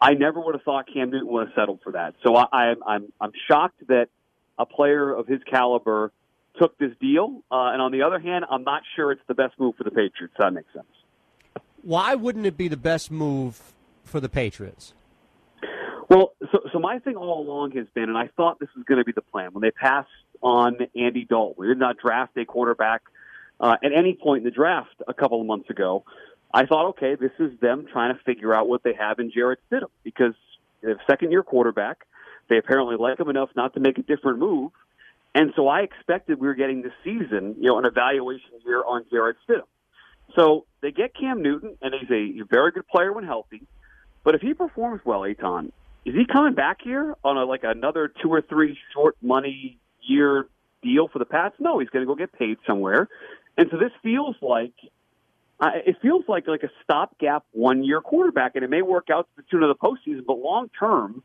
I 0.00 0.14
never 0.14 0.40
would 0.40 0.54
have 0.54 0.62
thought 0.62 0.86
Cam 0.92 1.10
Newton 1.10 1.28
would 1.28 1.48
have 1.48 1.54
settled 1.56 1.80
for 1.82 1.92
that. 1.92 2.14
So 2.24 2.36
I, 2.36 2.46
I'm 2.52 2.76
I'm 2.86 3.12
I'm 3.20 3.32
shocked 3.48 3.86
that 3.88 4.08
a 4.58 4.66
player 4.66 5.12
of 5.12 5.26
his 5.26 5.40
caliber 5.44 6.12
took 6.58 6.78
this 6.78 6.92
deal. 7.00 7.42
Uh, 7.50 7.70
and 7.72 7.82
on 7.82 7.92
the 7.92 8.02
other 8.02 8.18
hand, 8.18 8.44
I'm 8.48 8.62
not 8.62 8.82
sure 8.94 9.10
it's 9.10 9.22
the 9.26 9.34
best 9.34 9.58
move 9.58 9.76
for 9.76 9.84
the 9.84 9.90
Patriots. 9.90 10.34
That 10.38 10.52
makes 10.52 10.72
sense. 10.72 10.86
Why 11.82 12.14
wouldn't 12.14 12.46
it 12.46 12.56
be 12.56 12.68
the 12.68 12.76
best 12.76 13.10
move 13.10 13.60
for 14.04 14.20
the 14.20 14.28
Patriots? 14.28 14.94
Well, 16.08 16.32
so, 16.52 16.60
so 16.72 16.78
my 16.78 16.98
thing 16.98 17.16
all 17.16 17.40
along 17.40 17.72
has 17.72 17.86
been, 17.94 18.04
and 18.04 18.18
I 18.18 18.28
thought 18.36 18.58
this 18.58 18.68
was 18.76 18.84
going 18.84 18.98
to 18.98 19.04
be 19.04 19.12
the 19.12 19.22
plan 19.22 19.52
when 19.52 19.62
they 19.62 19.70
passed 19.70 20.10
on 20.42 20.76
Andy 20.94 21.24
Dalton. 21.24 21.54
We 21.56 21.68
did 21.68 21.78
not 21.78 21.96
draft 21.96 22.36
a 22.36 22.44
quarterback 22.44 23.02
uh, 23.58 23.76
at 23.82 23.92
any 23.92 24.14
point 24.14 24.38
in 24.38 24.44
the 24.44 24.50
draft 24.50 24.94
a 25.08 25.14
couple 25.14 25.40
of 25.40 25.46
months 25.46 25.70
ago. 25.70 26.04
I 26.52 26.66
thought, 26.66 26.90
okay, 26.90 27.14
this 27.14 27.30
is 27.38 27.58
them 27.60 27.86
trying 27.90 28.14
to 28.14 28.22
figure 28.24 28.52
out 28.54 28.68
what 28.68 28.82
they 28.82 28.92
have 28.94 29.18
in 29.20 29.32
Jarrett 29.32 29.60
Stidham 29.70 29.88
because 30.04 30.34
they 30.82 30.90
have 30.90 30.98
a 30.98 31.10
second-year 31.10 31.42
quarterback. 31.42 32.06
They 32.48 32.58
apparently 32.58 32.96
like 32.96 33.18
him 33.18 33.30
enough 33.30 33.48
not 33.56 33.72
to 33.74 33.80
make 33.80 33.96
a 33.96 34.02
different 34.02 34.38
move, 34.38 34.72
and 35.34 35.52
so 35.56 35.68
I 35.68 35.80
expected 35.80 36.38
we 36.38 36.46
were 36.46 36.54
getting 36.54 36.82
this 36.82 36.92
season, 37.02 37.56
you 37.58 37.68
know, 37.68 37.78
an 37.78 37.86
evaluation 37.86 38.50
year 38.66 38.82
on 38.84 39.06
Jarrett 39.10 39.36
Stidham. 39.48 39.62
So 40.34 40.66
they 40.80 40.90
get 40.90 41.14
Cam 41.14 41.42
Newton, 41.42 41.76
and 41.82 41.94
he's 41.94 42.10
a 42.10 42.44
very 42.50 42.72
good 42.72 42.86
player 42.88 43.12
when 43.12 43.24
healthy. 43.24 43.62
But 44.24 44.34
if 44.34 44.40
he 44.40 44.54
performs 44.54 45.00
well, 45.04 45.24
Aton, 45.24 45.72
is 46.04 46.14
he 46.14 46.24
coming 46.30 46.54
back 46.54 46.78
here 46.82 47.14
on 47.24 47.36
a, 47.36 47.44
like 47.44 47.64
another 47.64 48.12
two 48.22 48.32
or 48.32 48.42
three 48.42 48.78
short 48.92 49.16
money 49.22 49.78
year 50.02 50.46
deal 50.82 51.08
for 51.08 51.18
the 51.18 51.24
Pats? 51.24 51.54
No, 51.58 51.78
he's 51.78 51.88
going 51.90 52.04
to 52.04 52.06
go 52.06 52.14
get 52.14 52.32
paid 52.32 52.58
somewhere. 52.66 53.08
And 53.56 53.68
so 53.70 53.76
this 53.76 53.92
feels 54.02 54.36
like 54.40 54.72
uh, 55.60 55.70
it 55.86 55.96
feels 56.02 56.24
like 56.26 56.48
like 56.48 56.64
a 56.64 56.70
stopgap 56.82 57.44
one 57.52 57.84
year 57.84 58.00
quarterback, 58.00 58.56
and 58.56 58.64
it 58.64 58.70
may 58.70 58.82
work 58.82 59.08
out 59.10 59.28
to 59.28 59.42
the 59.42 59.48
tune 59.50 59.62
of 59.62 59.68
the 59.68 59.74
postseason. 59.74 60.24
But 60.26 60.38
long 60.38 60.70
term, 60.78 61.22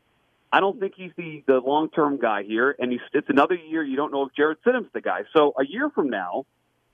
I 0.52 0.60
don't 0.60 0.78
think 0.78 0.94
he's 0.96 1.10
the 1.16 1.42
the 1.46 1.58
long 1.58 1.90
term 1.90 2.18
guy 2.18 2.44
here. 2.44 2.74
And 2.78 2.92
he's, 2.92 3.00
it's 3.12 3.30
another 3.30 3.54
year. 3.54 3.82
You 3.82 3.96
don't 3.96 4.12
know 4.12 4.26
if 4.26 4.34
Jarrett 4.36 4.58
Stidham's 4.62 4.92
the 4.92 5.00
guy. 5.00 5.22
So 5.32 5.54
a 5.58 5.66
year 5.66 5.90
from 5.90 6.10
now, 6.10 6.46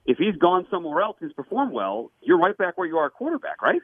if 0.06 0.18
he's 0.18 0.36
gone 0.36 0.66
somewhere 0.70 1.02
else, 1.02 1.16
he's 1.20 1.32
performed 1.32 1.72
well. 1.72 2.10
You're 2.20 2.39
right 2.39 2.56
back 2.56 2.76
where 2.76 2.86
you 2.86 2.98
are, 2.98 3.10
quarterback, 3.10 3.62
right? 3.62 3.81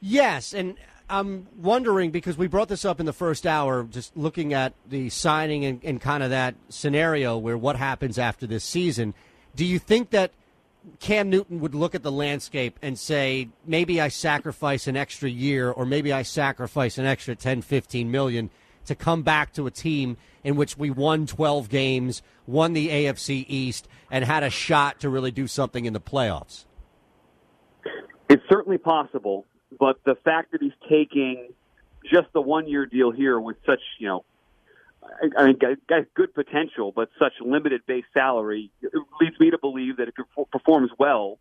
Yes, 0.00 0.54
and 0.54 0.76
I'm 1.08 1.46
wondering 1.56 2.10
because 2.10 2.38
we 2.38 2.46
brought 2.46 2.68
this 2.68 2.84
up 2.84 3.00
in 3.00 3.06
the 3.06 3.12
first 3.12 3.46
hour, 3.46 3.84
just 3.84 4.16
looking 4.16 4.54
at 4.54 4.74
the 4.88 5.10
signing 5.10 5.64
and, 5.64 5.80
and 5.84 6.00
kind 6.00 6.22
of 6.22 6.30
that 6.30 6.54
scenario 6.68 7.36
where 7.36 7.58
what 7.58 7.76
happens 7.76 8.18
after 8.18 8.46
this 8.46 8.64
season. 8.64 9.14
Do 9.54 9.64
you 9.64 9.78
think 9.78 10.10
that 10.10 10.32
Cam 10.98 11.28
Newton 11.28 11.60
would 11.60 11.74
look 11.74 11.94
at 11.94 12.02
the 12.02 12.12
landscape 12.12 12.78
and 12.80 12.98
say, 12.98 13.48
maybe 13.66 14.00
I 14.00 14.08
sacrifice 14.08 14.86
an 14.86 14.96
extra 14.96 15.28
year 15.28 15.70
or 15.70 15.84
maybe 15.84 16.12
I 16.12 16.22
sacrifice 16.22 16.96
an 16.96 17.06
extra 17.06 17.34
10, 17.36 17.62
15 17.62 18.10
million 18.10 18.50
to 18.86 18.94
come 18.94 19.22
back 19.22 19.52
to 19.54 19.66
a 19.66 19.70
team 19.70 20.16
in 20.42 20.56
which 20.56 20.76
we 20.76 20.90
won 20.90 21.26
12 21.26 21.68
games, 21.68 22.22
won 22.46 22.72
the 22.72 22.88
AFC 22.88 23.44
East, 23.48 23.88
and 24.10 24.24
had 24.24 24.42
a 24.42 24.50
shot 24.50 25.00
to 25.00 25.08
really 25.08 25.30
do 25.30 25.46
something 25.46 25.84
in 25.84 25.92
the 25.92 26.00
playoffs? 26.00 26.64
It's 28.28 28.42
certainly 28.48 28.78
possible, 28.78 29.46
but 29.78 30.02
the 30.04 30.14
fact 30.24 30.52
that 30.52 30.62
he's 30.62 30.72
taking 30.88 31.52
just 32.10 32.32
the 32.32 32.40
one 32.40 32.68
year 32.68 32.86
deal 32.86 33.10
here 33.10 33.38
with 33.38 33.56
such, 33.66 33.80
you 33.98 34.08
know, 34.08 34.24
I 35.36 35.46
mean, 35.46 35.58
guys, 35.88 36.04
good 36.14 36.34
potential, 36.34 36.92
but 36.94 37.10
such 37.18 37.32
limited 37.40 37.82
base 37.86 38.04
salary 38.14 38.70
leads 39.20 39.38
me 39.40 39.50
to 39.50 39.58
believe 39.58 39.96
that 39.96 40.08
if 40.08 40.14
he 40.16 40.44
performs 40.52 40.90
well, 40.98 41.38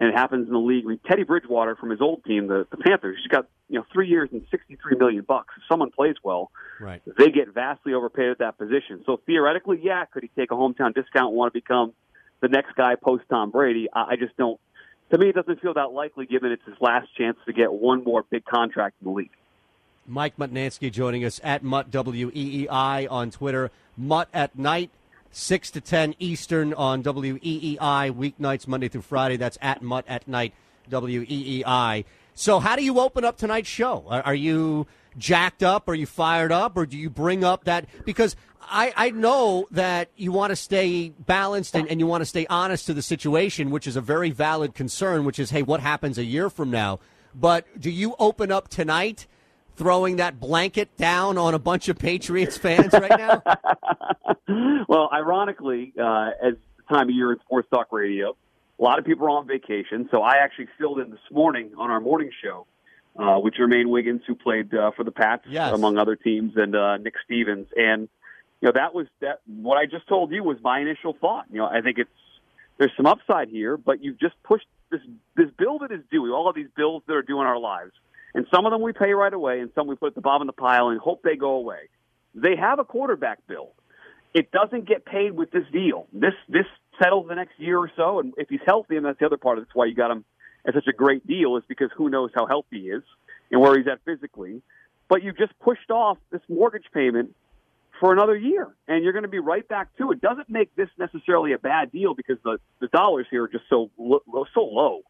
and 0.00 0.08
it 0.08 0.16
happens 0.16 0.46
in 0.46 0.52
the 0.52 0.58
league. 0.58 0.84
I 0.84 0.88
mean, 0.88 1.00
Teddy 1.06 1.24
Bridgewater 1.24 1.76
from 1.76 1.90
his 1.90 2.00
old 2.00 2.24
team, 2.24 2.46
the, 2.46 2.66
the 2.70 2.78
Panthers, 2.78 3.18
he's 3.22 3.28
got 3.28 3.46
you 3.68 3.78
know 3.78 3.84
three 3.92 4.08
years 4.08 4.30
and 4.32 4.44
sixty 4.50 4.76
three 4.76 4.96
million 4.96 5.22
bucks. 5.22 5.54
If 5.58 5.62
someone 5.68 5.90
plays 5.90 6.16
well, 6.24 6.50
right. 6.80 7.02
they 7.18 7.30
get 7.30 7.52
vastly 7.52 7.92
overpaid 7.92 8.30
at 8.30 8.38
that 8.38 8.58
position. 8.58 9.02
So 9.04 9.20
theoretically, 9.26 9.78
yeah, 9.82 10.06
could 10.06 10.22
he 10.22 10.30
take 10.34 10.50
a 10.50 10.54
hometown 10.54 10.94
discount 10.94 11.28
and 11.28 11.36
want 11.36 11.52
to 11.52 11.56
become 11.60 11.92
the 12.40 12.48
next 12.48 12.74
guy 12.74 12.94
post 12.96 13.24
Tom 13.28 13.50
Brady? 13.50 13.88
I, 13.92 14.12
I 14.12 14.16
just 14.16 14.36
don't. 14.36 14.58
To 15.10 15.18
me, 15.18 15.28
it 15.28 15.34
doesn't 15.34 15.60
feel 15.60 15.74
that 15.74 15.92
likely, 15.92 16.24
given 16.26 16.50
it's 16.52 16.64
his 16.64 16.76
last 16.80 17.08
chance 17.16 17.36
to 17.44 17.52
get 17.52 17.72
one 17.72 18.02
more 18.02 18.24
big 18.30 18.44
contract 18.44 18.96
in 19.02 19.10
the 19.10 19.14
league. 19.14 19.30
Mike 20.06 20.36
Mutnansky 20.38 20.90
joining 20.90 21.24
us 21.24 21.40
at 21.44 21.62
Mut 21.62 21.90
W 21.90 22.30
E 22.34 22.62
E 22.62 22.68
I 22.68 23.06
on 23.06 23.30
Twitter. 23.30 23.70
Mut 23.96 24.28
at 24.32 24.56
night, 24.58 24.90
six 25.30 25.70
to 25.72 25.80
ten 25.80 26.14
Eastern 26.18 26.74
on 26.74 27.02
W 27.02 27.36
E 27.42 27.74
E 27.74 27.78
I 27.80 28.10
weeknights 28.10 28.66
Monday 28.66 28.88
through 28.88 29.02
Friday. 29.02 29.36
That's 29.36 29.58
at 29.60 29.82
Mut 29.82 30.04
at 30.08 30.26
night 30.28 30.54
W 30.88 31.22
E 31.22 31.26
E 31.58 31.64
I. 31.66 32.04
So, 32.34 32.60
how 32.60 32.76
do 32.76 32.82
you 32.82 33.00
open 33.00 33.24
up 33.24 33.36
tonight's 33.36 33.68
show? 33.68 34.04
Are, 34.08 34.22
are 34.22 34.34
you 34.34 34.86
jacked 35.18 35.62
up? 35.62 35.88
Are 35.88 35.94
you 35.94 36.06
fired 36.06 36.52
up? 36.52 36.76
Or 36.76 36.86
do 36.86 36.96
you 36.96 37.10
bring 37.10 37.44
up 37.44 37.64
that? 37.64 37.86
Because 38.04 38.36
I, 38.62 38.92
I 38.96 39.10
know 39.10 39.66
that 39.72 40.10
you 40.16 40.32
want 40.32 40.50
to 40.50 40.56
stay 40.56 41.10
balanced 41.10 41.74
and, 41.74 41.88
and 41.88 41.98
you 41.98 42.06
want 42.06 42.22
to 42.22 42.26
stay 42.26 42.46
honest 42.48 42.86
to 42.86 42.94
the 42.94 43.02
situation, 43.02 43.70
which 43.70 43.86
is 43.86 43.96
a 43.96 44.00
very 44.00 44.30
valid 44.30 44.74
concern, 44.74 45.24
which 45.24 45.38
is, 45.38 45.50
hey, 45.50 45.62
what 45.62 45.80
happens 45.80 46.18
a 46.18 46.24
year 46.24 46.48
from 46.48 46.70
now? 46.70 47.00
But 47.34 47.66
do 47.80 47.90
you 47.90 48.14
open 48.18 48.52
up 48.52 48.68
tonight 48.68 49.26
throwing 49.80 50.16
that 50.16 50.38
blanket 50.38 50.94
down 50.98 51.38
on 51.38 51.54
a 51.54 51.58
bunch 51.58 51.88
of 51.88 51.98
Patriots 51.98 52.58
fans 52.58 52.92
right 52.92 53.18
now? 53.18 53.42
well, 54.88 55.08
ironically, 55.10 55.94
uh, 55.98 56.32
as 56.42 56.54
the 56.76 56.94
time 56.94 57.08
of 57.08 57.14
year 57.14 57.32
in 57.32 57.38
sports 57.40 57.66
talk 57.70 57.90
radio, 57.90 58.36
a 58.78 58.82
lot 58.82 58.98
of 58.98 59.06
people 59.06 59.24
are 59.24 59.30
on 59.30 59.46
vacation. 59.46 60.06
So 60.10 60.20
I 60.20 60.34
actually 60.44 60.68
filled 60.76 60.98
in 61.00 61.10
this 61.10 61.20
morning 61.32 61.70
on 61.78 61.90
our 61.90 61.98
morning 61.98 62.30
show 62.44 62.66
uh, 63.18 63.40
with 63.42 63.54
Jermaine 63.54 63.88
Wiggins, 63.88 64.20
who 64.26 64.34
played 64.34 64.74
uh, 64.74 64.90
for 64.94 65.02
the 65.02 65.12
Pats, 65.12 65.44
yes. 65.48 65.72
among 65.72 65.96
other 65.96 66.14
teams, 66.14 66.52
and 66.56 66.76
uh, 66.76 66.98
Nick 66.98 67.14
Stevens. 67.24 67.68
And 67.74 68.10
you 68.60 68.66
know 68.66 68.72
that 68.74 68.94
was 68.94 69.06
that. 69.20 69.40
What 69.46 69.78
I 69.78 69.86
just 69.86 70.06
told 70.08 70.30
you 70.30 70.44
was 70.44 70.58
my 70.62 70.80
initial 70.80 71.16
thought. 71.18 71.46
You 71.50 71.60
know, 71.60 71.66
I 71.68 71.80
think 71.80 71.96
it's 71.96 72.10
there's 72.76 72.92
some 72.98 73.06
upside 73.06 73.48
here, 73.48 73.78
but 73.78 74.04
you've 74.04 74.20
just 74.20 74.34
pushed 74.42 74.66
this 74.90 75.00
this 75.36 75.48
bill 75.56 75.78
that 75.78 75.90
is 75.90 76.02
due. 76.10 76.34
All 76.34 76.50
of 76.50 76.54
these 76.54 76.68
bills 76.76 77.02
that 77.06 77.14
are 77.14 77.22
due 77.22 77.40
in 77.40 77.46
our 77.46 77.58
lives 77.58 77.92
and 78.34 78.46
some 78.52 78.66
of 78.66 78.72
them 78.72 78.82
we 78.82 78.92
pay 78.92 79.12
right 79.12 79.32
away, 79.32 79.60
and 79.60 79.70
some 79.74 79.86
we 79.86 79.96
put 79.96 80.08
at 80.08 80.14
the 80.14 80.20
bottom 80.20 80.48
of 80.48 80.54
the 80.54 80.60
pile 80.60 80.88
and 80.88 81.00
hope 81.00 81.22
they 81.22 81.36
go 81.36 81.52
away. 81.52 81.88
They 82.34 82.56
have 82.56 82.78
a 82.78 82.84
quarterback 82.84 83.46
bill. 83.46 83.72
It 84.32 84.52
doesn't 84.52 84.86
get 84.86 85.04
paid 85.04 85.32
with 85.32 85.50
this 85.50 85.64
deal. 85.72 86.06
This 86.12 86.34
this 86.48 86.66
settles 87.02 87.26
the 87.28 87.34
next 87.34 87.58
year 87.58 87.78
or 87.78 87.90
so, 87.96 88.20
and 88.20 88.32
if 88.36 88.48
he's 88.48 88.60
healthy, 88.64 88.96
and 88.96 89.04
that's 89.04 89.18
the 89.18 89.26
other 89.26 89.36
part 89.36 89.58
of 89.58 89.62
it, 89.62 89.66
that's 89.66 89.74
why 89.74 89.86
you 89.86 89.94
got 89.94 90.10
him 90.10 90.24
at 90.66 90.74
such 90.74 90.86
a 90.86 90.92
great 90.92 91.26
deal, 91.26 91.56
is 91.56 91.64
because 91.68 91.90
who 91.96 92.08
knows 92.08 92.30
how 92.34 92.46
healthy 92.46 92.82
he 92.82 92.88
is 92.90 93.02
and 93.50 93.60
where 93.60 93.76
he's 93.76 93.88
at 93.88 94.00
physically. 94.04 94.62
But 95.08 95.24
you 95.24 95.32
just 95.32 95.58
pushed 95.58 95.90
off 95.90 96.18
this 96.30 96.42
mortgage 96.48 96.84
payment 96.94 97.34
for 97.98 98.12
another 98.12 98.36
year, 98.36 98.68
and 98.86 99.02
you're 99.02 99.12
going 99.12 99.24
to 99.24 99.28
be 99.28 99.40
right 99.40 99.66
back 99.66 99.96
to 99.98 100.12
it. 100.12 100.20
Doesn't 100.20 100.48
make 100.48 100.74
this 100.76 100.88
necessarily 100.98 101.52
a 101.52 101.58
bad 101.58 101.90
deal 101.90 102.14
because 102.14 102.36
the 102.44 102.58
the 102.78 102.86
dollars 102.88 103.26
here 103.30 103.44
are 103.44 103.48
just 103.48 103.64
so 103.68 103.90
so 103.98 104.60
low 104.60 105.02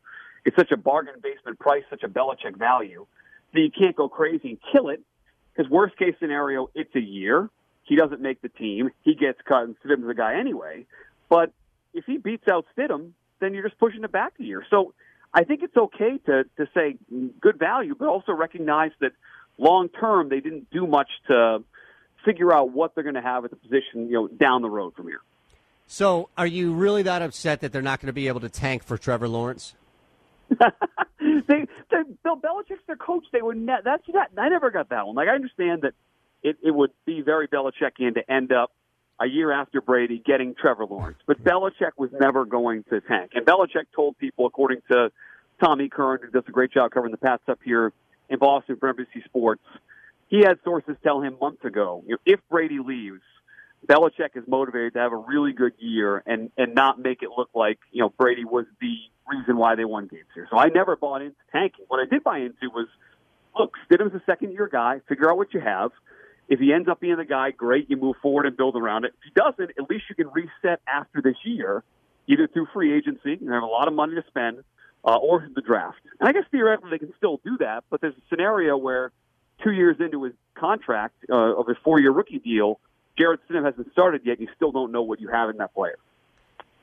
it's 0.45 0.57
such 0.57 0.71
a 0.73 0.77
bargain 0.77 1.15
basement 1.23 1.59
price, 1.59 1.83
such 1.91 2.03
a 2.03 2.09
Belichick 2.09 2.57
value 2.57 3.07
that 3.53 3.61
you 3.61 3.71
can't 3.71 3.97
go 3.97 4.09
crazy 4.09 4.51
and 4.51 4.59
kill 4.73 4.89
it. 4.89 5.01
Because 5.53 5.71
worst 5.71 5.97
case 5.97 6.15
scenario, 6.21 6.71
it's 6.75 6.95
a 6.95 7.01
year. 7.01 7.51
He 7.85 7.97
doesn't 7.97 8.21
make 8.21 8.41
the 8.41 8.49
team. 8.49 8.91
He 9.03 9.15
gets 9.15 9.41
cut, 9.45 9.65
and 9.65 9.77
Stidham's 9.81 10.07
the 10.07 10.15
guy 10.15 10.39
anyway. 10.39 10.87
But 11.29 11.53
if 11.93 12.05
he 12.05 12.19
beats 12.19 12.47
out 12.49 12.67
Stidham, 12.77 13.13
then 13.41 13.55
you're 13.55 13.67
just 13.67 13.79
pushing 13.79 14.05
it 14.05 14.13
back 14.13 14.35
a 14.39 14.43
year. 14.43 14.65
So 14.71 14.95
I 15.35 15.45
think 15.45 15.63
it's 15.63 15.77
okay 15.77 16.19
to 16.27 16.45
to 16.57 16.69
say 16.75 16.97
good 17.41 17.59
value, 17.59 17.95
but 17.99 18.09
also 18.09 18.33
recognize 18.33 18.93
that 19.01 19.13
long 19.59 19.89
term 19.89 20.29
they 20.29 20.41
didn't 20.41 20.71
do 20.71 20.87
much 20.87 21.09
to 21.29 21.65
figure 22.25 22.53
out 22.53 22.71
what 22.71 22.95
they're 22.95 23.05
going 23.05 23.15
to 23.15 23.23
have 23.23 23.45
at 23.45 23.51
the 23.51 23.57
position, 23.57 24.09
you 24.09 24.13
know, 24.13 24.29
down 24.29 24.63
the 24.63 24.71
road 24.71 24.95
from 24.95 25.07
here. 25.07 25.21
So, 25.87 26.29
are 26.39 26.47
you 26.47 26.73
really 26.73 27.03
that 27.03 27.23
upset 27.23 27.61
that 27.61 27.73
they're 27.73 27.83
not 27.83 28.01
going 28.01 28.07
to 28.07 28.13
be 28.13 28.29
able 28.29 28.41
to 28.41 28.49
tank 28.49 28.85
for 28.85 28.97
Trevor 28.97 29.27
Lawrence? 29.27 29.75
they, 31.21 31.67
they, 31.91 32.03
Bill 32.25 32.37
Belichick's 32.37 32.83
their 32.87 32.97
coach. 32.97 33.25
They 33.33 33.43
would. 33.43 33.57
Ne- 33.57 33.81
that's 33.85 34.03
that. 34.13 34.31
I 34.37 34.49
never 34.49 34.71
got 34.71 34.89
that 34.91 35.07
one. 35.07 35.17
Like 35.17 35.29
I 35.29 35.35
understand 35.35 35.83
that 35.83 35.95
it, 36.43 36.57
it 36.63 36.71
would 36.71 36.91
be 37.07 37.21
very 37.21 37.49
Belichickian 37.49 38.15
to 38.15 38.31
end 38.31 38.53
up 38.53 38.73
a 39.21 39.27
year 39.27 39.53
after 39.53 39.81
Brady 39.81 40.23
getting 40.25 40.55
Trevor 40.55 40.87
Lawrence, 40.87 41.19
but 41.27 41.45
Belichick 41.45 41.93
was 41.99 42.11
never 42.19 42.47
going 42.47 42.85
to 42.85 43.03
tank. 43.03 43.33
And 43.35 43.45
Belichick 43.45 43.85
told 43.95 44.17
people, 44.17 44.47
according 44.47 44.81
to 44.91 45.13
Tommy 45.63 45.91
Kern, 45.91 46.21
who 46.23 46.31
does 46.31 46.45
a 46.49 46.51
great 46.51 46.73
job 46.73 46.91
covering 46.91 47.11
the 47.11 47.19
Pats 47.19 47.43
up 47.47 47.59
here 47.63 47.93
in 48.31 48.39
Boston 48.39 48.77
for 48.77 48.93
NBC 48.93 49.25
Sports, 49.27 49.63
he 50.29 50.39
had 50.39 50.59
sources 50.65 50.97
tell 51.03 51.21
him 51.21 51.37
months 51.41 51.65
ago, 51.65 52.03
you 52.07 52.13
know, 52.13 52.19
if 52.25 52.41
Brady 52.49 52.79
leaves, 52.79 53.21
Belichick 53.87 54.37
is 54.37 54.45
motivated 54.47 54.95
to 54.95 55.01
have 55.01 55.13
a 55.13 55.17
really 55.17 55.53
good 55.53 55.73
year 55.79 56.23
and 56.27 56.51
and 56.57 56.75
not 56.75 56.99
make 56.99 57.23
it 57.23 57.31
look 57.37 57.51
like 57.55 57.79
you 57.91 58.03
know 58.03 58.11
Brady 58.11 58.45
was 58.45 58.67
the 58.81 58.97
reason 59.31 59.57
why 59.57 59.75
they 59.75 59.85
won 59.85 60.07
games 60.07 60.27
here. 60.35 60.47
So 60.51 60.59
I 60.59 60.69
never 60.69 60.97
bought 60.97 61.23
into 61.23 61.37
tanking. 61.53 61.85
What 61.89 62.01
I 62.01 62.07
did 62.07 62.25
buy 62.25 62.39
into 62.39 62.69
was, 62.75 62.89
look, 63.59 63.75
Stidham's 63.89 64.15
a 64.15 64.23
second 64.27 64.53
year 64.53 64.69
guy. 64.71 65.01
Figure 65.09 65.31
out 65.31 65.37
what 65.37 65.55
you 65.55 65.61
have. 65.61 65.91
If 66.49 66.59
he 66.59 66.73
ends 66.73 66.89
up 66.89 67.01
being 67.01 67.17
the 67.17 67.25
guy, 67.25 67.53
great. 67.53 67.89
You 67.89 67.97
move 67.97 68.17
forward 68.21 68.47
and 68.47 68.57
build 68.57 68.77
around 68.77 69.05
it. 69.05 69.15
If 69.19 69.33
he 69.33 69.41
doesn't, 69.41 69.71
at 69.79 69.89
least 69.89 70.05
you 70.09 70.17
can 70.17 70.29
reset 70.29 70.81
after 70.87 71.23
this 71.23 71.37
year, 71.45 71.85
either 72.27 72.49
through 72.49 72.67
free 72.75 72.93
agency. 72.93 73.39
You 73.41 73.53
have 73.53 73.63
a 73.63 73.67
lot 73.67 73.87
of 73.87 73.95
money 73.95 74.17
to 74.17 74.25
spend, 74.27 74.65
uh, 75.05 75.17
or 75.17 75.49
the 75.55 75.63
draft. 75.63 76.01
And 76.19 76.29
I 76.29 76.33
guess 76.33 76.45
theoretically 76.51 76.91
they 76.91 76.99
can 76.99 77.13
still 77.17 77.41
do 77.45 77.57
that. 77.59 77.85
But 77.89 78.01
there's 78.01 78.17
a 78.17 78.23
scenario 78.29 78.77
where 78.77 79.13
two 79.63 79.71
years 79.71 79.97
into 80.01 80.25
his 80.25 80.35
contract 80.55 81.15
uh, 81.31 81.35
of 81.35 81.69
his 81.69 81.77
four-year 81.85 82.11
rookie 82.11 82.41
deal, 82.41 82.81
Jarrett 83.17 83.41
Stidham 83.49 83.65
hasn't 83.65 83.93
started 83.93 84.23
yet. 84.25 84.41
You 84.41 84.49
still 84.57 84.73
don't 84.73 84.91
know 84.91 85.03
what 85.03 85.21
you 85.21 85.29
have 85.29 85.51
in 85.51 85.59
that 85.59 85.73
player 85.75 85.99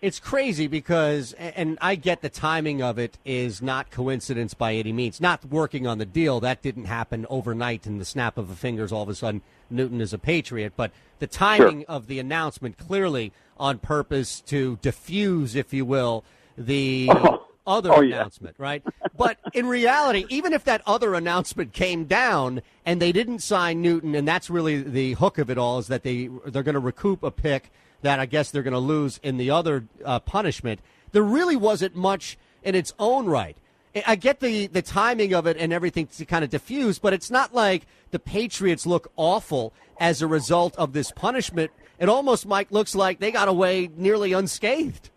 it's 0.02 0.19
crazy 0.19 0.68
because, 0.68 1.34
and 1.34 1.78
I 1.82 1.95
get 1.95 2.22
the 2.22 2.30
timing 2.30 2.82
of 2.82 2.99
it 2.99 3.18
is 3.26 3.61
not 3.61 3.90
coincidence 3.90 4.53
by 4.53 4.74
any 4.74 4.94
means. 4.94 5.19
Not 5.19 5.45
working 5.45 5.88
on 5.88 5.98
the 5.98 6.06
deal, 6.06 6.40
that 6.41 6.61
didn't 6.61 6.86
happen 6.86 7.26
overnight 7.30 7.88
in 7.88 7.98
the 7.98 8.06
snap 8.06 8.38
of 8.38 8.48
the 8.48 8.56
fingers. 8.56 8.91
All 8.91 9.03
of 9.03 9.10
a 9.10 9.15
sudden, 9.15 9.41
Newton 9.69 9.99
is 9.99 10.14
a 10.14 10.19
Patriot. 10.19 10.74
But 10.76 10.91
the 11.19 11.28
timing 11.28 11.80
sure. 11.80 11.90
of 11.90 12.07
the 12.07 12.19
announcement 12.19 12.78
clearly 12.78 13.32
on 13.57 13.80
purpose 13.80 14.41
to 14.41 14.78
diffuse, 14.82 15.56
if 15.56 15.74
you 15.74 15.84
will, 15.84 16.24
the 16.57 17.10
other 17.68 17.91
oh, 17.91 18.02
announcement, 18.02 18.56
yeah. 18.60 18.64
right? 18.64 18.84
But 19.18 19.38
in 19.53 19.68
reality, 19.68 20.26
even 20.30 20.53
if 20.53 20.64
that 20.65 20.82
other 20.86 21.15
announcement 21.15 21.74
came 21.74 22.06
down 22.06 22.61
and 22.86 23.02
they 23.02 23.11
didn't 23.11 23.40
sign 23.40 23.82
Newton, 23.82 24.14
and 24.14 24.28
that's 24.28 24.49
really 24.49 24.84
the 24.84 25.14
hook 25.14 25.40
of 25.40 25.49
it 25.49 25.57
all, 25.57 25.80
is 25.80 25.88
that 25.88 26.03
they 26.03 26.30
they're 26.45 26.64
going 26.64 26.74
to 26.74 26.80
recoup 26.80 27.24
a 27.24 27.32
pick 27.32 27.72
that 28.02 28.19
I 28.19 28.26
guess 28.26 28.52
they're 28.52 28.64
going 28.64 28.74
to 28.74 28.80
lose 28.80 29.19
in 29.24 29.38
the 29.38 29.52
other 29.52 29.86
uh, 30.06 30.19
punishment. 30.19 30.80
There 31.11 31.24
really 31.24 31.56
wasn't 31.56 31.95
much 31.95 32.38
in 32.64 32.76
its 32.76 32.94
own 32.99 33.26
right. 33.26 33.57
I 34.06 34.15
get 34.15 34.40
the, 34.40 34.68
the 34.68 34.82
timing 34.82 35.34
of 35.34 35.48
it 35.48 35.57
and 35.57 35.74
everything 35.74 36.07
to 36.07 36.26
kind 36.26 36.44
of 36.44 36.49
diffuse, 36.49 36.99
but 36.99 37.14
it's 37.14 37.32
not 37.32 37.53
like 37.53 37.88
the 38.11 38.19
Patriots 38.19 38.86
look 38.86 39.11
awful 39.15 39.74
as 39.99 40.22
a 40.22 40.28
result 40.28 40.76
of 40.76 40.94
this 40.94 41.11
punishment. 41.11 41.72
It 41.98 42.10
almost, 42.10 42.45
Mike, 42.45 42.72
looks 42.72 42.94
like 42.94 43.19
they 43.19 43.32
got 43.32 43.48
away 43.48 43.90
nearly 43.95 44.34
unscathed. 44.34 45.10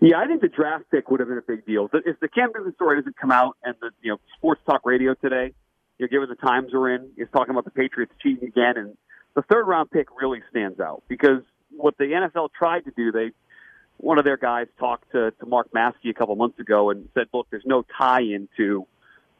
Yeah, 0.00 0.18
I 0.18 0.26
think 0.26 0.40
the 0.40 0.48
draft 0.48 0.84
pick 0.90 1.10
would 1.10 1.20
have 1.20 1.28
been 1.28 1.38
a 1.38 1.42
big 1.42 1.66
deal. 1.66 1.90
If 1.92 2.20
the 2.20 2.28
Cam 2.28 2.50
Newton 2.54 2.72
story 2.74 2.98
doesn't 2.98 3.16
come 3.16 3.32
out 3.32 3.56
and 3.64 3.74
the 3.80 3.90
you 4.00 4.12
know 4.12 4.18
sports 4.36 4.60
talk 4.64 4.82
radio 4.84 5.14
today, 5.14 5.52
you 5.98 6.06
know, 6.06 6.08
given 6.08 6.28
the 6.28 6.36
times 6.36 6.70
we're 6.72 6.94
in, 6.94 7.10
is 7.16 7.28
talking 7.32 7.50
about 7.50 7.64
the 7.64 7.70
Patriots 7.70 8.12
cheating 8.22 8.48
again, 8.48 8.74
and 8.76 8.96
the 9.34 9.42
third 9.42 9.66
round 9.66 9.90
pick 9.90 10.06
really 10.20 10.40
stands 10.50 10.78
out 10.78 11.02
because 11.08 11.42
what 11.70 11.96
the 11.98 12.04
NFL 12.04 12.50
tried 12.56 12.84
to 12.84 12.90
do, 12.90 13.12
they 13.12 13.30
one 13.98 14.18
of 14.18 14.24
their 14.24 14.36
guys 14.36 14.68
talked 14.78 15.10
to, 15.12 15.32
to 15.32 15.46
Mark 15.46 15.72
Maske 15.72 16.08
a 16.08 16.14
couple 16.14 16.36
months 16.36 16.58
ago 16.60 16.90
and 16.90 17.08
said, 17.14 17.26
"Look, 17.32 17.48
there's 17.50 17.66
no 17.66 17.84
tie 17.98 18.22
into 18.22 18.86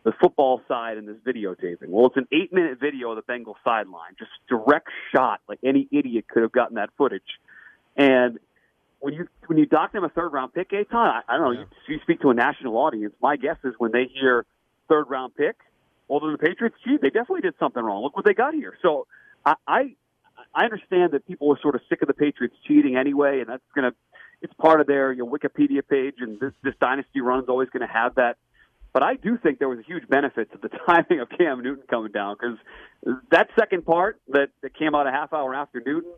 the 0.05 0.13
football 0.21 0.63
side 0.67 0.99
in 0.99 1.07
this 1.07 1.17
videotaping." 1.27 1.89
Well, 1.89 2.07
it's 2.07 2.17
an 2.17 2.27
eight 2.33 2.53
minute 2.53 2.79
video 2.81 3.13
of 3.13 3.25
the 3.25 3.33
Bengals 3.33 3.57
sideline, 3.65 4.15
just 4.19 4.31
direct 4.49 4.89
shot, 5.15 5.41
like 5.49 5.61
any 5.65 5.89
idiot 5.93 6.27
could 6.29 6.43
have 6.43 6.53
gotten 6.53 6.77
that 6.77 6.91
footage. 6.99 7.39
And 7.97 8.39
when 9.01 9.15
you 9.15 9.29
when 9.47 9.59
you 9.59 9.67
dock 9.67 9.93
them 9.93 10.05
a 10.05 10.09
third 10.09 10.33
round 10.33 10.53
pick, 10.55 10.73
Aton, 10.73 11.07
I, 11.07 11.23
I 11.29 11.37
don't 11.37 11.55
know. 11.55 11.61
You, 11.61 11.67
you 11.87 12.01
speak 12.03 12.21
to 12.23 12.31
a 12.31 12.35
national 12.35 12.77
audience. 12.77 13.15
My 13.23 13.37
guess 13.37 13.57
is 13.65 13.75
when 13.79 13.93
they 13.93 14.11
hear 14.13 14.45
third 14.89 15.09
round 15.09 15.37
pick, 15.37 15.57
well, 16.09 16.21
then 16.21 16.33
the 16.33 16.39
Patriots, 16.39 16.77
gee, 16.85 16.97
they 17.01 17.11
definitely 17.11 17.43
did 17.43 17.55
something 17.61 17.83
wrong. 17.83 18.03
Look 18.03 18.17
what 18.17 18.25
they 18.25 18.35
got 18.35 18.55
here. 18.55 18.77
So 18.83 19.07
I, 19.45 19.55
I 19.67 19.95
I 20.55 20.65
understand 20.65 21.13
that 21.13 21.27
people 21.27 21.53
are 21.53 21.59
sort 21.61 21.75
of 21.75 21.83
sick 21.89 22.03
of 22.03 22.09
the 22.09 22.15
Patriots 22.15 22.57
cheating 22.67 22.97
anyway, 22.97 23.41
and 23.41 23.49
that's 23.49 23.63
going 23.75 23.91
to 23.91 23.97
it's 24.41 24.53
part 24.55 24.81
of 24.81 24.87
their 24.87 25.13
you 25.13 25.25
know, 25.25 25.31
Wikipedia 25.31 25.87
page, 25.89 26.17
and 26.21 26.39
this 26.41 26.53
this 26.63 26.75
dynasty 26.81 27.21
run 27.21 27.43
is 27.43 27.49
always 27.49 27.69
going 27.71 27.87
to 27.87 27.93
have 27.93 28.15
that. 28.17 28.37
But 28.93 29.03
I 29.03 29.17
do 29.17 29.37
think 29.37 29.59
there 29.59 29.69
was 29.69 29.79
a 29.79 29.83
huge 29.83 30.09
benefit 30.09 30.51
to 30.53 30.59
the 30.59 30.69
timing 30.87 31.21
of 31.21 31.29
Cam 31.37 31.63
Newton 31.63 31.85
coming 31.89 32.13
down 32.13 32.37
because 32.41 32.59
that 33.31 33.49
second 33.59 33.85
part 33.85 34.21
that, 34.29 34.49
that 34.63 34.75
came 34.75 34.95
out 34.95 35.07
a 35.07 35.11
half 35.11 35.33
hour 35.33 35.55
after 35.55 35.83
Newton, 35.85 36.11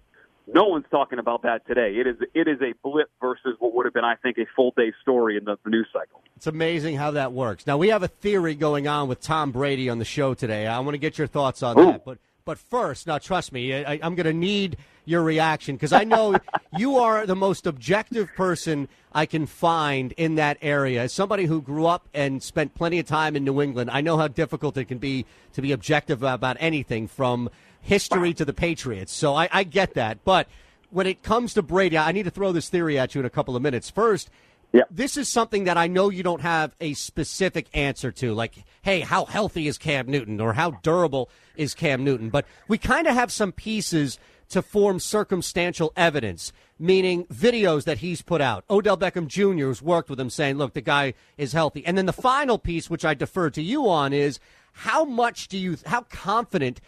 no 0.47 0.65
one's 0.65 0.87
talking 0.91 1.19
about 1.19 1.43
that 1.43 1.67
today. 1.67 1.97
It 1.97 2.07
is 2.07 2.17
it 2.35 2.49
is 2.49 2.61
a 2.61 2.75
blip 2.83 3.11
versus 3.21 3.57
what 3.59 3.75
would 3.75 3.87
have 3.87 3.95
been, 3.95 4.05
I 4.05 4.17
think, 4.17 4.39
a 4.39 4.47
full 4.55 4.73
day 4.77 4.93
story 5.03 5.37
in 5.37 5.45
the, 5.45 5.57
the 5.65 5.71
news 5.71 5.89
cycle. 5.93 6.23
It's 6.37 6.47
amazing 6.47 6.97
how 6.97 7.13
that 7.13 7.33
works. 7.33 7.67
Now 7.67 7.77
we 7.77 7.89
have 7.89 8.03
a 8.03 8.09
theory 8.09 8.55
going 8.55 8.89
on 8.89 9.09
with 9.09 9.21
Tom 9.21 9.51
Brady 9.53 9.89
on 9.89 9.99
the 9.99 10.05
show 10.05 10.35
today. 10.35 10.67
I 10.67 10.79
want 10.81 10.95
to 10.95 10.99
get 10.99 11.19
your 11.19 11.27
thoughts 11.27 11.63
on 11.63 11.79
Ooh. 11.79 11.85
that, 11.87 12.05
but 12.05 12.19
but 12.45 12.59
first, 12.59 13.07
now 13.07 13.19
trust 13.19 13.53
me, 13.53 13.75
I, 13.75 13.95
am 13.97 14.15
going 14.15 14.27
to 14.27 14.33
need 14.33 14.77
your 15.05 15.23
reaction 15.23 15.77
because 15.77 15.93
I 15.93 16.05
know 16.05 16.37
you 16.77 16.97
are 16.97 17.27
the 17.27 17.37
most 17.37 17.67
objective 17.67 18.29
person 18.37 18.89
I 19.13 19.27
can 19.27 19.47
find 19.47 20.13
in 20.13 20.37
that 20.37 20.59
area. 20.63 21.03
As 21.03 21.13
somebody 21.13 21.47
who 21.47 21.61
grew 21.61 21.87
up 21.87 22.09
and 22.15 22.43
spent 22.43 22.75
plenty 22.75 22.99
of 22.99 23.07
time 23.07 23.37
in 23.37 23.45
New 23.45 23.61
England, 23.61 23.91
I 23.91 24.01
know 24.01 24.17
how 24.17 24.29
difficult 24.29 24.77
it 24.77 24.87
can 24.87 24.99
be 24.99 25.27
to 25.55 25.63
be 25.63 25.73
objective 25.73 26.23
about 26.23 26.57
anything 26.61 27.09
from 27.09 27.51
history 27.81 28.35
to 28.35 28.45
the 28.45 28.53
Patriots. 28.53 29.13
So 29.13 29.35
I, 29.35 29.49
I 29.51 29.65
get 29.65 29.95
that. 29.95 30.25
But 30.25 30.49
when 30.91 31.07
it 31.07 31.23
comes 31.23 31.55
to 31.55 31.63
Brady, 31.63 31.99
I 31.99 32.13
need 32.13 32.25
to 32.25 32.31
throw 32.31 32.53
this 32.53 32.69
theory 32.69 32.99
at 32.99 33.15
you 33.15 33.21
in 33.21 33.25
a 33.25 33.31
couple 33.31 33.57
of 33.57 33.63
minutes. 33.63 33.91
First, 33.91 34.31
yeah. 34.73 34.85
This 34.91 35.17
is 35.17 35.29
something 35.29 35.65
that 35.65 35.77
I 35.77 35.87
know 35.87 36.11
you 36.11 36.23
don't 36.23 36.43
have 36.43 36.75
a 36.81 36.95
specific 36.95 37.69
answer 37.75 38.13
to, 38.13 38.35
like, 38.35 38.65
hey, 38.83 39.01
how 39.01 39.25
healthy 39.25 39.67
is 39.67 39.79
Cam 39.79 40.07
Newton 40.07 40.41
or 40.41 40.53
how 40.53 40.73
durable 40.83 41.31
is 41.57 41.75
Cam 41.75 42.05
Newton? 42.05 42.31
But 42.31 42.47
we 42.69 42.79
kind 42.79 43.07
of 43.07 43.15
have 43.15 43.33
some 43.33 43.53
pieces 43.53 44.19
to 44.51 44.63
form 44.63 44.99
circumstantial 44.99 45.93
evidence, 45.97 46.53
meaning 46.79 47.25
videos 47.27 47.85
that 47.85 47.99
he's 47.99 48.21
put 48.21 48.41
out. 48.41 48.65
Odell 48.69 48.97
Beckham 48.97 49.27
Jr. 49.29 49.69
has 49.69 49.81
worked 49.81 50.11
with 50.11 50.21
him 50.21 50.31
saying, 50.31 50.57
look, 50.57 50.75
the 50.75 50.81
guy 50.81 51.15
is 51.39 51.53
healthy. 51.53 51.87
And 51.87 51.97
then 51.97 52.07
the 52.07 52.13
final 52.13 52.59
piece, 52.59 52.91
which 52.91 53.05
I 53.05 53.15
defer 53.15 53.51
to 53.51 53.63
you 53.63 53.89
on, 53.89 54.13
is 54.13 54.41
how 54.73 55.05
much 55.05 55.49
do 55.49 55.57
you, 55.57 55.77
how 55.87 56.03
confident 56.03 56.81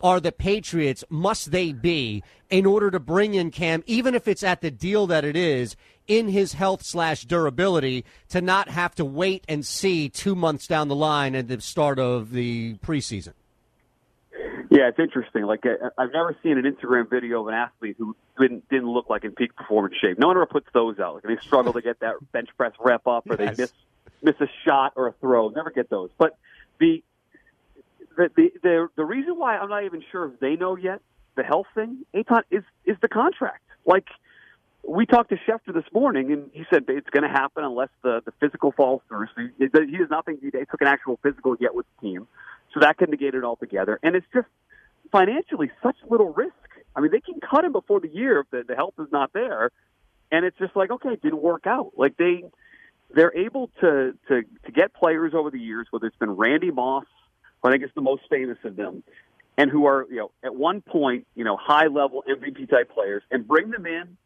are 0.00 0.20
the 0.20 0.32
Patriots, 0.32 1.04
must 1.08 1.50
they 1.50 1.72
be, 1.72 2.22
in 2.50 2.66
order 2.66 2.90
to 2.90 3.00
bring 3.00 3.34
in 3.34 3.50
Cam, 3.50 3.82
even 3.86 4.14
if 4.14 4.28
it's 4.28 4.42
at 4.42 4.60
the 4.60 4.70
deal 4.70 5.06
that 5.06 5.24
it 5.24 5.36
is, 5.36 5.76
in 6.06 6.28
his 6.28 6.52
health 6.52 6.84
slash 6.84 7.24
durability 7.24 8.04
to 8.28 8.40
not 8.40 8.68
have 8.68 8.94
to 8.96 9.04
wait 9.04 9.44
and 9.48 9.64
see 9.64 10.08
two 10.08 10.34
months 10.34 10.66
down 10.66 10.88
the 10.88 10.94
line 10.94 11.34
at 11.34 11.48
the 11.48 11.60
start 11.60 11.98
of 11.98 12.32
the 12.32 12.74
preseason. 12.84 13.32
Yeah, 14.70 14.88
it's 14.88 14.98
interesting. 14.98 15.44
Like 15.44 15.64
uh, 15.66 15.90
I've 15.96 16.12
never 16.12 16.36
seen 16.42 16.58
an 16.58 16.64
Instagram 16.64 17.08
video 17.08 17.42
of 17.42 17.48
an 17.48 17.54
athlete 17.54 17.96
who 17.98 18.16
didn't 18.38 18.68
didn't 18.68 18.88
look 18.88 19.08
like 19.08 19.24
in 19.24 19.32
peak 19.32 19.54
performance 19.54 19.94
shape. 20.00 20.18
No 20.18 20.28
one 20.28 20.36
ever 20.36 20.46
puts 20.46 20.66
those 20.72 20.98
out. 20.98 21.14
Like 21.14 21.22
they 21.24 21.36
struggle 21.42 21.72
to 21.74 21.82
get 21.82 22.00
that 22.00 22.14
bench 22.32 22.48
press 22.56 22.72
rep 22.80 23.06
up, 23.06 23.28
or 23.28 23.36
yes. 23.38 23.56
they 23.56 23.62
miss 23.62 23.72
miss 24.22 24.34
a 24.40 24.48
shot 24.64 24.94
or 24.96 25.08
a 25.08 25.12
throw. 25.20 25.50
Never 25.50 25.70
get 25.70 25.90
those. 25.90 26.10
But 26.18 26.36
the 26.80 27.04
the 28.16 28.30
the 28.34 28.50
the, 28.62 28.88
the 28.96 29.04
reason 29.04 29.38
why 29.38 29.56
I'm 29.58 29.68
not 29.68 29.84
even 29.84 30.02
sure 30.10 30.26
if 30.26 30.40
they 30.40 30.56
know 30.56 30.76
yet 30.76 31.00
the 31.36 31.44
health 31.44 31.66
thing, 31.74 32.04
Aton, 32.14 32.42
is 32.50 32.64
is 32.84 32.96
the 33.00 33.08
contract. 33.08 33.62
Like 33.86 34.08
we 34.86 35.06
talked 35.06 35.30
to 35.30 35.36
Schefter 35.36 35.72
this 35.72 35.84
morning, 35.92 36.32
and 36.32 36.50
he 36.52 36.64
said 36.70 36.84
it's 36.88 37.08
going 37.10 37.22
to 37.22 37.28
happen 37.28 37.64
unless 37.64 37.88
the, 38.02 38.20
the 38.24 38.32
physical 38.40 38.72
falls 38.72 39.02
through. 39.08 39.26
So 39.34 39.42
he, 39.58 39.66
he 39.90 39.96
has 39.96 40.10
nothing. 40.10 40.38
He 40.42 40.50
took 40.50 40.80
an 40.80 40.86
actual 40.86 41.18
physical 41.22 41.56
yet 41.58 41.74
with 41.74 41.86
the 41.94 42.08
team, 42.08 42.26
so 42.72 42.80
that 42.80 42.96
could 42.96 43.08
negate 43.08 43.34
it 43.34 43.44
altogether. 43.44 43.98
And 44.02 44.14
it's 44.14 44.26
just 44.32 44.46
financially 45.10 45.70
such 45.82 45.96
little 46.08 46.32
risk. 46.32 46.52
I 46.96 47.00
mean, 47.00 47.10
they 47.10 47.20
can 47.20 47.40
cut 47.40 47.64
him 47.64 47.72
before 47.72 48.00
the 48.00 48.08
year 48.08 48.40
if 48.40 48.50
the, 48.50 48.64
the 48.66 48.76
health 48.76 48.94
is 48.98 49.08
not 49.10 49.32
there, 49.32 49.70
and 50.30 50.44
it's 50.44 50.58
just 50.58 50.76
like 50.76 50.90
okay, 50.90 51.10
it 51.10 51.22
didn't 51.22 51.42
work 51.42 51.66
out. 51.66 51.92
Like 51.96 52.16
they 52.16 52.44
they're 53.14 53.36
able 53.36 53.70
to 53.80 54.14
to 54.28 54.42
to 54.64 54.72
get 54.72 54.92
players 54.94 55.32
over 55.34 55.50
the 55.50 55.60
years, 55.60 55.86
whether 55.90 56.06
it's 56.06 56.18
been 56.18 56.32
Randy 56.32 56.70
Moss, 56.70 57.06
who 57.62 57.68
I 57.68 57.72
think 57.72 57.84
is 57.84 57.90
the 57.94 58.02
most 58.02 58.22
famous 58.28 58.58
of 58.64 58.76
them, 58.76 59.02
and 59.56 59.70
who 59.70 59.86
are 59.86 60.06
you 60.10 60.16
know 60.16 60.30
at 60.44 60.54
one 60.54 60.82
point 60.82 61.26
you 61.34 61.44
know 61.44 61.56
high 61.56 61.86
level 61.86 62.22
MVP 62.28 62.68
type 62.68 62.90
players, 62.92 63.22
and 63.30 63.46
bring 63.46 63.70
them 63.70 63.86
in 63.86 64.16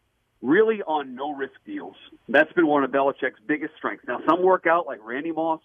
really 0.43 0.83
on 0.83 1.15
no 1.15 1.35
risk 1.35 1.55
deals. 1.67 1.97
That's 2.29 2.53
been 2.53 2.67
one 2.67 2.85
of 2.85 2.91
Belichick's 2.91 3.41
biggest 3.47 3.75
strengths. 3.77 4.07
Now, 4.07 4.21
some 4.27 4.43
work 4.43 4.67
out 4.67 4.87
like 4.87 5.01
Randy 5.03 5.33
Moss, 5.33 5.61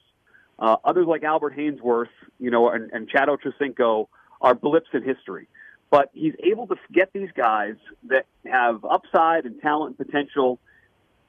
uh, 0.59 0.77
others 0.83 1.07
like 1.07 1.23
Albert 1.23 1.55
Haynesworth, 1.55 2.07
you 2.39 2.49
know, 2.49 2.69
and, 2.69 2.91
and 2.91 3.07
Chad 3.07 3.27
Ochocinco 3.27 4.07
are 4.41 4.55
blips 4.55 4.89
in 4.93 5.03
history. 5.03 5.47
But 5.89 6.09
he's 6.13 6.33
able 6.43 6.67
to 6.67 6.75
get 6.91 7.13
these 7.13 7.29
guys 7.35 7.75
that 8.07 8.25
have 8.45 8.83
upside 8.83 9.45
and 9.45 9.61
talent 9.61 9.95
and 9.97 10.07
potential, 10.07 10.59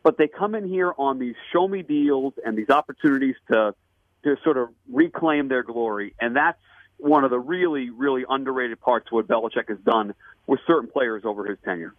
but 0.02 0.16
they 0.16 0.26
come 0.26 0.54
in 0.54 0.66
here 0.66 0.94
on 0.96 1.18
these 1.18 1.34
show 1.52 1.68
me 1.68 1.82
deals 1.82 2.32
and 2.44 2.56
these 2.56 2.70
opportunities 2.70 3.36
to 3.48 3.74
to 4.22 4.36
sort 4.42 4.56
of 4.56 4.70
reclaim 4.90 5.48
their 5.48 5.62
glory, 5.62 6.14
and 6.18 6.34
that's 6.34 6.58
one 6.96 7.24
of 7.24 7.30
the 7.30 7.38
really, 7.38 7.90
really 7.90 8.24
underrated 8.26 8.80
parts 8.80 9.08
of 9.08 9.12
what 9.12 9.28
Belichick 9.28 9.68
has 9.68 9.76
done 9.84 10.14
with 10.46 10.60
certain 10.66 10.88
players 10.88 11.24
over 11.26 11.44
his 11.44 11.58
tenure. 11.62 11.92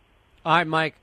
All 0.44 0.54
right, 0.54 0.66
Mike 0.66 0.96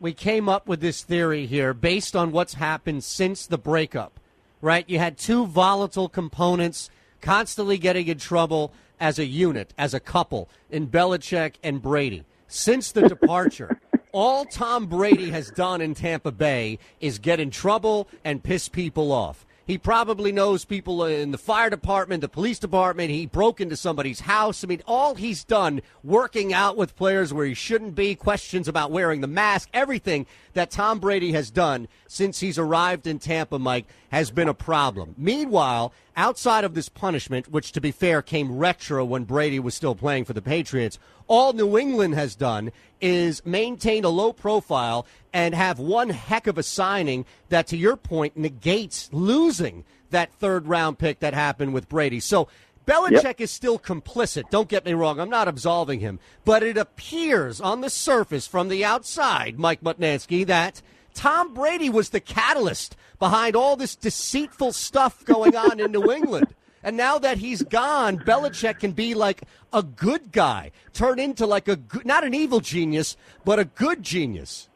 we 0.00 0.12
came 0.12 0.48
up 0.48 0.68
with 0.68 0.80
this 0.80 1.02
theory 1.02 1.46
here 1.46 1.74
based 1.74 2.14
on 2.14 2.32
what's 2.32 2.54
happened 2.54 3.02
since 3.04 3.46
the 3.46 3.58
breakup, 3.58 4.20
right? 4.60 4.88
You 4.88 4.98
had 4.98 5.18
two 5.18 5.46
volatile 5.46 6.08
components 6.08 6.90
constantly 7.20 7.78
getting 7.78 8.06
in 8.06 8.18
trouble 8.18 8.72
as 9.00 9.18
a 9.18 9.24
unit, 9.24 9.74
as 9.76 9.94
a 9.94 10.00
couple, 10.00 10.48
in 10.70 10.88
Belichick 10.88 11.54
and 11.62 11.82
Brady. 11.82 12.24
Since 12.46 12.92
the 12.92 13.08
departure, 13.08 13.80
all 14.12 14.44
Tom 14.44 14.86
Brady 14.86 15.30
has 15.30 15.50
done 15.50 15.80
in 15.80 15.94
Tampa 15.94 16.32
Bay 16.32 16.78
is 17.00 17.18
get 17.18 17.40
in 17.40 17.50
trouble 17.50 18.08
and 18.24 18.42
piss 18.42 18.68
people 18.68 19.12
off. 19.12 19.44
He 19.68 19.76
probably 19.76 20.32
knows 20.32 20.64
people 20.64 21.04
in 21.04 21.30
the 21.30 21.36
fire 21.36 21.68
department, 21.68 22.22
the 22.22 22.28
police 22.28 22.58
department. 22.58 23.10
He 23.10 23.26
broke 23.26 23.60
into 23.60 23.76
somebody's 23.76 24.20
house. 24.20 24.64
I 24.64 24.66
mean, 24.66 24.82
all 24.86 25.14
he's 25.14 25.44
done 25.44 25.82
working 26.02 26.54
out 26.54 26.78
with 26.78 26.96
players 26.96 27.34
where 27.34 27.44
he 27.44 27.52
shouldn't 27.52 27.94
be, 27.94 28.14
questions 28.14 28.66
about 28.66 28.90
wearing 28.90 29.20
the 29.20 29.26
mask, 29.26 29.68
everything 29.74 30.24
that 30.54 30.70
Tom 30.70 31.00
Brady 31.00 31.32
has 31.32 31.50
done 31.50 31.86
since 32.06 32.40
he's 32.40 32.58
arrived 32.58 33.06
in 33.06 33.18
Tampa, 33.18 33.58
Mike, 33.58 33.86
has 34.10 34.30
been 34.30 34.48
a 34.48 34.54
problem. 34.54 35.14
Meanwhile, 35.18 35.92
outside 36.16 36.64
of 36.64 36.74
this 36.74 36.88
punishment, 36.88 37.50
which 37.50 37.72
to 37.72 37.80
be 37.80 37.90
fair 37.90 38.22
came 38.22 38.56
retro 38.56 39.04
when 39.04 39.24
Brady 39.24 39.58
was 39.58 39.74
still 39.74 39.94
playing 39.94 40.24
for 40.24 40.32
the 40.32 40.42
Patriots, 40.42 40.98
all 41.26 41.52
New 41.52 41.76
England 41.78 42.14
has 42.14 42.34
done 42.34 42.72
is 43.00 43.44
maintain 43.44 44.04
a 44.04 44.08
low 44.08 44.32
profile 44.32 45.06
and 45.32 45.54
have 45.54 45.78
one 45.78 46.08
heck 46.08 46.46
of 46.46 46.58
a 46.58 46.62
signing 46.62 47.26
that, 47.50 47.66
to 47.68 47.76
your 47.76 47.96
point, 47.96 48.36
negates 48.36 49.10
losing 49.12 49.84
that 50.10 50.32
third 50.32 50.66
round 50.66 50.98
pick 50.98 51.20
that 51.20 51.34
happened 51.34 51.74
with 51.74 51.88
Brady. 51.88 52.20
So 52.20 52.48
Belichick 52.86 53.22
yep. 53.22 53.40
is 53.42 53.50
still 53.50 53.78
complicit. 53.78 54.48
Don't 54.48 54.68
get 54.68 54.86
me 54.86 54.94
wrong. 54.94 55.20
I'm 55.20 55.28
not 55.28 55.46
absolving 55.48 56.00
him. 56.00 56.18
But 56.46 56.62
it 56.62 56.78
appears 56.78 57.60
on 57.60 57.82
the 57.82 57.90
surface 57.90 58.46
from 58.46 58.68
the 58.68 58.82
outside, 58.82 59.58
Mike 59.58 59.82
Mutnansky, 59.82 60.46
that 60.46 60.80
Tom 61.18 61.52
Brady 61.52 61.90
was 61.90 62.10
the 62.10 62.20
catalyst 62.20 62.96
behind 63.18 63.56
all 63.56 63.74
this 63.74 63.96
deceitful 63.96 64.70
stuff 64.70 65.24
going 65.24 65.56
on 65.56 65.80
in 65.80 65.90
New 65.90 66.12
England. 66.12 66.54
And 66.80 66.96
now 66.96 67.18
that 67.18 67.38
he's 67.38 67.62
gone, 67.62 68.18
Belichick 68.18 68.78
can 68.78 68.92
be 68.92 69.14
like 69.14 69.42
a 69.72 69.82
good 69.82 70.30
guy, 70.30 70.70
turn 70.92 71.18
into 71.18 71.44
like 71.44 71.66
a 71.66 71.74
good, 71.74 72.06
not 72.06 72.22
an 72.22 72.34
evil 72.34 72.60
genius, 72.60 73.16
but 73.44 73.58
a 73.58 73.64
good 73.64 74.04
genius. 74.04 74.68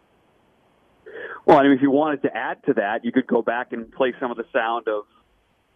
Well, 1.46 1.58
I 1.58 1.62
mean, 1.62 1.72
if 1.74 1.80
you 1.80 1.92
wanted 1.92 2.22
to 2.22 2.36
add 2.36 2.60
to 2.64 2.72
that, 2.74 3.04
you 3.04 3.12
could 3.12 3.28
go 3.28 3.40
back 3.40 3.72
and 3.72 3.88
play 3.92 4.12
some 4.18 4.32
of 4.32 4.36
the 4.36 4.46
sound 4.52 4.88
of 4.88 5.04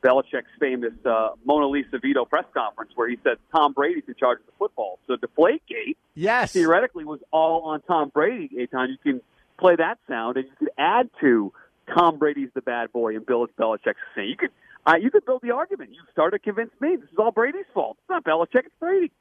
Belichick's 0.02 0.50
famous 0.58 0.94
uh, 1.04 1.28
Mona 1.44 1.68
Lisa 1.68 2.00
Vito 2.00 2.24
press 2.24 2.44
conference 2.52 2.90
where 2.96 3.08
he 3.08 3.18
said 3.22 3.36
Tom 3.54 3.72
Brady's 3.72 4.02
in 4.08 4.16
charge 4.16 4.40
of 4.40 4.46
the 4.46 4.52
football. 4.58 4.98
So 5.06 5.16
the 5.20 5.28
Deflategate, 5.28 5.94
yes, 6.16 6.52
theoretically 6.52 7.04
was 7.04 7.20
all 7.30 7.62
on 7.66 7.82
Tom 7.82 8.08
Brady. 8.08 8.50
Aton, 8.64 8.90
you 8.90 8.98
can 8.98 9.20
play 9.58 9.76
that 9.76 9.98
sound, 10.08 10.36
and 10.36 10.46
you 10.46 10.52
could 10.58 10.70
add 10.78 11.10
to 11.20 11.52
Tom 11.94 12.18
Brady's 12.18 12.50
the 12.54 12.62
bad 12.62 12.92
boy 12.92 13.16
and 13.16 13.24
Bill 13.24 13.46
Belichick's 13.58 13.96
saying 14.14 14.28
you 14.28 14.36
could 14.36 14.50
uh, 14.86 14.96
you 15.00 15.10
could 15.10 15.24
build 15.24 15.42
the 15.42 15.50
argument. 15.50 15.90
You 15.92 16.00
start 16.12 16.32
to 16.32 16.38
convince 16.38 16.70
me 16.80 16.96
this 16.96 17.10
is 17.10 17.18
all 17.18 17.32
Brady's 17.32 17.64
fault. 17.74 17.96
It's 18.00 18.08
not 18.08 18.24
Belichick, 18.24 18.66
it's 18.66 18.74
Brady. 18.78 19.12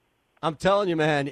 I'm 0.41 0.55
telling 0.55 0.89
you, 0.89 0.95
man. 0.95 1.31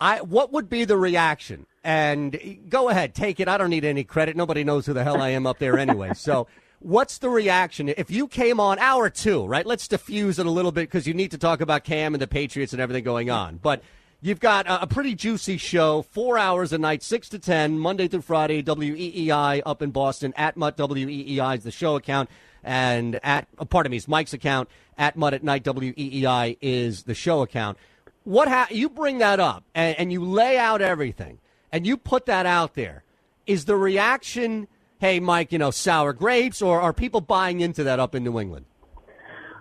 I 0.00 0.20
what 0.20 0.52
would 0.52 0.68
be 0.68 0.84
the 0.84 0.96
reaction? 0.96 1.66
And 1.82 2.38
go 2.68 2.90
ahead, 2.90 3.14
take 3.14 3.40
it. 3.40 3.48
I 3.48 3.56
don't 3.56 3.70
need 3.70 3.84
any 3.84 4.04
credit. 4.04 4.36
Nobody 4.36 4.64
knows 4.64 4.86
who 4.86 4.92
the 4.92 5.04
hell 5.04 5.20
I 5.20 5.30
am 5.30 5.46
up 5.46 5.58
there 5.58 5.78
anyway. 5.78 6.12
So, 6.14 6.46
what's 6.78 7.18
the 7.18 7.30
reaction 7.30 7.88
if 7.88 8.10
you 8.10 8.28
came 8.28 8.60
on 8.60 8.78
hour 8.78 9.08
two? 9.08 9.46
Right. 9.46 9.64
Let's 9.64 9.88
diffuse 9.88 10.38
it 10.38 10.44
a 10.44 10.50
little 10.50 10.72
bit 10.72 10.82
because 10.82 11.06
you 11.06 11.14
need 11.14 11.30
to 11.30 11.38
talk 11.38 11.62
about 11.62 11.84
Cam 11.84 12.14
and 12.14 12.20
the 12.20 12.26
Patriots 12.26 12.74
and 12.74 12.82
everything 12.82 13.04
going 13.04 13.30
on. 13.30 13.56
But 13.56 13.82
You've 14.22 14.40
got 14.40 14.66
a, 14.68 14.86
pretty 14.86 15.14
juicy 15.14 15.56
show, 15.56 16.02
four 16.02 16.36
hours 16.36 16.74
a 16.74 16.78
night, 16.78 17.02
6 17.02 17.30
to 17.30 17.38
10, 17.38 17.78
Monday 17.78 18.06
through 18.06 18.20
Friday, 18.20 18.62
WEEI 18.62 19.62
up 19.64 19.80
in 19.80 19.92
Boston. 19.92 20.34
At 20.36 20.58
Mut 20.58 20.76
WEEI 20.76 21.56
is 21.56 21.64
the 21.64 21.70
show 21.70 21.96
account. 21.96 22.28
And 22.62 23.18
at, 23.24 23.48
uh, 23.58 23.64
pardon 23.64 23.90
me, 23.90 23.96
it's 23.96 24.06
Mike's 24.06 24.34
account. 24.34 24.68
At 24.98 25.16
Mut 25.16 25.32
at 25.32 25.42
Night 25.42 25.64
WEEI 25.64 26.58
is 26.60 27.04
the 27.04 27.14
show 27.14 27.40
account. 27.40 27.78
What 28.24 28.48
ha- 28.48 28.68
you 28.70 28.90
bring 28.90 29.18
that 29.18 29.40
up 29.40 29.64
and, 29.74 29.98
and 29.98 30.12
you 30.12 30.22
lay 30.22 30.58
out 30.58 30.82
everything 30.82 31.38
and 31.72 31.86
you 31.86 31.96
put 31.96 32.26
that 32.26 32.44
out 32.44 32.74
there. 32.74 33.04
Is 33.46 33.64
the 33.64 33.76
reaction, 33.76 34.68
hey, 34.98 35.18
Mike, 35.18 35.50
you 35.50 35.58
know, 35.58 35.70
sour 35.70 36.12
grapes, 36.12 36.60
or 36.60 36.78
are 36.78 36.92
people 36.92 37.22
buying 37.22 37.60
into 37.60 37.84
that 37.84 37.98
up 37.98 38.14
in 38.14 38.22
New 38.22 38.38
England? 38.38 38.66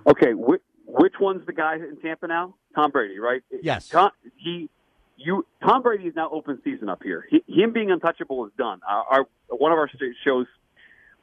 Okay, 0.05 0.33
which, 0.91 1.13
one's 1.19 1.45
the 1.45 1.53
guy 1.53 1.75
in 1.75 1.97
Tampa 2.01 2.27
now? 2.27 2.55
Tom 2.75 2.91
Brady, 2.91 3.19
right? 3.19 3.41
Yes. 3.61 3.89
Tom, 3.89 4.11
he, 4.37 4.69
you, 5.17 5.45
Tom 5.61 5.81
Brady 5.81 6.05
is 6.05 6.15
now 6.15 6.29
open 6.31 6.59
season 6.63 6.89
up 6.89 7.03
here. 7.03 7.25
He, 7.29 7.43
him 7.47 7.73
being 7.73 7.91
untouchable 7.91 8.45
is 8.45 8.51
done. 8.57 8.79
Our, 8.87 9.05
our 9.09 9.27
one 9.49 9.71
of 9.71 9.77
our 9.77 9.89
shows 10.23 10.47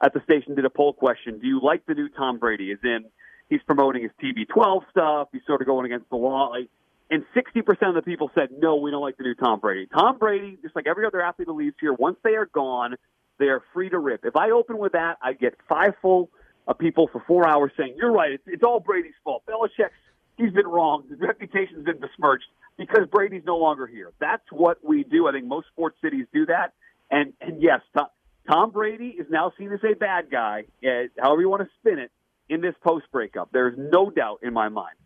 at 0.02 0.12
the 0.12 0.20
station 0.24 0.54
did 0.54 0.64
a 0.64 0.70
poll 0.70 0.92
question: 0.92 1.38
Do 1.38 1.46
you 1.46 1.60
like 1.62 1.86
the 1.86 1.94
new 1.94 2.08
Tom 2.08 2.38
Brady? 2.38 2.70
Is 2.70 2.78
in 2.82 3.06
he's 3.48 3.62
promoting 3.66 4.02
his 4.02 4.12
TB12 4.22 4.82
stuff. 4.90 5.28
He's 5.32 5.42
sort 5.46 5.60
of 5.60 5.66
going 5.66 5.86
against 5.86 6.08
the 6.10 6.16
law. 6.16 6.48
Like, 6.50 6.68
and 7.10 7.24
60% 7.34 7.88
of 7.88 7.94
the 7.94 8.02
people 8.02 8.30
said, 8.34 8.48
no, 8.58 8.76
we 8.76 8.90
don't 8.90 9.02
like 9.02 9.16
the 9.16 9.22
new 9.22 9.34
Tom 9.34 9.60
Brady. 9.60 9.86
Tom 9.86 10.18
Brady, 10.18 10.58
just 10.62 10.74
like 10.74 10.86
every 10.86 11.06
other 11.06 11.22
athlete 11.22 11.48
who 11.48 11.54
leaves 11.54 11.76
here, 11.80 11.92
once 11.92 12.16
they 12.24 12.34
are 12.34 12.46
gone, 12.46 12.96
they 13.38 13.46
are 13.46 13.62
free 13.72 13.88
to 13.90 13.98
rip. 13.98 14.24
If 14.24 14.34
I 14.34 14.50
open 14.50 14.78
with 14.78 14.92
that, 14.92 15.18
I 15.22 15.32
get 15.34 15.54
five 15.68 15.92
full 16.02 16.30
people 16.74 17.08
for 17.12 17.22
four 17.26 17.48
hours 17.48 17.72
saying, 17.76 17.94
you're 17.96 18.12
right, 18.12 18.32
it's, 18.32 18.44
it's 18.46 18.62
all 18.62 18.80
Brady's 18.80 19.14
fault. 19.24 19.42
Belichick's, 19.48 19.94
he's 20.36 20.52
been 20.52 20.66
wrong. 20.66 21.04
His 21.08 21.20
reputation's 21.20 21.84
been 21.84 21.98
besmirched 21.98 22.46
because 22.76 23.06
Brady's 23.10 23.44
no 23.44 23.56
longer 23.56 23.86
here. 23.86 24.12
That's 24.20 24.44
what 24.50 24.78
we 24.84 25.04
do. 25.04 25.28
I 25.28 25.32
think 25.32 25.46
most 25.46 25.68
sports 25.68 25.96
cities 26.02 26.26
do 26.32 26.46
that. 26.46 26.72
And, 27.10 27.32
and 27.40 27.62
yes, 27.62 27.80
Tom, 27.96 28.06
Tom 28.48 28.70
Brady 28.70 29.16
is 29.18 29.26
now 29.30 29.52
seen 29.58 29.72
as 29.72 29.80
a 29.84 29.94
bad 29.94 30.30
guy, 30.30 30.64
uh, 30.84 31.08
however 31.18 31.40
you 31.40 31.48
want 31.48 31.62
to 31.62 31.68
spin 31.80 31.98
it, 31.98 32.10
in 32.48 32.60
this 32.60 32.74
post 32.82 33.06
breakup. 33.10 33.50
There's 33.52 33.74
no 33.76 34.10
doubt 34.10 34.40
in 34.42 34.52
my 34.52 34.68
mind. 34.68 34.96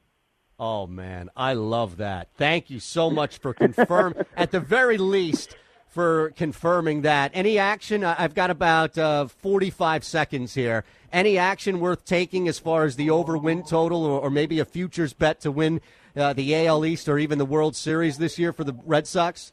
Oh 0.58 0.86
man, 0.86 1.30
I 1.34 1.54
love 1.54 1.96
that. 1.98 2.28
Thank 2.34 2.68
you 2.68 2.80
so 2.80 3.10
much 3.10 3.38
for 3.38 3.54
confirm 3.54 4.14
at 4.36 4.50
the 4.50 4.60
very 4.60 4.98
least 4.98 5.56
for 5.88 6.30
confirming 6.36 7.02
that. 7.02 7.30
Any 7.34 7.58
action? 7.58 8.04
I've 8.04 8.34
got 8.34 8.50
about 8.50 8.96
uh, 8.98 9.26
45 9.26 10.04
seconds 10.04 10.54
here. 10.54 10.84
Any 11.12 11.38
action 11.38 11.80
worth 11.80 12.04
taking 12.04 12.46
as 12.48 12.58
far 12.58 12.84
as 12.84 12.96
the 12.96 13.10
over 13.10 13.36
win 13.36 13.64
total 13.64 14.04
or, 14.04 14.20
or 14.20 14.30
maybe 14.30 14.60
a 14.60 14.64
futures 14.64 15.12
bet 15.12 15.40
to 15.40 15.50
win 15.50 15.80
uh, 16.16 16.32
the 16.32 16.66
AL 16.66 16.84
East 16.84 17.08
or 17.08 17.18
even 17.18 17.38
the 17.38 17.44
World 17.44 17.74
Series 17.74 18.18
this 18.18 18.38
year 18.38 18.52
for 18.52 18.64
the 18.64 18.74
Red 18.84 19.06
Sox? 19.06 19.52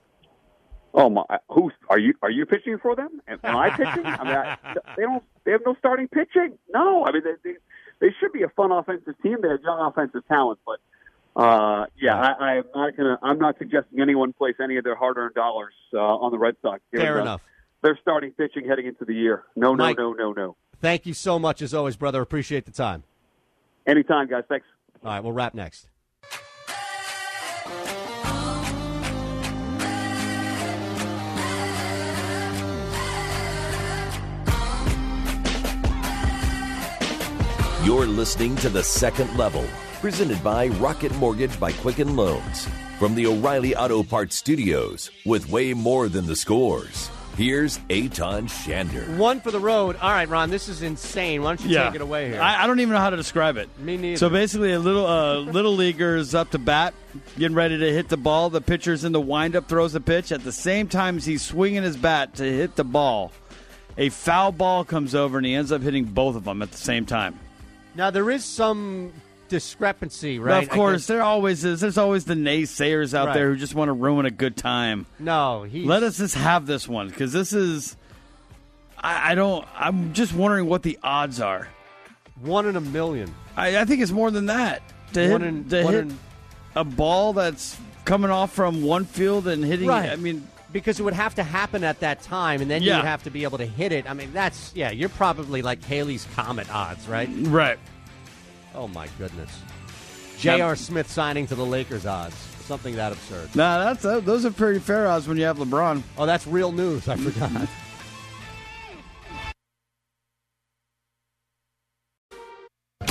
Oh 0.94 1.10
my! 1.10 1.24
Who's 1.50 1.74
are 1.90 2.00
you? 2.00 2.14
Are 2.22 2.32
you 2.32 2.46
pitching 2.46 2.78
for 2.82 2.96
them? 2.96 3.22
Am, 3.28 3.40
am 3.44 3.56
I 3.56 3.70
pitching? 3.70 4.06
I 4.06 4.24
mean, 4.24 4.36
I, 4.36 4.58
they 4.98 5.04
don't. 5.04 5.24
They 5.44 5.52
have 5.52 5.62
no 5.66 5.76
starting 5.78 6.08
pitching. 6.08 6.58
No, 6.74 7.06
I 7.06 7.12
mean 7.12 7.22
they, 7.24 7.52
they 7.52 7.58
they 8.00 8.16
should 8.20 8.34
be 8.34 8.44
a 8.44 8.50
fun 8.50 8.72
offensive 8.72 9.14
team. 9.22 9.38
They 9.42 9.50
have 9.50 9.62
young 9.64 9.80
offensive 9.80 10.28
talent, 10.28 10.60
but 10.66 10.80
uh, 11.40 11.86
yeah, 12.02 12.16
I, 12.18 12.46
I'm 12.46 12.64
not 12.74 12.98
gonna. 12.98 13.20
I'm 13.22 13.38
not 13.38 13.58
suggesting 13.60 14.00
anyone 14.00 14.34
place 14.34 14.56
any 14.62 14.78
of 14.78 14.84
their 14.84 14.96
hard-earned 14.96 15.36
dollars 15.36 15.74
uh, 15.94 16.00
on 16.00 16.32
the 16.32 16.40
Red 16.40 16.56
Sox. 16.64 16.82
Fair 16.92 17.20
enough. 17.20 17.42
Their 17.84 17.98
starting 18.02 18.32
pitching 18.32 18.68
heading 18.68 18.88
into 18.88 19.06
the 19.06 19.14
year. 19.14 19.44
No, 19.56 19.76
no, 19.76 19.84
Mike. 19.84 19.98
no, 20.00 20.14
no, 20.14 20.34
no. 20.34 20.56
Thank 20.80 21.06
you 21.06 21.14
so 21.14 21.40
much 21.40 21.62
as 21.62 21.74
always, 21.74 21.96
brother. 21.96 22.22
Appreciate 22.22 22.66
the 22.66 22.72
time. 22.72 23.04
Anytime, 23.86 24.28
guys. 24.28 24.44
Thanks. 24.48 24.68
All 25.04 25.12
right, 25.12 25.24
we'll 25.24 25.34
wrap 25.34 25.54
next. 25.54 25.88
You're 37.84 38.06
listening 38.06 38.58
to 38.58 38.70
The 38.70 38.84
Second 38.84 39.38
Level, 39.38 39.64
presented 40.02 40.44
by 40.44 40.68
Rocket 40.68 41.16
Mortgage 41.16 41.58
by 41.58 41.72
Quicken 41.72 42.18
Loans. 42.18 42.68
From 43.00 43.16
the 43.16 43.28
O'Reilly 43.28 43.76
Auto 43.78 44.04
Parts 44.04 44.36
Studios, 44.36 45.10
with 45.26 45.50
way 45.50 45.74
more 45.74 46.10
than 46.10 46.26
the 46.26 46.36
scores. 46.36 47.10
Here's 47.38 47.80
Aton 47.92 48.48
Shander. 48.48 49.16
One 49.16 49.42
for 49.42 49.52
the 49.52 49.60
road. 49.60 49.96
All 49.98 50.10
right, 50.10 50.28
Ron, 50.28 50.50
this 50.50 50.68
is 50.68 50.82
insane. 50.82 51.44
Why 51.44 51.56
don't 51.56 51.70
you 51.70 51.78
take 51.78 51.94
it 51.94 52.02
away 52.02 52.30
here? 52.30 52.42
I, 52.42 52.64
I 52.64 52.68
don't 52.68 52.80
even 52.80 52.94
know 52.96 53.00
how 53.00 53.12
to 53.12 53.16
describe 53.16 53.58
it. 53.58 53.70
Me 53.78 53.96
neither. 53.96 54.18
So 54.18 54.28
basically, 54.28 54.74
a 54.74 54.80
little 54.80 55.06
uh, 55.06 55.38
little 55.42 55.76
leaguer's 55.76 56.34
up 56.34 56.50
to 56.52 56.58
bat, 56.58 56.96
getting 57.38 57.56
ready 57.56 57.78
to 57.78 57.94
hit 57.94 58.10
the 58.10 58.18
ball. 58.18 58.50
The 58.50 58.60
pitcher's 58.60 59.04
in 59.04 59.12
the 59.12 59.22
windup, 59.22 59.68
throws 59.68 59.94
the 59.94 60.02
pitch. 60.02 60.32
At 60.32 60.44
the 60.44 60.52
same 60.52 60.88
time 60.88 61.18
as 61.18 61.26
he's 61.26 61.44
swinging 61.44 61.84
his 61.84 61.96
bat 61.96 62.34
to 62.38 62.44
hit 62.44 62.76
the 62.76 62.84
ball, 62.84 63.32
a 64.00 64.10
foul 64.10 64.52
ball 64.52 64.84
comes 64.84 65.14
over 65.14 65.38
and 65.38 65.46
he 65.46 65.54
ends 65.54 65.72
up 65.72 65.84
hitting 65.84 66.06
both 66.06 66.36
of 66.36 66.44
them 66.44 66.64
at 66.64 66.72
the 66.72 66.78
same 66.80 67.06
time. 67.06 67.40
Now 67.94 68.10
there 68.10 68.32
is 68.32 68.44
some 68.46 69.14
discrepancy, 69.50 70.38
But 70.40 70.46
right? 70.46 70.64
of 70.64 70.70
course, 70.70 71.08
there 71.08 71.22
always 71.22 71.64
is. 71.66 71.82
There's 71.82 71.98
always 71.98 72.26
the 72.26 72.34
naysayers 72.34 73.14
out 73.14 73.28
Right. 73.28 73.34
there 73.36 73.50
who 73.50 73.56
just 73.58 73.76
want 73.76 73.90
to 73.90 73.94
ruin 73.94 74.26
a 74.26 74.32
good 74.32 74.56
time. 74.58 75.06
No, 75.20 75.64
he. 75.64 75.84
Let 75.86 76.04
us 76.04 76.18
just 76.18 76.36
have 76.36 76.66
this 76.66 76.88
one 76.88 77.10
because 77.10 77.34
this 77.34 77.54
is. 77.54 77.96
I, 78.98 79.32
I 79.32 79.36
don't. 79.36 79.66
I'm 79.76 80.14
just 80.14 80.34
wondering 80.34 80.68
what 80.68 80.84
the 80.84 80.98
odds 81.04 81.40
are. 81.40 81.68
One 82.42 82.66
in 82.68 82.76
a 82.76 82.82
million. 82.82 83.34
I, 83.56 83.78
I 83.80 83.86
think 83.86 84.02
it's 84.02 84.12
more 84.12 84.32
than 84.32 84.48
that. 84.48 84.82
To 85.14 85.32
One 85.32 85.42
hit, 85.42 85.48
in- 85.48 85.70
to 85.70 85.84
hit 85.84 85.96
in- 86.06 86.20
a 86.76 86.84
ball 86.84 87.34
that's 87.34 87.78
coming 88.06 88.30
off 88.30 88.54
from 88.54 88.84
one 88.84 89.06
field 89.06 89.48
and 89.48 89.64
hitting. 89.64 89.88
Right. 89.88 90.10
I 90.12 90.16
mean, 90.16 90.48
because 90.72 91.00
it 91.00 91.04
would 91.04 91.14
have 91.14 91.36
to 91.36 91.44
happen 91.44 91.84
at 91.84 92.02
that 92.02 92.22
time, 92.22 92.62
and 92.62 92.70
then 92.70 92.84
you 92.84 92.94
would 92.94 93.06
have 93.06 93.24
to 93.24 93.30
be 93.32 93.44
able 93.44 93.58
to 93.58 93.66
hit 93.66 93.92
it. 93.92 94.08
I 94.10 94.14
mean, 94.14 94.34
that's 94.34 94.72
yeah. 94.76 94.92
You're 94.92 95.10
probably 95.10 95.62
like 95.62 95.84
Halley's 95.84 96.28
Comet 96.36 96.74
odds, 96.74 97.08
right? 97.08 97.30
right. 97.44 97.80
Oh 98.78 98.88
my 98.88 99.08
goodness. 99.18 99.50
J.R. 100.38 100.76
Smith 100.76 101.10
signing 101.10 101.48
to 101.48 101.56
the 101.56 101.66
Lakers 101.66 102.06
odds. 102.06 102.36
Something 102.36 102.96
that 102.98 103.12
absurd. 103.12 103.56
Nah, 103.56 103.84
that's 103.84 104.06
uh, 104.06 104.20
those 104.20 104.46
are 104.46 104.52
pretty 104.52 104.78
fair 104.80 105.08
odds 105.08 105.28
when 105.28 105.38
you 105.38 105.46
have 105.46 105.58
LeBron. 105.58 106.04
Oh, 106.18 106.28
that's 106.28 106.46
real 106.46 106.72
news. 106.72 107.08
I 107.10 107.16
forgot. 107.16 107.68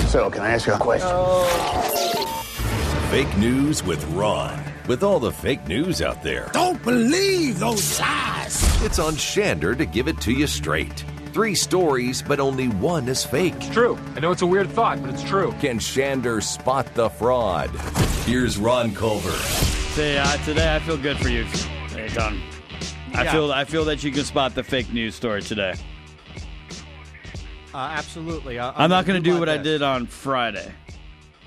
So, 0.06 0.30
can 0.30 0.42
I 0.42 0.50
ask 0.50 0.66
you 0.66 0.72
a 0.72 0.78
question? 0.78 1.10
Fake 3.10 3.36
news 3.38 3.82
with 3.84 4.02
Ron. 4.12 4.62
With 4.88 5.02
all 5.02 5.18
the 5.18 5.32
fake 5.32 5.66
news 5.66 6.00
out 6.00 6.22
there, 6.22 6.48
Don't 6.52 6.82
believe 6.82 7.58
those 7.58 8.00
lies. 8.00 8.84
it's 8.84 8.98
on 8.98 9.14
Shander 9.14 9.76
to 9.76 9.84
give 9.84 10.06
it 10.08 10.18
to 10.22 10.32
you 10.32 10.46
straight. 10.46 11.04
Three 11.36 11.54
stories, 11.54 12.22
but 12.22 12.40
only 12.40 12.68
one 12.68 13.06
is 13.08 13.22
fake. 13.22 13.52
It's 13.56 13.68
true. 13.68 13.98
I 14.14 14.20
know 14.20 14.30
it's 14.30 14.40
a 14.40 14.46
weird 14.46 14.70
thought, 14.70 15.02
but 15.02 15.10
it's 15.10 15.22
true. 15.22 15.52
Can 15.60 15.78
Shander 15.78 16.42
spot 16.42 16.94
the 16.94 17.10
fraud? 17.10 17.68
Here's 18.24 18.56
Ron 18.56 18.94
Culver. 18.94 19.32
Say 19.92 20.16
uh, 20.16 20.34
today, 20.46 20.74
I 20.74 20.78
feel 20.78 20.96
good 20.96 21.18
for 21.18 21.28
you, 21.28 21.44
hey 21.90 22.08
Don. 22.14 22.40
I 23.12 23.24
Yeah. 23.24 23.32
feel 23.32 23.52
I 23.52 23.64
feel 23.66 23.84
that 23.84 24.02
you 24.02 24.10
can 24.12 24.24
spot 24.24 24.54
the 24.54 24.62
fake 24.64 24.90
news 24.94 25.14
story 25.14 25.42
today. 25.42 25.74
Uh, 27.74 27.76
absolutely. 27.92 28.58
I, 28.58 28.70
I'm 28.74 28.88
not 28.88 29.04
going 29.04 29.22
to 29.22 29.28
do 29.30 29.34
my 29.34 29.40
what 29.40 29.50
I 29.50 29.58
did 29.58 29.82
on 29.82 30.06
Friday 30.06 30.72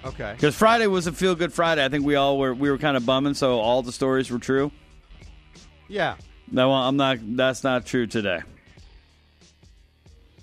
Okay. 0.05 0.33
because 0.35 0.53
Friday 0.55 0.85
was 0.85 1.07
a 1.07 1.11
feel 1.11 1.33
good 1.33 1.51
Friday. 1.51 1.83
I 1.83 1.89
think 1.89 2.05
we 2.05 2.13
all 2.13 2.37
were 2.37 2.53
we 2.53 2.69
were 2.69 2.77
kind 2.77 2.95
of 2.95 3.07
bumming, 3.07 3.33
so 3.33 3.57
all 3.57 3.81
the 3.81 3.91
stories 3.91 4.29
were 4.29 4.37
true. 4.37 4.71
Yeah. 5.87 6.17
No, 6.51 6.71
I'm 6.71 6.95
not. 6.95 7.17
That's 7.35 7.63
not 7.63 7.87
true 7.87 8.05
today. 8.05 8.41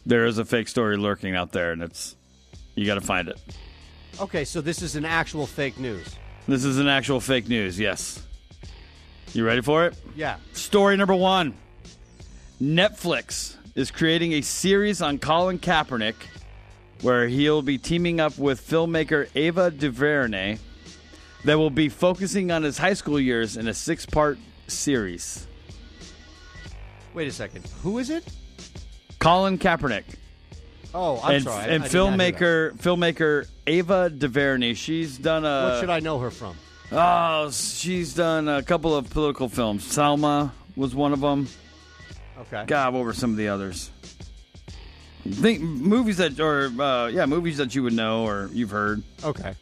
There 0.07 0.25
is 0.25 0.39
a 0.39 0.45
fake 0.45 0.69
story 0.69 0.97
lurking 0.97 1.35
out 1.35 1.51
there, 1.51 1.73
and 1.73 1.83
it's 1.83 2.15
you 2.77 2.87
got 2.87 2.95
to 2.95 3.01
find 3.01 3.29
it. 3.29 3.41
Okay, 4.21 4.45
so 4.45 4.61
this 4.61 4.81
is 4.81 4.95
an 4.95 5.05
actual 5.05 5.47
fake 5.47 5.79
news. 5.79 6.17
This 6.47 6.65
is 6.65 6.79
an 6.79 6.87
actual 6.87 7.21
fake 7.21 7.49
news. 7.49 7.79
Yes. 7.79 8.23
You 9.33 9.45
ready 9.45 9.63
for 9.63 9.85
it? 9.85 9.97
Yeah. 10.15 10.37
Story 10.53 10.97
number 10.97 11.15
one 11.15 11.55
Netflix 12.63 13.57
is 13.75 13.91
creating 13.91 14.35
a 14.35 14.41
series 14.41 15.03
on 15.03 15.19
Colin 15.19 15.59
Kaepernick 15.59 16.15
where 17.03 17.27
he'll 17.29 17.61
be 17.61 17.77
teaming 17.77 18.21
up 18.21 18.39
with 18.39 18.67
filmmaker 18.67 19.29
Ava 19.35 19.71
DuVernay 19.71 20.59
that 21.45 21.59
will 21.59 21.69
be 21.69 21.89
focusing 21.89 22.51
on 22.51 22.63
his 22.63 22.79
high 22.79 22.95
school 22.95 23.21
years 23.21 23.57
in 23.57 23.69
a 23.69 23.75
six 23.75 24.07
part 24.07 24.39
series. 24.69 25.47
Wait 27.13 27.29
a 27.29 27.33
second. 27.33 27.67
Who 27.83 27.99
is 27.99 28.09
it? 28.09 28.25
Colin 29.19 29.59
Kaepernick. 29.59 30.05
Oh, 30.95 31.21
I'm 31.23 31.37
and, 31.37 31.45
sorry. 31.45 31.57
I- 31.57 31.67
and 31.69 31.85
I 31.85 31.89
did 31.89 31.95
not 31.95 32.21
hear 32.21 32.33
that. 32.33 32.39
filmmaker 32.39 32.79
filmmaker 32.79 33.47
Ava 33.67 34.11
DuVernay. 34.11 34.75
She's 34.75 35.19
done 35.19 35.45
a 35.45 35.71
What 35.71 35.81
should 35.81 35.91
I 35.91 36.01
know 36.01 36.19
her 36.19 36.31
from? 36.31 36.57
Oh, 36.93 37.51
she's 37.51 38.15
done 38.15 38.49
a 38.49 38.63
couple 38.63 38.95
of 38.95 39.11
political 39.11 39.49
films. 39.49 39.85
Selma 39.85 40.53
was 40.77 40.95
one 40.95 41.13
of 41.13 41.21
them. 41.21 41.49
Okay. 42.39 42.65
God, 42.67 42.95
what 42.95 43.03
were 43.03 43.13
some 43.13 43.31
of 43.31 43.37
the 43.37 43.49
others? 43.49 43.91
Think 45.29 45.61
movies 45.61 46.19
that, 46.19 46.39
or 46.39 46.67
uh, 46.81 47.09
yeah, 47.09 47.27
movies 47.27 47.57
that 47.57 47.75
you 47.75 47.83
would 47.83 47.93
know 47.93 48.25
or 48.25 48.49
you've 48.53 48.71
heard. 48.71 49.03
Okay. 49.25 49.55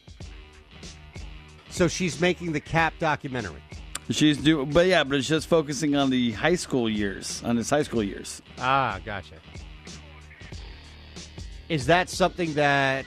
So 1.71 1.89
she's 1.89 2.21
making 2.21 2.53
the 2.53 2.61
Cap 2.61 2.93
documentary. 2.99 3.63
She's 4.11 4.37
doing, 4.37 4.71
but 4.71 4.87
yeah, 4.87 5.03
but 5.03 5.17
it's 5.17 5.27
just 5.27 5.49
focusing 5.49 5.97
on 5.97 6.11
the 6.11 6.33
high 6.33 6.57
school 6.57 6.91
years, 6.91 7.43
on 7.43 7.57
his 7.57 7.71
high 7.71 7.83
school 7.85 8.03
years. 8.03 8.43
Ah, 8.59 9.01
gotcha. 9.05 9.37
Is 11.69 11.87
that 11.87 12.09
something 12.09 12.55
that 12.55 13.07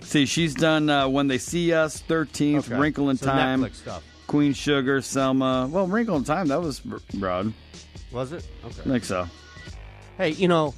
See, 0.00 0.26
she's 0.26 0.54
done 0.54 0.88
uh, 0.90 1.08
When 1.08 1.28
They 1.28 1.38
See 1.38 1.72
Us, 1.72 1.98
Thirteenth, 2.00 2.70
Okay. 2.70 2.80
Wrinkle 2.80 3.10
in 3.10 3.16
So 3.16 3.26
Time, 3.26 3.72
stuff. 3.72 4.02
Queen 4.26 4.52
Sugar, 4.52 5.00
Selma. 5.02 5.68
Well, 5.70 5.86
Wrinkle 5.86 6.16
in 6.16 6.24
Time 6.24 6.48
that 6.48 6.60
was 6.60 6.80
br- 6.80 6.96
broad. 7.14 7.52
was 8.10 8.32
it? 8.32 8.46
Okay. 8.64 8.80
I 8.80 8.84
think 8.84 9.04
so. 9.04 9.28
Hey, 10.18 10.30
you 10.30 10.48
know, 10.48 10.74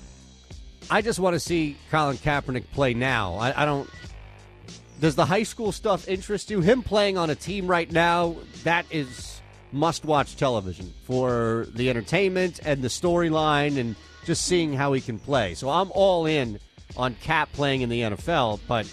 I 0.91 1.03
just 1.03 1.19
want 1.19 1.35
to 1.35 1.41
see 1.41 1.77
Colin 1.91 2.17
Kaepernick 2.19 2.65
play 2.73 2.95
now. 2.95 3.35
I, 3.37 3.63
I 3.63 3.65
don't. 3.65 3.89
Does 5.01 5.17
the 5.17 5.25
high 5.27 5.43
school 5.43 5.73
stuff 5.73 6.09
interest 6.09 6.51
you? 6.51 6.61
Him 6.61 6.83
playing 6.83 7.19
on 7.19 7.31
a 7.31 7.35
team 7.35 7.67
right 7.67 7.91
now, 7.91 8.37
that 8.65 8.87
is 8.91 9.41
must 9.73 10.05
watch 10.05 10.37
television 10.37 10.93
for 11.05 11.67
the 11.75 11.91
entertainment 11.91 12.61
and 12.65 12.81
the 12.81 12.89
storyline 12.89 13.77
and 13.79 13.97
just 14.25 14.45
seeing 14.47 14.73
how 14.73 14.93
he 14.93 15.01
can 15.01 15.19
play. 15.19 15.55
So 15.55 15.69
I'm 15.69 15.91
all 15.93 16.27
in 16.27 16.61
on 16.97 17.15
Cap 17.17 17.53
playing 17.53 17.83
in 17.83 17.89
the 17.89 18.01
NFL, 18.03 18.61
but 18.69 18.93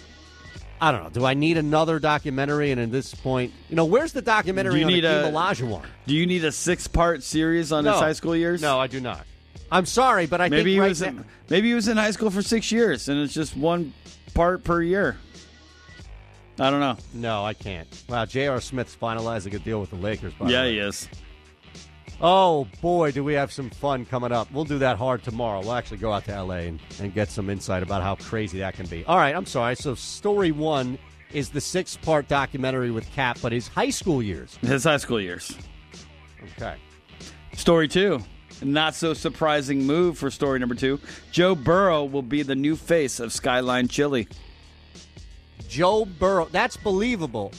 I 0.80 0.90
don't 0.90 1.04
know. 1.04 1.10
Do 1.10 1.24
I 1.24 1.34
need 1.34 1.56
another 1.58 1.98
documentary? 1.98 2.72
And 2.72 2.80
at 2.80 2.90
this 2.90 3.14
point, 3.14 3.52
you 3.68 3.76
know, 3.76 3.84
where's 3.84 4.12
the 4.12 4.22
documentary 4.22 4.74
Do 4.74 4.78
you 4.80 4.86
on 4.86 4.92
need 4.92 5.04
Akeem 5.04 5.28
a- 5.28 5.32
Olajuwon? 5.32 5.82
Do 6.06 6.14
you 6.14 6.26
need 6.26 6.44
a 6.44 6.50
six-part 6.52 7.22
series 7.22 7.70
on 7.72 7.84
No. 7.84 7.92
his 7.92 8.00
high 8.00 8.12
school 8.14 8.34
years? 8.34 8.60
No, 8.60 8.80
I 8.80 8.86
do 8.88 9.00
not. 9.00 9.24
I'm 9.70 9.86
sorry, 9.86 10.26
but 10.26 10.40
I 10.40 10.48
maybe 10.48 10.56
think 10.64 10.68
he 10.74 10.80
right 10.80 10.88
was 10.88 11.00
now- 11.02 11.08
in, 11.08 11.24
maybe 11.48 11.68
he 11.68 11.74
was 11.74 11.88
in 11.88 11.96
high 11.96 12.10
school 12.10 12.30
for 12.30 12.42
six 12.42 12.72
years, 12.72 13.08
and 13.08 13.20
it's 13.20 13.32
just 13.32 13.56
one 13.56 13.92
part 14.34 14.64
per 14.64 14.82
year. 14.82 15.16
I 16.58 16.68
don't 16.70 16.80
know. 16.80 16.96
No, 17.14 17.44
I 17.44 17.54
can't. 17.54 17.88
Wow, 18.08 18.26
J.R. 18.26 18.60
Smith's 18.60 18.94
finalizing 19.00 19.54
a 19.54 19.58
deal 19.58 19.80
with 19.80 19.90
the 19.90 19.96
Lakers. 19.96 20.34
By 20.34 20.50
yeah, 20.50 20.62
the 20.62 20.68
way. 20.68 20.72
he 20.74 20.78
is. 20.80 21.08
Oh 22.24 22.68
boy, 22.80 23.10
do 23.10 23.24
we 23.24 23.34
have 23.34 23.50
some 23.50 23.68
fun 23.68 24.04
coming 24.04 24.30
up? 24.30 24.50
We'll 24.52 24.64
do 24.64 24.78
that 24.78 24.96
hard 24.96 25.24
tomorrow. 25.24 25.60
We'll 25.60 25.72
actually 25.72 25.96
go 25.96 26.12
out 26.12 26.24
to 26.26 26.32
L.A. 26.32 26.68
and, 26.68 26.80
and 27.00 27.12
get 27.12 27.30
some 27.30 27.50
insight 27.50 27.82
about 27.82 28.02
how 28.02 28.14
crazy 28.14 28.60
that 28.60 28.74
can 28.74 28.86
be. 28.86 29.04
All 29.06 29.16
right, 29.16 29.34
I'm 29.34 29.44
sorry. 29.44 29.74
So, 29.74 29.96
story 29.96 30.52
one 30.52 30.98
is 31.32 31.48
the 31.48 31.60
six-part 31.60 32.28
documentary 32.28 32.92
with 32.92 33.10
Cap, 33.10 33.38
but 33.42 33.50
his 33.50 33.66
high 33.66 33.90
school 33.90 34.22
years. 34.22 34.56
His 34.60 34.84
high 34.84 34.98
school 34.98 35.20
years. 35.20 35.56
Okay. 36.56 36.76
Story 37.54 37.88
two. 37.88 38.20
Not 38.62 38.94
so 38.94 39.14
surprising 39.14 39.84
move 39.84 40.16
for 40.16 40.30
story 40.30 40.60
number 40.60 40.76
two. 40.76 41.00
Joe 41.32 41.56
Burrow 41.56 42.04
will 42.04 42.22
be 42.22 42.42
the 42.42 42.54
new 42.54 42.76
face 42.76 43.18
of 43.18 43.32
Skyline 43.32 43.88
Chili. 43.88 44.28
Joe 45.68 46.04
Burrow. 46.04 46.46
That's 46.52 46.76
believable. 46.76 47.50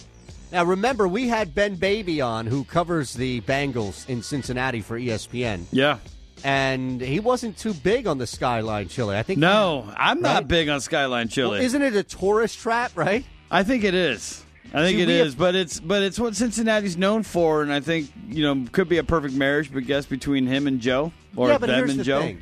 Now, 0.53 0.63
remember, 0.63 1.07
we 1.07 1.27
had 1.27 1.55
Ben 1.55 1.75
Baby 1.75 2.21
on, 2.21 2.45
who 2.45 2.63
covers 2.63 3.13
the 3.15 3.41
Bengals 3.41 4.07
in 4.07 4.21
Cincinnati 4.21 4.81
for 4.81 4.99
ESPN, 4.99 5.65
Yeah. 5.71 5.97
and 6.43 7.01
he 7.01 7.19
wasn't 7.19 7.57
too 7.57 7.73
big 7.73 8.05
on 8.05 8.19
the 8.19 8.27
Skyline 8.27 8.87
Chili. 8.87 9.17
I 9.17 9.23
think 9.23 9.39
No, 9.39 9.91
I'm 9.97 10.21
not 10.21 10.35
Right? 10.43 10.47
big 10.47 10.69
on 10.69 10.79
Skyline 10.79 11.27
Chili. 11.27 11.57
Well, 11.57 11.61
isn't 11.65 11.81
it 11.81 11.95
a 11.95 12.03
tourist 12.03 12.59
trap, 12.59 12.91
right? 12.95 13.25
I 13.49 13.63
think 13.63 13.83
it 13.83 13.95
is. 13.95 14.43
I 14.75 14.83
think 14.83 14.97
See, 14.97 15.01
it 15.01 15.09
is, 15.09 15.33
have- 15.33 15.37
but 15.39 15.55
it's 15.55 15.79
but 15.79 16.01
it's 16.03 16.19
what 16.19 16.35
Cincinnati's 16.35 16.97
known 16.97 17.23
for, 17.23 17.61
and 17.63 17.71
I 17.73 17.79
think 17.79 18.11
you 18.29 18.43
know 18.43 18.65
could 18.71 18.87
be 18.89 18.97
a 18.99 19.03
perfect 19.03 19.33
marriage, 19.35 19.71
but 19.73 19.85
guess 19.87 20.05
between 20.05 20.45
him 20.47 20.67
and 20.67 20.79
Joe 20.79 21.11
or 21.35 21.49
yeah, 21.49 21.57
but 21.57 21.67
them 21.67 21.77
here's 21.77 21.91
and 21.91 21.99
the 21.99 22.03
Joe. 22.03 22.21
thing. 22.21 22.39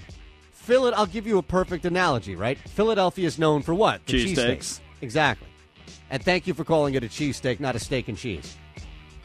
Phil, 0.54 0.94
I'll 0.96 1.06
give 1.08 1.26
you 1.28 1.38
a 1.38 1.44
perfect 1.44 1.86
analogy, 1.86 2.36
right? 2.36 2.58
Philadelphia 2.70 3.26
is 3.28 3.40
known 3.40 3.62
for 3.64 3.74
what? 3.74 4.06
The 4.06 4.14
Cheesesteaks. 4.14 4.36
cheesesteaks. 4.36 4.80
Exactly. 5.02 5.48
And 6.12 6.22
thank 6.22 6.46
you 6.46 6.54
for 6.54 6.64
calling 6.64 6.94
it 6.94 7.04
a 7.04 7.08
cheesesteak, 7.08 7.60
not 7.60 7.76
a 7.76 7.80
steak 7.80 8.08
and 8.10 8.18
cheese. 8.18 8.56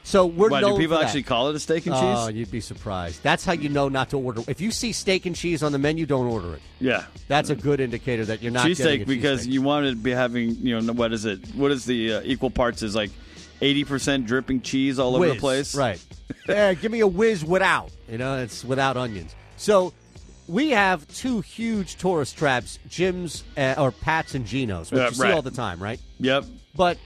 So 0.05 0.25
we're 0.25 0.51
Why 0.51 0.61
do 0.61 0.77
people 0.79 0.97
actually 0.99 1.25
call 1.25 1.49
it 1.49 1.57
a 1.57 1.59
steak 1.59 1.85
and 1.87 1.95
Oh, 1.97 2.27
cheese? 2.29 2.37
you'd 2.37 2.51
be 2.53 2.61
surprised. 2.61 3.25
That's 3.25 3.45
how 3.45 3.55
you 3.55 3.69
know 3.69 3.89
not 3.89 4.11
to 4.11 4.19
order. 4.19 4.41
If 4.47 4.61
you 4.61 4.71
see 4.71 4.93
steak 4.93 5.27
and 5.27 5.35
cheese 5.35 5.65
on 5.65 5.73
the 5.73 5.79
menu, 5.79 6.07
don't 6.07 6.27
order 6.29 6.55
it. 6.55 6.63
yeah, 6.81 7.07
That's 7.27 7.51
a 7.51 7.57
good 7.57 7.81
indicator 7.81 8.25
that 8.27 8.41
you're 8.41 8.53
not 8.53 8.69
getting 8.69 8.87
a 8.87 9.05
cheesesteak 9.05 9.07
because 9.09 9.49
you 9.49 9.63
want 9.63 9.89
to 9.89 9.97
be 9.97 10.13
having 10.13 10.55
you 10.65 10.81
know 10.81 10.93
what 10.93 11.13
is 11.13 11.25
it? 11.25 11.45
What 11.57 11.73
is 11.73 11.85
the 11.87 12.15
uh, 12.15 12.21
equal 12.25 12.51
parts? 12.51 12.85
Is 12.85 12.95
like 12.95 13.11
eighty 13.61 13.83
percent 13.83 14.27
dripping 14.27 14.61
cheese 14.61 15.01
all 15.01 15.17
over 15.17 15.27
the 15.27 15.35
place, 15.35 15.75
Right. 15.75 16.01
yeah, 16.49 16.73
give 16.75 16.93
me 16.93 17.01
a 17.01 17.07
whiz 17.09 17.45
without. 17.45 17.91
You 18.09 18.19
know, 18.19 18.39
it's 18.39 18.65
without 18.65 18.97
onions. 18.97 19.35
So 19.57 19.93
we 20.47 20.71
have 20.71 21.09
two 21.09 21.41
huge 21.41 21.97
tourist 21.97 22.39
traps, 22.39 22.79
Jim's 22.89 23.43
uh, 23.57 23.75
or 23.77 23.91
Pat's 23.91 24.37
and 24.37 24.47
Geno's, 24.47 24.93
which 24.93 25.01
Yeah, 25.01 25.09
you 25.09 25.15
see 25.15 25.33
all 25.33 25.43
the 25.43 25.51
time, 25.51 25.83
right? 25.83 25.99
Yep, 26.21 26.45
But 26.77 26.99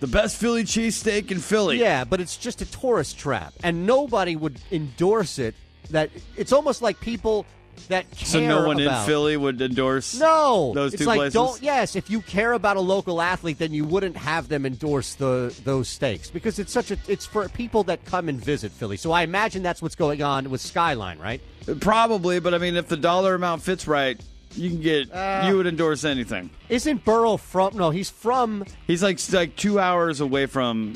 the 0.00 0.06
best 0.06 0.36
Philly 0.36 0.64
cheesesteak 0.64 1.30
in 1.30 1.40
Philly. 1.40 1.78
yeah, 1.78 2.04
but 2.04 2.20
it's 2.20 2.36
just 2.36 2.62
a 2.62 2.66
tourist 2.66 3.18
trap, 3.18 3.52
and 3.62 3.86
nobody 3.86 4.36
would 4.36 4.60
endorse 4.70 5.38
it. 5.38 5.54
That 5.90 6.10
it's 6.36 6.52
almost 6.52 6.82
like 6.82 7.00
people 7.00 7.46
that 7.88 8.10
care 8.10 8.26
So 8.26 8.40
no 8.40 8.66
one 8.66 8.80
about, 8.80 9.00
in 9.00 9.06
Philly 9.06 9.36
would 9.36 9.60
endorse. 9.60 10.18
No, 10.18 10.72
those 10.74 10.94
it's 10.94 11.02
two 11.02 11.06
like 11.06 11.18
places? 11.18 11.34
don't. 11.34 11.62
Yes, 11.62 11.96
if 11.96 12.10
you 12.10 12.20
care 12.20 12.52
about 12.52 12.76
a 12.76 12.80
local 12.80 13.22
athlete, 13.22 13.58
then 13.58 13.72
you 13.72 13.84
wouldn't 13.84 14.16
have 14.16 14.48
them 14.48 14.66
endorse 14.66 15.14
the 15.14 15.54
those 15.64 15.88
steaks 15.88 16.30
because 16.30 16.58
it's 16.58 16.72
such 16.72 16.90
a. 16.90 16.98
It's 17.06 17.26
for 17.26 17.48
people 17.48 17.84
that 17.84 18.04
come 18.04 18.28
and 18.28 18.42
visit 18.42 18.72
Philly. 18.72 18.96
So 18.96 19.12
I 19.12 19.22
imagine 19.22 19.62
that's 19.62 19.80
what's 19.80 19.94
going 19.94 20.22
on 20.22 20.50
with 20.50 20.60
Skyline, 20.60 21.18
right? 21.18 21.40
Probably, 21.80 22.40
but 22.40 22.54
I 22.54 22.58
mean, 22.58 22.76
if 22.76 22.88
the 22.88 22.96
dollar 22.96 23.34
amount 23.34 23.62
fits 23.62 23.86
right, 23.86 24.20
you 24.58 24.70
can 24.70 24.80
get. 24.80 25.12
Uh. 25.12 25.44
you 25.46 25.56
would 25.56 25.66
endorse 25.66 26.04
anything. 26.04 26.50
Isn't 26.68 27.04
Burrow 27.04 27.36
from? 27.36 27.76
No, 27.76 27.90
he's 27.90 28.10
from. 28.10 28.64
He's 28.86 29.02
like 29.02 29.18
like 29.32 29.56
two 29.56 29.78
hours 29.78 30.20
away 30.20 30.46
from 30.46 30.94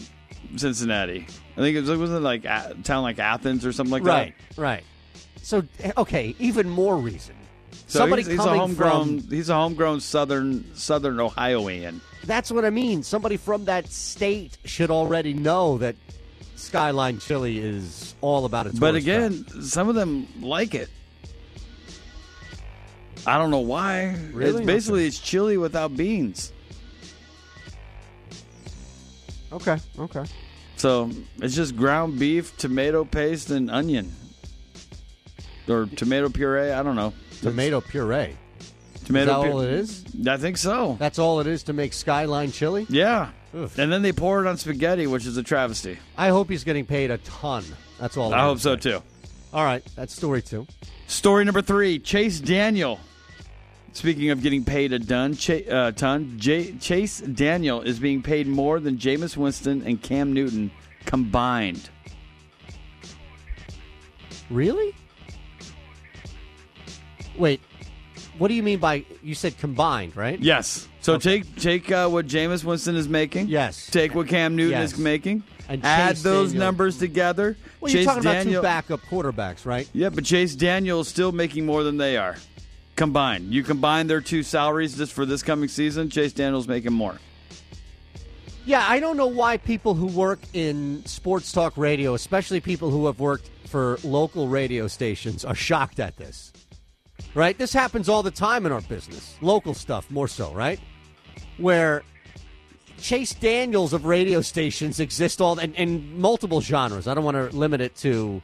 Cincinnati. 0.57 1.27
I 1.57 1.61
think 1.61 1.77
it 1.77 1.81
was 1.85 1.99
wasn't 1.99 2.23
like 2.23 2.45
a 2.45 2.77
town 2.83 3.03
like 3.03 3.19
Athens 3.19 3.65
or 3.67 3.73
something 3.73 3.93
like 3.93 4.05
that. 4.05 4.11
right, 4.11 4.35
right. 4.57 4.85
So 5.43 5.63
okay, 5.97 6.35
even 6.39 6.69
more 6.69 6.97
reason. 6.97 7.35
So 7.87 8.01
Somebody 8.01 8.23
he's, 8.23 8.33
he's 8.33 8.41
a 8.41 8.45
coming 8.45 8.61
homegrown. 8.61 9.21
from. 9.21 9.31
He's 9.31 9.49
a 9.49 9.55
homegrown 9.55 10.01
southern 10.01 10.75
southern 10.75 11.21
Ohioan. 11.21 12.01
That's 12.25 12.51
what 12.51 12.65
I 12.65 12.71
mean. 12.71 13.03
Somebody 13.03 13.37
from 13.37 13.65
that 13.67 13.89
state 13.89 14.57
should 14.65 14.91
already 14.91 15.35
know 15.35 15.79
that 15.79 15.97
Skyline 16.57 17.19
Chili 17.19 17.59
is 17.59 18.15
all 18.21 18.45
about 18.45 18.67
its. 18.67 18.79
But 18.79 18.95
again, 18.95 19.47
some 19.63 19.89
of 19.89 19.95
them 19.95 20.27
like 20.41 20.75
it. 20.75 20.89
I 23.27 23.39
don't 23.39 23.51
know 23.51 23.61
why. 23.61 24.17
Really? 24.33 24.59
It's 24.59 24.67
basically 24.67 25.07
it's 25.07 25.19
chili 25.19 25.57
without 25.57 25.97
beans. 25.97 26.53
okay, 29.53 29.79
okay. 29.99 30.25
So 30.77 31.11
it's 31.41 31.55
just 31.55 31.77
ground 31.77 32.19
beef, 32.19 32.57
tomato 32.57 33.05
paste, 33.05 33.51
and 33.51 33.71
onion, 33.71 34.13
or 35.69 35.87
tomato 35.87 36.29
puree. 36.29 36.73
I 36.73 36.83
don't 36.83 36.97
know. 36.97 37.13
Tomato 37.41 37.81
puree. 37.81 38.37
Tomato 39.05 39.31
Is 39.31 39.43
that 39.43 39.51
pu- 39.51 39.53
all 39.53 39.61
it 39.61 39.71
is? 39.73 40.05
I 40.27 40.37
think 40.37 40.57
so. 40.57 40.97
That's 40.99 41.19
all 41.19 41.41
it 41.41 41.47
is 41.47 41.65
to 41.65 41.73
make 41.73 41.93
Skyline 41.93 42.53
chili? 42.53 42.87
Yeah. 42.89 43.31
Oof. 43.55 43.79
And 43.79 43.93
then 43.93 44.03
they 44.03 44.13
pour 44.13 44.45
it 44.45 44.49
on 44.49 44.57
spaghetti, 44.57 45.07
which 45.07 45.27
is 45.27 45.37
a 45.37 45.43
travesty. 45.43 45.99
I 46.17 46.29
hope 46.29 46.49
he's 46.49 46.65
getting 46.65 46.87
paid 46.87 47.11
a 47.11 47.19
ton. 47.19 47.65
That's 47.99 48.17
all. 48.17 48.33
I 48.33 48.39
I'm 48.39 48.45
hope 48.47 48.61
so 48.61 48.77
too. 48.77 49.03
All 49.53 49.65
right, 49.65 49.85
that's 49.95 50.15
story 50.15 50.41
two. 50.41 50.67
Story 51.07 51.45
number 51.45 51.61
three: 51.63 51.99
Chase 51.99 52.41
Daniel. 52.41 52.99
Speaking 53.95 54.31
of 54.31 54.43
getting 54.43 54.65
paid 54.65 54.93
a 54.93 54.99
Ch- 55.35 55.69
uh, 55.69 55.93
ton, 55.93 56.35
J- 56.39 56.73
Chase 56.81 57.21
Daniel 57.21 57.83
is 57.83 57.99
being 57.99 58.23
paid 58.23 58.47
more 58.47 58.81
than 58.81 58.97
Jameis 58.97 59.37
Winston 59.37 59.83
and 59.87 60.01
Cam 60.03 60.33
Newton 60.33 60.71
combined. 61.05 61.91
Really? 64.51 64.95
Wait, 67.37 67.61
what 68.39 68.49
do 68.49 68.55
you 68.55 68.63
mean 68.63 68.79
by 68.79 69.05
you 69.23 69.35
said 69.35 69.57
combined, 69.59 70.17
right? 70.17 70.39
Yes. 70.41 70.89
So 71.01 71.19
take 71.19 71.55
take 71.57 71.91
uh, 71.93 72.09
what 72.09 72.27
Jameis 72.27 72.65
Winston 72.65 72.97
is 72.97 73.09
making. 73.09 73.49
Yes. 73.49 73.89
Take 73.91 74.15
what 74.15 74.27
Cam 74.29 74.57
Newton 74.57 74.81
Yes. 74.81 74.93
is 74.95 74.99
making. 74.99 75.43
And 75.69 75.85
add 75.85 76.15
Chase 76.17 76.23
those 76.23 76.49
Daniel- 76.53 76.67
numbers 76.67 76.99
together. 76.99 77.57
Well, 77.81 77.91
Chase 77.93 78.05
you're 78.05 78.15
talking 78.15 78.23
Daniel, 78.23 78.61
about 78.61 78.87
two 78.87 78.97
backup 78.97 79.01
quarterbacks, 79.09 79.65
right? 79.65 79.89
Yeah, 79.93 80.09
but 80.11 80.25
Chase 80.25 80.55
Daniel 80.55 81.01
is 81.01 81.09
still 81.09 81.33
making 81.33 81.65
more 81.67 81.83
than 81.85 81.97
they 81.99 82.17
are 82.17 82.37
combined. 82.97 83.53
You 83.53 83.63
combine 83.63 84.07
their 84.07 84.21
two 84.21 84.43
salaries 84.43 84.97
just 84.97 85.13
for 85.13 85.25
this 85.25 85.43
coming 85.43 85.69
season. 85.69 86.11
Chase 86.11 86.33
Daniel's 86.33 86.69
making 86.69 86.93
more. 86.93 87.19
Yeah, 88.65 88.85
I 88.87 89.01
don't 89.01 89.17
know 89.17 89.27
why 89.27 89.57
people 89.57 89.95
who 89.95 90.07
work 90.07 90.39
in 90.53 91.05
sports 91.05 91.51
talk 91.51 91.77
radio, 91.77 92.15
especially 92.15 92.61
people 92.61 92.91
who 92.91 93.07
have 93.07 93.19
worked 93.19 93.51
for 93.67 93.99
local 94.05 94.47
radio 94.47 94.87
stations, 94.87 95.45
are 95.45 95.55
shocked 95.55 95.99
at 95.99 96.17
this. 96.17 96.53
Right? 97.35 97.57
This 97.57 97.73
happens 97.73 98.09
all 98.09 98.23
the 98.23 98.31
time 98.31 98.67
in 98.67 98.73
our 98.73 98.81
business. 98.83 99.37
Local 99.41 99.75
stuff, 99.75 100.11
more 100.11 100.29
so, 100.29 100.53
right? 100.53 100.79
Where 101.57 102.03
Chase 102.99 103.35
Daniels 103.35 103.93
of 103.93 104.05
radio 104.05 104.43
stations 104.43 105.01
exist 105.01 105.41
all 105.41 105.59
in, 105.59 105.75
in 105.75 106.21
multiple 106.21 106.61
genres. 106.61 107.09
I 107.09 107.15
don't 107.15 107.25
want 107.25 107.37
to 107.37 107.57
limit 107.57 107.81
it 107.81 107.97
to 107.97 108.43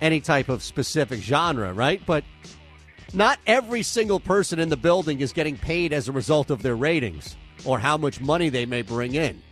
any 0.00 0.20
type 0.20 0.48
of 0.48 0.62
specific 0.62 1.20
genre, 1.20 1.72
right? 1.72 2.00
But 2.06 2.24
not 3.12 3.38
every 3.46 3.82
single 3.82 4.20
person 4.20 4.58
in 4.58 4.68
the 4.68 4.76
building 4.76 5.20
is 5.20 5.32
getting 5.32 5.56
paid 5.56 5.92
as 5.92 6.08
a 6.08 6.12
result 6.12 6.50
of 6.50 6.62
their 6.62 6.76
ratings 6.76 7.36
or 7.64 7.78
how 7.78 7.96
much 7.96 8.20
money 8.20 8.48
they 8.48 8.66
may 8.66 8.82
bring 8.82 9.14
in. 9.14 9.42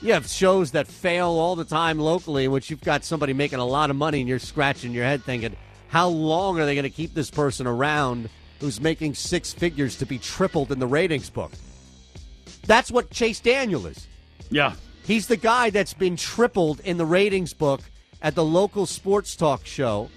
You 0.00 0.12
have 0.12 0.28
shows 0.28 0.72
that 0.72 0.86
fail 0.86 1.28
all 1.28 1.56
the 1.56 1.64
time 1.64 1.98
locally, 1.98 2.44
in 2.44 2.52
which 2.52 2.70
you've 2.70 2.80
got 2.80 3.04
somebody 3.04 3.32
making 3.32 3.58
a 3.58 3.64
lot 3.64 3.90
of 3.90 3.96
money, 3.96 4.20
and 4.20 4.28
you're 4.28 4.38
scratching 4.38 4.92
your 4.92 5.04
head 5.04 5.24
thinking, 5.24 5.56
how 5.88 6.08
long 6.08 6.60
are 6.60 6.66
they 6.66 6.74
going 6.74 6.84
to 6.84 6.90
keep 6.90 7.14
this 7.14 7.30
person 7.30 7.66
around 7.66 8.28
who's 8.60 8.80
making 8.80 9.14
six 9.14 9.52
figures 9.52 9.96
to 9.96 10.06
be 10.06 10.18
tripled 10.18 10.70
in 10.70 10.78
the 10.78 10.86
ratings 10.86 11.30
book? 11.30 11.50
That's 12.66 12.90
what 12.90 13.10
Chase 13.10 13.40
Daniel 13.40 13.86
is. 13.86 14.06
Yeah. 14.50 14.74
He's 15.04 15.26
the 15.26 15.36
guy 15.36 15.70
that's 15.70 15.94
been 15.94 16.16
tripled 16.16 16.80
in 16.80 16.96
the 16.96 17.06
ratings 17.06 17.54
book 17.54 17.80
at 18.20 18.34
the 18.34 18.44
local 18.44 18.86
sports 18.86 19.34
talk 19.34 19.64
show 19.64 20.10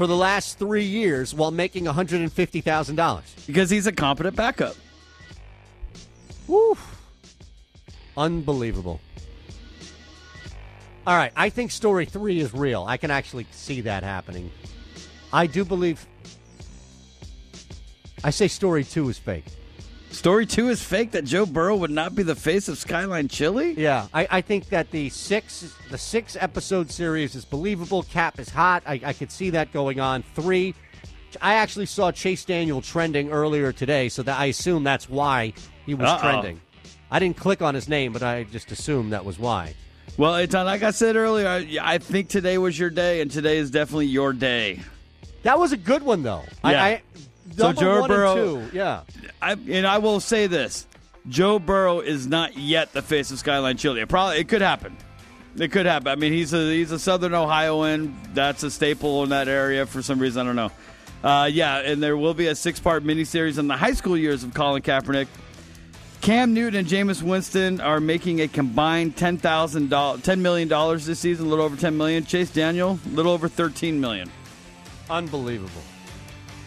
for 0.00 0.06
the 0.06 0.16
last 0.16 0.58
three 0.58 0.86
years 0.86 1.34
while 1.34 1.50
making 1.50 1.84
$150,000. 1.84 3.46
Because 3.46 3.68
he's 3.68 3.86
a 3.86 3.92
competent 3.92 4.34
backup. 4.34 4.74
Woo. 6.46 6.74
Unbelievable. 8.16 8.98
All 11.06 11.14
right, 11.14 11.32
I 11.36 11.50
think 11.50 11.70
story 11.70 12.06
three 12.06 12.40
is 12.40 12.54
real. 12.54 12.82
I 12.88 12.96
can 12.96 13.10
actually 13.10 13.46
see 13.50 13.82
that 13.82 14.02
happening. 14.02 14.50
I 15.34 15.46
do 15.46 15.66
believe. 15.66 16.06
I 18.24 18.30
say 18.30 18.48
story 18.48 18.84
two 18.84 19.06
is 19.10 19.18
fake. 19.18 19.44
Story 20.20 20.44
two 20.44 20.68
is 20.68 20.82
fake 20.82 21.12
that 21.12 21.24
Joe 21.24 21.46
Burrow 21.46 21.76
would 21.76 21.90
not 21.90 22.14
be 22.14 22.22
the 22.22 22.34
face 22.34 22.68
of 22.68 22.76
Skyline 22.76 23.26
Chili? 23.26 23.72
Yeah, 23.72 24.06
I, 24.12 24.28
I 24.30 24.40
think 24.42 24.66
that 24.68 24.90
the 24.90 25.08
six 25.08 25.74
the 25.90 25.96
six 25.96 26.36
episode 26.38 26.90
series 26.90 27.34
is 27.34 27.46
believable. 27.46 28.02
Cap 28.02 28.38
is 28.38 28.50
hot. 28.50 28.82
I, 28.84 29.00
I 29.02 29.12
could 29.14 29.32
see 29.32 29.48
that 29.48 29.72
going 29.72 29.98
on. 29.98 30.22
Three, 30.34 30.74
I 31.40 31.54
actually 31.54 31.86
saw 31.86 32.12
Chase 32.12 32.44
Daniel 32.44 32.82
trending 32.82 33.30
earlier 33.32 33.72
today, 33.72 34.10
so 34.10 34.22
that 34.24 34.38
I 34.38 34.44
assume 34.44 34.84
that's 34.84 35.08
why 35.08 35.54
he 35.86 35.94
was 35.94 36.10
Uh-oh. 36.10 36.20
trending. 36.20 36.60
I 37.10 37.18
didn't 37.18 37.38
click 37.38 37.62
on 37.62 37.74
his 37.74 37.88
name, 37.88 38.12
but 38.12 38.22
I 38.22 38.44
just 38.44 38.70
assumed 38.72 39.14
that 39.14 39.24
was 39.24 39.38
why. 39.38 39.74
Well, 40.18 40.36
it's 40.36 40.54
uh, 40.54 40.64
like 40.64 40.82
I 40.82 40.90
said 40.90 41.16
earlier, 41.16 41.48
I, 41.48 41.78
I 41.80 41.96
think 41.96 42.28
today 42.28 42.58
was 42.58 42.78
your 42.78 42.90
day, 42.90 43.22
and 43.22 43.30
today 43.30 43.56
is 43.56 43.70
definitely 43.70 44.08
your 44.08 44.34
day. 44.34 44.80
That 45.44 45.58
was 45.58 45.72
a 45.72 45.78
good 45.78 46.02
one, 46.02 46.22
though. 46.22 46.44
I, 46.62 46.72
Yeah. 46.72 46.84
I, 46.84 47.02
So 47.56 47.72
Joe 47.72 48.00
one 48.00 48.08
Burrow- 48.08 48.56
and 48.60 48.70
two, 48.70 48.76
yeah. 48.76 49.02
I, 49.42 49.52
and 49.52 49.86
I 49.86 49.98
will 49.98 50.20
say 50.20 50.46
this: 50.46 50.86
Joe 51.28 51.58
Burrow 51.58 52.00
is 52.00 52.26
not 52.26 52.56
yet 52.56 52.92
the 52.92 53.02
face 53.02 53.30
of 53.30 53.38
Skyline 53.38 53.76
Chili. 53.76 54.00
It 54.00 54.08
probably 54.08 54.38
it 54.38 54.48
could 54.48 54.62
happen. 54.62 54.96
It 55.56 55.72
could 55.72 55.86
happen. 55.86 56.08
I 56.08 56.14
mean, 56.14 56.32
he's 56.32 56.52
a 56.54 56.70
he's 56.70 56.92
a 56.92 56.98
Southern 56.98 57.34
Ohioan. 57.34 58.16
That's 58.34 58.62
a 58.62 58.70
staple 58.70 59.22
in 59.24 59.30
that 59.30 59.48
area 59.48 59.84
for 59.84 60.00
some 60.02 60.18
reason. 60.18 60.42
I 60.42 60.44
don't 60.44 60.56
know. 60.56 60.70
Uh, 61.22 61.46
yeah, 61.52 61.78
and 61.80 62.02
there 62.02 62.16
will 62.16 62.34
be 62.34 62.46
a 62.46 62.54
six 62.54 62.80
part 62.80 63.04
miniseries 63.04 63.58
on 63.58 63.66
the 63.66 63.76
high 63.76 63.92
school 63.92 64.16
years 64.16 64.44
of 64.44 64.54
Colin 64.54 64.80
Kaepernick. 64.82 65.26
Cam 66.20 66.52
Newton 66.54 66.80
and 66.80 66.88
Jameis 66.88 67.22
Winston 67.22 67.80
are 67.80 67.98
making 67.98 68.40
a 68.40 68.48
combined 68.48 69.16
ten 69.16 69.38
thousand 69.38 69.90
dollars, 69.90 70.22
ten 70.22 70.40
million 70.40 70.68
dollars 70.68 71.06
this 71.06 71.18
season, 71.18 71.46
a 71.46 71.48
little 71.48 71.64
over 71.64 71.76
ten 71.76 71.96
million. 71.96 72.24
Chase 72.24 72.50
Daniel, 72.50 72.98
a 73.04 73.08
little 73.08 73.32
over 73.32 73.48
thirteen 73.48 74.00
million. 74.00 74.30
Unbelievable. 75.08 75.82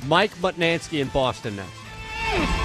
Mike 0.07 0.35
Butnansky 0.35 0.99
in 0.99 1.07
Boston 1.09 1.55
next. 1.55 2.62